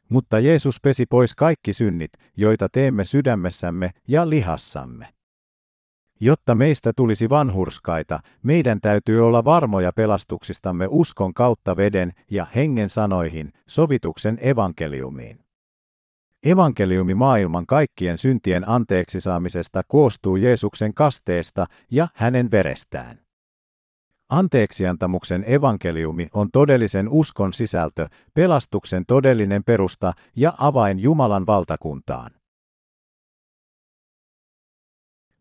Mutta 0.08 0.38
Jeesus 0.38 0.80
pesi 0.80 1.06
pois 1.06 1.34
kaikki 1.34 1.72
synnit, 1.72 2.10
joita 2.36 2.68
teemme 2.68 3.04
sydämessämme 3.04 3.90
ja 4.08 4.30
lihassamme. 4.30 5.08
Jotta 6.20 6.54
meistä 6.54 6.92
tulisi 6.96 7.28
vanhurskaita, 7.28 8.20
meidän 8.42 8.80
täytyy 8.80 9.26
olla 9.26 9.44
varmoja 9.44 9.92
pelastuksistamme 9.92 10.86
uskon 10.90 11.34
kautta 11.34 11.76
veden 11.76 12.12
ja 12.30 12.46
hengen 12.54 12.88
sanoihin, 12.88 13.52
sovituksen 13.68 14.38
evankeliumiin. 14.40 15.47
Evankeliumi 16.44 17.14
maailman 17.14 17.66
kaikkien 17.66 18.18
syntien 18.18 18.68
anteeksi 18.68 19.20
saamisesta 19.20 19.82
koostuu 19.88 20.36
Jeesuksen 20.36 20.94
kasteesta 20.94 21.66
ja 21.90 22.08
hänen 22.14 22.50
verestään. 22.50 23.20
Anteeksiantamuksen 24.28 25.44
evankeliumi 25.46 26.28
on 26.32 26.48
todellisen 26.52 27.08
uskon 27.08 27.52
sisältö, 27.52 28.08
pelastuksen 28.34 29.04
todellinen 29.06 29.64
perusta 29.64 30.12
ja 30.36 30.54
avain 30.58 30.98
Jumalan 30.98 31.46
valtakuntaan. 31.46 32.30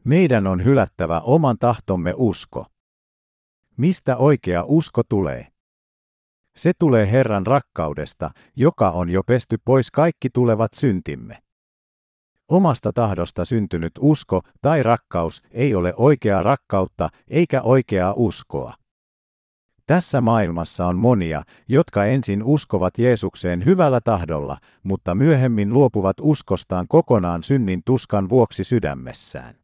Meidän 0.03 0.47
on 0.47 0.63
hylättävä 0.63 1.19
oman 1.19 1.57
tahtomme 1.59 2.13
usko. 2.15 2.65
Mistä 3.77 4.17
oikea 4.17 4.63
usko 4.63 5.01
tulee? 5.09 5.47
Se 6.57 6.71
tulee 6.79 7.11
Herran 7.11 7.47
rakkaudesta, 7.47 8.31
joka 8.55 8.91
on 8.91 9.09
jo 9.09 9.23
pesty 9.23 9.57
pois 9.65 9.91
kaikki 9.91 10.29
tulevat 10.29 10.73
syntimme. 10.73 11.37
Omasta 12.49 12.93
tahdosta 12.93 13.45
syntynyt 13.45 13.91
usko 13.99 14.41
tai 14.61 14.83
rakkaus 14.83 15.41
ei 15.51 15.75
ole 15.75 15.93
oikeaa 15.97 16.43
rakkautta 16.43 17.09
eikä 17.27 17.61
oikeaa 17.61 18.13
uskoa. 18.15 18.73
Tässä 19.87 20.21
maailmassa 20.21 20.87
on 20.87 20.97
monia, 20.97 21.43
jotka 21.67 22.05
ensin 22.05 22.43
uskovat 22.43 22.97
Jeesukseen 22.97 23.65
hyvällä 23.65 24.01
tahdolla, 24.01 24.57
mutta 24.83 25.15
myöhemmin 25.15 25.73
luopuvat 25.73 26.17
uskostaan 26.21 26.87
kokonaan 26.87 27.43
synnin 27.43 27.81
tuskan 27.85 28.29
vuoksi 28.29 28.63
sydämessään. 28.63 29.55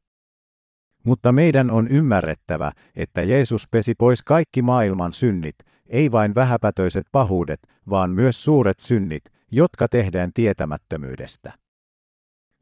Mutta 1.03 1.31
meidän 1.31 1.71
on 1.71 1.87
ymmärrettävä, 1.87 2.71
että 2.95 3.21
Jeesus 3.21 3.67
pesi 3.71 3.95
pois 3.95 4.23
kaikki 4.23 4.61
maailman 4.61 5.13
synnit, 5.13 5.55
ei 5.89 6.11
vain 6.11 6.35
vähäpätöiset 6.35 7.05
pahuudet, 7.11 7.59
vaan 7.89 8.11
myös 8.11 8.43
suuret 8.43 8.79
synnit, 8.79 9.23
jotka 9.51 9.87
tehdään 9.87 10.31
tietämättömyydestä. 10.33 11.53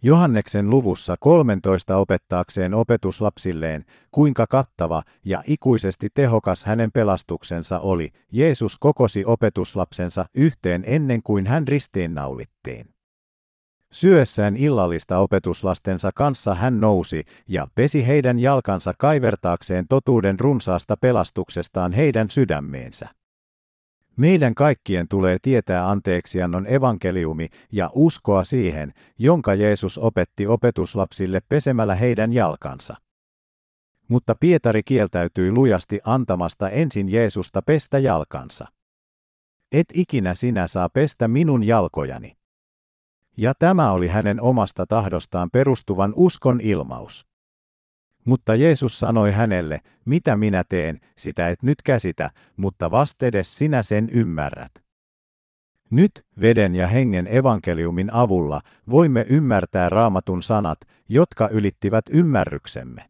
Johanneksen 0.03 0.69
luvussa 0.69 1.15
13 1.19 1.97
opettaakseen 1.97 2.73
opetuslapsilleen, 2.73 3.85
kuinka 4.11 4.47
kattava 4.47 5.03
ja 5.25 5.43
ikuisesti 5.47 6.07
tehokas 6.13 6.65
hänen 6.65 6.91
pelastuksensa 6.91 7.79
oli, 7.79 8.09
Jeesus 8.31 8.77
kokosi 8.79 9.25
opetuslapsensa 9.25 10.25
yhteen 10.35 10.83
ennen 10.87 11.23
kuin 11.23 11.47
hän 11.47 11.67
ristiinnaulittiin. 11.67 12.90
Syössään 13.93 14.57
illallista 14.57 15.17
opetuslastensa 15.17 16.11
kanssa 16.15 16.55
hän 16.55 16.79
nousi 16.79 17.23
ja 17.47 17.67
pesi 17.75 18.07
heidän 18.07 18.39
jalkansa 18.39 18.93
kaivertaakseen 18.97 19.85
totuuden 19.89 20.39
runsaasta 20.39 20.97
pelastuksestaan 20.97 21.91
heidän 21.91 22.29
sydämeensä. 22.29 23.09
Meidän 24.17 24.55
kaikkien 24.55 25.07
tulee 25.07 25.37
tietää 25.41 25.89
anteeksiannon 25.89 26.67
evankeliumi 26.67 27.47
ja 27.71 27.89
uskoa 27.95 28.43
siihen, 28.43 28.93
jonka 29.19 29.53
Jeesus 29.53 29.97
opetti 29.97 30.47
opetuslapsille 30.47 31.39
pesemällä 31.49 31.95
heidän 31.95 32.33
jalkansa. 32.33 32.95
Mutta 34.07 34.35
Pietari 34.39 34.83
kieltäytyi 34.83 35.51
lujasti 35.51 35.99
antamasta 36.03 36.69
ensin 36.69 37.09
Jeesusta 37.09 37.61
pestä 37.61 37.99
jalkansa. 37.99 38.65
Et 39.71 39.87
ikinä 39.93 40.33
sinä 40.33 40.67
saa 40.67 40.89
pestä 40.89 41.27
minun 41.27 41.63
jalkojani. 41.63 42.40
Ja 43.37 43.53
tämä 43.59 43.91
oli 43.91 44.07
hänen 44.07 44.41
omasta 44.41 44.85
tahdostaan 44.85 45.49
perustuvan 45.51 46.13
uskon 46.15 46.61
ilmaus. 46.61 47.27
Mutta 48.25 48.55
Jeesus 48.55 48.99
sanoi 48.99 49.31
hänelle, 49.31 49.79
mitä 50.05 50.35
minä 50.35 50.63
teen, 50.69 50.99
sitä 51.17 51.49
et 51.49 51.63
nyt 51.63 51.81
käsitä, 51.81 52.29
mutta 52.57 52.91
vastedes 52.91 53.57
sinä 53.57 53.83
sen 53.83 54.09
ymmärrät. 54.09 54.71
Nyt, 55.89 56.11
veden 56.41 56.75
ja 56.75 56.87
hengen 56.87 57.27
evankeliumin 57.27 58.13
avulla, 58.13 58.61
voimme 58.89 59.25
ymmärtää 59.29 59.89
raamatun 59.89 60.41
sanat, 60.41 60.79
jotka 61.09 61.49
ylittivät 61.49 62.05
ymmärryksemme. 62.09 63.09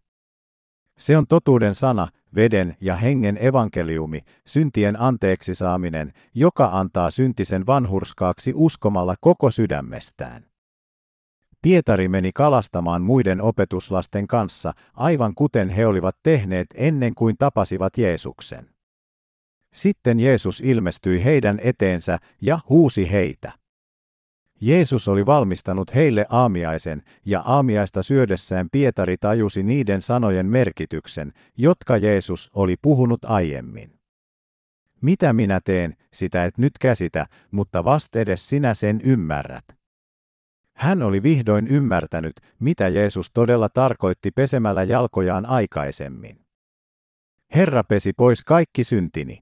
Se 0.97 1.17
on 1.17 1.27
totuuden 1.27 1.75
sana, 1.75 2.07
veden 2.35 2.77
ja 2.81 2.95
hengen 2.95 3.37
evankeliumi, 3.41 4.19
syntien 4.45 5.01
anteeksi 5.01 5.55
saaminen, 5.55 6.13
joka 6.33 6.69
antaa 6.73 7.09
syntisen 7.09 7.65
vanhurskaaksi 7.65 8.51
uskomalla 8.55 9.15
koko 9.21 9.51
sydämestään. 9.51 10.45
Pietari 11.61 12.07
meni 12.07 12.31
kalastamaan 12.33 13.01
muiden 13.01 13.41
opetuslasten 13.41 14.27
kanssa, 14.27 14.73
aivan 14.93 15.35
kuten 15.35 15.69
he 15.69 15.85
olivat 15.85 16.15
tehneet 16.23 16.67
ennen 16.75 17.15
kuin 17.15 17.37
tapasivat 17.37 17.97
Jeesuksen. 17.97 18.69
Sitten 19.73 20.19
Jeesus 20.19 20.61
ilmestyi 20.61 21.23
heidän 21.23 21.59
eteensä 21.63 22.17
ja 22.41 22.59
huusi 22.69 23.11
heitä. 23.11 23.60
Jeesus 24.61 25.07
oli 25.07 25.25
valmistanut 25.25 25.95
heille 25.95 26.25
aamiaisen, 26.29 27.03
ja 27.25 27.41
aamiaista 27.45 28.03
syödessään 28.03 28.69
Pietari 28.71 29.17
tajusi 29.17 29.63
niiden 29.63 30.01
sanojen 30.01 30.45
merkityksen, 30.45 31.33
jotka 31.57 31.97
Jeesus 31.97 32.49
oli 32.53 32.75
puhunut 32.81 33.25
aiemmin. 33.25 33.99
Mitä 35.01 35.33
minä 35.33 35.59
teen, 35.65 35.95
sitä 36.13 36.45
et 36.45 36.57
nyt 36.57 36.73
käsitä, 36.79 37.27
mutta 37.51 37.83
vastedes 37.83 38.49
sinä 38.49 38.73
sen 38.73 39.01
ymmärrät. 39.03 39.65
Hän 40.75 41.01
oli 41.01 41.23
vihdoin 41.23 41.67
ymmärtänyt, 41.67 42.33
mitä 42.59 42.87
Jeesus 42.87 43.31
todella 43.31 43.69
tarkoitti 43.69 44.31
pesemällä 44.31 44.83
jalkojaan 44.83 45.45
aikaisemmin. 45.45 46.45
Herra 47.55 47.83
pesi 47.83 48.13
pois 48.13 48.43
kaikki 48.43 48.83
syntini. 48.83 49.39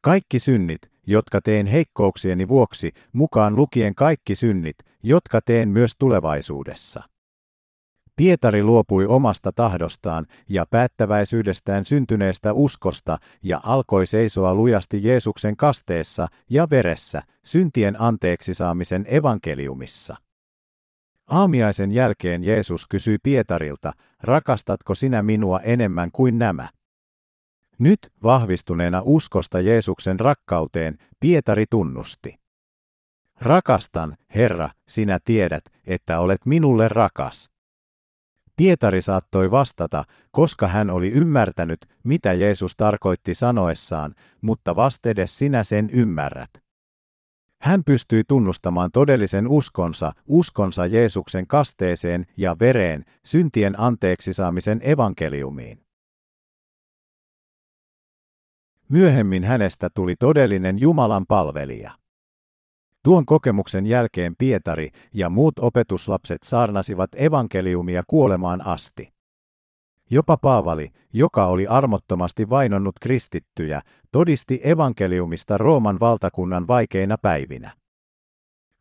Kaikki 0.00 0.38
synnit, 0.38 0.80
jotka 1.06 1.40
teen 1.40 1.66
heikkouksieni 1.66 2.48
vuoksi, 2.48 2.92
mukaan 3.12 3.56
lukien 3.56 3.94
kaikki 3.94 4.34
synnit, 4.34 4.76
jotka 5.02 5.40
teen 5.40 5.68
myös 5.68 5.92
tulevaisuudessa. 5.98 7.02
Pietari 8.16 8.62
luopui 8.62 9.06
omasta 9.06 9.52
tahdostaan 9.52 10.26
ja 10.48 10.66
päättäväisyydestään 10.70 11.84
syntyneestä 11.84 12.52
uskosta 12.52 13.18
ja 13.42 13.60
alkoi 13.62 14.06
seisoa 14.06 14.54
lujasti 14.54 15.04
Jeesuksen 15.04 15.56
kasteessa 15.56 16.28
ja 16.50 16.70
veressä, 16.70 17.22
syntien 17.44 18.00
anteeksi 18.00 18.54
saamisen 18.54 19.04
evankeliumissa. 19.08 20.16
Aamiaisen 21.30 21.92
jälkeen 21.92 22.44
Jeesus 22.44 22.86
kysyi 22.86 23.18
Pietarilta, 23.22 23.92
rakastatko 24.22 24.94
sinä 24.94 25.22
minua 25.22 25.60
enemmän 25.60 26.10
kuin 26.12 26.38
nämä? 26.38 26.68
Nyt, 27.78 27.98
vahvistuneena 28.22 29.02
uskosta 29.04 29.60
Jeesuksen 29.60 30.20
rakkauteen, 30.20 30.98
Pietari 31.20 31.64
tunnusti. 31.70 32.38
Rakastan, 33.40 34.16
Herra, 34.34 34.70
sinä 34.88 35.18
tiedät, 35.24 35.64
että 35.86 36.20
olet 36.20 36.46
minulle 36.46 36.88
rakas. 36.88 37.50
Pietari 38.56 39.00
saattoi 39.00 39.50
vastata, 39.50 40.04
koska 40.30 40.68
hän 40.68 40.90
oli 40.90 41.10
ymmärtänyt, 41.10 41.86
mitä 42.04 42.32
Jeesus 42.32 42.76
tarkoitti 42.76 43.34
sanoessaan, 43.34 44.14
mutta 44.40 44.76
vastedes 44.76 45.38
sinä 45.38 45.64
sen 45.64 45.90
ymmärrät. 45.90 46.50
Hän 47.60 47.84
pystyi 47.84 48.24
tunnustamaan 48.28 48.90
todellisen 48.92 49.48
uskonsa, 49.48 50.12
uskonsa 50.26 50.86
Jeesuksen 50.86 51.46
kasteeseen 51.46 52.26
ja 52.36 52.56
vereen, 52.60 53.04
syntien 53.24 53.80
anteeksi 53.80 54.32
saamisen 54.32 54.80
evankeliumiin. 54.82 55.85
Myöhemmin 58.88 59.44
hänestä 59.44 59.90
tuli 59.94 60.16
todellinen 60.16 60.80
Jumalan 60.80 61.26
palvelija. 61.26 61.92
Tuon 63.04 63.26
kokemuksen 63.26 63.86
jälkeen 63.86 64.36
Pietari 64.38 64.90
ja 65.14 65.30
muut 65.30 65.58
opetuslapset 65.58 66.42
saarnasivat 66.42 67.10
evankeliumia 67.16 68.02
kuolemaan 68.06 68.66
asti. 68.66 69.12
Jopa 70.10 70.36
Paavali, 70.36 70.88
joka 71.12 71.46
oli 71.46 71.66
armottomasti 71.66 72.50
vainonnut 72.50 72.98
kristittyjä, 73.00 73.82
todisti 74.12 74.60
evankeliumista 74.64 75.58
Rooman 75.58 76.00
valtakunnan 76.00 76.68
vaikeina 76.68 77.18
päivinä. 77.18 77.72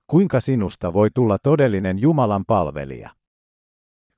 Kuinka 0.07 0.39
sinusta 0.39 0.93
voi 0.93 1.09
tulla 1.13 1.37
todellinen 1.43 1.99
Jumalan 1.99 2.45
palvelija? 2.47 3.09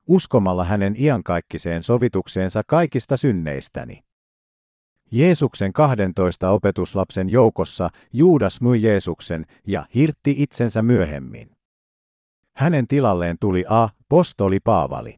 Uskomalla 0.07 0.64
hänen 0.64 0.95
iankaikkiseen 0.97 1.84
sovitukseensa 1.84 2.61
kaikista 2.68 3.18
synneistäni. 3.18 4.06
Jeesuksen 5.11 5.73
12 5.73 6.51
opetuslapsen 6.51 7.29
joukossa 7.29 7.89
Juudas 8.13 8.61
myi 8.61 8.81
Jeesuksen 8.81 9.45
ja 9.67 9.85
hirtti 9.95 10.35
itsensä 10.38 10.81
myöhemmin. 10.81 11.51
Hänen 12.55 12.88
tilalleen 12.88 13.38
tuli 13.39 13.65
A. 13.69 13.89
Postoli 14.09 14.59
Paavali. 14.59 15.15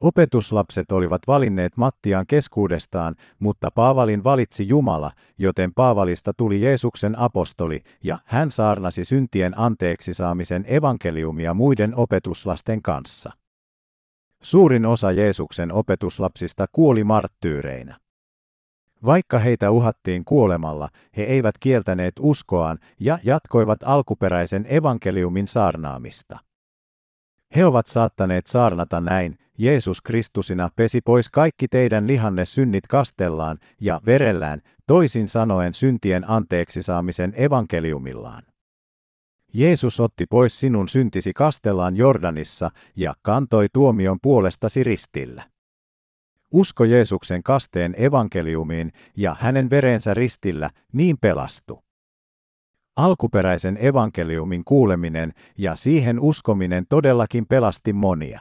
Opetuslapset 0.00 0.92
olivat 0.92 1.22
valinneet 1.26 1.76
Mattiaan 1.76 2.26
keskuudestaan, 2.26 3.14
mutta 3.38 3.70
Paavalin 3.70 4.24
valitsi 4.24 4.68
Jumala, 4.68 5.12
joten 5.38 5.74
Paavalista 5.74 6.32
tuli 6.36 6.60
Jeesuksen 6.60 7.18
apostoli, 7.18 7.80
ja 8.04 8.18
hän 8.24 8.50
saarnasi 8.50 9.04
syntien 9.04 9.58
anteeksi 9.58 10.14
saamisen 10.14 10.64
evankeliumia 10.68 11.54
muiden 11.54 11.96
opetuslasten 11.96 12.82
kanssa. 12.82 13.30
Suurin 14.42 14.86
osa 14.86 15.12
Jeesuksen 15.12 15.72
opetuslapsista 15.72 16.66
kuoli 16.72 17.04
marttyyreinä. 17.04 17.96
Vaikka 19.04 19.38
heitä 19.38 19.70
uhattiin 19.70 20.24
kuolemalla, 20.24 20.88
he 21.16 21.22
eivät 21.22 21.58
kieltäneet 21.60 22.14
uskoaan 22.20 22.78
ja 23.00 23.18
jatkoivat 23.24 23.78
alkuperäisen 23.84 24.66
evankeliumin 24.68 25.46
saarnaamista. 25.46 26.38
He 27.56 27.64
ovat 27.64 27.86
saattaneet 27.86 28.46
saarnata 28.46 29.00
näin, 29.00 29.38
Jeesus 29.58 30.02
Kristusina 30.02 30.70
pesi 30.76 31.00
pois 31.00 31.30
kaikki 31.30 31.68
teidän 31.68 32.06
lihanne 32.06 32.44
synnit 32.44 32.86
kastellaan 32.86 33.58
ja 33.80 34.00
verellään, 34.06 34.62
toisin 34.86 35.28
sanoen 35.28 35.74
syntien 35.74 36.30
anteeksi 36.30 36.82
saamisen 36.82 37.32
evankeliumillaan. 37.36 38.42
Jeesus 39.54 40.00
otti 40.00 40.26
pois 40.30 40.60
sinun 40.60 40.88
syntisi 40.88 41.32
kastellaan 41.32 41.96
Jordanissa 41.96 42.70
ja 42.96 43.14
kantoi 43.22 43.66
tuomion 43.72 44.18
puolestasi 44.22 44.84
ristillä. 44.84 45.55
Usko 46.52 46.84
Jeesuksen 46.84 47.42
kasteen 47.42 47.94
evankeliumiin 47.98 48.92
ja 49.16 49.36
hänen 49.40 49.70
verensä 49.70 50.14
ristillä, 50.14 50.70
niin 50.92 51.16
pelastu. 51.20 51.84
Alkuperäisen 52.96 53.78
evankeliumin 53.80 54.64
kuuleminen 54.64 55.32
ja 55.58 55.76
siihen 55.76 56.20
uskominen 56.20 56.86
todellakin 56.88 57.46
pelasti 57.46 57.92
monia. 57.92 58.40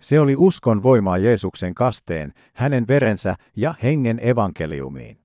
Se 0.00 0.20
oli 0.20 0.36
uskon 0.36 0.82
voimaa 0.82 1.18
Jeesuksen 1.18 1.74
kasteen, 1.74 2.32
hänen 2.54 2.88
verensä 2.88 3.36
ja 3.56 3.74
hengen 3.82 4.20
evankeliumiin. 4.22 5.18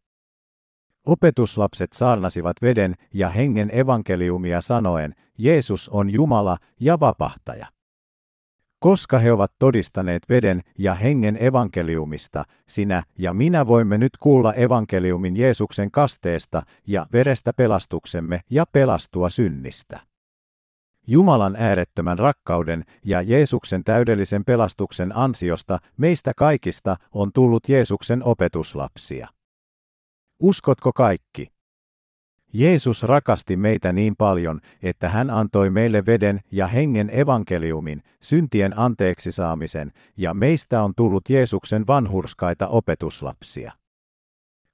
Opetuslapset 1.05 1.93
saarnasivat 1.93 2.61
veden 2.61 2.95
ja 3.13 3.29
hengen 3.29 3.69
evankeliumia 3.73 4.61
sanoen, 4.61 5.15
Jeesus 5.37 5.89
on 5.89 6.09
Jumala 6.09 6.57
ja 6.79 6.99
vapahtaja. 6.99 7.67
Koska 8.79 9.19
he 9.19 9.31
ovat 9.31 9.51
todistaneet 9.59 10.23
veden 10.29 10.61
ja 10.77 10.93
hengen 10.93 11.43
evankeliumista, 11.43 12.43
sinä 12.67 13.03
ja 13.17 13.33
minä 13.33 13.67
voimme 13.67 13.97
nyt 13.97 14.17
kuulla 14.19 14.53
evankeliumin 14.53 15.37
Jeesuksen 15.37 15.91
kasteesta 15.91 16.63
ja 16.87 17.07
verestä 17.13 17.53
pelastuksemme 17.53 18.41
ja 18.49 18.65
pelastua 18.71 19.29
synnistä. 19.29 19.99
Jumalan 21.07 21.55
äärettömän 21.59 22.19
rakkauden 22.19 22.83
ja 23.05 23.21
Jeesuksen 23.21 23.83
täydellisen 23.83 24.45
pelastuksen 24.45 25.15
ansiosta 25.15 25.79
meistä 25.97 26.31
kaikista 26.37 26.95
on 27.11 27.31
tullut 27.33 27.69
Jeesuksen 27.69 28.23
opetuslapsia. 28.23 29.27
Uskotko 30.39 30.93
kaikki? 30.93 31.56
Jeesus 32.53 33.03
rakasti 33.03 33.57
meitä 33.57 33.93
niin 33.93 34.15
paljon, 34.15 34.59
että 34.83 35.09
hän 35.09 35.29
antoi 35.29 35.69
meille 35.69 36.05
veden 36.05 36.39
ja 36.51 36.67
hengen 36.67 37.09
evankeliumin, 37.13 38.03
syntien 38.21 38.79
anteeksi 38.79 39.31
saamisen, 39.31 39.91
ja 40.17 40.33
meistä 40.33 40.83
on 40.83 40.93
tullut 40.95 41.29
Jeesuksen 41.29 41.87
vanhurskaita 41.87 42.67
opetuslapsia. 42.67 43.71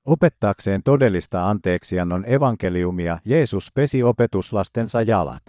Opettaakseen 0.06 0.84
todellista 0.84 1.50
anteeksiannon 1.50 2.24
evankeliumia 2.28 3.20
Jeesus 3.26 3.72
pesi 3.74 4.04
opetuslastensa 4.04 5.02
jalat. 5.02 5.44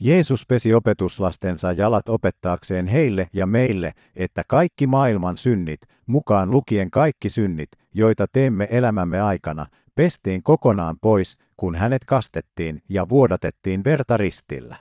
Jeesus 0.00 0.46
pesi 0.46 0.74
opetuslastensa 0.74 1.72
jalat 1.72 2.08
opettaakseen 2.08 2.86
heille 2.86 3.28
ja 3.32 3.46
meille, 3.46 3.92
että 4.16 4.42
kaikki 4.48 4.86
maailman 4.86 5.36
synnit, 5.36 5.80
mukaan 6.06 6.50
lukien 6.50 6.90
kaikki 6.90 7.28
synnit, 7.28 7.68
joita 7.94 8.26
teemme 8.32 8.68
elämämme 8.70 9.20
aikana, 9.20 9.66
pestiin 9.94 10.42
kokonaan 10.42 10.96
pois, 11.00 11.38
kun 11.56 11.74
hänet 11.74 12.04
kastettiin 12.04 12.82
ja 12.88 13.08
vuodatettiin 13.08 13.84
verta 13.84 14.16
ristillä. 14.16 14.76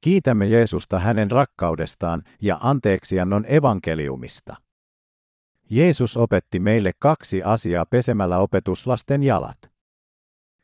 Kiitämme 0.00 0.46
Jeesusta 0.46 0.98
hänen 0.98 1.30
rakkaudestaan 1.30 2.22
ja 2.42 2.58
anteeksiannon 2.60 3.44
evankeliumista. 3.48 4.56
Jeesus 5.70 6.16
opetti 6.16 6.60
meille 6.60 6.92
kaksi 6.98 7.42
asiaa 7.42 7.86
pesemällä 7.86 8.38
opetuslasten 8.38 9.22
jalat. 9.22 9.58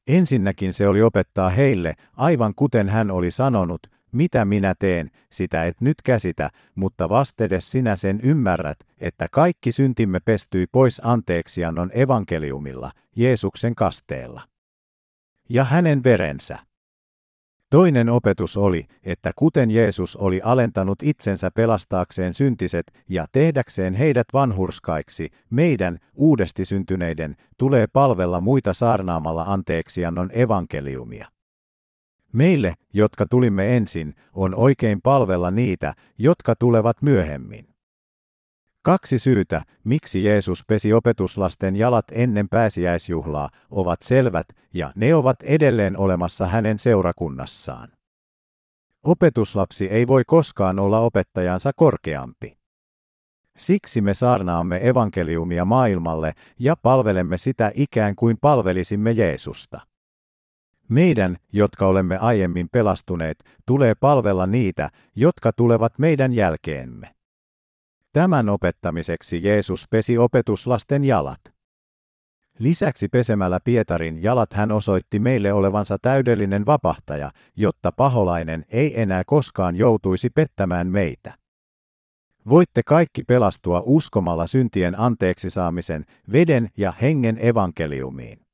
Ensinnäkin 0.07 0.73
se 0.73 0.89
oli 0.89 1.03
opettaa 1.03 1.51
heille, 1.51 1.95
aivan 2.17 2.55
kuten 2.55 2.89
hän 2.89 3.11
oli 3.11 3.31
sanonut, 3.31 3.87
mitä 4.13 4.45
minä 4.45 4.75
teen, 4.79 5.11
sitä 5.33 5.65
et 5.65 5.81
nyt 5.81 6.03
käsitä, 6.05 6.51
mutta 6.75 7.09
vastedes 7.09 7.71
sinä 7.71 7.97
sen 7.97 8.21
ymmärrät, 8.23 8.79
että 8.99 9.27
kaikki 9.33 9.73
syntimme 9.73 10.21
pestyi 10.21 10.67
pois 10.73 11.01
anteeksiannon 11.05 11.91
evankeliumilla, 11.95 12.93
Jeesuksen 13.17 13.75
kasteella. 13.75 14.43
Ja 15.49 15.65
hänen 15.65 16.05
verensä. 16.05 16.59
Toinen 17.71 18.09
opetus 18.09 18.57
oli, 18.57 18.87
että 19.03 19.33
kuten 19.37 19.71
Jeesus 19.71 20.17
oli 20.17 20.41
alentanut 20.45 20.99
itsensä 21.03 21.51
pelastaakseen 21.51 22.35
syntiset 22.35 22.87
ja 23.09 23.27
tehdäkseen 23.33 23.95
heidät 23.95 24.27
vanhurskaiksi, 24.33 25.29
meidän, 25.51 25.99
uudesti 26.15 26.65
syntyneiden, 26.65 27.37
tulee 27.59 27.87
palvella 27.87 28.41
muita 28.41 28.73
saarnaamalla 28.73 29.43
anteeksiannon 29.43 30.31
evankeliumia. 30.33 31.36
Meille, 32.37 32.75
jotka 32.95 33.27
tulimme 33.27 33.77
ensin, 33.77 34.15
on 34.33 34.55
oikein 34.55 35.03
palvella 35.03 35.51
niitä, 35.51 35.95
jotka 36.19 36.55
tulevat 36.55 37.03
myöhemmin. 37.03 37.69
Kaksi 38.83 39.19
syytä, 39.19 39.63
miksi 39.85 40.25
Jeesus 40.25 40.65
pesi 40.67 40.93
opetuslasten 40.93 41.77
jalat 41.77 42.05
ennen 42.13 42.49
pääsiäisjuhlaa, 42.49 43.51
ovat 43.71 44.03
selvät 44.03 44.47
ja 44.75 44.93
ne 44.97 45.15
ovat 45.15 45.43
edelleen 45.43 45.99
olemassa 45.99 46.47
hänen 46.47 46.79
seurakunnassaan. 46.79 47.89
Opetuslapsi 49.03 49.87
ei 49.87 50.07
voi 50.07 50.23
koskaan 50.27 50.79
olla 50.79 51.01
opettajansa 51.01 51.73
korkeampi. 51.77 52.59
Siksi 53.57 54.01
me 54.01 54.15
saarnaamme 54.15 54.89
evankeliumia 54.89 55.65
maailmalle 55.65 56.33
ja 56.59 56.77
palvelemme 56.83 57.37
sitä 57.37 57.73
ikään 57.75 58.17
kuin 58.17 58.37
palvelisimme 58.41 59.11
Jeesusta. 59.13 59.96
Meidän, 60.89 61.37
jotka 61.53 61.87
olemme 61.87 62.19
aiemmin 62.19 62.69
pelastuneet, 62.73 63.45
tulee 63.67 63.95
palvella 63.95 64.47
niitä, 64.47 64.91
jotka 65.17 65.53
tulevat 65.53 65.99
meidän 65.99 66.33
jälkeemme. 66.33 67.15
Tämän 68.13 68.49
opettamiseksi 68.49 69.43
Jeesus 69.43 69.87
pesi 69.91 70.19
opetuslasten 70.19 71.05
jalat. 71.05 71.41
Lisäksi 72.59 73.09
pesemällä 73.09 73.61
Pietarin 73.65 74.23
jalat 74.23 74.53
hän 74.53 74.73
osoitti 74.73 75.19
meille 75.19 75.53
olevansa 75.53 75.99
täydellinen 76.03 76.67
vapahtaja, 76.67 77.31
jotta 77.57 77.93
paholainen 77.93 78.65
ei 78.69 79.01
enää 79.01 79.23
koskaan 79.27 79.77
joutuisi 79.77 80.31
pettämään 80.31 80.87
meitä. 80.87 81.35
Voitte 82.49 82.83
kaikki 82.87 83.23
pelastua 83.25 83.83
uskomalla 83.87 84.47
syntien 84.47 85.01
anteeksi 85.01 85.51
saamisen, 85.51 86.05
veden 86.33 86.71
ja 86.77 86.93
hengen 87.03 87.39
evankeliumiin. 87.41 88.46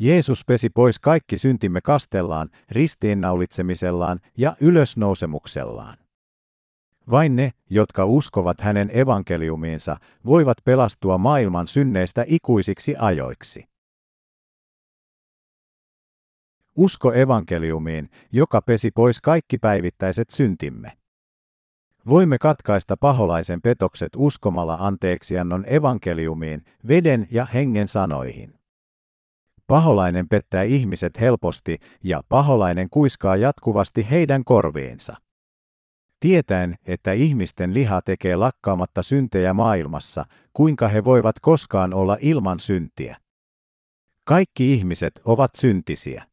Jeesus 0.00 0.44
pesi 0.44 0.70
pois 0.70 0.98
kaikki 0.98 1.36
syntimme 1.36 1.80
kastellaan, 1.80 2.50
ristiinnaulitsemisellaan 2.70 4.20
ja 4.36 4.56
ylösnousemuksellaan. 4.60 5.98
Vain 7.10 7.36
ne, 7.36 7.52
jotka 7.70 8.04
uskovat 8.04 8.60
hänen 8.60 8.90
evankeliumiinsa, 8.92 9.96
voivat 10.26 10.58
pelastua 10.64 11.18
maailman 11.18 11.66
synneistä 11.66 12.24
ikuisiksi 12.26 12.94
ajoiksi. 12.98 13.64
Usko 16.76 17.12
evankeliumiin, 17.12 18.10
joka 18.32 18.62
pesi 18.62 18.90
pois 18.90 19.20
kaikki 19.20 19.58
päivittäiset 19.58 20.30
syntimme. 20.30 20.92
Voimme 22.08 22.38
katkaista 22.38 22.96
paholaisen 22.96 23.62
petokset 23.62 24.12
uskomalla 24.16 24.76
anteeksiannon 24.80 25.64
evankeliumiin, 25.66 26.64
veden 26.88 27.28
ja 27.30 27.44
hengen 27.44 27.88
sanoihin. 27.88 28.57
Paholainen 29.68 30.28
pettää 30.28 30.62
ihmiset 30.62 31.20
helposti 31.20 31.78
ja 32.04 32.22
paholainen 32.28 32.90
kuiskaa 32.90 33.36
jatkuvasti 33.36 34.10
heidän 34.10 34.44
korviinsa. 34.44 35.16
Tietäen, 36.20 36.74
että 36.86 37.12
ihmisten 37.12 37.74
liha 37.74 38.02
tekee 38.02 38.36
lakkaamatta 38.36 39.02
syntejä 39.02 39.54
maailmassa, 39.54 40.24
kuinka 40.52 40.88
he 40.88 41.04
voivat 41.04 41.40
koskaan 41.40 41.94
olla 41.94 42.16
ilman 42.20 42.60
syntiä. 42.60 43.16
Kaikki 44.24 44.72
ihmiset 44.74 45.20
ovat 45.24 45.50
syntisiä. 45.54 46.24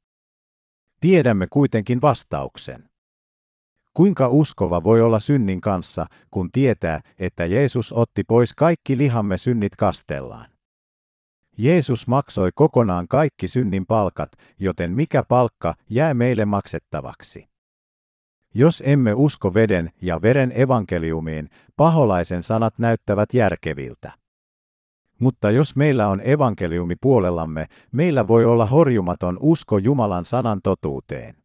Tiedämme 1.01 1.47
kuitenkin 1.49 2.01
vastauksen. 2.01 2.89
Kuinka 3.93 4.27
uskova 4.27 4.83
voi 4.83 5.01
olla 5.01 5.19
synnin 5.19 5.61
kanssa, 5.61 6.05
kun 6.31 6.51
tietää, 6.51 7.01
että 7.19 7.45
Jeesus 7.45 7.93
otti 7.93 8.23
pois 8.23 8.53
kaikki 8.53 8.97
lihamme 8.97 9.37
synnit 9.37 9.75
kastellaan? 9.75 10.54
Jeesus 11.57 12.07
maksoi 12.07 12.49
kokonaan 12.55 13.07
kaikki 13.07 13.47
synnin 13.47 13.85
palkat, 13.85 14.31
joten 14.59 14.91
mikä 14.91 15.23
palkka 15.23 15.75
jää 15.89 16.13
meille 16.13 16.45
maksettavaksi? 16.45 17.49
Jos 18.53 18.83
emme 18.85 19.13
usko 19.13 19.53
veden 19.53 19.91
ja 20.01 20.21
veren 20.21 20.51
evankeliumiin, 20.55 21.49
paholaisen 21.75 22.43
sanat 22.43 22.79
näyttävät 22.79 23.33
järkeviltä. 23.33 24.11
Mutta 25.19 25.51
jos 25.51 25.75
meillä 25.75 26.07
on 26.07 26.21
evankeliumi 26.23 26.95
puolellamme, 27.01 27.65
meillä 27.91 28.27
voi 28.27 28.45
olla 28.45 28.65
horjumaton 28.65 29.37
usko 29.41 29.77
Jumalan 29.77 30.25
sanan 30.25 30.59
totuuteen. 30.63 31.35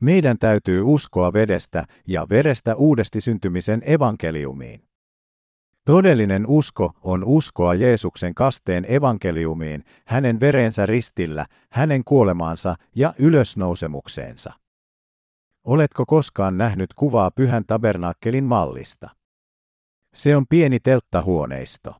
Meidän 0.00 0.38
täytyy 0.38 0.82
uskoa 0.82 1.32
vedestä 1.32 1.84
ja 2.06 2.26
verestä 2.30 2.74
uudesti 2.74 3.20
syntymisen 3.20 3.82
evankeliumiin. 3.86 4.82
Todellinen 5.86 6.46
usko 6.46 6.92
on 7.02 7.24
uskoa 7.24 7.74
Jeesuksen 7.74 8.34
kasteen 8.34 8.92
evankeliumiin, 8.92 9.84
hänen 10.06 10.40
verensä 10.40 10.86
ristillä, 10.86 11.46
hänen 11.72 12.04
kuolemaansa 12.04 12.74
ja 12.94 13.14
ylösnousemukseensa. 13.18 14.52
Oletko 15.64 16.06
koskaan 16.06 16.58
nähnyt 16.58 16.94
kuvaa 16.94 17.30
pyhän 17.30 17.64
tabernaakkelin 17.66 18.44
mallista? 18.44 19.10
Se 20.14 20.36
on 20.36 20.46
pieni 20.46 20.80
telttahuoneisto. 20.80 21.94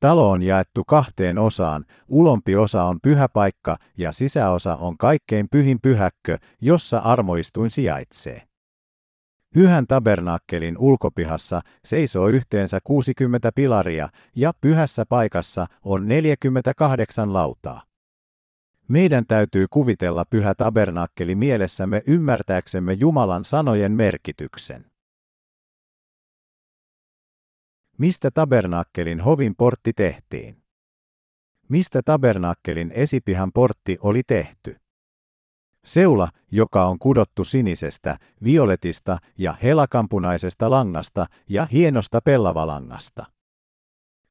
Talo 0.00 0.30
on 0.30 0.42
jaettu 0.42 0.84
kahteen 0.84 1.38
osaan, 1.38 1.84
ulompi 2.08 2.56
osa 2.56 2.84
on 2.84 2.98
pyhä 3.02 3.28
paikka 3.28 3.78
ja 3.98 4.12
sisäosa 4.12 4.76
on 4.76 4.98
kaikkein 4.98 5.48
pyhin 5.50 5.80
pyhäkkö, 5.80 6.38
jossa 6.60 6.98
armoistuin 6.98 7.70
sijaitsee. 7.70 8.49
Pyhän 9.54 9.86
tabernaakkelin 9.86 10.78
ulkopihassa 10.78 11.60
seisoo 11.84 12.28
yhteensä 12.28 12.78
60 12.84 13.52
pilaria 13.52 14.08
ja 14.36 14.52
pyhässä 14.60 15.06
paikassa 15.06 15.66
on 15.84 16.08
48 16.08 17.32
lautaa. 17.32 17.82
Meidän 18.88 19.26
täytyy 19.26 19.66
kuvitella 19.70 20.24
pyhä 20.24 20.54
tabernaakkeli 20.54 21.34
mielessämme 21.34 22.02
ymmärtääksemme 22.06 22.92
Jumalan 22.92 23.44
sanojen 23.44 23.92
merkityksen. 23.92 24.90
Mistä 27.98 28.30
tabernaakkelin 28.30 29.20
hovin 29.20 29.56
portti 29.56 29.92
tehtiin? 29.92 30.62
Mistä 31.68 32.02
tabernaakkelin 32.04 32.92
esipihan 32.92 33.52
portti 33.52 33.98
oli 34.00 34.22
tehty? 34.26 34.76
Seula, 35.84 36.28
joka 36.50 36.86
on 36.86 36.98
kudottu 36.98 37.44
sinisestä, 37.44 38.18
violetista 38.44 39.18
ja 39.38 39.54
helakampunaisesta 39.62 40.70
langasta 40.70 41.26
ja 41.48 41.66
hienosta 41.72 42.20
pellavalangasta. 42.20 43.26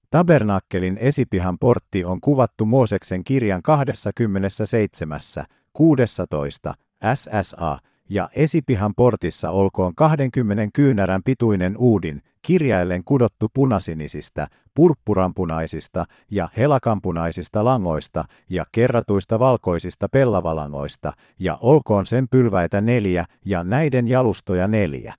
Tabernaakkelin 0.10 0.98
esipihan 0.98 1.60
portti 1.60 2.06
on 2.06 2.22
kuvattu 2.22 2.66
Mooseksen 2.66 3.24
kirjan 3.24 3.62
27, 3.62 5.20
16, 5.74 6.74
SSA 7.14 7.80
ja 8.10 8.30
esipihan 8.36 8.94
portissa 8.96 9.52
olkoon 9.52 9.96
20 9.96 10.68
kyynärän 10.74 11.22
pituinen 11.24 11.78
uudin, 11.78 12.22
kirjaillen 12.42 13.04
kudottu 13.04 13.48
punasinisistä, 13.54 14.48
purppurampunaisista 14.74 16.06
ja 16.32 16.50
helakampunaisista 16.58 17.66
langoista 17.66 18.26
ja 18.50 18.66
kerratuista 18.72 19.40
valkoisista 19.40 20.10
pellavalangoista, 20.10 21.14
ja 21.40 21.58
olkoon 21.62 22.06
sen 22.06 22.28
pylväitä 22.30 22.82
neljä 22.82 23.26
ja 23.46 23.64
näiden 23.64 24.08
jalustoja 24.08 24.68
neljä. 24.68 25.14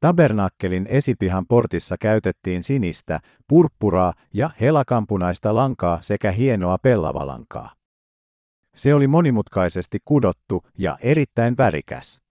Tabernakkelin 0.00 0.86
esipihan 0.88 1.46
portissa 1.46 1.96
käytettiin 2.00 2.62
sinistä, 2.62 3.20
purppuraa 3.48 4.12
ja 4.34 4.50
helakampunaista 4.60 5.54
lankaa 5.54 5.98
sekä 6.00 6.32
hienoa 6.32 6.78
pellavalankaa. 6.78 7.70
Se 8.74 8.94
oli 8.94 9.06
monimutkaisesti 9.06 9.98
kudottu 10.04 10.62
ja 10.78 10.98
erittäin 11.02 11.56
värikäs. 11.56 12.24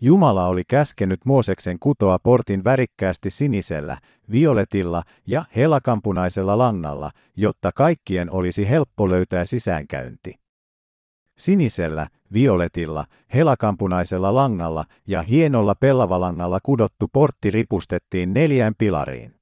Jumala 0.00 0.46
oli 0.46 0.62
käskenyt 0.68 1.24
Mooseksen 1.24 1.78
kutoa 1.80 2.18
portin 2.18 2.64
värikkäästi 2.64 3.30
sinisellä, 3.30 3.98
violetilla 4.30 5.02
ja 5.26 5.44
helakampunaisella 5.56 6.58
langalla, 6.58 7.10
jotta 7.36 7.72
kaikkien 7.74 8.30
olisi 8.30 8.68
helppo 8.68 9.08
löytää 9.08 9.44
sisäänkäynti. 9.44 10.34
Sinisellä, 11.38 12.06
violetilla, 12.32 13.04
helakampunaisella 13.34 14.34
langalla 14.34 14.84
ja 15.06 15.22
hienolla 15.22 15.74
pellavalangalla 15.74 16.58
kudottu 16.62 17.08
portti 17.12 17.50
ripustettiin 17.50 18.34
neljään 18.34 18.74
pilariin. 18.78 19.37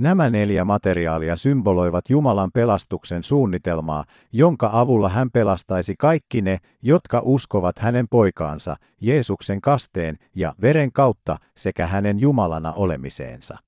Nämä 0.00 0.30
neljä 0.30 0.64
materiaalia 0.64 1.36
symboloivat 1.36 2.10
Jumalan 2.10 2.50
pelastuksen 2.54 3.22
suunnitelmaa, 3.22 4.04
jonka 4.32 4.70
avulla 4.72 5.08
hän 5.08 5.30
pelastaisi 5.30 5.94
kaikki 5.98 6.42
ne, 6.42 6.58
jotka 6.82 7.20
uskovat 7.24 7.78
hänen 7.78 8.08
poikaansa, 8.08 8.76
Jeesuksen 9.00 9.60
kasteen 9.60 10.16
ja 10.36 10.54
veren 10.62 10.92
kautta 10.92 11.36
sekä 11.56 11.86
hänen 11.86 12.20
Jumalana 12.20 12.72
olemiseensa. 12.72 13.58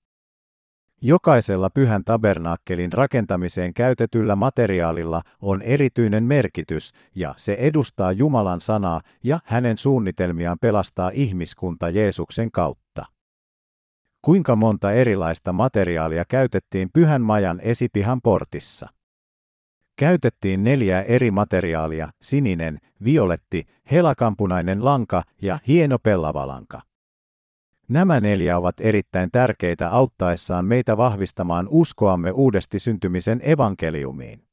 Jokaisella 1.03 1.71
pyhän 1.71 2.05
tabernaakkelin 2.05 2.93
rakentamiseen 2.93 3.75
käytetyllä 3.75 4.37
materiaalilla 4.37 5.23
on 5.41 5.63
erityinen 5.63 6.25
merkitys, 6.25 6.93
ja 7.15 7.35
se 7.37 7.57
edustaa 7.59 8.13
Jumalan 8.13 8.61
sanaa 8.61 9.01
ja 9.25 9.39
hänen 9.45 9.77
suunnitelmiaan 9.77 10.59
pelastaa 10.61 11.11
ihmiskunta 11.15 11.91
Jeesuksen 11.91 12.51
kautta. 12.51 13.12
Kuinka 14.23 14.57
monta 14.57 14.93
erilaista 14.93 15.53
materiaalia 15.53 16.25
käytettiin 16.29 16.91
pyhän 16.93 17.23
majan 17.23 17.61
esipihan 17.61 18.21
portissa? 18.23 18.89
Käytettiin 19.97 20.65
neljää 20.65 21.03
eri 21.03 21.31
materiaalia, 21.31 22.09
sininen, 22.23 22.79
violetti, 23.05 23.67
helakampunainen 23.91 24.85
lanka 24.85 25.23
ja 25.43 25.59
hieno 25.69 25.99
pellavalanka. 25.99 26.83
Nämä 27.89 28.21
neljä 28.21 28.59
ovat 28.59 28.75
erittäin 28.81 29.31
tärkeitä 29.31 29.91
auttaessaan 29.91 30.65
meitä 30.65 30.97
vahvistamaan 30.97 31.69
uskoamme 31.71 32.31
uudesti 32.31 32.79
syntymisen 32.79 33.41
evankeliumiin. 33.45 34.45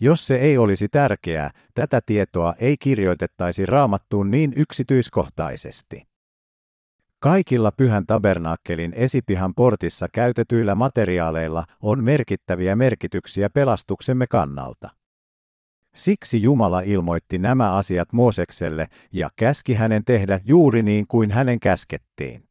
Jos 0.00 0.26
se 0.26 0.36
ei 0.36 0.58
olisi 0.58 0.88
tärkeää, 0.88 1.50
tätä 1.74 2.00
tietoa 2.06 2.54
ei 2.58 2.76
kirjoitettaisi 2.76 3.66
raamattuun 3.66 4.30
niin 4.30 4.52
yksityiskohtaisesti. 4.56 6.15
Kaikilla 7.18 7.72
pyhän 7.72 8.06
tabernaakkelin 8.06 8.92
esipihan 8.96 9.54
portissa 9.54 10.06
käytetyillä 10.12 10.74
materiaaleilla 10.74 11.64
on 11.82 12.04
merkittäviä 12.04 12.76
merkityksiä 12.76 13.50
pelastuksemme 13.50 14.26
kannalta. 14.26 14.90
Siksi 15.94 16.42
Jumala 16.42 16.80
ilmoitti 16.80 17.38
nämä 17.38 17.74
asiat 17.74 18.12
Moosekselle 18.12 18.86
ja 19.12 19.30
käski 19.36 19.74
hänen 19.74 20.04
tehdä 20.04 20.40
juuri 20.44 20.82
niin 20.82 21.06
kuin 21.06 21.30
hänen 21.30 21.60
käskettiin. 21.60 22.48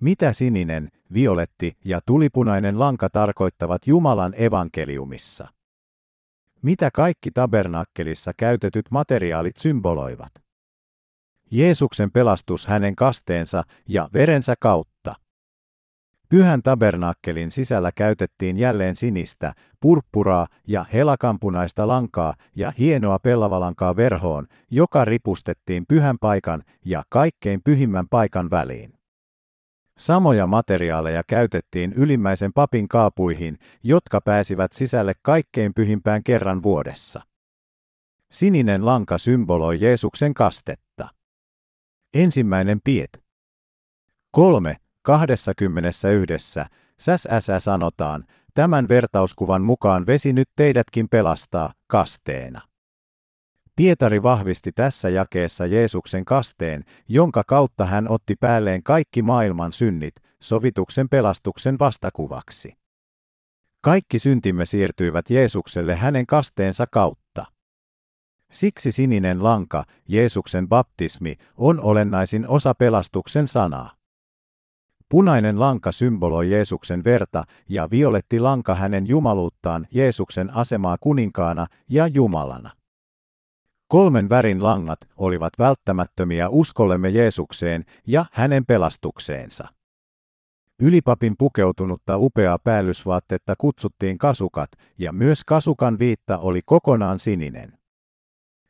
Mitä 0.00 0.32
sininen, 0.32 0.88
violetti 1.12 1.76
ja 1.84 2.00
tulipunainen 2.06 2.78
lanka 2.78 3.08
tarkoittavat 3.10 3.86
Jumalan 3.86 4.34
evankeliumissa? 4.36 5.48
Mitä 6.62 6.90
kaikki 6.94 7.30
tabernakkelissa 7.30 8.32
käytetyt 8.36 8.86
materiaalit 8.90 9.56
symboloivat? 9.56 10.41
Jeesuksen 11.52 12.10
pelastus 12.10 12.66
hänen 12.66 12.96
kasteensa 12.96 13.62
ja 13.88 14.08
verensä 14.14 14.54
kautta. 14.60 15.14
Pyhän 16.28 16.62
tabernaakkelin 16.62 17.50
sisällä 17.50 17.92
käytettiin 17.92 18.58
jälleen 18.58 18.94
sinistä, 18.94 19.54
purppuraa 19.80 20.46
ja 20.68 20.84
helakampunaista 20.92 21.88
lankaa 21.88 22.34
ja 22.56 22.72
hienoa 22.78 23.18
pellavalankaa 23.18 23.96
verhoon, 23.96 24.46
joka 24.70 25.04
ripustettiin 25.04 25.84
pyhän 25.88 26.18
paikan 26.18 26.62
ja 26.84 27.02
kaikkein 27.08 27.60
pyhimmän 27.64 28.08
paikan 28.08 28.50
väliin. 28.50 28.94
Samoja 29.98 30.46
materiaaleja 30.46 31.22
käytettiin 31.26 31.92
ylimmäisen 31.92 32.52
papin 32.52 32.88
kaapuihin, 32.88 33.58
jotka 33.82 34.20
pääsivät 34.20 34.72
sisälle 34.72 35.12
kaikkein 35.22 35.74
pyhimpään 35.74 36.24
kerran 36.24 36.62
vuodessa. 36.62 37.20
Sininen 38.30 38.86
lanka 38.86 39.18
symboloi 39.18 39.80
Jeesuksen 39.80 40.34
kastetta. 40.34 41.08
Ensimmäinen 42.14 42.80
Piet. 42.84 43.24
3. 44.30 44.76
21. 45.02 46.06
Säsäsä 46.98 47.58
sanotaan, 47.58 48.24
tämän 48.54 48.88
vertauskuvan 48.88 49.62
mukaan 49.62 50.06
vesi 50.06 50.32
nyt 50.32 50.48
teidätkin 50.56 51.08
pelastaa 51.08 51.72
kasteena. 51.86 52.60
Pietari 53.76 54.22
vahvisti 54.22 54.72
tässä 54.72 55.08
jakeessa 55.08 55.66
Jeesuksen 55.66 56.24
kasteen, 56.24 56.84
jonka 57.08 57.42
kautta 57.46 57.86
hän 57.86 58.08
otti 58.08 58.34
päälleen 58.40 58.82
kaikki 58.82 59.22
maailman 59.22 59.72
synnit, 59.72 60.14
sovituksen 60.42 61.08
pelastuksen 61.08 61.78
vastakuvaksi. 61.78 62.76
Kaikki 63.80 64.18
syntimme 64.18 64.64
siirtyivät 64.64 65.30
Jeesukselle 65.30 65.96
hänen 65.96 66.26
kasteensa 66.26 66.86
kautta. 66.86 67.51
Siksi 68.52 68.92
sininen 68.92 69.44
lanka, 69.44 69.84
Jeesuksen 70.08 70.68
baptismi, 70.68 71.34
on 71.56 71.80
olennaisin 71.80 72.48
osa 72.48 72.74
pelastuksen 72.74 73.48
sanaa. 73.48 73.90
Punainen 75.08 75.60
lanka 75.60 75.92
symboloi 75.92 76.50
Jeesuksen 76.50 77.04
verta 77.04 77.44
ja 77.68 77.90
violetti 77.90 78.40
lanka 78.40 78.74
hänen 78.74 79.06
jumaluuttaan, 79.06 79.86
Jeesuksen 79.94 80.54
asemaa 80.54 80.96
kuninkaana 81.00 81.66
ja 81.88 82.06
Jumalana. 82.06 82.70
Kolmen 83.88 84.28
värin 84.28 84.62
langat 84.62 84.98
olivat 85.16 85.52
välttämättömiä 85.58 86.48
uskollemme 86.48 87.08
Jeesukseen 87.08 87.84
ja 88.06 88.26
hänen 88.32 88.66
pelastukseensa. 88.66 89.68
Ylipapin 90.82 91.34
pukeutunutta 91.38 92.18
upeaa 92.18 92.58
päällysvaatetta 92.58 93.54
kutsuttiin 93.58 94.18
kasukat, 94.18 94.70
ja 94.98 95.12
myös 95.12 95.44
kasukan 95.44 95.98
viitta 95.98 96.38
oli 96.38 96.60
kokonaan 96.64 97.18
sininen. 97.18 97.81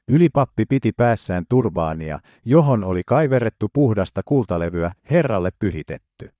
Ylipappi 0.09 0.67
piti 0.67 0.93
päässään 0.93 1.45
turbaania, 1.49 2.19
johon 2.45 2.85
oli 2.85 3.03
kaiverrettu 3.07 3.69
puhdasta 3.73 4.23
kultalevyä 4.25 4.93
Herralle 5.11 5.51
pyhitetty. 5.59 6.33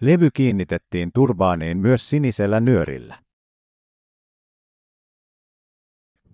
Levy 0.00 0.30
kiinnitettiin 0.30 1.10
turbaaniin 1.14 1.78
myös 1.78 2.10
sinisellä 2.10 2.60
nyörillä. 2.60 3.18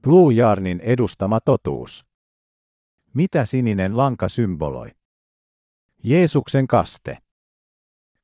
Blue 0.03 0.35
Yarnin 0.35 0.81
edustama 0.81 1.41
totuus. 1.41 2.07
Mitä 3.15 3.45
sininen 3.45 3.97
lanka 3.97 4.29
symboloi? 4.29 4.91
Jeesuksen 6.05 6.67
kaste. 6.67 7.19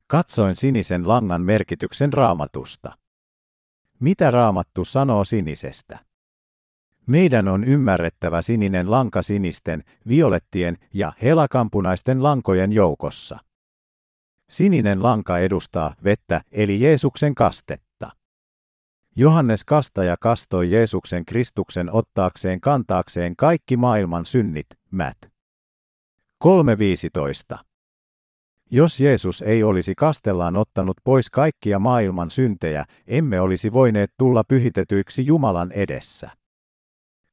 Katsoin 0.07 0.55
sinisen 0.55 1.07
langan 1.07 1.41
merkityksen 1.41 2.13
raamatusta. 2.13 2.97
Mitä 3.99 4.31
raamattu 4.31 4.85
sanoo 4.85 5.23
sinisestä? 5.23 6.08
Meidän 7.09 7.47
on 7.47 7.63
ymmärrettävä 7.63 8.41
sininen 8.41 8.91
lanka 8.91 9.21
sinisten, 9.21 9.83
violettien 10.07 10.77
ja 10.93 11.13
helakampunaisten 11.21 12.23
lankojen 12.23 12.71
joukossa. 12.71 13.37
Sininen 14.49 15.03
lanka 15.03 15.37
edustaa 15.37 15.95
vettä 16.03 16.41
eli 16.51 16.81
Jeesuksen 16.81 17.35
kastetta. 17.35 18.11
Johannes 19.15 19.65
kastaja 19.65 20.15
kastoi 20.21 20.71
Jeesuksen 20.71 21.25
Kristuksen 21.25 21.93
ottaakseen 21.93 22.61
kantaakseen 22.61 23.35
kaikki 23.35 23.77
maailman 23.77 24.25
synnit, 24.25 24.67
mät. 24.91 25.17
3.15. 27.53 27.57
Jos 28.71 28.99
Jeesus 28.99 29.41
ei 29.41 29.63
olisi 29.63 29.95
kastellaan 29.95 30.55
ottanut 30.55 30.97
pois 31.03 31.29
kaikkia 31.29 31.79
maailman 31.79 32.29
syntejä, 32.29 32.85
emme 33.07 33.41
olisi 33.41 33.73
voineet 33.73 34.11
tulla 34.17 34.43
pyhitetyiksi 34.43 35.25
Jumalan 35.25 35.71
edessä. 35.71 36.38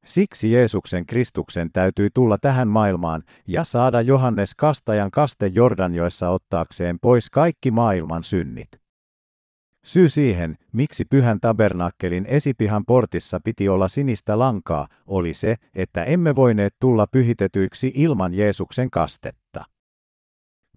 Siksi 0.07 0.51
Jeesuksen 0.51 1.05
Kristuksen 1.05 1.69
täytyy 1.73 2.09
tulla 2.13 2.37
tähän 2.37 2.67
maailmaan 2.67 3.23
ja 3.47 3.63
saada 3.63 4.01
Johannes 4.01 4.55
Kastajan 4.55 5.11
kaste 5.11 5.47
Jordanjoessa 5.47 6.29
ottaakseen 6.29 6.99
pois 6.99 7.29
kaikki 7.29 7.71
maailman 7.71 8.23
synnit. 8.23 8.67
Syy 9.85 10.09
siihen, 10.09 10.57
miksi 10.73 11.05
pyhän 11.05 11.39
tabernakkelin 11.39 12.25
esipihan 12.25 12.85
portissa 12.85 13.39
piti 13.43 13.69
olla 13.69 13.87
sinistä 13.87 14.39
lankaa, 14.39 14.87
oli 15.07 15.33
se, 15.33 15.55
että 15.75 16.03
emme 16.03 16.35
voineet 16.35 16.75
tulla 16.79 17.07
pyhitetyiksi 17.07 17.91
ilman 17.95 18.33
Jeesuksen 18.33 18.91
kastetta. 18.91 19.65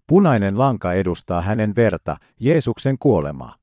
Punainen 0.07 0.59
lanka 0.59 0.93
edustaa 0.93 1.41
hänen 1.41 1.75
verta, 1.75 2.17
Jeesuksen 2.39 2.95
kuolemaa. 2.99 3.60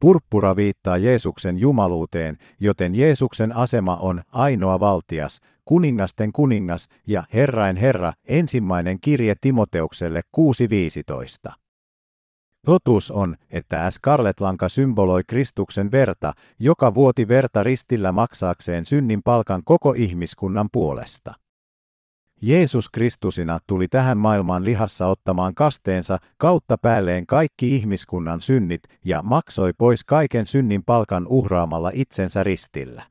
Purppura 0.00 0.56
viittaa 0.56 0.96
Jeesuksen 0.96 1.58
jumaluuteen, 1.58 2.36
joten 2.60 2.94
Jeesuksen 2.94 3.56
asema 3.56 3.96
on 3.96 4.22
ainoa 4.32 4.80
valtias, 4.80 5.40
kuningasten 5.64 6.32
kuningas 6.32 6.88
ja 7.06 7.24
Herrain 7.34 7.76
Herra, 7.76 8.12
ensimmäinen 8.28 9.00
kirje 9.00 9.34
Timoteukselle 9.40 10.20
6.15. 11.48 11.52
Totuus 12.66 13.10
on, 13.10 13.36
että 13.50 13.90
skarletlanka 13.90 14.68
symboloi 14.68 15.22
Kristuksen 15.26 15.90
verta, 15.90 16.32
joka 16.58 16.94
vuoti 16.94 17.28
verta 17.28 17.62
ristillä 17.62 18.12
maksaakseen 18.12 18.84
synnin 18.84 19.22
palkan 19.22 19.62
koko 19.64 19.94
ihmiskunnan 19.96 20.68
puolesta. 20.72 21.34
Jeesus 22.42 22.88
Kristusina 22.88 23.58
tuli 23.66 23.88
tähän 23.88 24.18
maailmaan 24.18 24.64
lihassa 24.64 25.06
ottamaan 25.06 25.54
kasteensa 25.54 26.18
kautta 26.38 26.78
päälleen 26.78 27.26
kaikki 27.26 27.76
ihmiskunnan 27.76 28.40
synnit 28.40 28.82
ja 29.04 29.22
maksoi 29.22 29.72
pois 29.78 30.04
kaiken 30.04 30.46
synnin 30.46 30.84
palkan 30.84 31.26
uhraamalla 31.26 31.90
itsensä 31.94 32.42
ristillä. 32.42 33.02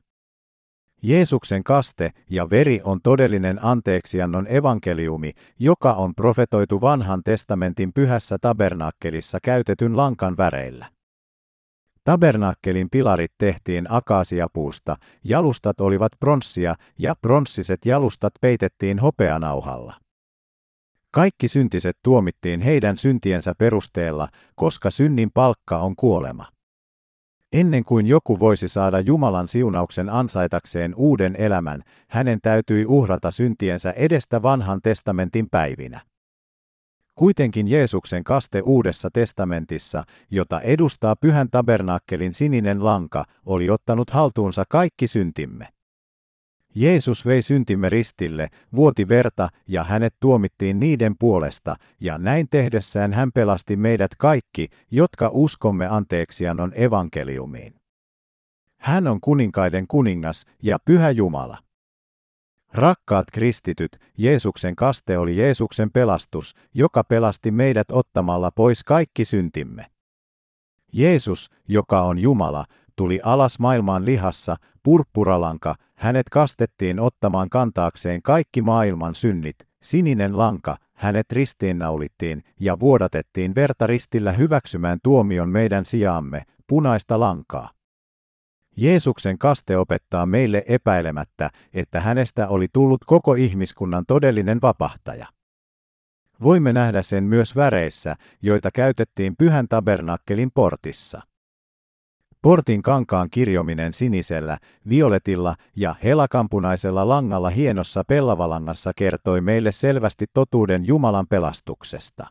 Jeesuksen 1.02 1.64
kaste 1.64 2.10
ja 2.30 2.50
veri 2.50 2.80
on 2.84 3.00
todellinen 3.02 3.64
anteeksiannon 3.64 4.46
evankeliumi, 4.48 5.30
joka 5.58 5.92
on 5.92 6.14
profetoitu 6.14 6.80
vanhan 6.80 7.22
testamentin 7.24 7.92
pyhässä 7.92 8.38
tabernaakkelissa 8.40 9.38
käytetyn 9.42 9.96
lankan 9.96 10.36
väreillä. 10.36 10.93
Tabernaakkelin 12.04 12.90
pilarit 12.90 13.32
tehtiin 13.38 13.86
akaasiapuusta, 13.88 14.96
jalustat 15.24 15.80
olivat 15.80 16.12
pronssia 16.20 16.74
ja 16.98 17.14
pronssiset 17.22 17.86
jalustat 17.86 18.32
peitettiin 18.40 18.98
hopeanauhalla. 18.98 19.94
Kaikki 21.10 21.48
syntiset 21.48 21.96
tuomittiin 22.02 22.60
heidän 22.60 22.96
syntiensä 22.96 23.52
perusteella, 23.58 24.28
koska 24.54 24.90
synnin 24.90 25.30
palkka 25.34 25.78
on 25.78 25.96
kuolema. 25.96 26.44
Ennen 27.52 27.84
kuin 27.84 28.06
joku 28.06 28.40
voisi 28.40 28.68
saada 28.68 29.00
Jumalan 29.00 29.48
siunauksen 29.48 30.10
ansaitakseen 30.10 30.94
uuden 30.96 31.36
elämän, 31.38 31.82
hänen 32.08 32.38
täytyi 32.42 32.86
uhrata 32.86 33.30
syntiensä 33.30 33.90
edestä 33.90 34.42
vanhan 34.42 34.80
testamentin 34.82 35.46
päivinä. 35.50 36.00
Kuitenkin 37.14 37.68
Jeesuksen 37.68 38.24
kaste 38.24 38.60
Uudessa 38.60 39.08
testamentissa, 39.12 40.04
jota 40.30 40.60
edustaa 40.60 41.16
pyhän 41.16 41.48
tabernaakkelin 41.50 42.34
sininen 42.34 42.84
lanka, 42.84 43.24
oli 43.46 43.70
ottanut 43.70 44.10
haltuunsa 44.10 44.64
kaikki 44.68 45.06
syntimme. 45.06 45.68
Jeesus 46.74 47.26
vei 47.26 47.42
syntimme 47.42 47.88
ristille, 47.88 48.48
vuoti 48.76 49.08
verta 49.08 49.48
ja 49.68 49.84
hänet 49.84 50.14
tuomittiin 50.20 50.80
niiden 50.80 51.14
puolesta, 51.18 51.76
ja 52.00 52.18
näin 52.18 52.46
tehdessään 52.50 53.12
hän 53.12 53.32
pelasti 53.32 53.76
meidät 53.76 54.10
kaikki, 54.18 54.68
jotka 54.90 55.30
uskomme 55.32 55.86
anteeksiannon 55.86 56.72
evankeliumiin. 56.74 57.74
Hän 58.80 59.06
on 59.06 59.20
kuninkaiden 59.20 59.86
kuningas 59.88 60.44
ja 60.62 60.78
pyhä 60.84 61.10
Jumala. 61.10 61.58
Rakkaat 62.74 63.26
kristityt, 63.32 63.98
Jeesuksen 64.18 64.76
kaste 64.76 65.18
oli 65.18 65.36
Jeesuksen 65.36 65.90
pelastus, 65.90 66.54
joka 66.74 67.04
pelasti 67.04 67.50
meidät 67.50 67.90
ottamalla 67.92 68.50
pois 68.50 68.84
kaikki 68.84 69.24
syntimme. 69.24 69.86
Jeesus, 70.92 71.50
joka 71.68 72.02
on 72.02 72.18
Jumala, 72.18 72.64
tuli 72.96 73.20
alas 73.22 73.58
maailmaan 73.58 74.04
lihassa, 74.04 74.56
purppuralanka, 74.82 75.74
hänet 75.94 76.28
kastettiin 76.30 77.00
ottamaan 77.00 77.50
kantaakseen 77.50 78.22
kaikki 78.22 78.62
maailman 78.62 79.14
synnit, 79.14 79.56
sininen 79.82 80.38
lanka, 80.38 80.76
hänet 80.94 81.32
ristiinnaulittiin 81.32 82.42
ja 82.60 82.80
vuodatettiin 82.80 83.54
verta 83.54 83.86
ristillä 83.86 84.32
hyväksymään 84.32 84.98
tuomion 85.02 85.48
meidän 85.48 85.84
sijaamme, 85.84 86.42
punaista 86.66 87.20
lankaa. 87.20 87.73
Jeesuksen 88.76 89.38
kaste 89.38 89.78
opettaa 89.78 90.26
meille 90.26 90.62
epäilemättä, 90.68 91.50
että 91.74 92.00
hänestä 92.00 92.48
oli 92.48 92.66
tullut 92.72 93.04
koko 93.04 93.34
ihmiskunnan 93.34 94.04
todellinen 94.06 94.58
vapahtaja. 94.62 95.26
Voimme 96.42 96.72
nähdä 96.72 97.02
sen 97.02 97.24
myös 97.24 97.56
väreissä, 97.56 98.16
joita 98.42 98.70
käytettiin 98.70 99.36
pyhän 99.36 99.68
tabernakkelin 99.68 100.50
portissa. 100.54 101.20
Portin 102.42 102.82
kankaan 102.82 103.30
kirjominen 103.30 103.92
sinisellä, 103.92 104.58
violetilla 104.88 105.56
ja 105.76 105.94
helakampunaisella 106.04 107.08
langalla 107.08 107.50
hienossa 107.50 108.04
pellavalangassa 108.04 108.92
kertoi 108.96 109.40
meille 109.40 109.72
selvästi 109.72 110.26
totuuden 110.32 110.86
Jumalan 110.86 111.26
pelastuksesta. 111.26 112.26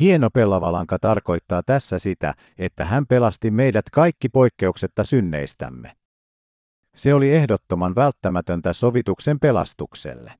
Hieno 0.00 0.30
pellavalanka 0.30 0.98
tarkoittaa 0.98 1.62
tässä 1.62 1.98
sitä, 1.98 2.34
että 2.58 2.84
hän 2.84 3.06
pelasti 3.06 3.50
meidät 3.50 3.90
kaikki 3.92 4.28
poikkeuksetta 4.28 5.04
synneistämme. 5.04 5.92
Se 6.94 7.14
oli 7.14 7.32
ehdottoman 7.32 7.94
välttämätöntä 7.94 8.72
sovituksen 8.72 9.40
pelastukselle. 9.40 10.34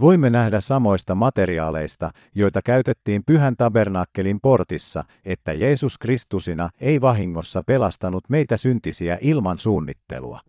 Voimme 0.00 0.30
nähdä 0.30 0.60
samoista 0.60 1.14
materiaaleista, 1.14 2.10
joita 2.34 2.62
käytettiin 2.62 3.22
pyhän 3.26 3.56
tabernakkelin 3.56 4.40
portissa, 4.40 5.04
että 5.24 5.52
Jeesus 5.52 5.98
Kristusina 5.98 6.70
ei 6.80 7.00
vahingossa 7.00 7.62
pelastanut 7.66 8.24
meitä 8.28 8.56
syntisiä 8.56 9.18
ilman 9.20 9.58
suunnittelua. 9.58 10.40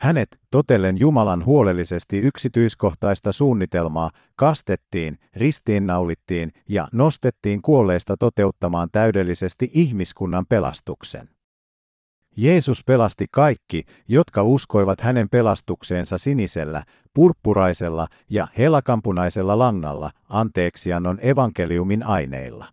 Hänet, 0.00 0.40
totellen 0.50 0.98
Jumalan 1.00 1.44
huolellisesti 1.44 2.18
yksityiskohtaista 2.18 3.32
suunnitelmaa, 3.32 4.10
kastettiin, 4.36 5.18
ristiinnaulittiin 5.36 6.52
ja 6.68 6.88
nostettiin 6.92 7.62
kuolleista 7.62 8.16
toteuttamaan 8.16 8.88
täydellisesti 8.92 9.70
ihmiskunnan 9.72 10.46
pelastuksen. 10.48 11.28
Jeesus 12.36 12.84
pelasti 12.84 13.26
kaikki, 13.30 13.82
jotka 14.08 14.42
uskoivat 14.42 15.00
hänen 15.00 15.28
pelastukseensa 15.28 16.18
sinisellä, 16.18 16.84
purppuraisella 17.14 18.08
ja 18.30 18.48
helakampunaisella 18.58 19.58
langalla, 19.58 20.10
anteeksiannon 20.28 21.18
evankeliumin 21.22 22.02
aineilla. 22.02 22.66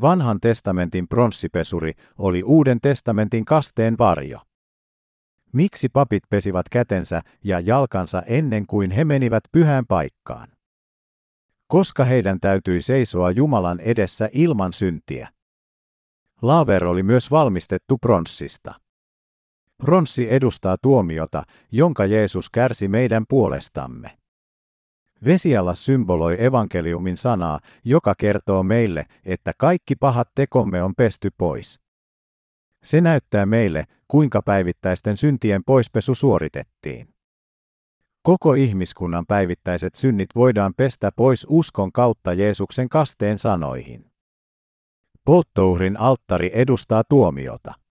Vanhan 0.00 0.40
testamentin 0.40 1.08
pronssipesuri 1.08 1.92
oli 2.18 2.42
Uuden 2.42 2.80
testamentin 2.80 3.44
kasteen 3.44 3.98
varjo. 3.98 4.38
Miksi 5.52 5.88
papit 5.88 6.22
pesivät 6.30 6.68
kätensä 6.68 7.20
ja 7.44 7.60
jalkansa 7.60 8.22
ennen 8.22 8.66
kuin 8.66 8.90
he 8.90 9.04
menivät 9.04 9.44
pyhään 9.52 9.86
paikkaan? 9.86 10.48
Koska 11.66 12.04
heidän 12.04 12.40
täytyi 12.40 12.80
seisoa 12.80 13.30
Jumalan 13.30 13.80
edessä 13.80 14.28
ilman 14.32 14.72
syntiä. 14.72 15.28
Laaver 16.42 16.84
oli 16.84 17.02
myös 17.02 17.30
valmistettu 17.30 17.98
pronssista. 17.98 18.74
Pronssi 19.76 20.32
edustaa 20.32 20.76
tuomiota, 20.82 21.42
jonka 21.72 22.04
Jeesus 22.04 22.50
kärsi 22.50 22.88
meidän 22.88 23.24
puolestamme. 23.28 24.18
Vesialas 25.24 25.84
symboloi 25.84 26.44
evankeliumin 26.44 27.16
sanaa, 27.16 27.60
joka 27.84 28.14
kertoo 28.18 28.62
meille, 28.62 29.06
että 29.24 29.52
kaikki 29.58 29.96
pahat 29.96 30.28
tekomme 30.34 30.82
on 30.82 30.94
pesty 30.94 31.30
pois. 31.38 31.80
Se 32.82 33.00
näyttää 33.00 33.46
meille, 33.46 33.84
kuinka 34.08 34.42
päivittäisten 34.42 35.16
syntien 35.16 35.64
poispesu 35.64 36.14
suoritettiin. 36.14 37.14
Koko 38.22 38.54
ihmiskunnan 38.54 39.26
päivittäiset 39.26 39.94
synnit 39.94 40.28
voidaan 40.34 40.74
pestä 40.76 41.12
pois 41.16 41.46
uskon 41.48 41.92
kautta 41.92 42.32
Jeesuksen 42.32 42.88
kasteen 42.88 43.38
sanoihin. 43.38 44.10
Polttouhrin 45.24 46.00
alttari 46.00 46.50
edustaa 46.54 47.04
tuomiota. 47.08 47.83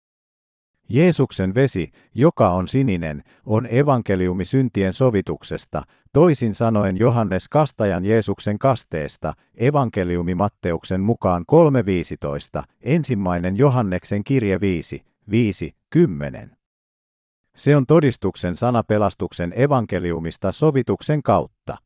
Jeesuksen 0.94 1.56
vesi, 1.56 1.92
joka 2.16 2.50
on 2.50 2.68
sininen, 2.68 3.24
on 3.46 3.68
evankeliumi 3.70 4.46
syntien 4.46 4.94
sovituksesta, 4.94 5.84
toisin 6.14 6.56
sanoen 6.56 6.98
Johannes 6.98 7.50
Kastajan 7.50 8.06
Jeesuksen 8.06 8.60
kasteesta, 8.60 9.34
evankeliumi 9.56 10.36
Matteuksen 10.36 11.02
mukaan 11.02 11.46
3.15, 12.60 12.64
ensimmäinen 12.82 13.58
Johanneksen 13.58 14.24
kirje 14.24 14.60
5, 14.60 15.06
5, 15.30 15.76
10. 15.90 16.58
Se 17.56 17.76
on 17.76 17.86
todistuksen 17.86 18.56
sana 18.56 18.84
pelastuksen 18.84 19.54
evankeliumista 19.56 20.52
sovituksen 20.52 21.24
kautta. 21.24 21.78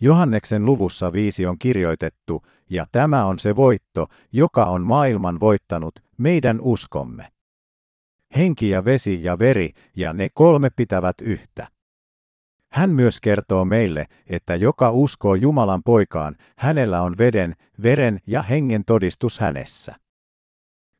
Johanneksen 0.00 0.66
luvussa 0.66 1.12
viisi 1.12 1.46
on 1.46 1.58
kirjoitettu, 1.58 2.42
ja 2.70 2.86
tämä 2.92 3.24
on 3.24 3.38
se 3.38 3.56
voitto, 3.56 4.06
joka 4.32 4.64
on 4.64 4.82
maailman 4.82 5.40
voittanut, 5.40 5.94
meidän 6.18 6.60
uskomme. 6.60 7.31
Henki 8.36 8.70
ja 8.70 8.84
vesi 8.84 9.24
ja 9.24 9.38
veri, 9.38 9.70
ja 9.96 10.12
ne 10.12 10.28
kolme 10.34 10.70
pitävät 10.70 11.20
yhtä. 11.20 11.68
Hän 12.72 12.90
myös 12.90 13.20
kertoo 13.20 13.64
meille, 13.64 14.06
että 14.26 14.54
joka 14.54 14.90
uskoo 14.90 15.34
Jumalan 15.34 15.82
poikaan, 15.82 16.36
hänellä 16.56 17.02
on 17.02 17.18
veden, 17.18 17.56
veren 17.82 18.20
ja 18.26 18.42
hengen 18.42 18.84
todistus 18.84 19.38
hänessä. 19.38 19.94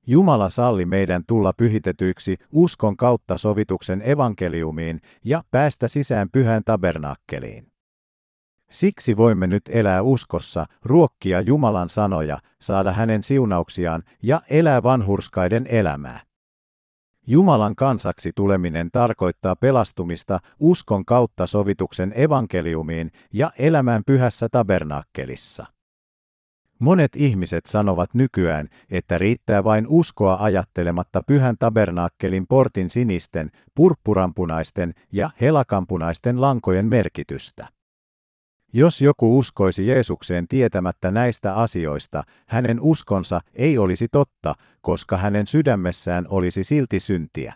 Jumala 0.06 0.48
salli 0.48 0.86
meidän 0.86 1.24
tulla 1.26 1.52
pyhitetyiksi 1.52 2.36
uskon 2.52 2.96
kautta 2.96 3.36
sovituksen 3.36 4.02
evankeliumiin 4.04 5.00
ja 5.24 5.44
päästä 5.50 5.88
sisään 5.88 6.28
pyhän 6.32 6.62
tabernakkeliin. 6.64 7.66
Siksi 8.70 9.16
voimme 9.16 9.46
nyt 9.46 9.62
elää 9.68 10.02
uskossa, 10.02 10.66
ruokkia 10.82 11.40
Jumalan 11.40 11.88
sanoja, 11.88 12.38
saada 12.60 12.92
hänen 12.92 13.22
siunauksiaan 13.22 14.02
ja 14.22 14.42
elää 14.50 14.82
vanhurskaiden 14.82 15.66
elämää. 15.68 16.20
Jumalan 17.26 17.76
kansaksi 17.76 18.32
tuleminen 18.34 18.88
tarkoittaa 18.92 19.56
pelastumista 19.56 20.40
uskon 20.58 21.04
kautta 21.04 21.46
sovituksen 21.46 22.12
evankeliumiin 22.16 23.10
ja 23.32 23.50
elämään 23.58 24.02
pyhässä 24.06 24.48
tabernakkelissa. 24.48 25.66
Monet 26.78 27.16
ihmiset 27.16 27.66
sanovat 27.66 28.14
nykyään, 28.14 28.68
että 28.90 29.18
riittää 29.18 29.64
vain 29.64 29.86
uskoa 29.88 30.36
ajattelematta 30.40 31.22
pyhän 31.26 31.56
tabernaakkelin 31.58 32.46
portin 32.46 32.90
sinisten, 32.90 33.50
purppurampunaisten 33.74 34.94
ja 35.12 35.30
helakampunaisten 35.40 36.40
lankojen 36.40 36.86
merkitystä. 36.86 37.68
Jos 38.74 39.02
joku 39.02 39.38
uskoisi 39.38 39.86
Jeesukseen 39.86 40.48
tietämättä 40.48 41.10
näistä 41.10 41.54
asioista, 41.54 42.22
hänen 42.46 42.80
uskonsa 42.80 43.40
ei 43.54 43.78
olisi 43.78 44.08
totta, 44.12 44.54
koska 44.80 45.16
hänen 45.16 45.46
sydämessään 45.46 46.26
olisi 46.28 46.64
silti 46.64 47.00
syntiä. 47.00 47.54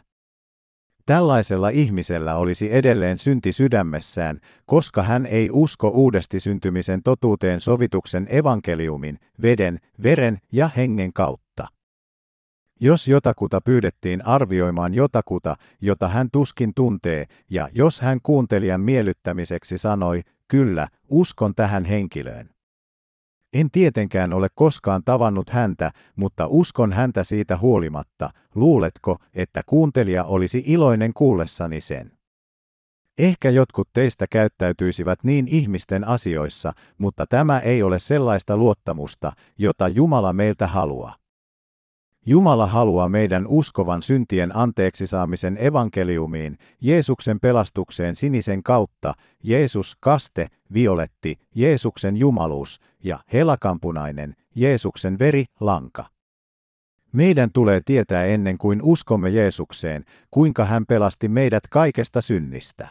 Tällaisella 1.07 1.69
ihmisellä 1.69 2.37
olisi 2.37 2.75
edelleen 2.75 3.19
synti 3.19 3.53
sydämessään, 3.53 4.41
koska 4.67 5.03
hän 5.03 5.27
ei 5.27 5.49
usko 5.53 5.89
uudesti 5.89 6.41
syntymisen 6.41 7.03
totuuteen 7.03 7.61
sovituksen 7.61 8.27
evankeliumin, 8.31 9.19
veden, 9.43 9.81
veren 10.03 10.39
ja 10.53 10.71
hengen 10.77 11.13
kautta. 11.13 11.69
Jos 12.81 13.09
jotakuta 13.09 13.61
pyydettiin 13.61 14.27
arvioimaan 14.27 14.95
jotakuta, 14.95 15.57
jota 15.81 16.09
hän 16.09 16.29
tuskin 16.33 16.73
tuntee, 16.75 17.25
ja 17.51 17.69
jos 17.73 18.01
hän 18.01 18.19
kuuntelijan 18.23 18.81
miellyttämiseksi 18.81 19.79
sanoi, 19.79 20.23
kyllä, 20.49 20.89
uskon 21.09 21.55
tähän 21.55 21.85
henkilöön. 21.85 22.51
En 23.53 23.71
tietenkään 23.71 24.33
ole 24.33 24.49
koskaan 24.55 25.03
tavannut 25.05 25.51
häntä, 25.51 25.93
mutta 26.17 26.47
uskon 26.47 26.93
häntä 26.93 27.25
siitä 27.25 27.57
huolimatta. 27.59 28.31
Luuletko, 28.55 29.17
että 29.35 29.63
kuuntelija 29.67 30.25
olisi 30.25 30.63
iloinen 30.67 31.13
kuullessani 31.15 31.81
sen? 31.81 32.13
Ehkä 33.19 33.51
jotkut 33.51 33.89
teistä 33.93 34.27
käyttäytyisivät 34.31 35.19
niin 35.25 35.49
ihmisten 35.49 36.09
asioissa, 36.09 36.73
mutta 36.99 37.27
tämä 37.27 37.59
ei 37.59 37.83
ole 37.83 37.99
sellaista 37.99 38.57
luottamusta, 38.57 39.33
jota 39.59 39.89
Jumala 39.89 40.33
meiltä 40.33 40.67
haluaa. 40.67 41.17
Jumala 42.29 42.67
haluaa 42.67 43.09
meidän 43.09 43.47
uskovan 43.47 44.03
syntien 44.03 44.57
anteeksi 44.57 45.07
saamisen 45.07 45.57
evankeliumiin, 45.61 46.59
Jeesuksen 46.81 47.41
pelastukseen 47.41 48.17
sinisen 48.17 48.63
kautta, 48.63 49.15
Jeesus 49.43 49.97
kaste, 50.01 50.47
violetti, 50.75 51.39
Jeesuksen 51.55 52.17
jumaluus 52.17 52.81
ja 53.05 53.19
helakampunainen, 53.33 54.37
Jeesuksen 54.55 55.19
veri, 55.19 55.45
lanka. 55.61 56.07
Meidän 57.13 57.51
tulee 57.53 57.81
tietää 57.85 58.25
ennen 58.25 58.59
kuin 58.59 58.81
uskomme 58.83 59.31
Jeesukseen, 59.31 60.05
kuinka 60.31 60.65
hän 60.65 60.87
pelasti 60.87 61.29
meidät 61.29 61.69
kaikesta 61.71 62.21
synnistä. 62.21 62.89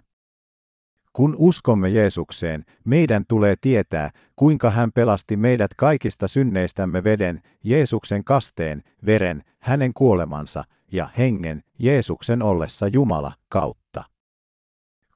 Kun 1.16 1.36
uskomme 1.38 1.90
Jeesukseen, 1.90 2.66
meidän 2.86 3.26
tulee 3.28 3.56
tietää, 3.62 4.10
kuinka 4.36 4.70
hän 4.70 4.92
pelasti 4.92 5.38
meidät 5.38 5.72
kaikista 5.78 6.28
synneistämme 6.28 7.04
veden, 7.04 7.42
Jeesuksen 7.64 8.24
kasteen, 8.24 8.84
veren, 9.06 9.44
hänen 9.60 9.94
kuolemansa 9.94 10.64
ja 10.92 11.10
hengen, 11.18 11.64
Jeesuksen 11.80 12.42
ollessa 12.42 12.88
Jumala 12.88 13.34
kautta. 13.50 14.04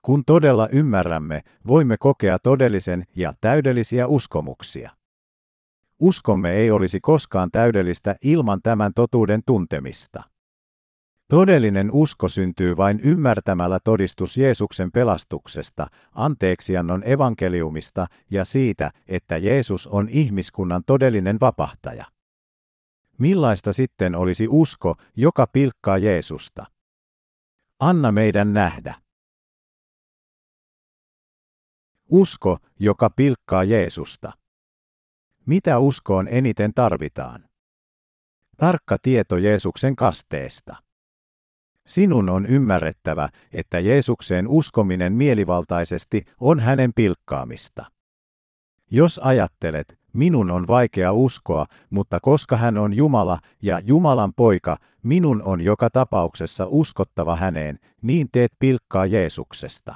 Kun 0.02 0.26
todella 0.26 0.70
ymmärrämme, 0.72 1.42
voimme 1.68 1.98
kokea 1.98 2.40
todellisen 2.40 3.04
ja 3.16 3.34
täydellisiä 3.42 4.08
uskomuksia. 4.08 4.92
Uskomme 6.00 6.52
ei 6.52 6.72
olisi 6.72 7.00
koskaan 7.00 7.52
täydellistä 7.52 8.16
ilman 8.24 8.60
tämän 8.64 8.94
totuuden 8.94 9.42
tuntemista. 9.46 10.24
Todellinen 11.30 11.92
usko 11.92 12.28
syntyy 12.28 12.78
vain 12.78 13.00
ymmärtämällä 13.00 13.80
todistus 13.84 14.38
Jeesuksen 14.38 14.92
pelastuksesta, 14.92 15.88
anteeksiannon 16.12 17.04
evankeliumista 17.06 18.08
ja 18.32 18.46
siitä, 18.46 18.92
että 19.08 19.38
Jeesus 19.38 19.88
on 19.88 20.10
ihmiskunnan 20.10 20.84
todellinen 20.86 21.40
vapahtaja. 21.40 22.06
Millaista 23.18 23.74
sitten 23.74 24.16
olisi 24.16 24.48
usko, 24.50 24.96
joka 25.16 25.48
pilkkaa 25.48 25.98
Jeesusta? 25.98 26.66
Anna 27.80 28.12
meidän 28.12 28.54
nähdä. 28.54 28.96
Usko, 32.10 32.58
joka 32.80 33.10
pilkkaa 33.10 33.64
Jeesusta. 33.64 34.32
Mitä 35.46 35.80
uskoon 35.80 36.28
eniten 36.28 36.74
tarvitaan? 36.74 37.50
Tarkka 38.58 38.98
tieto 39.02 39.38
Jeesuksen 39.38 39.96
kasteesta. 39.96 40.89
Sinun 41.90 42.30
on 42.30 42.46
ymmärrettävä, 42.46 43.30
että 43.54 43.80
Jeesukseen 43.80 44.48
uskominen 44.48 45.14
mielivaltaisesti 45.14 46.24
on 46.40 46.60
hänen 46.60 46.92
pilkkaamista. 46.96 47.86
Jos 48.92 49.20
ajattelet, 49.24 50.00
minun 50.14 50.52
on 50.52 50.68
vaikea 50.68 51.14
uskoa, 51.14 51.66
mutta 51.90 52.20
koska 52.20 52.58
hän 52.58 52.78
on 52.78 52.94
Jumala 52.94 53.40
ja 53.62 53.80
Jumalan 53.84 54.34
poika, 54.34 54.78
minun 55.04 55.42
on 55.44 55.62
joka 55.62 55.90
tapauksessa 55.90 56.66
uskottava 56.68 57.36
häneen, 57.36 57.80
niin 58.02 58.28
teet 58.32 58.52
pilkkaa 58.60 59.06
Jeesuksesta. 59.06 59.96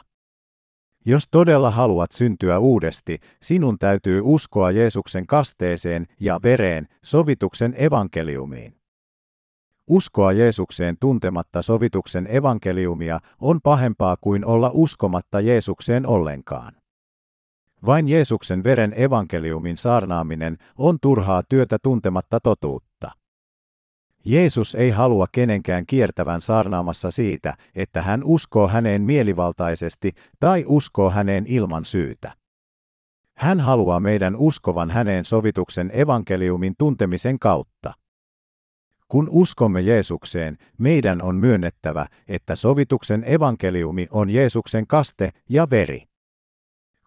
Jos 1.06 1.28
todella 1.32 1.72
haluat 1.72 2.12
syntyä 2.12 2.60
uudesti, 2.60 3.18
sinun 3.42 3.80
täytyy 3.80 4.22
uskoa 4.24 4.72
Jeesuksen 4.72 5.28
kasteeseen 5.28 6.08
ja 6.20 6.40
vereen, 6.44 6.88
sovituksen 7.04 7.74
evankeliumiin. 7.78 8.83
Uskoa 9.88 10.32
Jeesukseen 10.32 10.98
tuntematta 11.00 11.62
sovituksen 11.62 12.28
evankeliumia 12.30 13.20
on 13.40 13.62
pahempaa 13.62 14.18
kuin 14.22 14.46
olla 14.46 14.72
uskomatta 14.74 15.40
Jeesukseen 15.40 16.08
ollenkaan. 16.08 16.74
Vain 17.86 18.08
Jeesuksen 18.08 18.64
veren 18.64 18.94
evankeliumin 18.98 19.78
saarnaaminen 19.78 20.58
on 20.78 20.98
turhaa 21.02 21.44
työtä 21.50 21.78
tuntematta 21.84 22.40
totuutta. 22.40 23.12
Jeesus 24.26 24.76
ei 24.76 24.90
halua 24.90 25.28
kenenkään 25.32 25.86
kiertävän 25.86 26.42
saarnaamassa 26.42 27.12
siitä, 27.12 27.58
että 27.76 28.02
hän 28.02 28.24
uskoo 28.24 28.68
häneen 28.68 29.02
mielivaltaisesti 29.02 30.12
tai 30.40 30.64
uskoo 30.68 31.10
häneen 31.10 31.46
ilman 31.48 31.86
syytä. 31.86 32.34
Hän 33.38 33.60
haluaa 33.60 34.00
meidän 34.00 34.36
uskovan 34.36 34.92
häneen 34.92 35.24
sovituksen 35.24 35.92
evankeliumin 35.94 36.74
tuntemisen 36.78 37.40
kautta. 37.40 37.94
Kun 39.14 39.28
uskomme 39.32 39.82
Jeesukseen, 39.82 40.58
meidän 40.78 41.22
on 41.22 41.36
myönnettävä, 41.36 42.06
että 42.28 42.56
sovituksen 42.56 43.24
evankeliumi 43.28 44.08
on 44.12 44.30
Jeesuksen 44.30 44.88
kaste 44.88 45.30
ja 45.50 45.70
veri. 45.70 46.04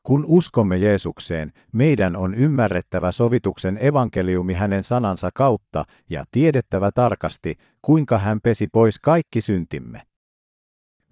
Kun 0.02 0.24
uskomme 0.28 0.76
Jeesukseen, 0.76 1.52
meidän 1.72 2.16
on 2.16 2.34
ymmärrettävä 2.34 3.10
sovituksen 3.10 3.78
evankeliumi 3.80 4.54
hänen 4.54 4.84
sanansa 4.84 5.30
kautta 5.34 5.84
ja 6.10 6.24
tiedettävä 6.30 6.90
tarkasti, 6.92 7.54
kuinka 7.82 8.18
hän 8.18 8.40
pesi 8.40 8.66
pois 8.72 8.98
kaikki 8.98 9.40
syntimme. 9.40 10.02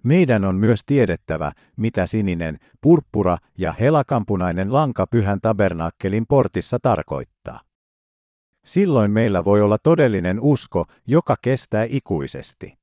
Meidän 0.03 0.45
on 0.45 0.55
myös 0.55 0.79
tiedettävä, 0.85 1.51
mitä 1.77 2.05
sininen, 2.05 2.57
purppura 2.81 3.37
ja 3.57 3.73
helakampunainen 3.79 4.73
lanka 4.73 5.07
pyhän 5.07 5.41
tabernakkelin 5.41 6.25
portissa 6.27 6.79
tarkoittaa. 6.81 7.59
Silloin 8.65 9.11
meillä 9.11 9.45
voi 9.45 9.61
olla 9.61 9.77
todellinen 9.77 10.39
usko, 10.39 10.85
joka 11.07 11.35
kestää 11.41 11.85
ikuisesti. 11.89 12.77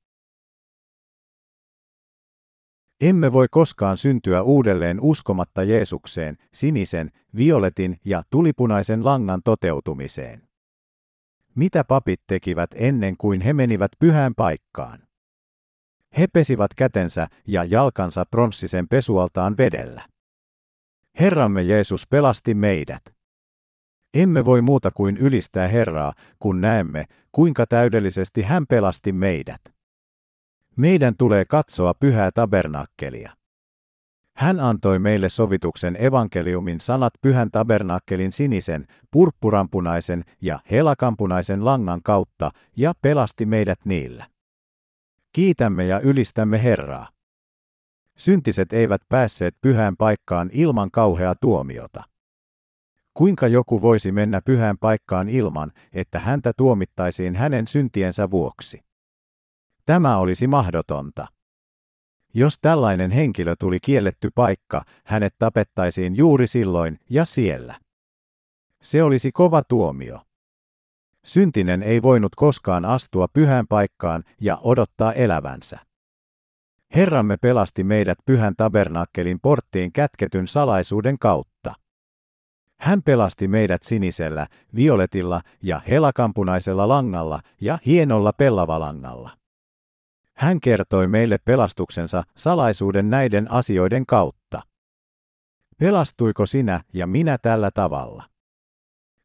Emme 3.01 3.31
voi 3.31 3.47
koskaan 3.51 3.97
syntyä 3.97 4.41
uudelleen 4.41 4.99
uskomatta 5.01 5.63
Jeesukseen, 5.63 6.37
sinisen, 6.53 7.11
violetin 7.35 7.99
ja 8.05 8.23
tulipunaisen 8.29 9.05
langan 9.05 9.41
toteutumiseen. 9.43 10.47
Mitä 11.55 11.83
papit 11.83 12.21
tekivät 12.27 12.69
ennen 12.75 13.17
kuin 13.17 13.41
he 13.41 13.53
menivät 13.53 13.91
pyhään 13.99 14.35
paikkaan? 14.35 14.99
He 16.17 16.27
pesivät 16.33 16.73
kätensä 16.75 17.27
ja 17.47 17.63
jalkansa 17.63 18.25
pronssisen 18.25 18.87
pesualtaan 18.87 19.57
vedellä. 19.57 20.01
Herramme 21.19 21.63
Jeesus 21.63 22.07
pelasti 22.07 22.53
meidät. 22.53 23.22
Emme 24.13 24.45
voi 24.45 24.61
muuta 24.61 24.91
kuin 24.91 25.17
ylistää 25.17 25.67
Herraa, 25.67 26.13
kun 26.39 26.61
näemme, 26.61 27.05
kuinka 27.31 27.65
täydellisesti 27.67 28.41
hän 28.41 28.67
pelasti 28.67 29.11
meidät. 29.11 29.61
Meidän 30.75 31.15
tulee 31.17 31.45
katsoa 31.45 31.93
pyhää 31.93 32.31
tabernakkelia. 32.31 33.31
Hän 34.35 34.59
antoi 34.59 34.99
meille 34.99 35.29
sovituksen 35.29 35.97
evankeliumin 35.99 36.79
sanat 36.79 37.13
pyhän 37.21 37.51
tabernakkelin 37.51 38.31
sinisen, 38.31 38.87
purppurampunaisen 39.11 40.23
ja 40.41 40.59
helakampunaisen 40.71 41.65
langan 41.65 41.99
kautta 42.03 42.51
ja 42.77 42.93
pelasti 43.01 43.45
meidät 43.45 43.79
niillä. 43.85 44.27
Kiitämme 45.33 45.85
ja 45.85 45.99
ylistämme 45.99 46.63
Herraa. 46.63 47.07
Syntiset 48.17 48.73
eivät 48.73 49.01
päässeet 49.09 49.55
pyhään 49.61 49.97
paikkaan 49.97 50.49
ilman 50.53 50.91
kauheaa 50.91 51.35
tuomiota. 51.41 52.03
Kuinka 53.13 53.47
joku 53.47 53.81
voisi 53.81 54.11
mennä 54.11 54.41
pyhään 54.41 54.77
paikkaan 54.77 55.29
ilman, 55.29 55.71
että 55.93 56.19
häntä 56.19 56.53
tuomittaisiin 56.57 57.35
hänen 57.35 57.67
syntiensä 57.67 58.31
vuoksi? 58.31 58.83
Tämä 59.85 60.17
olisi 60.17 60.47
mahdotonta. 60.47 61.27
Jos 62.33 62.57
tällainen 62.61 63.11
henkilö 63.11 63.55
tuli 63.59 63.79
kielletty 63.79 64.29
paikka, 64.35 64.85
hänet 65.05 65.35
tapettaisiin 65.39 66.15
juuri 66.15 66.47
silloin 66.47 66.99
ja 67.09 67.25
siellä. 67.25 67.75
Se 68.81 69.03
olisi 69.03 69.31
kova 69.31 69.63
tuomio. 69.63 70.19
Syntinen 71.23 71.83
ei 71.83 72.01
voinut 72.01 72.35
koskaan 72.35 72.85
astua 72.85 73.27
pyhään 73.27 73.67
paikkaan 73.67 74.23
ja 74.41 74.57
odottaa 74.63 75.13
elävänsä. 75.13 75.79
Herramme 76.95 77.37
pelasti 77.37 77.83
meidät 77.83 78.17
pyhän 78.25 78.53
tabernakkelin 78.57 79.39
porttiin 79.41 79.91
kätketyn 79.91 80.47
salaisuuden 80.47 81.19
kautta. 81.19 81.73
Hän 82.83 83.03
pelasti 83.03 83.47
meidät 83.47 83.83
sinisellä, 83.83 84.47
violetilla 84.75 85.41
ja 85.61 85.81
helakampunaisella 85.89 86.87
langalla 86.87 87.41
ja 87.61 87.77
hienolla 87.85 88.33
pellavalangalla. 88.33 89.29
Hän 90.33 90.59
kertoi 90.59 91.07
meille 91.07 91.37
pelastuksensa 91.45 92.23
salaisuuden 92.37 93.09
näiden 93.09 93.51
asioiden 93.51 94.05
kautta. 94.05 94.61
Pelastuiko 95.79 96.45
sinä 96.45 96.81
ja 96.93 97.07
minä 97.07 97.37
tällä 97.37 97.71
tavalla? 97.71 98.23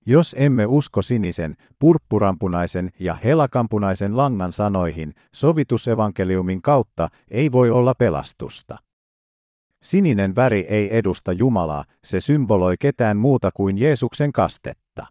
Jos 0.07 0.37
emme 0.39 0.67
usko 0.67 1.03
sinisen, 1.03 1.57
purppurampunaisen 1.79 2.91
ja 3.01 3.15
helakampunaisen 3.25 4.17
langan 4.17 4.53
sanoihin, 4.53 5.15
sovitusevankeliumin 5.35 6.63
kautta 6.63 7.09
ei 7.31 7.53
voi 7.53 7.71
olla 7.71 7.95
pelastusta. 7.95 8.79
Sininen 9.83 10.37
väri 10.37 10.61
ei 10.61 10.97
edusta 10.97 11.33
Jumalaa, 11.33 11.85
se 12.05 12.21
symboloi 12.21 12.77
ketään 12.81 13.17
muuta 13.17 13.51
kuin 13.55 13.79
Jeesuksen 13.79 14.33
kastetta. 14.33 15.07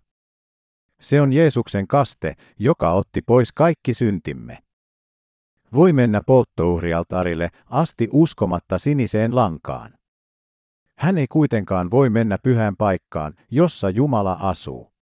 Se 1.00 1.22
on 1.22 1.34
Jeesuksen 1.34 1.88
kaste, 1.88 2.36
joka 2.60 2.92
otti 2.92 3.22
pois 3.22 3.54
kaikki 3.54 3.94
syntimme. 3.94 4.58
Voi 5.74 5.94
mennä 5.94 6.22
polttouhrialtarille 6.26 7.50
asti 7.66 8.08
uskomatta 8.12 8.78
siniseen 8.78 9.36
lankaan. 9.36 9.94
Hän 10.98 11.18
ei 11.18 11.28
kuitenkaan 11.30 11.92
voi 11.92 12.10
mennä 12.10 12.38
pyhään 12.44 12.76
paikkaan, 12.78 13.34
jossa 13.52 13.90
Jumala 13.90 14.38
asuu. 14.42 14.97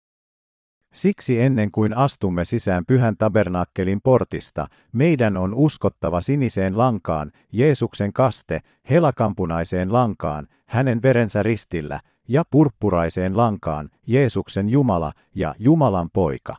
Siksi 0.96 1.42
ennen 1.42 1.72
kuin 1.72 1.98
astumme 1.98 2.46
sisään 2.46 2.86
pyhän 2.86 3.18
tabernakkelin 3.18 4.02
portista, 4.04 4.68
meidän 4.92 5.38
on 5.38 5.54
uskottava 5.54 6.22
siniseen 6.22 6.78
lankaan, 6.78 7.32
Jeesuksen 7.52 8.14
kaste, 8.14 8.60
helakampunaiseen 8.90 9.94
lankaan, 9.94 10.48
hänen 10.66 11.02
verensä 11.02 11.44
ristillä, 11.44 12.00
ja 12.28 12.44
purppuraiseen 12.52 13.38
lankaan, 13.38 13.90
Jeesuksen 14.08 14.70
Jumala 14.70 15.12
ja 15.36 15.56
Jumalan 15.60 16.10
poika. 16.14 16.56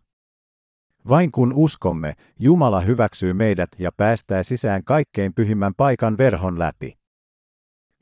Vain 1.09 1.33
kun 1.33 1.53
uskomme, 1.53 2.15
Jumala 2.39 2.81
hyväksyy 2.81 3.33
meidät 3.33 3.71
ja 3.79 3.93
päästää 3.93 4.43
sisään 4.43 4.85
kaikkein 4.85 5.35
pyhimmän 5.35 5.73
paikan 5.77 6.19
verhon 6.19 6.59
läpi. 6.59 6.99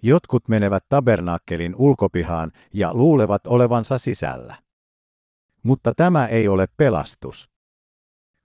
Jotkut 0.03 0.49
menevät 0.49 0.85
tabernakkelin 0.89 1.75
ulkopihaan 1.79 2.53
ja 2.73 2.95
luulevat 2.95 3.47
olevansa 3.47 3.99
sisällä. 3.99 4.64
Mutta 5.65 5.93
tämä 5.97 6.27
ei 6.27 6.49
ole 6.49 6.67
pelastus. 6.77 7.51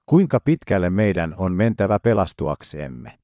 Kuinka 0.06 0.40
pitkälle 0.40 0.90
meidän 0.90 1.36
on 1.38 1.54
mentävä 1.54 2.00
pelastuaksemme? 2.00 3.20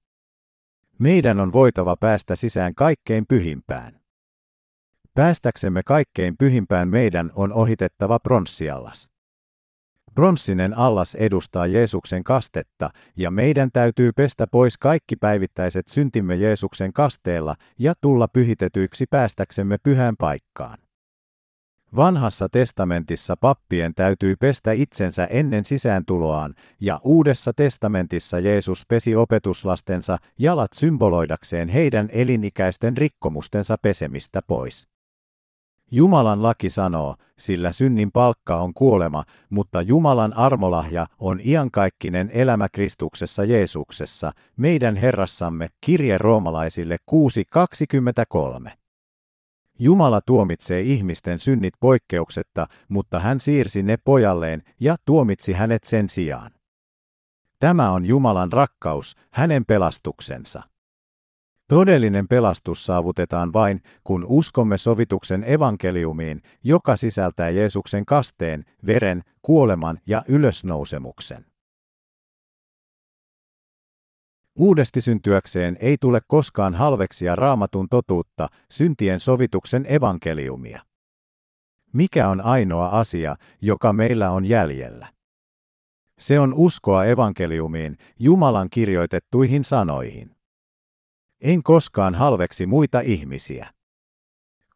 Meidän 1.00 1.40
on 1.40 1.54
voitava 1.54 1.96
päästä 2.00 2.36
sisään 2.36 2.76
kaikkein 2.76 3.26
pyhimpään. 3.28 4.00
Päästäksemme 5.14 5.82
kaikkein 5.86 6.38
pyhimpään 6.38 6.88
meidän 6.88 7.32
on 7.36 7.54
ohitettava 7.54 8.20
pronssiallas. 8.20 9.10
Bronssinen 10.14 10.78
allas 10.78 11.16
edustaa 11.16 11.68
Jeesuksen 11.68 12.24
kastetta, 12.24 12.90
ja 13.18 13.32
meidän 13.32 13.70
täytyy 13.74 14.12
pestä 14.14 14.48
pois 14.48 14.78
kaikki 14.78 15.16
päivittäiset 15.16 15.88
syntimme 15.88 16.36
Jeesuksen 16.36 16.94
kasteella 16.94 17.56
ja 17.80 17.94
tulla 18.02 18.28
pyhitetyiksi 18.28 19.06
päästäksemme 19.10 19.78
pyhään 19.84 20.16
paikkaan. 20.18 20.85
Vanhassa 21.96 22.50
testamentissa 22.50 23.38
pappien 23.38 23.96
täytyy 23.96 24.36
pestä 24.36 24.72
itsensä 24.72 25.26
ennen 25.26 25.66
sisääntuloaan, 25.66 26.56
ja 26.82 27.02
Uudessa 27.04 27.54
testamentissa 27.54 28.40
Jeesus 28.40 28.86
pesi 28.88 29.16
opetuslastensa 29.16 30.18
jalat 30.40 30.74
symboloidakseen 30.74 31.70
heidän 31.70 32.10
elinikäisten 32.12 32.98
rikkomustensa 32.98 33.78
pesemistä 33.82 34.42
pois. 34.48 34.88
Jumalan 35.92 36.44
laki 36.44 36.70
sanoo, 36.70 37.16
sillä 37.38 37.72
synnin 37.72 38.12
palkka 38.12 38.58
on 38.58 38.74
kuolema, 38.74 39.24
mutta 39.50 39.82
Jumalan 39.82 40.38
armolahja 40.38 41.08
on 41.20 41.40
iankaikkinen 41.46 42.30
elämä 42.34 42.68
Kristuksessa 42.70 43.44
Jeesuksessa, 43.44 44.32
meidän 44.58 44.96
Herrassamme, 44.96 45.70
kirje 45.82 46.18
roomalaisille 46.18 46.98
6.23. 47.12 48.85
Jumala 49.80 50.22
tuomitsee 50.22 50.82
ihmisten 50.82 51.40
synnit 51.40 51.74
poikkeuksetta, 51.80 52.68
mutta 52.90 53.20
hän 53.20 53.40
siirsi 53.40 53.84
ne 53.84 53.98
pojalleen 53.98 54.64
ja 54.80 54.96
tuomitsi 55.06 55.54
hänet 55.54 55.84
sen 55.84 56.10
sijaan. 56.10 56.52
Tämä 57.60 57.92
on 57.92 58.06
Jumalan 58.06 58.52
rakkaus, 58.52 59.16
hänen 59.32 59.66
pelastuksensa. 59.66 60.64
Todellinen 61.68 62.28
pelastus 62.28 62.86
saavutetaan 62.86 63.54
vain, 63.54 63.82
kun 64.04 64.26
uskomme 64.28 64.78
sovituksen 64.78 65.44
evankeliumiin, 65.48 66.42
joka 66.64 66.96
sisältää 66.96 67.50
Jeesuksen 67.50 68.06
kasteen, 68.06 68.66
veren, 68.86 69.24
kuoleman 69.42 70.00
ja 70.08 70.24
ylösnousemuksen. 70.28 71.46
Uudesti 74.60 75.02
syntyäkseen 75.02 75.78
ei 75.80 75.98
tule 76.02 76.22
koskaan 76.28 76.74
halveksia 76.74 77.36
raamatun 77.36 77.88
totuutta, 77.90 78.50
syntien 78.72 79.20
sovituksen 79.20 79.86
evankeliumia. 79.90 80.82
Mikä 81.94 82.30
on 82.30 82.42
ainoa 82.42 82.90
asia, 82.90 83.36
joka 83.62 83.94
meillä 83.94 84.32
on 84.32 84.46
jäljellä? 84.46 85.08
Se 86.20 86.40
on 86.40 86.54
uskoa 86.54 87.06
evankeliumiin, 87.06 87.98
Jumalan 88.20 88.70
kirjoitettuihin 88.70 89.64
sanoihin. 89.64 90.36
En 91.42 91.64
koskaan 91.64 92.16
halveksi 92.16 92.66
muita 92.66 93.00
ihmisiä. 93.00 93.74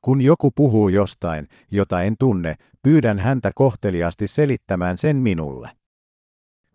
Kun 0.01 0.21
joku 0.21 0.51
puhuu 0.51 0.89
jostain, 0.89 1.47
jota 1.71 2.01
en 2.01 2.15
tunne, 2.19 2.55
pyydän 2.81 3.19
häntä 3.19 3.51
kohteliasti 3.55 4.27
selittämään 4.27 4.97
sen 4.97 5.15
minulle. 5.15 5.78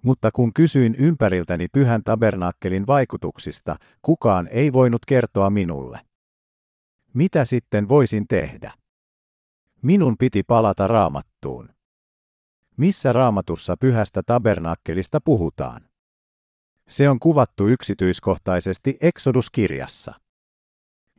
Mutta 0.05 0.31
kun 0.31 0.52
kysyin 0.55 0.94
ympäriltäni 0.94 1.68
pyhän 1.68 2.02
tabernakkelin 2.05 2.86
vaikutuksista, 2.86 3.76
kukaan 4.02 4.48
ei 4.51 4.72
voinut 4.72 5.02
kertoa 5.06 5.51
minulle. 5.51 6.01
Mitä 7.14 7.44
sitten 7.44 7.89
voisin 7.89 8.28
tehdä? 8.28 8.72
Minun 9.82 10.16
piti 10.18 10.43
palata 10.43 10.86
raamattuun. 10.86 11.68
Missä 12.76 13.12
raamatussa 13.12 13.76
pyhästä 13.76 14.22
tabernakkelista 14.26 15.20
puhutaan? 15.24 15.89
Se 16.89 17.09
on 17.09 17.18
kuvattu 17.18 17.68
yksityiskohtaisesti 17.68 18.97
Exodus-kirjassa. 19.01 20.14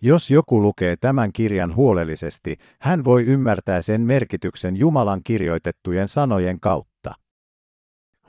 Jos 0.02 0.32
joku 0.32 0.62
lukee 0.62 0.96
tämän 0.96 1.34
kirjan 1.34 1.76
huolellisesti, 1.76 2.58
hän 2.82 3.04
voi 3.04 3.24
ymmärtää 3.24 3.82
sen 3.82 4.02
merkityksen 4.02 4.78
Jumalan 4.78 5.22
kirjoitettujen 5.24 6.08
sanojen 6.08 6.60
kautta. 6.60 6.95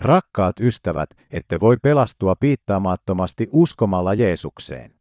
Rakkaat 0.00 0.60
ystävät, 0.60 1.10
ette 1.30 1.60
voi 1.60 1.76
pelastua 1.82 2.34
piittaamattomasti 2.40 3.48
uskomalla 3.52 4.14
Jeesukseen. 4.14 4.94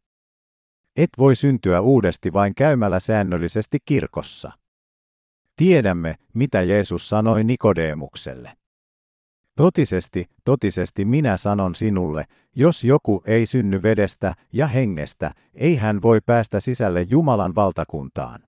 Et 0.96 1.10
voi 1.18 1.34
syntyä 1.34 1.80
uudesti 1.80 2.32
vain 2.32 2.54
käymällä 2.54 3.00
säännöllisesti 3.00 3.78
kirkossa. 3.84 4.52
Tiedämme, 5.56 6.14
mitä 6.34 6.62
Jeesus 6.62 7.08
sanoi 7.08 7.44
Nikodeemukselle. 7.44 8.52
Totisesti, 9.56 10.26
totisesti 10.44 11.04
minä 11.04 11.36
sanon 11.36 11.74
sinulle, 11.74 12.24
jos 12.54 12.84
joku 12.84 13.22
ei 13.26 13.46
synny 13.46 13.82
vedestä 13.82 14.34
ja 14.52 14.66
hengestä, 14.66 15.34
ei 15.54 15.76
hän 15.76 16.02
voi 16.02 16.20
päästä 16.26 16.60
sisälle 16.60 17.02
Jumalan 17.10 17.54
valtakuntaan. 17.54 18.42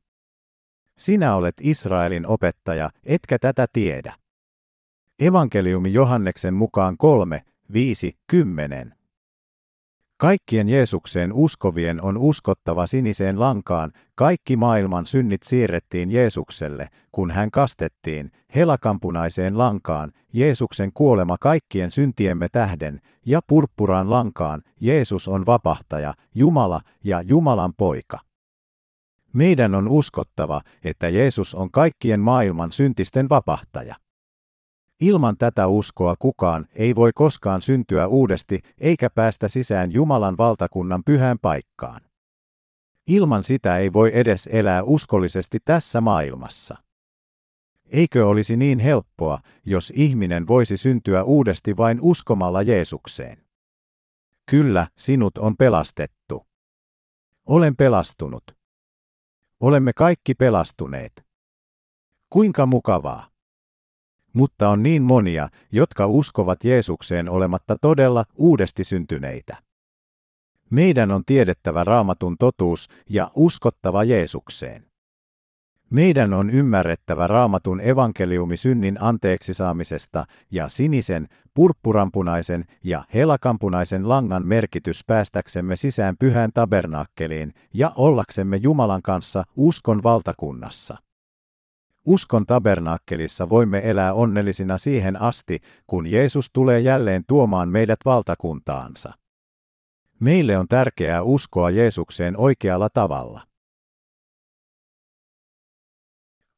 Sinä 0.98 1.34
olet 1.34 1.54
Israelin 1.60 2.26
opettaja, 2.26 2.90
etkä 3.04 3.38
tätä 3.38 3.66
tiedä. 3.72 4.14
Evankeliumi 5.20 5.92
Johanneksen 5.92 6.54
mukaan 6.54 6.96
3, 6.96 7.40
5, 7.72 8.16
10. 8.26 8.94
Kaikkien 10.16 10.68
Jeesukseen 10.68 11.32
uskovien 11.32 12.02
on 12.02 12.16
uskottava 12.16 12.86
siniseen 12.86 13.40
lankaan, 13.40 13.92
kaikki 14.14 14.56
maailman 14.56 15.06
synnit 15.06 15.42
siirrettiin 15.42 16.10
Jeesukselle, 16.10 16.88
kun 17.12 17.30
hän 17.30 17.50
kastettiin, 17.50 18.30
helakampunaiseen 18.54 19.58
lankaan, 19.58 20.12
Jeesuksen 20.32 20.90
kuolema 20.94 21.36
kaikkien 21.40 21.90
syntiemme 21.90 22.48
tähden, 22.52 23.00
ja 23.26 23.40
purppuraan 23.46 24.10
lankaan, 24.10 24.62
Jeesus 24.80 25.28
on 25.28 25.46
vapahtaja, 25.46 26.14
Jumala 26.34 26.80
ja 27.04 27.22
Jumalan 27.22 27.72
poika. 27.76 28.18
Meidän 29.32 29.74
on 29.74 29.88
uskottava, 29.88 30.60
että 30.84 31.08
Jeesus 31.08 31.54
on 31.54 31.70
kaikkien 31.70 32.20
maailman 32.20 32.72
syntisten 32.72 33.28
vapahtaja. 33.28 33.96
Ilman 35.00 35.36
tätä 35.38 35.66
uskoa 35.66 36.14
kukaan 36.18 36.66
ei 36.74 36.94
voi 36.94 37.10
koskaan 37.14 37.60
syntyä 37.60 38.06
uudesti 38.06 38.60
eikä 38.78 39.10
päästä 39.10 39.48
sisään 39.48 39.92
Jumalan 39.92 40.36
valtakunnan 40.38 41.04
pyhään 41.04 41.38
paikkaan. 41.38 42.00
Ilman 43.06 43.42
sitä 43.42 43.76
ei 43.78 43.92
voi 43.92 44.10
edes 44.14 44.48
elää 44.52 44.82
uskollisesti 44.82 45.58
tässä 45.64 46.00
maailmassa. 46.00 46.76
Eikö 47.86 48.28
olisi 48.28 48.56
niin 48.56 48.78
helppoa, 48.78 49.40
jos 49.64 49.92
ihminen 49.96 50.46
voisi 50.46 50.76
syntyä 50.76 51.24
uudesti 51.24 51.76
vain 51.76 51.98
uskomalla 52.00 52.62
Jeesukseen? 52.62 53.44
Kyllä, 54.50 54.86
sinut 54.98 55.38
on 55.38 55.56
pelastettu. 55.56 56.46
Olen 57.46 57.76
pelastunut. 57.76 58.44
Olemme 59.60 59.92
kaikki 59.92 60.34
pelastuneet. 60.34 61.26
Kuinka 62.30 62.66
mukavaa. 62.66 63.37
Mutta 64.32 64.68
on 64.68 64.82
niin 64.82 65.02
monia, 65.02 65.48
jotka 65.72 66.06
uskovat 66.06 66.64
Jeesukseen 66.64 67.28
olematta 67.28 67.76
todella 67.80 68.24
uudesti 68.36 68.84
syntyneitä. 68.84 69.56
Meidän 70.70 71.10
on 71.10 71.22
tiedettävä 71.26 71.84
raamatun 71.84 72.36
totuus 72.38 72.88
ja 73.10 73.30
uskottava 73.34 74.04
Jeesukseen. 74.04 74.88
Meidän 75.90 76.34
on 76.34 76.50
ymmärrettävä 76.50 77.26
raamatun 77.26 77.80
evankeliumi 77.80 78.56
synnin 78.56 78.98
anteeksi 79.00 79.54
saamisesta 79.54 80.26
ja 80.50 80.68
sinisen, 80.68 81.28
purppurampunaisen 81.54 82.64
ja 82.84 83.04
helakampunaisen 83.14 84.08
langan 84.08 84.46
merkitys 84.46 85.04
päästäksemme 85.06 85.76
sisään 85.76 86.16
pyhään 86.18 86.50
tabernaakkeliin 86.54 87.54
ja 87.74 87.92
ollaksemme 87.96 88.56
Jumalan 88.56 89.02
kanssa 89.02 89.44
uskon 89.56 90.02
valtakunnassa. 90.02 90.96
Uskon 92.04 92.46
tabernaakkelissa 92.46 93.48
voimme 93.48 93.80
elää 93.84 94.14
onnellisina 94.14 94.78
siihen 94.78 95.20
asti, 95.20 95.58
kun 95.86 96.06
Jeesus 96.06 96.50
tulee 96.52 96.80
jälleen 96.80 97.24
tuomaan 97.26 97.68
meidät 97.68 97.98
valtakuntaansa. 98.04 99.12
Meille 100.20 100.58
on 100.58 100.68
tärkeää 100.68 101.22
uskoa 101.22 101.70
Jeesukseen 101.70 102.36
oikealla 102.36 102.88
tavalla. 102.90 103.46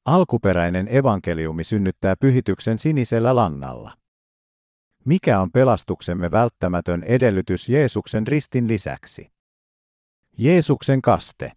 Alkuperäinen 0.04 0.96
evankeliumi 0.96 1.64
synnyttää 1.64 2.16
pyhityksen 2.20 2.78
sinisellä 2.78 3.36
langalla. 3.36 3.96
Mikä 5.04 5.40
on 5.40 5.50
pelastuksemme 5.52 6.30
välttämätön 6.30 7.02
edellytys 7.02 7.68
Jeesuksen 7.68 8.26
ristin 8.26 8.68
lisäksi? 8.68 9.32
Jeesuksen 10.38 11.02
kaste. 11.02 11.52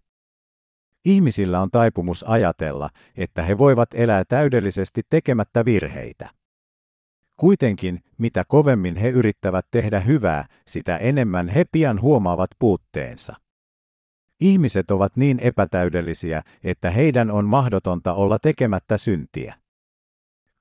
Ihmisillä 1.05 1.61
on 1.61 1.71
taipumus 1.71 2.25
ajatella, 2.27 2.89
että 3.17 3.43
he 3.43 3.57
voivat 3.57 3.89
elää 3.93 4.23
täydellisesti 4.25 5.01
tekemättä 5.09 5.65
virheitä. 5.65 6.29
Kuitenkin, 7.35 8.03
mitä 8.17 8.43
kovemmin 8.47 8.95
he 8.95 9.09
yrittävät 9.09 9.65
tehdä 9.71 9.99
hyvää, 9.99 10.45
sitä 10.67 10.97
enemmän 10.97 11.49
he 11.49 11.65
pian 11.71 12.01
huomaavat 12.01 12.49
puutteensa. 12.59 13.35
Ihmiset 14.39 14.91
ovat 14.91 15.17
niin 15.17 15.39
epätäydellisiä, 15.39 16.41
että 16.63 16.91
heidän 16.91 17.31
on 17.31 17.45
mahdotonta 17.45 18.13
olla 18.13 18.39
tekemättä 18.39 18.97
syntiä. 18.97 19.62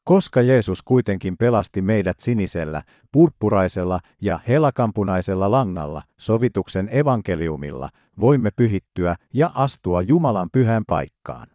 Koska 0.05 0.43
Jeesus 0.43 0.83
kuitenkin 0.83 1.37
pelasti 1.37 1.83
meidät 1.83 2.20
sinisellä, 2.20 2.83
purppuraisella 3.12 4.01
ja 4.20 4.41
helakampunaisella 4.49 5.51
langalla, 5.51 6.03
sovituksen 6.16 6.89
evankeliumilla, 6.93 7.91
voimme 8.20 8.51
pyhittyä 8.57 9.16
ja 9.35 9.51
astua 9.55 10.03
Jumalan 10.03 10.49
pyhän 10.53 10.85
paikkaan. 10.87 11.49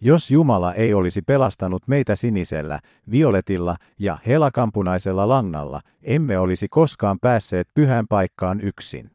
Jos 0.00 0.30
Jumala 0.30 0.74
ei 0.74 0.94
olisi 0.94 1.22
pelastanut 1.22 1.88
meitä 1.88 2.14
sinisellä, 2.14 2.80
violetilla 3.10 3.76
ja 3.98 4.18
helakampunaisella 4.26 5.28
langalla, 5.28 5.80
emme 6.02 6.38
olisi 6.38 6.68
koskaan 6.68 7.18
päässeet 7.20 7.68
pyhän 7.74 8.06
paikkaan 8.08 8.60
yksin. 8.60 9.10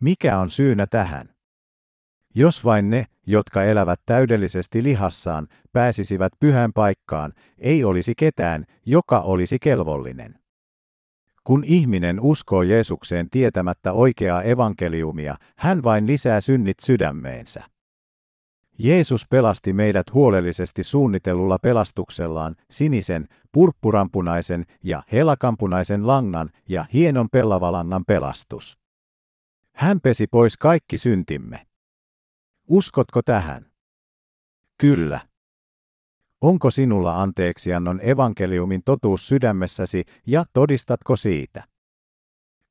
Mikä 0.00 0.38
on 0.38 0.50
syynä 0.50 0.86
tähän? 0.86 1.33
Jos 2.34 2.64
vain 2.64 2.90
ne, 2.90 3.06
jotka 3.26 3.62
elävät 3.62 4.00
täydellisesti 4.06 4.82
lihassaan, 4.82 5.48
pääsisivät 5.72 6.32
pyhän 6.40 6.72
paikkaan, 6.72 7.32
ei 7.58 7.84
olisi 7.84 8.12
ketään, 8.16 8.64
joka 8.86 9.20
olisi 9.20 9.58
kelvollinen. 9.58 10.38
Kun 11.44 11.64
ihminen 11.64 12.20
uskoo 12.20 12.62
Jeesukseen 12.62 13.30
tietämättä 13.30 13.92
oikeaa 13.92 14.42
evankeliumia, 14.42 15.36
hän 15.58 15.82
vain 15.82 16.06
lisää 16.06 16.40
synnit 16.40 16.76
sydämeensä. 16.80 17.62
Jeesus 18.78 19.26
pelasti 19.30 19.72
meidät 19.72 20.14
huolellisesti 20.14 20.82
suunnitellulla 20.82 21.58
pelastuksellaan 21.58 22.56
sinisen, 22.70 23.28
purppurampunaisen 23.52 24.64
ja 24.82 25.02
helakampunaisen 25.12 26.06
langan 26.06 26.50
ja 26.68 26.86
hienon 26.92 27.28
pellavalangan 27.32 28.04
pelastus. 28.04 28.78
Hän 29.72 30.00
pesi 30.00 30.26
pois 30.26 30.56
kaikki 30.56 30.98
syntimme. 30.98 31.66
Uskotko 32.68 33.22
tähän? 33.22 33.66
Kyllä. 34.78 35.20
Onko 36.40 36.70
sinulla 36.70 37.22
anteeksiannon 37.22 38.00
evankeliumin 38.02 38.82
totuus 38.84 39.28
sydämessäsi 39.28 40.04
ja 40.26 40.44
todistatko 40.52 41.16
siitä? 41.16 41.64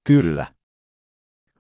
Kyllä. 0.04 0.46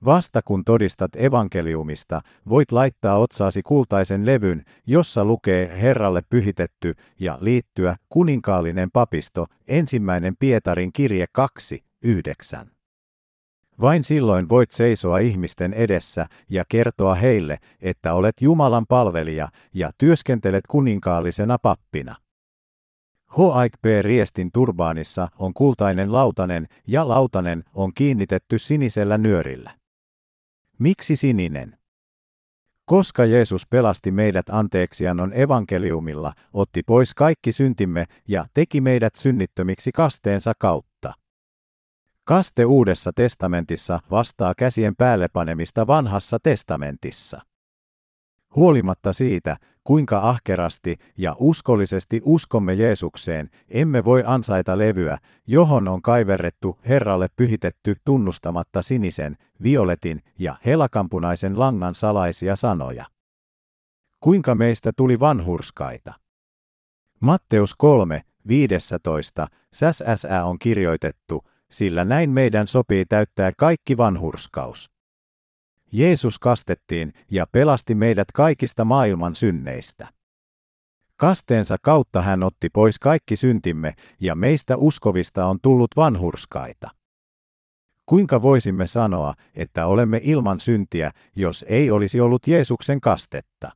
Vasta 0.05 0.41
kun 0.41 0.64
todistat 0.65 1.15
evankeliumista, 1.15 2.22
voit 2.49 2.72
laittaa 2.72 3.18
otsaasi 3.18 3.61
kultaisen 3.61 4.26
levyn, 4.26 4.65
jossa 4.88 5.26
lukee 5.26 5.81
Herralle 5.81 6.22
pyhitetty 6.30 6.93
ja 7.19 7.38
liittyä 7.41 7.95
kuninkaallinen 8.10 8.91
papisto, 8.91 9.47
ensimmäinen 9.68 10.35
Pietarin 10.39 10.93
kirje 10.93 11.26
2, 11.31 11.84
9. 12.01 12.73
Vain 13.82 14.04
silloin 14.04 14.50
voit 14.50 14.72
seisoa 14.72 15.18
ihmisten 15.18 15.74
edessä 15.74 16.26
ja 16.50 16.64
kertoa 16.70 17.16
heille, 17.16 17.58
että 17.82 18.14
olet 18.14 18.41
Jumalan 18.41 18.86
palvelija 18.88 19.50
ja 19.74 19.91
työskentelet 19.98 20.68
kuninkaallisena 20.68 21.58
pappina. 21.58 22.16
H.I.P. 23.28 23.86
Riestin 24.02 24.52
turbaanissa 24.52 25.28
on 25.40 25.54
kultainen 25.54 26.14
lautanen 26.14 26.68
ja 26.88 27.08
lautanen 27.08 27.64
on 27.74 27.94
kiinnitetty 27.94 28.60
sinisellä 28.60 29.18
nyörillä. 29.18 29.72
Miksi 30.80 31.16
sininen? 31.16 31.78
Koska 32.86 33.26
Jeesus 33.26 33.68
pelasti 33.68 34.12
meidät 34.12 34.45
anteeksiannon 34.50 35.34
evankeliumilla, 35.34 36.34
otti 36.54 36.84
pois 36.84 37.14
kaikki 37.14 37.52
syntimme 37.52 38.06
ja 38.28 38.45
teki 38.54 38.82
meidät 38.82 39.16
synnittömiksi 39.16 39.91
kasteensa 39.91 40.54
kautta. 40.60 41.14
Kaste 42.26 42.66
Uudessa 42.66 43.12
testamentissa 43.16 44.00
vastaa 44.12 44.54
käsien 44.58 44.95
päälle 44.95 45.28
panemista 45.28 45.88
vanhassa 45.88 46.38
testamentissa. 46.44 47.41
Huolimatta 48.56 49.14
siitä, 49.14 49.58
kuinka 49.84 50.30
ahkerasti 50.30 50.98
ja 51.18 51.36
uskollisesti 51.40 52.22
uskomme 52.24 52.74
Jeesukseen, 52.74 53.50
emme 53.70 54.06
voi 54.06 54.24
ansaita 54.26 54.78
levyä, 54.78 55.18
johon 55.48 55.88
on 55.88 56.02
kaiverrettu 56.02 56.80
Herralle 56.88 57.28
pyhitetty 57.36 57.95
tunnustamatta 58.06 58.82
sinisen, 58.82 59.38
violetin 59.64 60.22
ja 60.40 60.56
helakampunaisen 60.66 61.60
langan 61.60 61.94
salaisia 61.94 62.56
sanoja. 62.56 63.06
Kuinka 64.20 64.56
meistä 64.56 64.91
tuli 64.98 65.20
vanhurskaita? 65.20 66.14
Matteus 67.20 67.76
3, 67.76 68.22
15, 68.48 69.48
SSA 69.74 70.44
on 70.44 70.60
kirjoitettu, 70.60 71.44
sillä 71.74 72.06
näin 72.06 72.30
meidän 72.30 72.68
sopii 72.68 73.06
täyttää 73.06 73.52
kaikki 73.58 73.98
vanhurskaus. 73.98 74.91
Jeesus 75.91 76.40
kastettiin 76.40 77.14
ja 77.32 77.48
pelasti 77.52 77.95
meidät 77.95 78.28
kaikista 78.34 78.86
maailman 78.86 79.36
synneistä. 79.36 80.08
Kasteensa 81.16 81.78
kautta 81.82 82.22
hän 82.22 82.44
otti 82.44 82.70
pois 82.70 83.00
kaikki 83.00 83.36
syntimme 83.36 83.94
ja 84.20 84.36
meistä 84.36 84.78
uskovista 84.78 85.45
on 85.45 85.60
tullut 85.62 85.91
vanhurskaita. 85.95 86.90
Kuinka 88.06 88.41
voisimme 88.41 88.88
sanoa, 88.88 89.34
että 89.56 89.88
olemme 89.88 90.20
ilman 90.24 90.60
syntiä, 90.60 91.12
jos 91.36 91.66
ei 91.70 91.91
olisi 91.91 92.22
ollut 92.22 92.48
Jeesuksen 92.48 93.02
kastetta? 93.02 93.72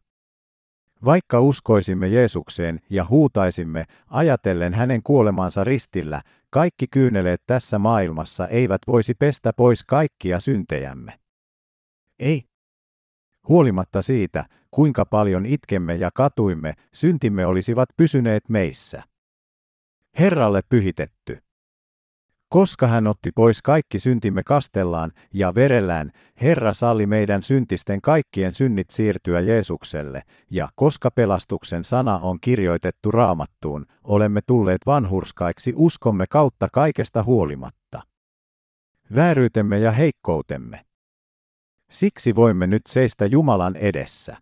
Vaikka 1.05 1.41
uskoisimme 1.41 2.07
Jeesukseen 2.07 2.79
ja 2.89 3.05
huutaisimme, 3.09 3.85
ajatellen 4.07 4.73
hänen 4.73 5.03
kuolemansa 5.03 5.63
ristillä, 5.63 6.21
kaikki 6.49 6.87
kyyneleet 6.87 7.41
tässä 7.45 7.79
maailmassa 7.79 8.47
eivät 8.47 8.81
voisi 8.87 9.13
pestä 9.13 9.53
pois 9.53 9.83
kaikkia 9.83 10.39
syntejämme. 10.39 11.19
Ei. 12.19 12.43
Huolimatta 13.47 14.01
siitä, 14.01 14.45
kuinka 14.71 15.05
paljon 15.05 15.45
itkemme 15.45 15.95
ja 15.95 16.09
katuimme, 16.13 16.73
syntimme 16.93 17.45
olisivat 17.45 17.89
pysyneet 17.97 18.49
meissä. 18.49 19.03
Herralle 20.19 20.61
pyhitetty. 20.69 21.46
Koska 22.49 22.87
hän 22.87 23.07
otti 23.07 23.31
pois 23.31 23.61
kaikki 23.61 23.99
syntimme 23.99 24.43
kastellaan 24.43 25.11
ja 25.33 25.55
verellään, 25.55 26.11
Herra 26.41 26.73
salli 26.73 27.05
meidän 27.05 27.41
syntisten 27.41 28.01
kaikkien 28.01 28.51
synnit 28.51 28.89
siirtyä 28.89 29.39
Jeesukselle, 29.39 30.23
ja 30.51 30.69
koska 30.75 31.11
pelastuksen 31.11 31.83
sana 31.83 32.19
on 32.19 32.37
kirjoitettu 32.41 33.11
raamattuun, 33.11 33.85
olemme 34.03 34.41
tulleet 34.47 34.81
vanhurskaiksi 34.85 35.73
uskomme 35.75 36.25
kautta 36.29 36.67
kaikesta 36.73 37.23
huolimatta. 37.23 38.01
Vääryytemme 39.15 39.79
ja 39.79 39.91
heikkoutemme. 39.91 40.85
Siksi 41.89 42.35
voimme 42.35 42.67
nyt 42.67 42.81
seistä 42.87 43.25
Jumalan 43.25 43.75
edessä. 43.75 44.37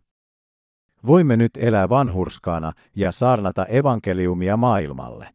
Voimme 1.05 1.37
nyt 1.37 1.51
elää 1.57 1.89
vanhurskaana 1.89 2.71
ja 2.95 3.11
saarnata 3.11 3.65
evankeliumia 3.65 4.57
maailmalle. 4.57 5.29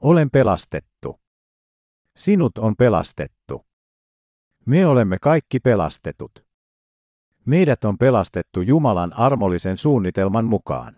Olen 0.00 0.30
pelastettu. 0.30 1.20
Sinut 2.20 2.58
on 2.58 2.76
pelastettu. 2.76 3.66
Me 4.66 4.86
olemme 4.86 5.18
kaikki 5.22 5.60
pelastetut. 5.60 6.44
Meidät 7.44 7.84
on 7.84 7.98
pelastettu 7.98 8.60
Jumalan 8.60 9.12
armollisen 9.12 9.76
suunnitelman 9.76 10.44
mukaan. 10.44 10.96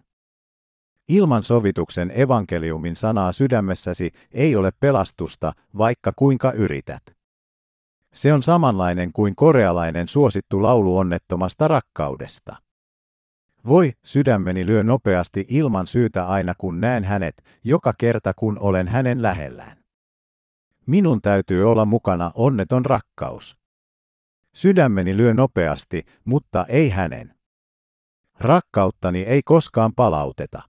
Ilman 1.09 1.43
sovituksen 1.43 2.13
evankeliumin 2.15 2.97
sanaa 2.97 3.33
sydämessäsi 3.33 4.11
ei 4.33 4.57
ole 4.57 4.71
pelastusta, 4.81 5.53
vaikka 5.79 6.13
kuinka 6.17 6.53
yrität. 6.53 7.03
Se 8.13 8.33
on 8.33 8.43
samanlainen 8.43 9.13
kuin 9.13 9.37
korealainen 9.37 10.09
suosittu 10.09 10.63
laulu 10.63 10.99
onnettomasta 10.99 11.69
rakkaudesta. 11.69 12.57
Voi, 13.67 13.93
sydämeni 14.05 14.67
lyö 14.67 14.83
nopeasti 14.83 15.47
ilman 15.49 15.87
syytä 15.87 16.27
aina 16.27 16.55
kun 16.59 16.81
näen 16.81 17.05
hänet, 17.05 17.45
joka 17.65 17.93
kerta 17.99 18.35
kun 18.35 18.59
olen 18.59 18.89
hänen 18.89 19.23
lähellään. 19.23 19.82
Minun 20.87 21.23
täytyy 21.23 21.71
olla 21.71 21.85
mukana 21.85 22.33
onneton 22.35 22.87
rakkaus. 22.87 23.57
Sydämeni 24.55 25.17
lyö 25.17 25.35
nopeasti, 25.35 26.05
mutta 26.25 26.67
ei 26.69 26.91
hänen. 26.91 27.35
Rakkauttani 28.41 29.23
ei 29.23 29.43
koskaan 29.45 29.93
palauteta. 29.97 30.63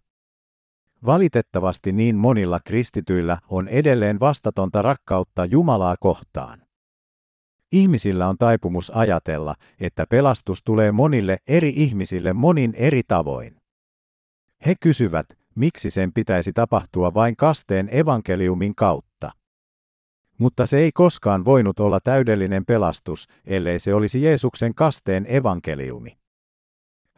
Valitettavasti 1.05 1.91
niin 1.91 2.15
monilla 2.15 2.59
kristityillä 2.65 3.37
on 3.47 3.67
edelleen 3.67 4.19
vastatonta 4.19 4.81
rakkautta 4.81 5.45
Jumalaa 5.45 5.95
kohtaan. 5.99 6.61
Ihmisillä 7.71 8.27
on 8.27 8.37
taipumus 8.37 8.91
ajatella, 8.95 9.55
että 9.79 10.05
pelastus 10.09 10.63
tulee 10.63 10.91
monille 10.91 11.37
eri 11.47 11.73
ihmisille 11.75 12.33
monin 12.33 12.73
eri 12.75 13.01
tavoin. 13.07 13.61
He 14.65 14.75
kysyvät, 14.79 15.25
miksi 15.55 15.89
sen 15.89 16.13
pitäisi 16.13 16.53
tapahtua 16.53 17.13
vain 17.13 17.35
kasteen 17.35 17.89
evankeliumin 17.91 18.75
kautta. 18.75 19.12
Mutta 20.37 20.65
se 20.65 20.77
ei 20.77 20.91
koskaan 20.91 21.45
voinut 21.45 21.79
olla 21.79 21.99
täydellinen 21.99 22.65
pelastus, 22.65 23.27
ellei 23.45 23.79
se 23.79 23.93
olisi 23.93 24.21
Jeesuksen 24.21 24.75
kasteen 24.75 25.25
evankeliumi. 25.29 26.17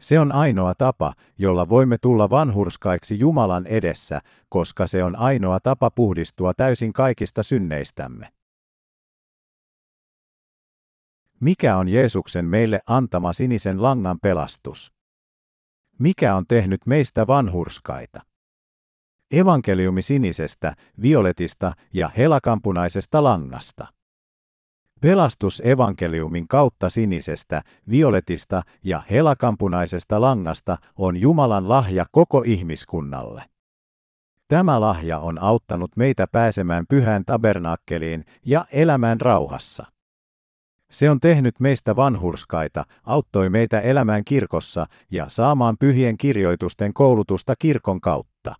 Se 0.00 0.18
on 0.20 0.32
ainoa 0.32 0.74
tapa, 0.74 1.14
jolla 1.38 1.68
voimme 1.68 1.98
tulla 1.98 2.30
vanhurskaiksi 2.30 3.18
Jumalan 3.18 3.66
edessä, 3.66 4.20
koska 4.48 4.86
se 4.86 5.04
on 5.04 5.16
ainoa 5.16 5.60
tapa 5.60 5.90
puhdistua 5.90 6.54
täysin 6.54 6.92
kaikista 6.92 7.42
synneistämme. 7.42 8.32
Mikä 11.40 11.76
on 11.76 11.88
Jeesuksen 11.88 12.44
meille 12.44 12.80
antama 12.86 13.32
sinisen 13.32 13.82
langan 13.82 14.18
pelastus? 14.22 14.92
Mikä 15.98 16.34
on 16.34 16.46
tehnyt 16.46 16.80
meistä 16.86 17.26
vanhurskaita? 17.26 18.20
Evankeliumi 19.32 20.02
sinisestä, 20.02 20.74
violetista 21.02 21.72
ja 21.94 22.10
helakampunaisesta 22.16 23.22
langasta. 23.22 23.86
Pelastus 25.00 25.62
evankeliumin 25.64 26.48
kautta 26.48 26.88
sinisestä, 26.88 27.62
violetista 27.90 28.62
ja 28.84 29.02
helakampunaisesta 29.10 30.20
langasta 30.20 30.78
on 30.96 31.16
Jumalan 31.16 31.68
lahja 31.68 32.06
koko 32.10 32.42
ihmiskunnalle. 32.46 33.42
Tämä 34.48 34.80
lahja 34.80 35.18
on 35.18 35.42
auttanut 35.42 35.90
meitä 35.96 36.26
pääsemään 36.32 36.84
pyhään 36.88 37.24
tabernaakkeliin 37.24 38.24
ja 38.44 38.66
elämään 38.72 39.20
rauhassa. 39.20 39.86
Se 40.90 41.10
on 41.10 41.20
tehnyt 41.20 41.60
meistä 41.60 41.96
vanhurskaita, 41.96 42.84
auttoi 43.04 43.50
meitä 43.50 43.80
elämään 43.80 44.24
kirkossa 44.24 44.86
ja 45.10 45.28
saamaan 45.28 45.76
pyhien 45.80 46.16
kirjoitusten 46.18 46.94
koulutusta 46.94 47.54
kirkon 47.58 48.00
kautta. 48.00 48.54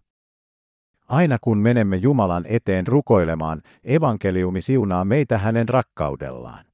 Aina 1.08 1.38
kun 1.40 1.58
menemme 1.58 1.96
Jumalan 1.96 2.44
eteen 2.48 2.86
rukoilemaan, 2.86 3.62
evankeliumi 3.84 4.60
siunaa 4.60 5.04
meitä 5.04 5.38
hänen 5.38 5.68
rakkaudellaan. 5.68 6.64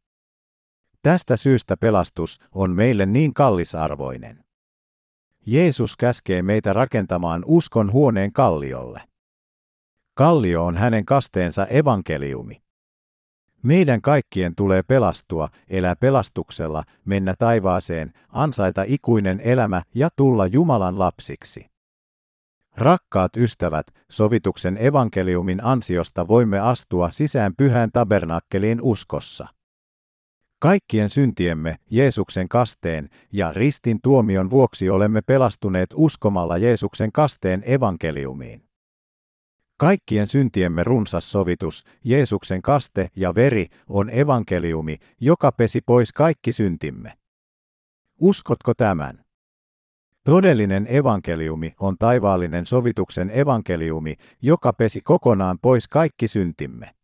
Tästä 1.03 1.37
syystä 1.37 1.77
pelastus 1.77 2.39
on 2.53 2.71
meille 2.71 3.07
niin 3.07 3.35
kallisarvoinen. 3.35 4.45
Jeesus 5.47 5.97
käskee 5.97 6.43
meitä 6.43 6.73
rakentamaan 6.73 7.43
uskon 7.47 7.93
huoneen 7.93 8.33
kalliolle. 8.33 9.03
Kallio 10.15 10.67
on 10.67 10.77
hänen 10.77 11.05
kasteensa 11.05 11.67
evankeliumi. 11.67 12.63
Meidän 13.63 14.03
kaikkien 14.03 14.55
tulee 14.55 14.83
pelastua, 14.83 15.49
elää 15.69 15.97
pelastuksella, 15.97 16.85
mennä 17.05 17.35
taivaaseen, 17.39 18.13
ansaita 18.29 18.85
ikuinen 18.87 19.41
elämä 19.41 19.83
ja 19.95 20.09
tulla 20.17 20.47
Jumalan 20.47 20.99
lapsiksi. 20.99 21.72
Rakkaat 22.77 23.36
ystävät, 23.36 23.86
sovituksen 24.11 24.77
evankeliumin 24.81 25.65
ansiosta 25.65 26.28
voimme 26.28 26.61
astua 26.61 27.11
sisään 27.11 27.53
pyhään 27.57 27.90
tabernakkeliin 27.93 28.82
uskossa. 28.82 29.47
Kaikkien 30.59 31.11
syntiemme, 31.11 31.77
Jeesuksen 31.90 32.49
kasteen 32.49 33.09
ja 33.32 33.53
ristin 33.53 33.99
tuomion 34.03 34.51
vuoksi 34.51 34.90
olemme 34.90 35.23
pelastuneet 35.23 35.90
uskomalla 35.94 36.59
Jeesuksen 36.59 37.12
kasteen 37.12 37.62
evankeliumiin. 37.66 38.65
Kaikkien 39.78 40.27
syntiemme 40.27 40.85
runsas 40.85 41.32
sovitus, 41.32 41.85
Jeesuksen 42.05 42.62
kaste 42.62 43.09
ja 43.16 43.35
veri, 43.35 43.66
on 43.89 44.11
evankeliumi, 44.11 44.97
joka 45.20 45.53
pesi 45.53 45.81
pois 45.81 46.12
kaikki 46.12 46.53
syntimme. 46.53 47.12
Uskotko 48.20 48.74
tämän? 48.74 49.24
Todellinen 50.24 50.86
evankeliumi 50.90 51.73
on 51.81 51.97
taivaallinen 51.99 52.66
sovituksen 52.66 53.31
evankeliumi, 53.35 54.15
joka 54.43 54.73
pesi 54.73 55.01
kokonaan 55.01 55.59
pois 55.62 55.89
kaikki 55.89 56.28
syntimme. 56.28 56.94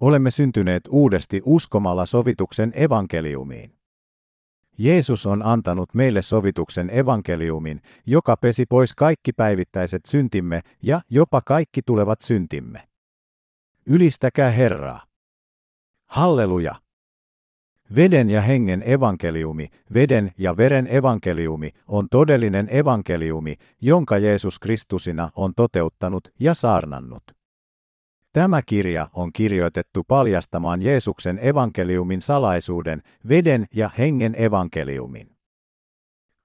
Olemme 0.00 0.30
syntyneet 0.30 0.82
uudesti 0.88 1.42
uskomalla 1.44 2.06
sovituksen 2.06 2.72
evankeliumiin. 2.74 3.76
Jeesus 4.78 5.26
on 5.26 5.42
antanut 5.42 5.94
meille 5.94 6.22
sovituksen 6.22 6.90
evankeliumin, 6.90 7.82
joka 8.06 8.36
pesi 8.36 8.66
pois 8.66 8.94
kaikki 8.94 9.32
päivittäiset 9.32 10.06
syntimme 10.06 10.60
ja 10.82 11.00
jopa 11.10 11.40
kaikki 11.40 11.82
tulevat 11.82 12.22
syntimme. 12.22 12.88
Ylistäkää 13.86 14.50
Herraa. 14.50 15.02
Halleluja! 16.06 16.85
Veden 17.94 18.30
ja 18.30 18.40
hengen 18.40 18.82
evankeliumi, 18.86 19.66
veden 19.94 20.32
ja 20.38 20.56
veren 20.56 20.86
evankeliumi 20.90 21.70
on 21.86 22.08
todellinen 22.10 22.68
evankeliumi, 22.70 23.54
jonka 23.80 24.18
Jeesus 24.18 24.58
Kristusina 24.58 25.30
on 25.36 25.54
toteuttanut 25.56 26.28
ja 26.40 26.54
saarnannut. 26.54 27.22
Tämä 28.32 28.62
kirja 28.62 29.08
on 29.12 29.32
kirjoitettu 29.32 30.04
paljastamaan 30.08 30.82
Jeesuksen 30.82 31.38
evankeliumin 31.42 32.22
salaisuuden, 32.22 33.02
veden 33.28 33.66
ja 33.74 33.90
hengen 33.98 34.34
evankeliumin. 34.38 35.35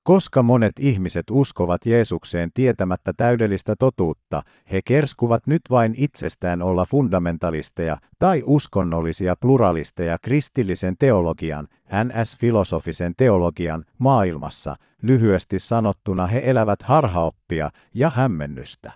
Koska 0.04 0.44
monet 0.44 0.80
ihmiset 0.80 1.26
uskovat 1.32 1.86
Jeesukseen 1.86 2.50
tietämättä 2.54 3.14
täydellistä 3.18 3.76
totuutta, 3.80 4.44
he 4.72 4.82
kerskuvat 4.86 5.48
nyt 5.48 5.62
vain 5.70 5.94
itsestään 5.98 6.62
olla 6.62 6.86
fundamentalisteja 6.86 7.98
tai 8.20 8.44
uskonnollisia 8.46 9.36
pluralisteja 9.36 10.18
kristillisen 10.22 10.96
teologian, 11.00 11.68
NS-filosofisen 11.92 13.14
teologian, 13.18 13.86
maailmassa, 13.98 14.76
lyhyesti 15.02 15.60
sanottuna 15.60 16.28
he 16.28 16.42
elävät 16.46 16.82
harhaoppia 16.82 17.70
ja 17.94 18.10
hämmennystä. 18.10 18.92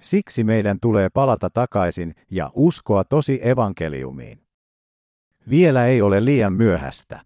Siksi 0.00 0.44
meidän 0.44 0.78
tulee 0.80 1.08
palata 1.08 1.50
takaisin 1.50 2.14
ja 2.30 2.50
uskoa 2.54 3.04
tosi 3.04 3.40
evankeliumiin. 3.42 4.40
Vielä 5.50 5.86
ei 5.86 6.02
ole 6.02 6.24
liian 6.24 6.52
myöhäistä. 6.52 7.20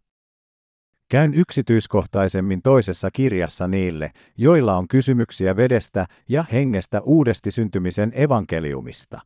Käyn 1.10 1.34
yksityiskohtaisemmin 1.34 2.62
toisessa 2.62 3.10
kirjassa 3.10 3.68
niille, 3.68 4.10
joilla 4.36 4.76
on 4.76 4.88
kysymyksiä 4.88 5.56
vedestä 5.56 6.06
ja 6.28 6.44
hengestä 6.52 7.00
uudesti 7.00 7.50
syntymisen 7.50 8.12
evankeliumista. 8.14 9.20